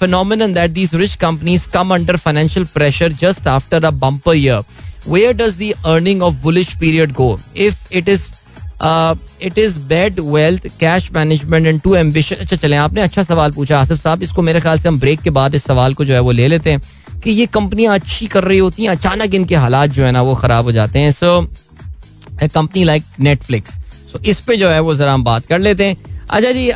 phenomenon 0.00 0.52
that 0.54 0.70
these 0.70 0.94
rich 0.94 1.14
companies 1.16 1.68
come 1.70 1.94
under 1.94 2.16
financial 2.18 2.66
pressure 2.74 3.12
just 3.22 3.46
after 3.48 3.84
a 3.84 3.90
bumper 4.04 4.36
year 4.36 4.62
where 5.08 5.32
does 5.36 5.56
the 5.58 5.72
earning 5.86 6.22
of 6.22 6.34
bullish 6.42 6.74
period 6.80 7.12
go 7.12 7.38
if 7.58 7.92
it 7.92 8.08
is 8.08 8.30
it 9.42 9.58
is 9.58 9.78
bad 9.88 10.20
wealth 10.20 10.66
cash 10.80 11.10
management 11.12 11.66
and 11.66 11.80
too 11.80 11.94
ambition 11.94 12.36
अच्छा 12.36 12.56
चले, 12.56 12.76
आपने 12.76 13.00
अच्छा 13.00 13.22
सवाल 13.22 13.52
पूछा 13.52 13.78
आसिफ 13.80 13.98
साहब। 13.98 14.22
इसको 14.22 14.42
मेरे 14.42 14.60
ख्याल 14.60 14.78
से 14.78 14.88
हम 14.88 14.98
ब्रेक 15.00 15.20
के 15.22 15.30
बाद 15.30 15.54
इस 15.54 15.64
सवाल 15.64 15.94
को 15.94 16.04
जो 16.04 16.14
है 16.14 16.20
वो 16.20 16.32
ले 16.32 16.48
लेते 16.48 16.70
हैं 16.70 16.80
कि 17.24 17.30
ये 17.30 17.46
कंपनियाँ 17.48 17.94
अच्छी 17.94 18.26
कर 18.26 18.44
रही 18.44 18.58
होती 18.58 18.82
हैं, 18.82 18.90
अचानक 18.90 19.34
इनके 19.34 19.54
हालात 19.54 19.90
जो 19.90 20.04
है 20.04 20.10
ना 20.12 20.22
वो 20.22 20.34
खराब 20.34 20.64
हो 20.64 20.72
जाते 20.72 20.98
हैं। 20.98 21.10
So 21.10 21.40
company 22.44 22.84
like 22.84 23.04
Netflix 23.20 23.70
so 24.12 24.18
इस 24.20 24.40
पे 24.40 24.56
जो 24.56 24.68
है 24.68 24.80
वो 24.80 24.94
जरा 24.94 25.12
हम 25.14 25.24
बात 25.24 25.46
कर 25.46 25.58
लेते 25.58 25.84
हैं। 25.84 25.96
अच्छा 26.32 26.50
जी 26.52 26.70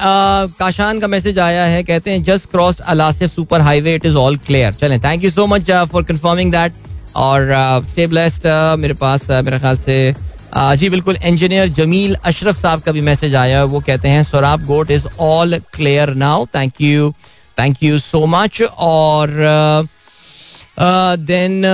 काशान 0.59 0.99
का 1.01 1.07
मैसेज 1.07 1.39
आया 1.39 1.65
है 1.65 1.83
कहते 1.85 2.11
हैं 2.11 2.23
just 2.23 2.51
crossed 2.51 2.81
Alasif 2.93 3.31
super 3.31 3.61
highway 3.61 3.95
it 3.95 4.05
is 4.07 4.17
all 4.17 4.37
clear 4.47 4.73
चलें 4.81 4.99
thank 5.05 5.25
you 5.25 5.31
so 5.31 5.47
much 5.47 5.71
for 5.93 6.03
confirming 6.05 6.51
that 6.53 6.73
और 7.17 7.49
स्टे 7.91 8.07
ब्लेस्ड 8.07 8.47
मेरे 8.79 8.95
पास 8.95 9.23
uh, 9.23 9.45
मेरे 9.45 9.59
ख्याल 9.59 9.77
से 9.77 9.97
uh, 10.13 10.75
जी 10.75 10.91
बिल्कुल 10.91 11.17
इंजीनियर 11.23 11.69
जमील 11.79 12.15
अशरफ 12.15 12.57
साहब 12.57 12.81
का 12.81 12.93
भी 12.93 13.01
मैसेज 13.01 13.35
आया 13.35 13.59
है 13.59 13.65
वो 13.67 13.81
कहते 13.81 14.09
हैं 14.09 14.23
Sohrab 14.25 14.67
Goth 14.67 14.91
is 14.91 15.07
all 15.23 15.59
clear 15.75 16.15
now 16.25 16.47
thank 16.55 16.81
you 16.81 17.11
thank 17.59 17.83
you 17.83 17.99
so 18.01 18.25
much 18.29 18.63
और 18.63 19.29
uh, 19.39 19.96
देन 20.79 21.65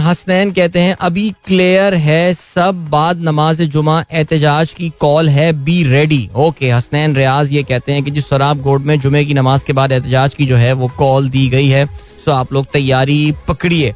हसनैन 0.00 0.50
कहते 0.52 0.80
हैं, 0.80 0.96
अभी 1.00 1.30
क्लियर 1.46 1.94
है, 1.96 2.34
सब 2.34 2.84
बाद 2.90 3.22
नमाज़ 3.24 3.62
जुमा 3.64 4.04
एहतजाज 4.12 4.72
की 4.72 4.88
कॉल 5.00 5.28
है 5.28 5.52
be 5.64 5.82
ready 5.84 6.28
okay 6.36 6.70
Hasnain 6.70 7.16
Riaz 7.16 7.52
ये 7.52 7.62
कहते 7.62 7.92
हैं 7.92 8.02
कि 8.02 8.10
जिस 8.10 8.28
शराब 8.28 8.60
गोड 8.62 8.84
में 8.84 8.98
जुमे 9.00 9.24
की 9.24 9.34
नमाज़ 9.34 9.64
के 9.64 9.72
बाद 9.72 9.92
एहतजाज 9.92 10.34
की 10.34 10.46
जो 10.46 10.56
है, 10.56 10.72
वो 10.72 10.88
कॉल 10.98 11.28
दी 11.28 11.48
गई 11.48 11.68
है। 11.68 11.86
सो 12.24 12.32
आप 12.32 12.52
लोग 12.52 12.66
तैयारी 12.72 13.34
पकड़िए। 13.48 13.90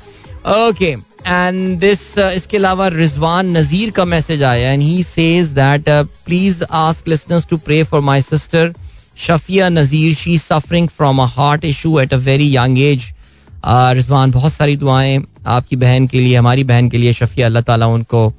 ओके 0.58 0.90
एंड 1.26 1.78
दिस 1.80 2.18
इसके 2.18 2.56
अलावा 2.56 2.88
रिजवान 2.88 3.56
नजीर 3.56 3.90
का 3.90 4.04
मैसेज 4.04 4.42
आया 4.42 4.72
and 4.72 4.82
he 4.82 5.02
says 5.02 5.48
that 5.54 5.88
please 6.26 6.64
ask 6.64 7.08
listeners 7.08 7.46
to 7.46 7.56
pray 7.58 7.82
for 7.84 8.00
my 8.00 8.22
sister 8.22 8.72
Shafia 9.18 9.68
Nazir 9.68 10.14
she 10.14 10.36
suffering 10.38 10.88
from 10.88 11.22
a 11.22 11.26
heart 11.36 11.64
issue 11.64 11.98
at 12.00 12.14
a 12.14 12.16
very 12.18 12.56
young 12.56 12.78
age 12.78 13.12
Rizwan, 13.64 14.30
बहुत 14.30 14.52
सारी 14.52 14.76
दुआएँ 14.76 15.22
आपकी 15.46 15.76
बहन 15.76 16.06
के 16.06 16.20
लिए, 16.20 16.36
हमारी 16.36 16.64
बहन 16.64 16.88
के 16.88 16.98
लिए 16.98 17.12
शफिया 17.12 17.46
अल्लाह 17.46 17.62
ताला 17.62 17.86
उनको 17.88 18.32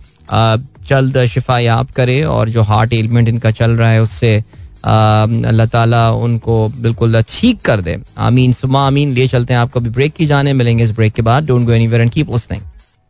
जल्द 0.88 1.26
शिफा 1.26 1.60
याब 1.60 1.88
करे 1.96 2.22
और 2.26 2.50
जो 2.50 2.62
हार्ट 2.64 2.94
एलिमेंट 2.94 3.30
इनका 3.30 3.52
चल 3.52 3.72
रहा 3.72 3.90
है, 3.90 4.02
उससे 4.02 4.36
अल्लाह 4.86 5.66
ताला 5.68 6.10
उनको 6.12 6.68
बिल्कुल 6.78 7.22
ठीक 7.30 7.62
कर 7.62 7.82
दे। 7.82 7.98
आमीन 8.20 8.54
सुमा 8.54 8.86
आमीन, 8.88 9.14
लिए 9.14 9.28
चलते 9.28 9.54
हैं 9.54 9.62
आपको 9.62 9.80
अभी 9.80 9.90
ब्रेक 9.90 10.14
की 10.14 10.26
जाने, 10.26 10.54
मिलेंगे 10.54 10.84
इस 10.84 10.92
ब्रेक 10.96 11.14
के 11.14 11.22
बाद। 11.22 11.46
Don't 11.48 11.66
go 11.66 11.72
anywhere 11.72 12.02
and 12.02 12.12
keep 12.12 12.32
listening 12.32 12.62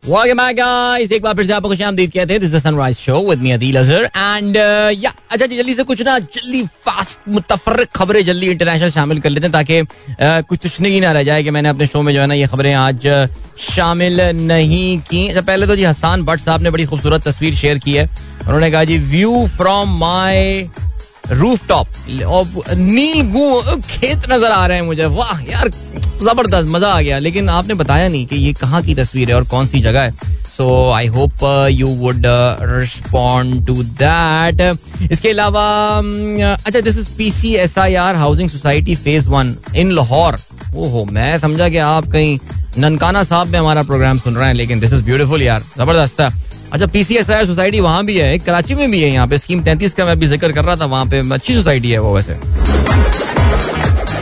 Welcome 0.06 0.36
back 0.36 0.56
guys. 0.56 1.12
एक 1.12 1.22
बार 1.22 1.34
फिर 1.34 1.46
से 1.46 1.52
आपको 1.52 1.68
खुश 1.68 1.82
आमदीद 1.82 2.10
कहते 2.12 2.32
हैं 2.32 2.40
this 2.40 2.54
is 2.54 2.62
sunrise 2.62 2.96
show 2.96 3.20
with 3.28 3.38
me 3.42 3.50
Adeel 3.50 3.76
Azhar 3.76 4.04
and 4.04 4.56
yeah 5.02 5.12
अच्छा 5.30 5.46
जी 5.46 5.56
जल्दी 5.56 5.74
से 5.74 5.84
कुछ 5.84 6.02
ना 6.02 6.18
जल्दी 6.18 6.62
फास्ट 6.84 7.28
मुतफरक 7.28 7.88
खबरें 7.96 8.24
जल्दी 8.24 8.50
इंटरनेशनल 8.50 8.90
शामिल 8.90 9.20
कर 9.20 9.30
लेते 9.30 9.46
हैं 9.46 9.52
ताकि 9.52 9.82
uh, 9.82 10.46
कुछ 10.48 10.58
तुछने 10.62 10.88
ही 10.88 11.00
ना 11.00 11.12
रह 11.12 11.22
जाए 11.22 11.42
कि 11.44 11.50
मैंने 11.50 11.68
अपने 11.68 11.86
शो 11.86 12.02
में 12.02 12.12
जो 12.14 12.20
है 12.20 12.26
ना 12.26 12.34
ये 12.34 12.46
खबरें 12.46 12.72
आज 12.74 13.06
uh, 13.06 13.28
शामिल 13.70 14.20
नहीं 14.42 14.98
की। 15.10 15.26
अच्छा 15.28 15.40
पहले 15.40 15.66
तो 15.66 15.76
जी 15.76 15.84
हसान 15.84 16.22
भट्ट 16.22 16.40
साहब 16.40 16.62
ने 16.62 16.70
बड़ी 16.70 16.84
खूबसूरत 16.84 17.28
तस्वीर 17.28 17.54
शेयर 17.54 17.78
की 17.78 17.92
है। 17.92 18.04
उन्होंने 18.42 18.70
कहा 18.70 18.84
जी 18.84 18.98
view 19.16 19.46
from 19.56 19.98
my 20.00 20.70
roof 21.30 21.66
top 21.68 21.88
और 22.26 22.74
नील 22.76 23.22
गु 23.32 23.80
खेत 23.82 24.30
नज़र 24.30 24.50
आ 24.52 24.66
रहे 24.66 24.78
हैं 24.78 24.84
मुझे। 24.84 25.06
वाह, 25.06 25.40
यार, 25.42 25.68
ज़बरदस्त, 26.22 26.68
मज़ा 26.68 26.88
आ 26.88 27.00
गया। 27.00 27.18
लेकिन 27.18 27.48
आपने 27.48 27.74
बताया 27.74 28.08
नहीं 28.08 28.26
कि 28.26 28.36
ये 28.36 28.52
कहाँ 28.52 28.82
की 28.82 28.94
तस्वीर 28.94 29.28
है 29.28 29.34
और 29.34 29.44
कौन 29.48 29.66
सी 29.66 29.80
जगह 29.80 30.00
है। 30.00 30.32
So 30.56 30.90
I 30.92 31.06
hope 31.06 31.44
you 31.70 31.88
would 31.96 32.22
respond 32.26 33.66
to 33.66 33.82
that 34.02 35.10
इसके 35.12 35.30
अलावा 35.30 35.64
अच्छा 36.56 36.80
this 36.80 36.98
is 36.98 37.08
P 37.18 37.30
C 37.30 37.54
S 37.56 37.78
I 37.78 37.94
R 37.94 38.16
housing 38.16 38.50
society 38.50 38.94
phase 38.96 39.28
one 39.28 39.54
in 39.76 39.90
Lahore 39.92 40.38
ओहो, 40.76 41.04
मैं 41.04 41.38
समझा 41.38 41.68
कि 41.68 41.78
आप 41.78 42.06
कहीं 42.12 42.38
ननकाना 42.78 43.22
साहब 43.24 43.48
में 43.48 43.58
हमारा 43.58 43.82
प्रोग्राम 43.82 44.18
सुन 44.18 44.36
रहे 44.36 44.46
हैं, 44.46 44.54
लेकिन 44.54 44.80
दिस 44.80 44.92
इज़ 44.92 45.02
ब्यूटीफुल 45.04 45.42
यार। 45.42 45.64
ज़बरदस्त 45.78 46.20
है। 46.20 46.30
अच्छा 46.72 46.86
पीसीएसआई 46.86 47.46
सोसाइटी 47.46 47.80
वहाँ 47.80 48.04
भी 48.06 48.18
है 48.18 48.38
कराची 48.38 48.74
में 48.74 48.90
भी 48.90 49.00
है 49.02 49.10
यहाँ 49.10 49.26
पे। 49.28 49.38
स्कीम 49.38 49.62
तैंतीस 49.64 49.94
का 49.94 50.04
मैं 50.04 50.18
भी 50.18 50.26
ज़िक्र 50.26 50.52
कर 50.52 50.64
रहा 50.64 50.76
था 50.76 50.84
वहाँ 50.84 51.06
पे 51.06 51.18
अच्छी 51.34 51.54
सोसाइटी 51.54 51.90
है 51.90 51.98
वो 51.98 52.14
वैसे। 52.16 52.32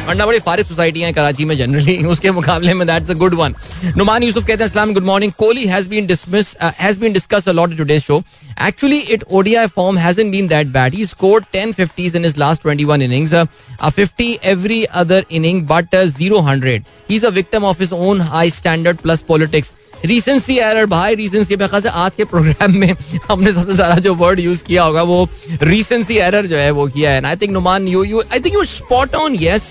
वरना 0.07 0.27
बड़ी 0.27 1.01
है 1.01 1.13
कराची 1.13 1.45
में 1.45 1.57
जनरली 1.57 1.97
उसके 2.13 2.31
मुकाबले 2.31 2.75
में 2.75 2.87
that's 2.87 3.11
a 3.11 3.15
good 3.15 3.35
one 3.35 3.55
Numan 3.97 4.23
Yusuf 4.23 4.43
कहते 4.43 4.63
हैं 4.63 4.69
अस्सलाम 4.69 4.93
good 4.95 5.05
morning 5.05 5.33
Kohli 5.33 5.65
has 5.67 5.89
been 5.89 6.07
dismissed 6.07 6.57
has 6.81 6.99
been 7.01 7.13
discussed 7.13 7.49
a 7.49 7.53
lot 7.53 7.77
today's 7.77 8.05
show 8.05 8.23
actually 8.67 8.99
it 8.99 9.25
ODI 9.31 9.67
form 9.67 9.99
hasn't 9.99 10.33
been 10.33 10.49
that 10.49 10.67
bad 10.67 10.95
he 10.95 11.05
scored 11.05 11.45
10 11.57 11.75
50s 11.81 12.17
in 12.19 12.27
his 12.29 12.37
last 12.43 12.67
21 12.67 13.05
innings 13.07 13.33
uh, 13.33 13.47
a 13.81 13.91
50 13.91 14.29
every 14.55 14.81
other 15.03 15.23
inning 15.39 15.63
but 15.73 15.95
uh, 15.95 16.07
0 16.07 16.43
100 16.43 16.85
he's 17.09 17.25
a 17.25 17.31
victim 17.31 17.65
of 17.65 17.79
his 17.79 17.93
own 17.93 18.21
high 18.21 18.49
standard 18.49 19.01
plus 19.07 19.23
politics. 19.33 19.73
Recency 20.05 20.57
error 20.59 20.87
भाई 20.87 21.15
recency 21.15 21.57
मेरे 21.57 21.69
ख्याल 21.69 21.83
से 21.83 21.89
आज 21.89 22.15
के 22.17 22.25
programme 22.25 22.77
में 22.79 22.95
हमने 23.29 23.53
सबसे 23.53 23.75
ज़्यादा 23.75 23.95
जो 24.01 24.15
वर्ड 24.15 24.41
यूज़ 24.41 24.63
किया 24.65 24.83
होगा 24.83 25.03
वो 25.03 25.29
रिसेंसी 25.63 26.17
एरर 26.19 26.47
जो 26.47 26.57
है 26.57 26.71
वो 26.71 26.87
किया 26.89 27.11
है। 27.11 27.25
I 27.25 27.37
think 27.37 27.53
Numan 27.53 27.89
you 27.89 28.05
you 28.05 28.23
I 28.23 28.41
think 28.41 28.55
you 28.55 28.65
spot 28.67 29.15
on 29.15 29.37
yes 29.41 29.71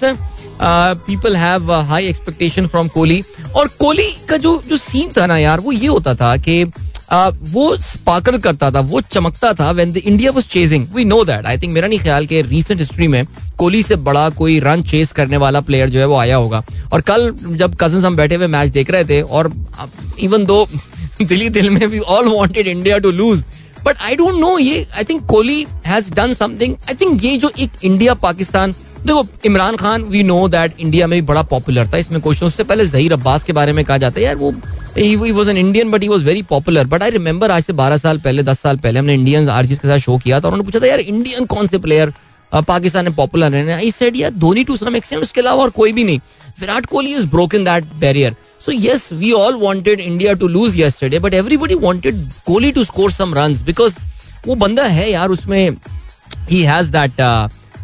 people 0.63 1.35
have 1.35 1.71
high 1.73 2.07
expectation 2.07 2.67
from 2.67 2.87
Kohli 2.87 3.23
और 3.55 3.67
कोहली 3.79 4.11
का 4.29 4.37
जो 4.37 4.61
जो 4.67 4.77
सीन 4.77 5.11
था 5.17 5.25
ना 5.25 5.37
यार, 5.37 5.59
वो 5.59 5.71
ये 5.71 5.87
होता 5.87 6.13
था 6.15 6.35
कि 6.37 6.63
वो 7.13 7.75
स्पार्कल 7.75 8.37
करता 8.37 8.69
था, 8.71 8.79
वो 8.79 9.01
चमकता 9.01 9.53
था 9.53 9.71
when 9.71 9.91
the 9.91 9.97
India 9.97 10.31
was 10.31 10.43
chasing 10.47 10.87
we 10.95 11.05
know 11.05 11.23
that 11.25 11.45
I 11.45 11.57
think 11.57 11.73
मेरा 11.73 11.87
नहीं 11.87 11.99
ख्याल 11.99 12.25
कि 12.25 12.41
रीसेंट 12.41 12.79
हिस्ट्री 12.79 13.07
में 13.07 13.25
कोहली 13.57 13.81
से 13.83 13.95
बड़ा 13.95 14.29
कोई 14.29 14.59
रन 14.59 14.83
चेस 14.83 15.11
करने 15.11 15.37
वाला 15.37 15.61
प्लेयर 15.61 15.89
जो 15.89 15.99
है 15.99 16.05
वो 16.05 16.15
आया 16.15 16.35
होगा। 16.35 16.63
और 16.93 17.01
कल 17.01 17.31
जब 17.51 17.75
कज़न 17.81 18.05
हम 18.05 18.15
बैठे 18.15 18.35
हुए 18.35 18.47
मैच 18.47 18.69
देख 18.69 18.91
रहे 18.91 19.05
थे 19.05 19.21
और 19.21 19.51
इवन 20.19 20.45
दो 20.45 20.67
दिली 21.21 21.49
दिल 21.49 21.69
में 21.69 21.89
भी 21.89 21.99
all 21.99 22.27
wanted 22.35 22.67
India 22.67 22.97
to 22.97 23.11
lose 23.11 23.43
but 23.85 23.97
I 23.97 24.15
don't 24.15 24.39
know 24.39 24.57
ये 24.59 24.87
I 24.97 25.03
think 25.03 25.25
Kohli 25.25 25.65
has 25.85 26.13
done 26.13 26.33
something 26.33 26.75
I 26.87 26.93
think 27.01 27.23
ये 27.23 27.37
जो 27.37 27.51
एक 27.59 27.71
इंडिया 27.83 28.13
पाकिस्तान 28.13 28.73
देखो, 29.05 29.25
Imran 29.45 29.75
Khan 29.75 30.03
we 30.03 30.21
know 30.23 30.47
that 30.47 30.79
India 30.79 31.07
में 31.07 31.19
भी 31.19 31.25
बड़ा 31.27 31.41
पॉपुलर 31.43 31.87
था। 31.93 31.97
इसमें 31.97 32.19
क्वेश्चन 32.21 32.45
उससे 32.45 32.63
पहले 32.63 32.85
जहीर 32.85 33.13
अब्बास 33.13 33.43
के 33.43 33.53
बारे 33.53 33.73
में 33.73 33.83
कहा 33.85 33.97
जाता 33.97 34.19
है। 34.19 34.25
यार, 34.25 34.35
वो 34.35 34.53
he 34.97 35.31
was 35.31 35.49
an 35.49 35.57
Indian 35.57 35.91
but 35.91 36.01
he 36.01 36.07
was 36.07 36.23
very 36.23 36.41
popular 36.49 36.87
but 36.87 37.03
I 37.03 37.09
remember 37.11 37.51
आज 37.51 37.63
से 37.63 37.73
12 37.73 37.97
साल 37.97 38.17
पहले 38.19 38.43
10 38.43 38.59
साल 38.59 38.77
पहले, 38.77 38.99
हमने 38.99 39.13
इंडियंस 39.13 39.49
आरजीज 39.49 39.79
के 39.79 39.87
साथ 39.87 39.99
शो 39.99 40.17
किया 40.17 40.39
था 40.39 40.47
उन्होंने 40.47 40.65
पूछा 40.65 40.79
था, 40.79 40.87
यार 40.87 40.99
इंडियन 40.99 41.45
कौन 41.45 41.67
से 41.67 41.77
प्लेयर 41.77 42.13
पाकिस्तान 42.51 43.05
में 43.05 43.13
पॉपुलर 43.15 43.55
है? 43.55 43.73
आई 43.73 43.91
सेड 43.91 44.15
यार, 44.17 44.31
धोनी 44.33 44.63
टू 44.63 44.77
सम 44.77 44.95
एक्सटेंट 44.95 45.21
उसके 45.23 45.41
अलावा 45.41 45.63
और 45.63 45.69
कोई 45.71 45.91
भी 45.93 46.03
नहीं। 46.03 46.19
Virat 46.59 46.85
Kohli 46.85 47.13
is 47.13 47.27
broken 47.27 47.63
that 47.63 47.85
barrier 47.99 48.35
so 48.65 48.71
yes 48.71 49.11
we 49.13 49.31
all 49.33 49.55
wanted 49.61 49.99
India 49.99 50.33
to 50.33 50.47
lose 50.47 50.79
yesterday 50.79 51.19
but 51.19 51.33
everybody 51.33 51.75
wanted 51.77 52.27
Kohli 52.45 52.71
to 52.71 52.83
score 52.83 53.11
some 53.11 53.33
runs 53.35 53.61
because 53.61 53.95
वो 54.47 54.55
बंदा 54.57 54.83
है 54.85 55.09
यार, 55.11 55.29
उसमें 55.29 55.69
he 56.49 56.61
has 56.63 56.91
that 56.91 57.21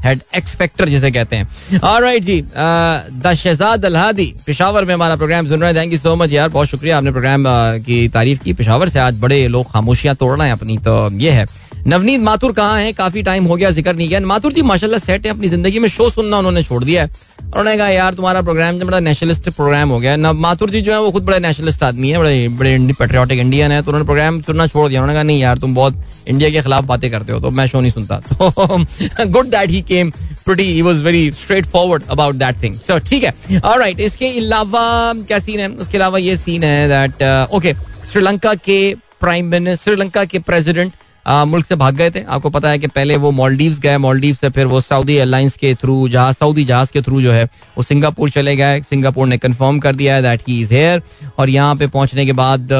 head 0.03 0.21
expecter 0.35 0.89
जिसे 0.89 1.11
कहते 1.11 1.35
हैं। 1.35 1.79
और 1.79 2.01
राइट 2.01 2.23
जी 2.23 2.41
द 2.49 3.33
शहजाद 3.37 3.85
अलहादी, 3.85 4.33
पिशावर 4.45 4.85
में 4.85 4.93
हमारा 4.93 5.15
प्रोग्राम 5.15 5.47
सुन 5.47 5.61
रहे 5.61 5.71
हैं। 5.71 5.77
थैंक 5.77 5.91
यू 5.91 5.99
सो 5.99 6.15
मच 6.15 6.31
यार, 6.31 6.49
बहुत 6.49 6.67
शुक्रिया 6.67 6.97
आपने 6.97 7.11
प्रोग्राम 7.11 7.43
की 7.79 8.07
तारीफ़ 8.09 8.43
की। 8.43 8.53
पिशावर 8.53 8.89
से 8.89 8.99
आज 8.99 9.19
बड़े 9.19 9.47
लोग 9.47 9.71
खामोशियाँ 9.71 10.15
तोड़ 10.15 10.37
रहे 10.37 10.47
हैं 10.47 10.55
अपनी 10.55 10.77
तो 10.77 11.11
ये 11.13 11.31
है। 11.31 11.45
नवनीत 11.87 12.21
माथुर 12.21 12.51
कहाँ 12.51 12.79
है? 12.79 12.91
काफ़ी 12.93 13.21
टाइम 13.23 13.45
हो 13.45 13.55
गया 13.55 13.69
ज़िक्र 13.71 13.93
नहीं 13.95 14.07
किया। 14.07 14.19
माथुर 14.19 14.53
जी, 14.53 14.61
माशाल्लाह 14.61 14.99
सेट 14.99 15.25
है 15.25 15.31
अपनी 15.31 15.47
ज़िंदगी 15.47 15.79
में। 15.79 15.87
शो 15.89 16.09
सुनना 16.09 16.37
उन्होंने 16.37 16.63
छोड़ 16.63 16.83
दिया 16.83 17.03
है। 17.03 17.09
उन्होंने 17.41 17.77
कहा, 17.77 17.87
यार, 17.87 18.13
तुम्हारा 18.13 18.41
प्रोग्राम 18.41 18.79
जो 18.79 18.85
बड़ा 18.85 18.99
नेशनलिस्ट 18.99 19.49
प्रोग्राम 19.49 19.89
हो 19.89 19.99
गया 19.99 20.11
है। 20.11 20.33
माथुर 20.33 20.69
जी 20.69 20.81
जो 20.81 20.91
है, 20.91 20.99
वो 21.01 21.11
खुद 21.11 21.23
बड़े 21.23 21.39
नेशनलिस्ट 21.39 21.83
आदमी 21.83 22.09
है, 22.09 22.17
बड़े 22.17 22.47
बड़े 22.49 22.93
पेट्रियाटिक 22.99 23.39
इंडियन 23.39 23.71
है। 23.71 23.81
तो 23.81 23.91
उन्होंने 23.91 24.05
प्रोग्राम 24.05 24.41
सुनना 24.41 24.67
छोड़ 24.67 24.87
दिया। 24.89 25.01
उन्होंने 25.01 25.15
कहा, 25.15 25.23
नहीं 25.23 25.39
यार, 25.41 25.57
तुम 25.57 25.75
बहुत 25.75 26.03
इंडिया 26.27 26.49
के 26.49 26.61
खिलाफ 26.61 26.83
बातें 26.83 27.09
करते 27.11 27.31
हो 27.33 27.39
तो 27.39 27.51
मैं 27.51 27.67
शो 27.67 27.81
नहीं 27.81 27.91
सुनता। 27.91 28.19
तो 28.33 29.25
good 29.29 29.47
that 29.47 29.69
he 29.69 29.81
came 29.81 30.11
pretty, 30.45 30.65
he 30.75 30.83
was 30.83 31.01
very 31.01 31.23
straightforward 31.31 32.03
about 32.15 32.37
that 32.41 32.59
thing. 32.61 32.75
So, 32.89 32.99
ठीक 33.09 33.23
है। 33.23 33.33
All 33.61 33.79
right, 33.79 33.99
इसके 33.99 34.27
अलावा 34.37 35.13
क्या 35.27 35.39
सीन 35.39 35.59
है? 35.59 35.67
उसके 35.69 35.97
अलावा 35.97 36.17
ये 36.17 36.35
सीन 36.35 36.63
है 36.63 36.87
दैट 36.87 37.23
ओके 37.53 37.73
श्रीलंका 38.11 38.53
के 38.53 38.95
प्राइम 39.21 39.45
मिनिस्टर 39.45 39.83
श्रीलंका 39.83 40.25
के 40.25 40.39
प्रेसिडेंट 40.39 40.93
मुल्क 41.27 41.65
से 41.65 41.75
भाग 41.75 41.95
गए 41.95 42.09
थे। 42.09 42.23
आपको 42.25 42.49
पता 42.49 42.69
है 42.69 42.79
कि 42.79 42.87
पहले 42.87 43.15
वो 43.17 43.31
मॉलडीव 43.33 43.77
गए 43.83 43.97
मॉलडीव 43.99 44.35
से 44.35 44.49
फिर 44.49 44.65
वो 44.65 44.79
सऊदी 44.81 45.15
एयरलाइंस 45.15 45.55
के 45.57 45.73
थ्रू 45.75 46.07
जहाज़ 46.09 46.35
सऊदी 46.35 46.63
जहाज़ 46.65 46.91
के 46.93 47.01
थ्रू 47.01 47.21
जो 47.21 47.31
है, 47.31 47.43
वो 47.77 47.83
सिंगापुर 47.83 48.29
चले 48.29 48.55
गए। 48.55 48.81
सिंगापुर 48.81 49.27
ने 49.27 49.37
कन्फर्म 49.37 49.79
कर 49.79 49.95
दिया 49.95 50.15
है 50.15 50.21
दैट 50.21 50.41
ही 50.47 50.59
इज़ 50.61 50.73
हेयर 50.73 51.01
और 51.39 51.49
यहाँ 51.49 51.75
पे 51.75 51.87
पहुँचने 51.87 52.25
के 52.25 52.33
बाद 52.33 52.71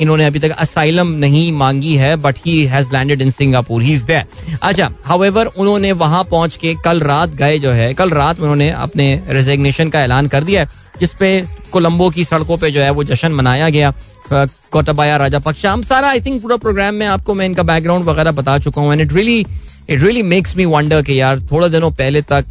इन्होंने 0.00 0.24
अभी 0.24 0.38
तक 0.38 0.50
असाइलम 0.50 1.08
नहीं 1.14 1.50
मांगी 1.52 1.94
है 1.96 2.14
but 2.16 2.36
he 2.44 2.64
has 2.66 2.88
landed 2.92 3.22
in 3.22 3.30
Singapore. 3.30 3.82
He 3.82 3.92
is 3.92 4.04
there 4.06 4.58
अच्छा 4.62 4.90
हाउएवर 5.04 5.46
उन्होंने 5.46 5.92
वहाँ 5.94 6.22
पहुँच 6.24 6.56
के 6.56 6.74
कल 6.84 7.00
रात 7.00 7.30
गए 7.36 7.58
जो 7.58 7.70
है, 7.70 7.92
कल 7.94 8.10
रात 8.10 8.38
में 8.38 8.44
उन्होंने 8.44 8.70
अपने 8.72 9.22
रेजिग्नेशन 9.28 9.90
का 9.90 10.02
ऐलान 10.02 10.28
कर 10.28 10.44
दिया 10.44 10.60
है, 10.60 10.68
जिसपे 11.00 11.44
कोलंबो 11.72 12.08
की 12.10 12.24
सड़कों 12.24 12.56
पे 12.58 12.70
जो 12.70 12.80
है, 12.80 12.90
वो 12.90 13.04
जश्न 13.04 13.32
मनाया 13.32 13.68
गया। 13.68 13.92
कोटाबाया 14.32 15.16
राजा 15.16 15.38
पक्षा 15.38 15.72
हम 15.72 15.82
सारा 15.82 16.08
आई 16.08 16.20
थिंक 16.20 16.40
पूरा 16.42 16.56
प्रोग्राम 16.56 16.94
में 16.94 17.06
आपको 17.06 17.34
मैं 17.34 17.46
इनका 17.46 17.62
बैकग्राउंड 17.62 18.04
वगैरह 18.04 18.32
बता 18.32 18.58
चुका 18.58 18.80
हूँ 18.80 18.92
and 18.92 19.00
it 19.00 19.12
really 19.12 19.38
it 19.40 20.00
really 20.00 20.22
makes 20.24 20.56
me 20.56 20.64
wonder 20.66 21.02
कि 21.02 21.20
यार, 21.20 21.40
थोड़े 21.50 21.68
दिनों 21.68 21.90
पहले 21.92 22.22
तक 22.22 22.44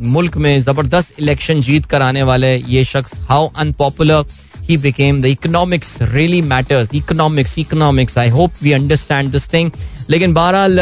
मुल्क 0.00 0.36
में 0.36 0.60
ज़बरदस्त 0.60 1.20
इलेक्शन 1.20 1.60
जीत 1.60 1.86
कर 1.86 2.02
आने 2.02 2.22
वाले 2.22 2.56
ये 2.56 2.84
शख्स 2.84 3.20
how 3.28 3.48
unpopular 3.56 4.24
he 4.68 4.76
became 4.76 5.20
the 5.22 5.26
economics 5.26 5.98
really 6.02 6.40
matters 6.44 6.94
economics 6.94 7.58
economics 7.58 8.18
I 8.18 8.28
hope 8.28 8.62
we 8.62 8.72
understand 8.72 9.30
this 9.32 9.52
thing 9.52 9.70
लेकिन 10.10 10.34
बहरहाल 10.34 10.78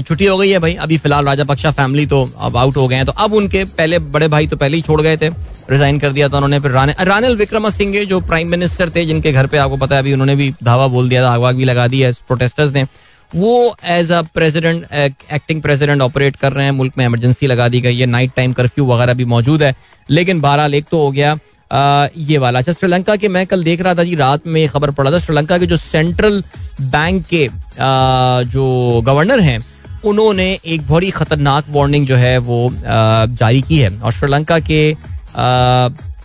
छुट्टी 0.00 0.26
हो 0.26 0.36
गई 0.38 0.50
है 0.50 0.58
भाई 0.58 0.74
अभी 0.76 0.96
फ़िलहाल 0.98 1.24
राजा 1.26 1.44
पक्षा 1.44 1.70
फैमिली 1.70 2.06
तो 2.06 2.22
अब 2.38 2.56
आउट 2.56 2.76
हो 2.76 2.86
गए 2.88 2.96
हैं। 2.96 3.06
तो 3.06 3.12
अब 3.12 3.32
उनके 3.34 3.64
पहले 3.66 3.98
बड़े 3.98 4.28
भाई 4.28 4.46
तो 4.46 4.56
पहले 4.56 4.76
ही 4.76 4.82
छोड़ 4.82 5.00
गए 5.02 5.16
थे 5.16 5.28
रिजाइन 5.70 5.98
कर 5.98 6.12
दिया 6.12 6.28
था 6.28 6.36
उन्होंने। 6.36 6.60
फिर 6.60 6.70
राने 6.70 6.94
रानिल 7.00 7.36
विक्रम 7.36 7.68
सिंह 7.70 8.04
जो 8.04 8.20
प्राइम 8.22 8.48
मिनिस्टर 8.48 8.90
थे 8.90 9.04
जिनके 9.06 9.32
घर 9.32 9.46
पे 9.46 9.58
आपको 9.58 9.76
पता 9.76 9.96
है 9.96 10.02
अभी 10.02 10.12
उन्होंने 10.12 10.36
भी 10.36 10.52
धावा 10.64 10.86
बोल 10.88 11.08
दिया 11.08 11.22
था 11.24 11.34
आग 11.38 11.56
भी 11.56 11.64
लगा 11.64 11.86
दी 11.88 12.00
है 12.00 12.12
प्रोटेस्टर्स 12.28 12.72
ने। 12.72 12.86
वो 13.32 13.76
as 13.84 14.12
a 14.12 14.20
president 14.34 14.84
acting 14.92 15.62
president 15.62 16.02
operate 16.02 16.36
कर 16.36 16.52
रहे 16.52 16.64
हैं 16.64 16.72
मुल्क 16.72 16.92
में 16.98 17.04
इमरजेंसी 17.04 17.46
लगा 17.46 17.68
दी 17.68 17.80
गई 17.80 17.98
है 17.98 18.06
नाइट 18.06 18.32
टाइम 18.36 18.52
कर्फ्यू 18.52 18.86
वगैरह 18.86 19.14
भी 19.14 19.24
मौजूद 19.24 19.62
है। 19.62 19.74
लेकिन 20.10 20.40
बहरहाल 20.40 20.74
एक 20.74 20.84
तो 20.90 20.98
हो 20.98 21.10
गया 21.10 21.36
आ, 21.70 22.06
ये 22.16 22.38
वाला। 22.38 22.58
अच्छा 22.58 22.72
श्रीलंका 22.72 23.14
के 23.16 23.28
मैं 23.28 23.46
कल 23.46 23.64
देख 23.64 23.80
रहा 23.80 23.94
था 23.94 24.04
जी 24.04 24.14
रात 24.14 24.46
में 24.46 24.68
खबर 24.68 24.90
पड़ा 24.90 25.10
था 25.12 25.18
श्रीलंका 25.18 25.58
के 25.58 25.66
जो 25.66 25.76
सेंट्रल 25.76 26.42
बैंक 26.80 27.24
के 27.26 27.46
आ, 27.46 28.42
जो 28.44 29.00
गवर्नर 29.06 29.40
हैं 29.40 29.58
उन्होंने 30.04 30.52
एक 30.66 30.86
बड़ी 30.88 31.10
खतरनाक 31.10 31.64
वार्निंग 31.70 32.06
जो 32.06 32.16
है 32.16 32.36
वो 32.40 32.68
जारी 32.74 33.62
की 33.62 33.78
है। 33.78 33.90
और 33.90 34.12
श्रीलंका 34.12 34.58
के 34.60 34.94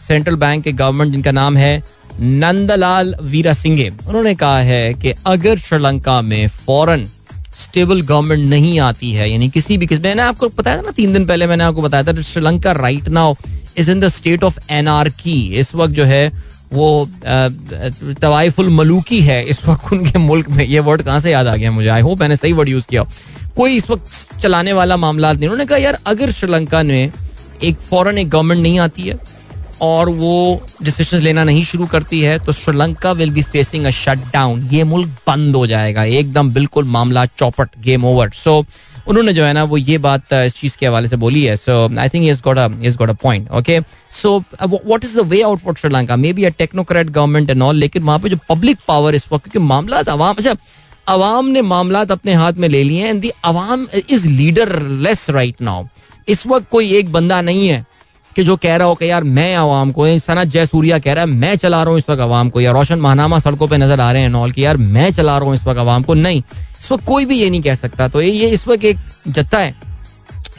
सेंट्रल 0.08 0.36
बैंक 0.36 0.64
के 0.64 0.72
गवर्नमेंट 0.74 1.12
जिनका 1.12 1.32
नाम 1.32 1.58
है, 1.58 1.84
नंदलाल 2.20 3.16
वीरा 3.24 3.54
सिंगे 3.54 3.90
उन्होंने 4.08 4.36
कहा 4.36 4.60
है 4.60 4.94
कि 4.94 5.14
अगर 5.26 5.58
श्रीलंका 5.60 6.22
में 6.22 6.48
फॉरन 6.48 7.06
स्टेबल 7.58 8.02
गवर्नमेंट 8.02 8.50
नहीं 8.50 8.80
आती 8.80 9.12
है, 9.12 9.30
यानी 9.32 9.50
किसी 9.50 9.78
भी 9.78 9.86
किस्म 9.86 10.04
मैंने 10.04 10.22
आपको 10.22 10.50
बताया 10.50 10.78
था 10.78 10.82
ना, 10.82 10.92
तीन 10.92 11.14
दिन 11.14 11.26
पहले 11.26 11.48
मैंने 11.48 11.64
आपको 11.64 11.82
बताया 11.82 12.04
था 12.04 12.22
Sri Lanka 12.24 12.72
right 12.74 13.10
now 13.10 13.36
is 13.78 13.92
in 13.92 14.00
the 14.00 14.08
state 14.10 14.44
of 14.44 14.60
anarchy 14.72 15.42
इस 15.60 15.74
वक्त 15.76 15.94
जो 15.94 16.04
है 16.06 16.32
वो 16.74 17.10
तवाइफुल 18.22 18.70
मलूकी 18.70 19.20
है, 19.22 19.44
इस 19.44 19.66
वक्त 19.68 19.94
उनके 19.94 20.20
मुल्क 20.20 20.50
में। 20.50 20.66
ये 20.66 20.80
वर्ड 20.80 21.02
कहाँ 21.02 21.20
से 21.20 21.32
याद 21.32 21.48
आ 21.48 21.56
गया 21.56 21.72
मुझे? 21.72 21.88
आई 21.90 22.02
होप 22.02 22.20
मैंने 22.20 22.36
सही 22.36 22.54
वर्ड 22.54 22.70
यूज़ 22.70 22.86
किया 22.90 23.04
कोई 23.58 23.76
इस 23.78 23.90
वक्त 23.90 24.40
चलाने 24.42 24.74
वाला 24.74 24.98
मामला 24.98 25.32
नहीं। 25.34 25.44
उन्होंने 25.44 25.66
कहा, 25.66 25.78
यार, 25.78 26.00
अगर 26.06 26.32
श्रीलंका 26.32 26.84
में 26.84 27.12
एक 27.64 27.80
फॉरन 27.80 28.18
एक 28.18 28.30
गवर्नमेंट 28.30 28.62
नहीं 28.62 28.80
आती 28.80 29.02
है 29.04 29.20
और 29.82 30.10
वो 30.12 30.64
डिसीज़न 30.84 31.20
लेना 31.20 31.44
नहीं 31.44 31.64
शुरू 31.64 31.86
करती 31.88 32.20
है 32.22 32.38
तो 32.40 32.52
Sri Lanka 32.54 33.12
will 33.12 33.32
be 33.34 33.42
facing 33.44 33.86
a 33.86 33.90
shut 33.92 34.20
down 34.34 34.68
ये 34.72 34.84
मुल्क 34.84 35.10
बंद 35.28 35.56
हो 35.56 35.66
जाएगा। 35.68 36.04
एकदम 36.20 36.52
बिल्कुल 36.54 36.86
मामला 36.88 37.26
चौपट 37.28 37.70
गेम 37.84 38.06
ओवर 38.06 38.30
सो 38.36 38.64
उन्होंने 39.08 39.34
जो 39.34 39.44
है 39.44 39.54
ना, 39.54 39.64
वो 39.64 39.78
ये 39.78 39.98
बात 39.98 40.34
इस 40.34 40.56
चीज़ 40.56 40.78
के 40.78 40.86
हवाले 40.88 41.08
से 41.08 41.16
बोली 41.16 41.44
है। 41.44 41.56
So 41.58 42.00
I 42.00 42.10
think 42.10 42.26
is 42.30 42.42
got 42.46 42.58
got 42.98 43.10
a 43.10 43.14
point 43.24 43.50
okay 43.52 43.80
so 44.14 44.38
what 44.62 45.04
is 45.04 45.18
the 45.20 45.26
way 45.28 45.42
out 45.42 45.60
for 45.60 45.76
Sri Lanka 45.76 46.16
may 46.16 46.34
be 46.34 46.44
a 46.44 46.50
technocrat 46.60 47.10
government 47.10 47.50
and 47.50 47.62
all 47.62 47.76
लेकिन 47.76 48.04
वहाँ 48.04 48.20
पे 48.20 48.30
जो 48.30 48.38
पब्लिक 48.50 48.78
पावर 48.88 49.16
इस 49.16 49.26
वक्त, 49.32 49.44
क्योंकि 49.44 49.68
मामला 49.68 50.00
अवाम 50.12 50.36
अच्छा 50.36 50.54
अवाम 51.12 51.46
ने 51.48 51.62
मामला 51.62 52.02
अपने 52.12 52.34
हाथ 52.34 52.54
में 52.54 52.68
ले 52.70 52.84
लिए 52.84 53.08
एंड 53.08 53.22
दी 53.22 53.32
अवाम 53.46 53.88
is 54.10 54.28
leader 54.30 54.80
less 55.06 55.30
right 55.30 55.62
now 55.62 55.86
इस 56.30 56.46
वक्त 56.48 56.70
कोई 56.72 56.94
एक 56.96 57.12
बंदा 57.12 57.42
नहीं 57.42 57.68
है 57.68 57.86
कि 58.36 58.44
जो 58.44 58.56
कह 58.58 58.76
रहा 58.76 58.88
हो 58.88 58.96
कि 58.96 59.10
यार 59.10 59.24
मैं 59.38 59.54
आवाम 59.56 59.92
को 59.92 60.08
सनत 60.20 60.48
जयसूर्या 60.48 61.00
कह 61.00 61.14
रहा 61.14 61.24
है, 61.26 61.30
मैं 61.32 61.56
चला 61.56 61.82
रहा 61.84 61.92
हूँ 61.92 62.00
इस 62.00 62.10
वक्त 62.10 62.22
आवाम 62.22 62.50
को, 62.50 62.62
या 62.62 62.72
रोशन 62.72 63.00
महानामा 63.00 63.40
सड़कों 63.40 63.68
पे 63.68 63.78
नज़र 63.78 64.00
आ 64.00 64.12
रहे 64.12 64.22
हैं 64.22 64.30
नॉल 64.30 64.52
की 64.52 64.64
यार 64.64 64.78
मैं 64.78 65.12
चला 65.14 65.38
रहा 65.38 65.48
हूँ 65.48 65.56
इस 65.56 65.64
वक्त 65.64 65.80
आवाम 65.80 66.04
को, 66.04 66.14
नहीं. 66.16 66.42
इस 66.82 66.92
वक्त 66.92 67.06
कोई 67.06 67.26
भी 67.26 67.40
ये 67.40 67.50
नहीं 67.50 67.62
कह 67.62 67.76
सकता. 67.76 68.08
तो 68.08 68.22
ये 68.22 68.48
इस 68.50 68.68
वक्त 68.68 68.84
एक 68.84 68.98
जत्ता 69.28 69.60
है 69.60 69.74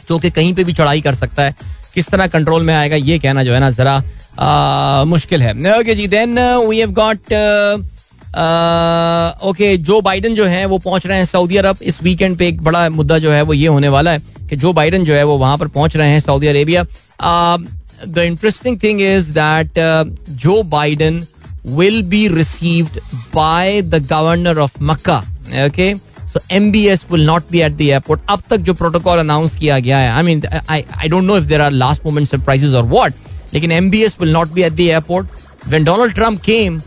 जो 0.09 0.19
कि 0.19 0.29
कहीं 0.31 0.53
पे 0.53 0.63
भी 0.63 0.73
चढ़ाई 0.73 1.01
कर 1.01 1.15
सकता 1.15 1.43
है. 1.43 1.55
किस 1.93 2.09
तरह 2.09 2.27
कंट्रोल 2.27 2.63
में 2.63 2.73
आएगा, 2.75 2.95
ये 2.95 3.19
कहना 3.19 3.43
जो 3.43 3.53
है 3.53 3.59
ना 3.59 3.69
जरा 3.71 5.03
मुश्किल 5.05 5.41
है. 5.41 5.53
Okay 5.79 5.95
ji 5.95 6.07
then 6.07 6.39
we 6.67 6.79
have 6.79 6.91
got 6.93 7.33
okay 9.49 9.75
Joe 9.79 9.99
Biden 10.01 10.35
जो 10.35 10.45
है, 10.45 10.65
वो 10.65 10.77
पहुँच 10.79 11.05
रहे 11.07 11.17
हैं 11.17 11.25
सऊदी 11.25 11.57
अरब। 11.57 11.77
इस 11.83 12.01
वीकेंड 12.03 12.37
पे 12.37 12.47
एक 12.47 12.61
बड़ा 12.63 12.89
मुद्दा 12.89 13.17
जो 13.19 13.31
है, 13.31 13.41
वो 13.41 13.53
ये 13.53 13.67
होने 13.67 13.89
वाला 13.89 14.11
है 14.11 14.21
कि 14.49 14.55
जो 14.55 14.73
बाइडन 14.73 15.05
जो 15.05 15.13
है, 15.13 15.23
वो 15.23 15.37
वहाँ 15.37 15.57
पर 15.57 15.67
पहुँच 15.67 15.97
रहे 15.97 16.09
हैं 16.09 16.19
Saudi 16.19 16.47
Arabia. 16.47 16.85
The 18.07 18.17
interesting 18.19 18.77
thing 18.83 19.01
is 19.01 19.31
that 19.33 19.79
Joe 20.41 20.61
Biden 20.69 21.23
will 21.67 22.01
be 22.03 22.27
received 22.27 22.99
by 23.35 23.81
the 23.81 24.05
governor 24.09 24.57
of 24.59 24.81
Mecca 24.83 25.17
okay 25.65 25.93
so 26.27 26.39
M 26.51 26.71
B 26.71 26.85
S 26.87 27.05
will 27.11 27.25
not 27.25 27.43
be 27.51 27.59
at 27.61 27.71
the 27.71 27.81
airport 27.81 28.21
अब 28.29 28.41
तक 28.49 28.57
जो 28.57 28.73
प्रोटोकॉल 28.73 29.19
अनाउंस 29.19 29.55
किया 29.55 29.77
गया 29.79 29.97
है 29.97 30.09
I 30.11 30.23
mean 30.23 30.41
I 30.69 31.09
don't 31.09 31.23
know 31.23 31.37
if 31.37 31.45
there 31.45 31.61
are 31.61 31.71
last 31.71 32.05
moment 32.05 32.27
surprises 32.29 32.73
और 32.73 32.83
what 32.87 33.13
लेकिन 33.53 33.71
M 33.71 33.89
B 33.89 34.01
S 34.03 34.17
will 34.21 34.31
not 34.33 34.51
be 34.53 34.61
at 34.61 34.73
the 34.73 34.79
airport 34.79 35.27
when 35.67 35.83
Donald 35.83 36.13
Trump 36.15 36.41
came 36.41 36.79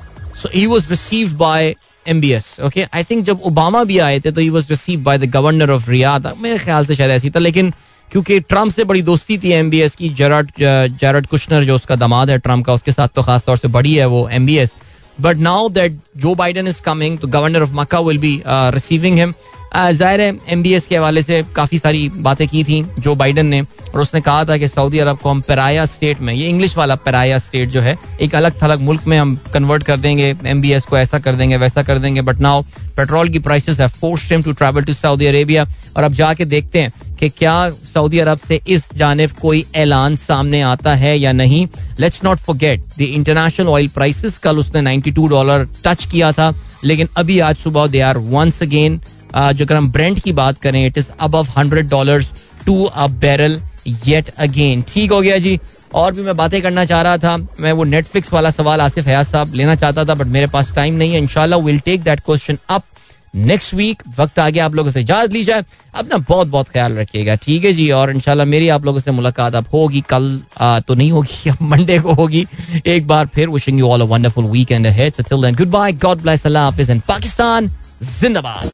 so 0.47 0.51
he 0.55 0.67
was 0.67 0.89
receive 0.91 1.33
by 1.37 1.75
M 2.07 2.21
B 2.21 2.31
S 2.33 2.57
okay 2.65 2.87
I 2.95 3.05
think 3.05 3.25
जब 3.25 3.41
Obama 3.45 3.83
भी 3.85 3.99
आए 3.99 4.21
थे 4.21 4.31
तो 4.33 4.41
he 4.41 4.49
was 4.51 4.67
receive 4.71 5.03
by 5.03 5.19
the 5.19 5.25
governor 5.31 5.71
of 5.71 5.91
Riyadh 5.91 6.33
मेरे 6.41 6.59
ख्याल 6.59 6.87
से 6.87 6.95
शायद 6.95 7.11
ऐसी 7.11 7.31
था, 7.31 7.39
लेकिन 7.39 7.73
क्योंकि 8.11 8.39
ट्रंप 8.41 8.73
से 8.73 8.85
बड़ी 8.85 9.03
दोस्ती 9.03 9.39
थी 9.39 9.53
एम 9.53 9.71
बी 9.71 9.81
एस 9.81 9.95
की 9.95 10.09
जराड 10.09 10.51
जराड 10.61 11.27
कुशनर 11.27 11.65
जो 11.65 11.75
उसका 11.75 11.97
दामाद 11.97 12.31
है 12.31 12.39
ट्रंप 12.39 12.67
का 12.67 12.73
उसके 12.73 12.93
साथ 12.93 13.09
तो 13.09 13.23
खास 13.23 13.45
तौर 13.45 13.57
से 13.57 13.69
बड़ी 13.69 13.95
है 13.95 14.07
वो 14.07 14.29
M 14.33 14.47
B 14.47 14.57
S 14.59 14.75
but 15.21 15.37
now 15.39 15.69
that 15.69 15.99
Joe 16.17 16.35
Biden 16.35 16.67
is 16.69 16.83
coming 16.83 17.19
तो 17.19 17.29
governor 17.29 17.63
of 17.63 17.73
Mecca 17.73 18.01
will 18.01 18.19
be 18.19 18.41
receiving 18.47 19.19
him 19.19 19.35
ज़ाहिर 19.75 20.21
है 20.21 20.37
एम 20.49 20.63
बी 20.63 20.73
एस 20.75 20.87
के 20.87 20.97
हवाले 20.97 21.23
से 21.23 21.43
काफ़ी 21.57 21.79
सारी 21.79 22.09
बातें 22.17 22.47
की 22.49 22.63
थी 22.65 22.83
जो 22.99 23.15
बाइडन 23.15 23.47
ने, 23.47 23.61
और 23.61 24.01
उसने 24.01 24.21
कहा 24.21 24.45
था 24.45 24.57
कि 24.57 24.69
सऊदी 24.69 24.99
अरब 24.99 25.19
को 25.19 25.31
हम 25.31 25.41
पेराया 25.41 25.85
स्टेट 25.87 26.21
में, 26.21 26.33
ये 26.35 26.49
इंग्लिश 26.49 26.77
वाला 26.77 26.95
पेराया 26.97 27.39
स्टेट 27.39 27.69
जो 27.71 27.81
है, 27.81 27.97
एक 28.21 28.35
अलग 28.35 28.63
थलग 28.63 28.81
मुल्क 28.81 29.07
में 29.07 29.19
हम 29.19 29.35
कन्वर्ट 29.55 29.83
कर 29.83 29.97
देंगे 29.97 30.35
एम 30.45 30.61
बी 30.63 30.73
एस 30.73 30.85
को 30.85 30.99
ऐसा 30.99 31.19
कर 31.19 31.35
देंगे, 31.35 31.57
वैसा 31.57 31.83
कर 31.83 31.99
देंगे 31.99 32.23
बट 32.23 32.39
नाउ 32.39 32.63
पेट्रोल 32.97 33.29
की 33.29 33.39
प्राइसेस 33.39 33.81
है 33.81 33.89
force 33.91 34.29
to 34.35 34.53
travel 34.53 34.85
to 34.85 34.93
Saudi 34.93 35.27
Arabia 35.27 35.67
और 35.97 36.05
अब 36.05 36.13
जाके 36.13 36.45
देखते 36.45 36.81
हैं 36.81 36.93
कि 37.19 37.29
क्या 37.29 37.71
सऊदी 37.95 38.19
अरब 38.19 38.39
से 38.39 38.61
इस 38.69 38.89
जानब 38.97 39.31
कोई 39.41 39.65
ऐलान 39.75 40.17
सामने 40.17 40.61
आता 40.63 40.95
है 40.95 41.19
या 41.19 41.33
नहीं। 41.33 41.67
Let's 42.01 42.25
not 42.25 42.39
forget 42.39 42.85
the 42.99 43.03
international 43.03 43.69
oil 43.69 43.89
prices 43.89 44.39
कल 44.39 44.59
उसने 44.59 44.83
92 44.83 45.29
डॉलर 45.29 45.67
टच 45.85 46.05
किया 46.05 46.33
था, 46.33 46.53
लेकिन 46.85 47.09
अभी 47.17 47.39
आज 47.41 47.57
सुबह 47.57 47.87
दे 47.87 48.01
आर 48.01 48.19
वंस 48.19 48.63
अगेन 48.63 49.01
जो 49.37 49.65
अगर 49.65 49.75
हम 49.77 49.91
ब्रेंड 49.93 50.21
की 50.21 50.33
बात 50.33 50.61
करें 50.61 50.85
इट 50.87 50.99
इज़ 50.99 51.11
अब 51.21 51.37
hundred 51.57 51.89
dollar 51.89 52.25
to 52.67 52.83
a 52.85 53.07
barrel 53.23 53.61
yet 54.07 54.29
again 54.39 54.83
ठीक 54.89 55.13
हो 55.13 55.21
गया 55.21 55.39
जी। 55.39 55.59
और 55.95 56.13
भी 56.13 56.23
मैं 56.23 56.37
बातें 56.37 56.61
करना 56.63 56.85
चाह 56.85 57.03
रहा 57.03 57.19
था। 57.19 57.37
मैं 57.37 57.73
वो 57.73 57.85
नेटफ्लिक्स 57.85 58.33
वाला 58.33 58.51
सवाल 58.51 58.81
आसिफ 58.81 59.07
हयाज 59.07 59.27
साहब 59.27 59.55
लेना 59.55 59.75
चाहता 59.75 60.05
था 60.05 60.15
बट 60.15 60.27
मेरे 60.27 60.47
पास 60.47 60.75
टाइम 60.75 60.95
नहीं 60.95 61.13
है। 61.13 61.19
इनशाला 61.19 61.57
will 61.57 61.79
take 61.85 62.03
that 62.03 62.21
question 62.27 62.59
up 62.69 62.83
next 63.35 63.75
week 63.75 64.03
वक्त 64.19 64.39
आ 64.39 64.49
गया 64.49 64.65
आप 64.67 64.75
लोगों 64.75 64.91
से 64.91 65.01
इजाज़त 65.01 65.33
ली 65.33 65.45
जाए 65.45 65.65
अपना 65.95 66.17
बहुत 66.29 66.49
बहुत 66.49 66.69
ख्याल 66.69 66.97
रखिएगा। 66.99 67.35
ठीक 67.37 67.65
है 67.65 67.73
जी 67.73 67.91
और 67.91 68.11
इनशाला 68.11 68.45
मेरी 68.45 68.69
आप 68.69 68.85
लोगों 68.85 69.01
से 69.01 69.11
मुलाकात 69.11 69.55
अब 69.55 69.67
होगी 69.73 70.01
कल 70.09 70.41
आ, 70.61 70.81
तो 70.81 70.95
नहीं 70.95 71.11
होगी 71.13 71.51
अब 71.51 71.63
मंडे 71.63 71.99
को 71.99 72.13
होगी। 72.15 72.47
एक 72.87 73.07
बार 73.07 73.27
फिर 73.35 73.49
wishing 73.49 73.79
you 73.79 73.89
all 73.89 74.01
a 74.01 74.05
wonderful 74.05 74.45
weekend 74.51 74.87
goodbye 75.71 75.93
God 76.05 76.23
bless 76.23 76.47
अल्लाह 76.47 76.65
हाफिज 76.65 76.91
एंड 76.91 77.03
पाकिस्तान 77.09 77.71
जिंदाबाद। 78.03 78.65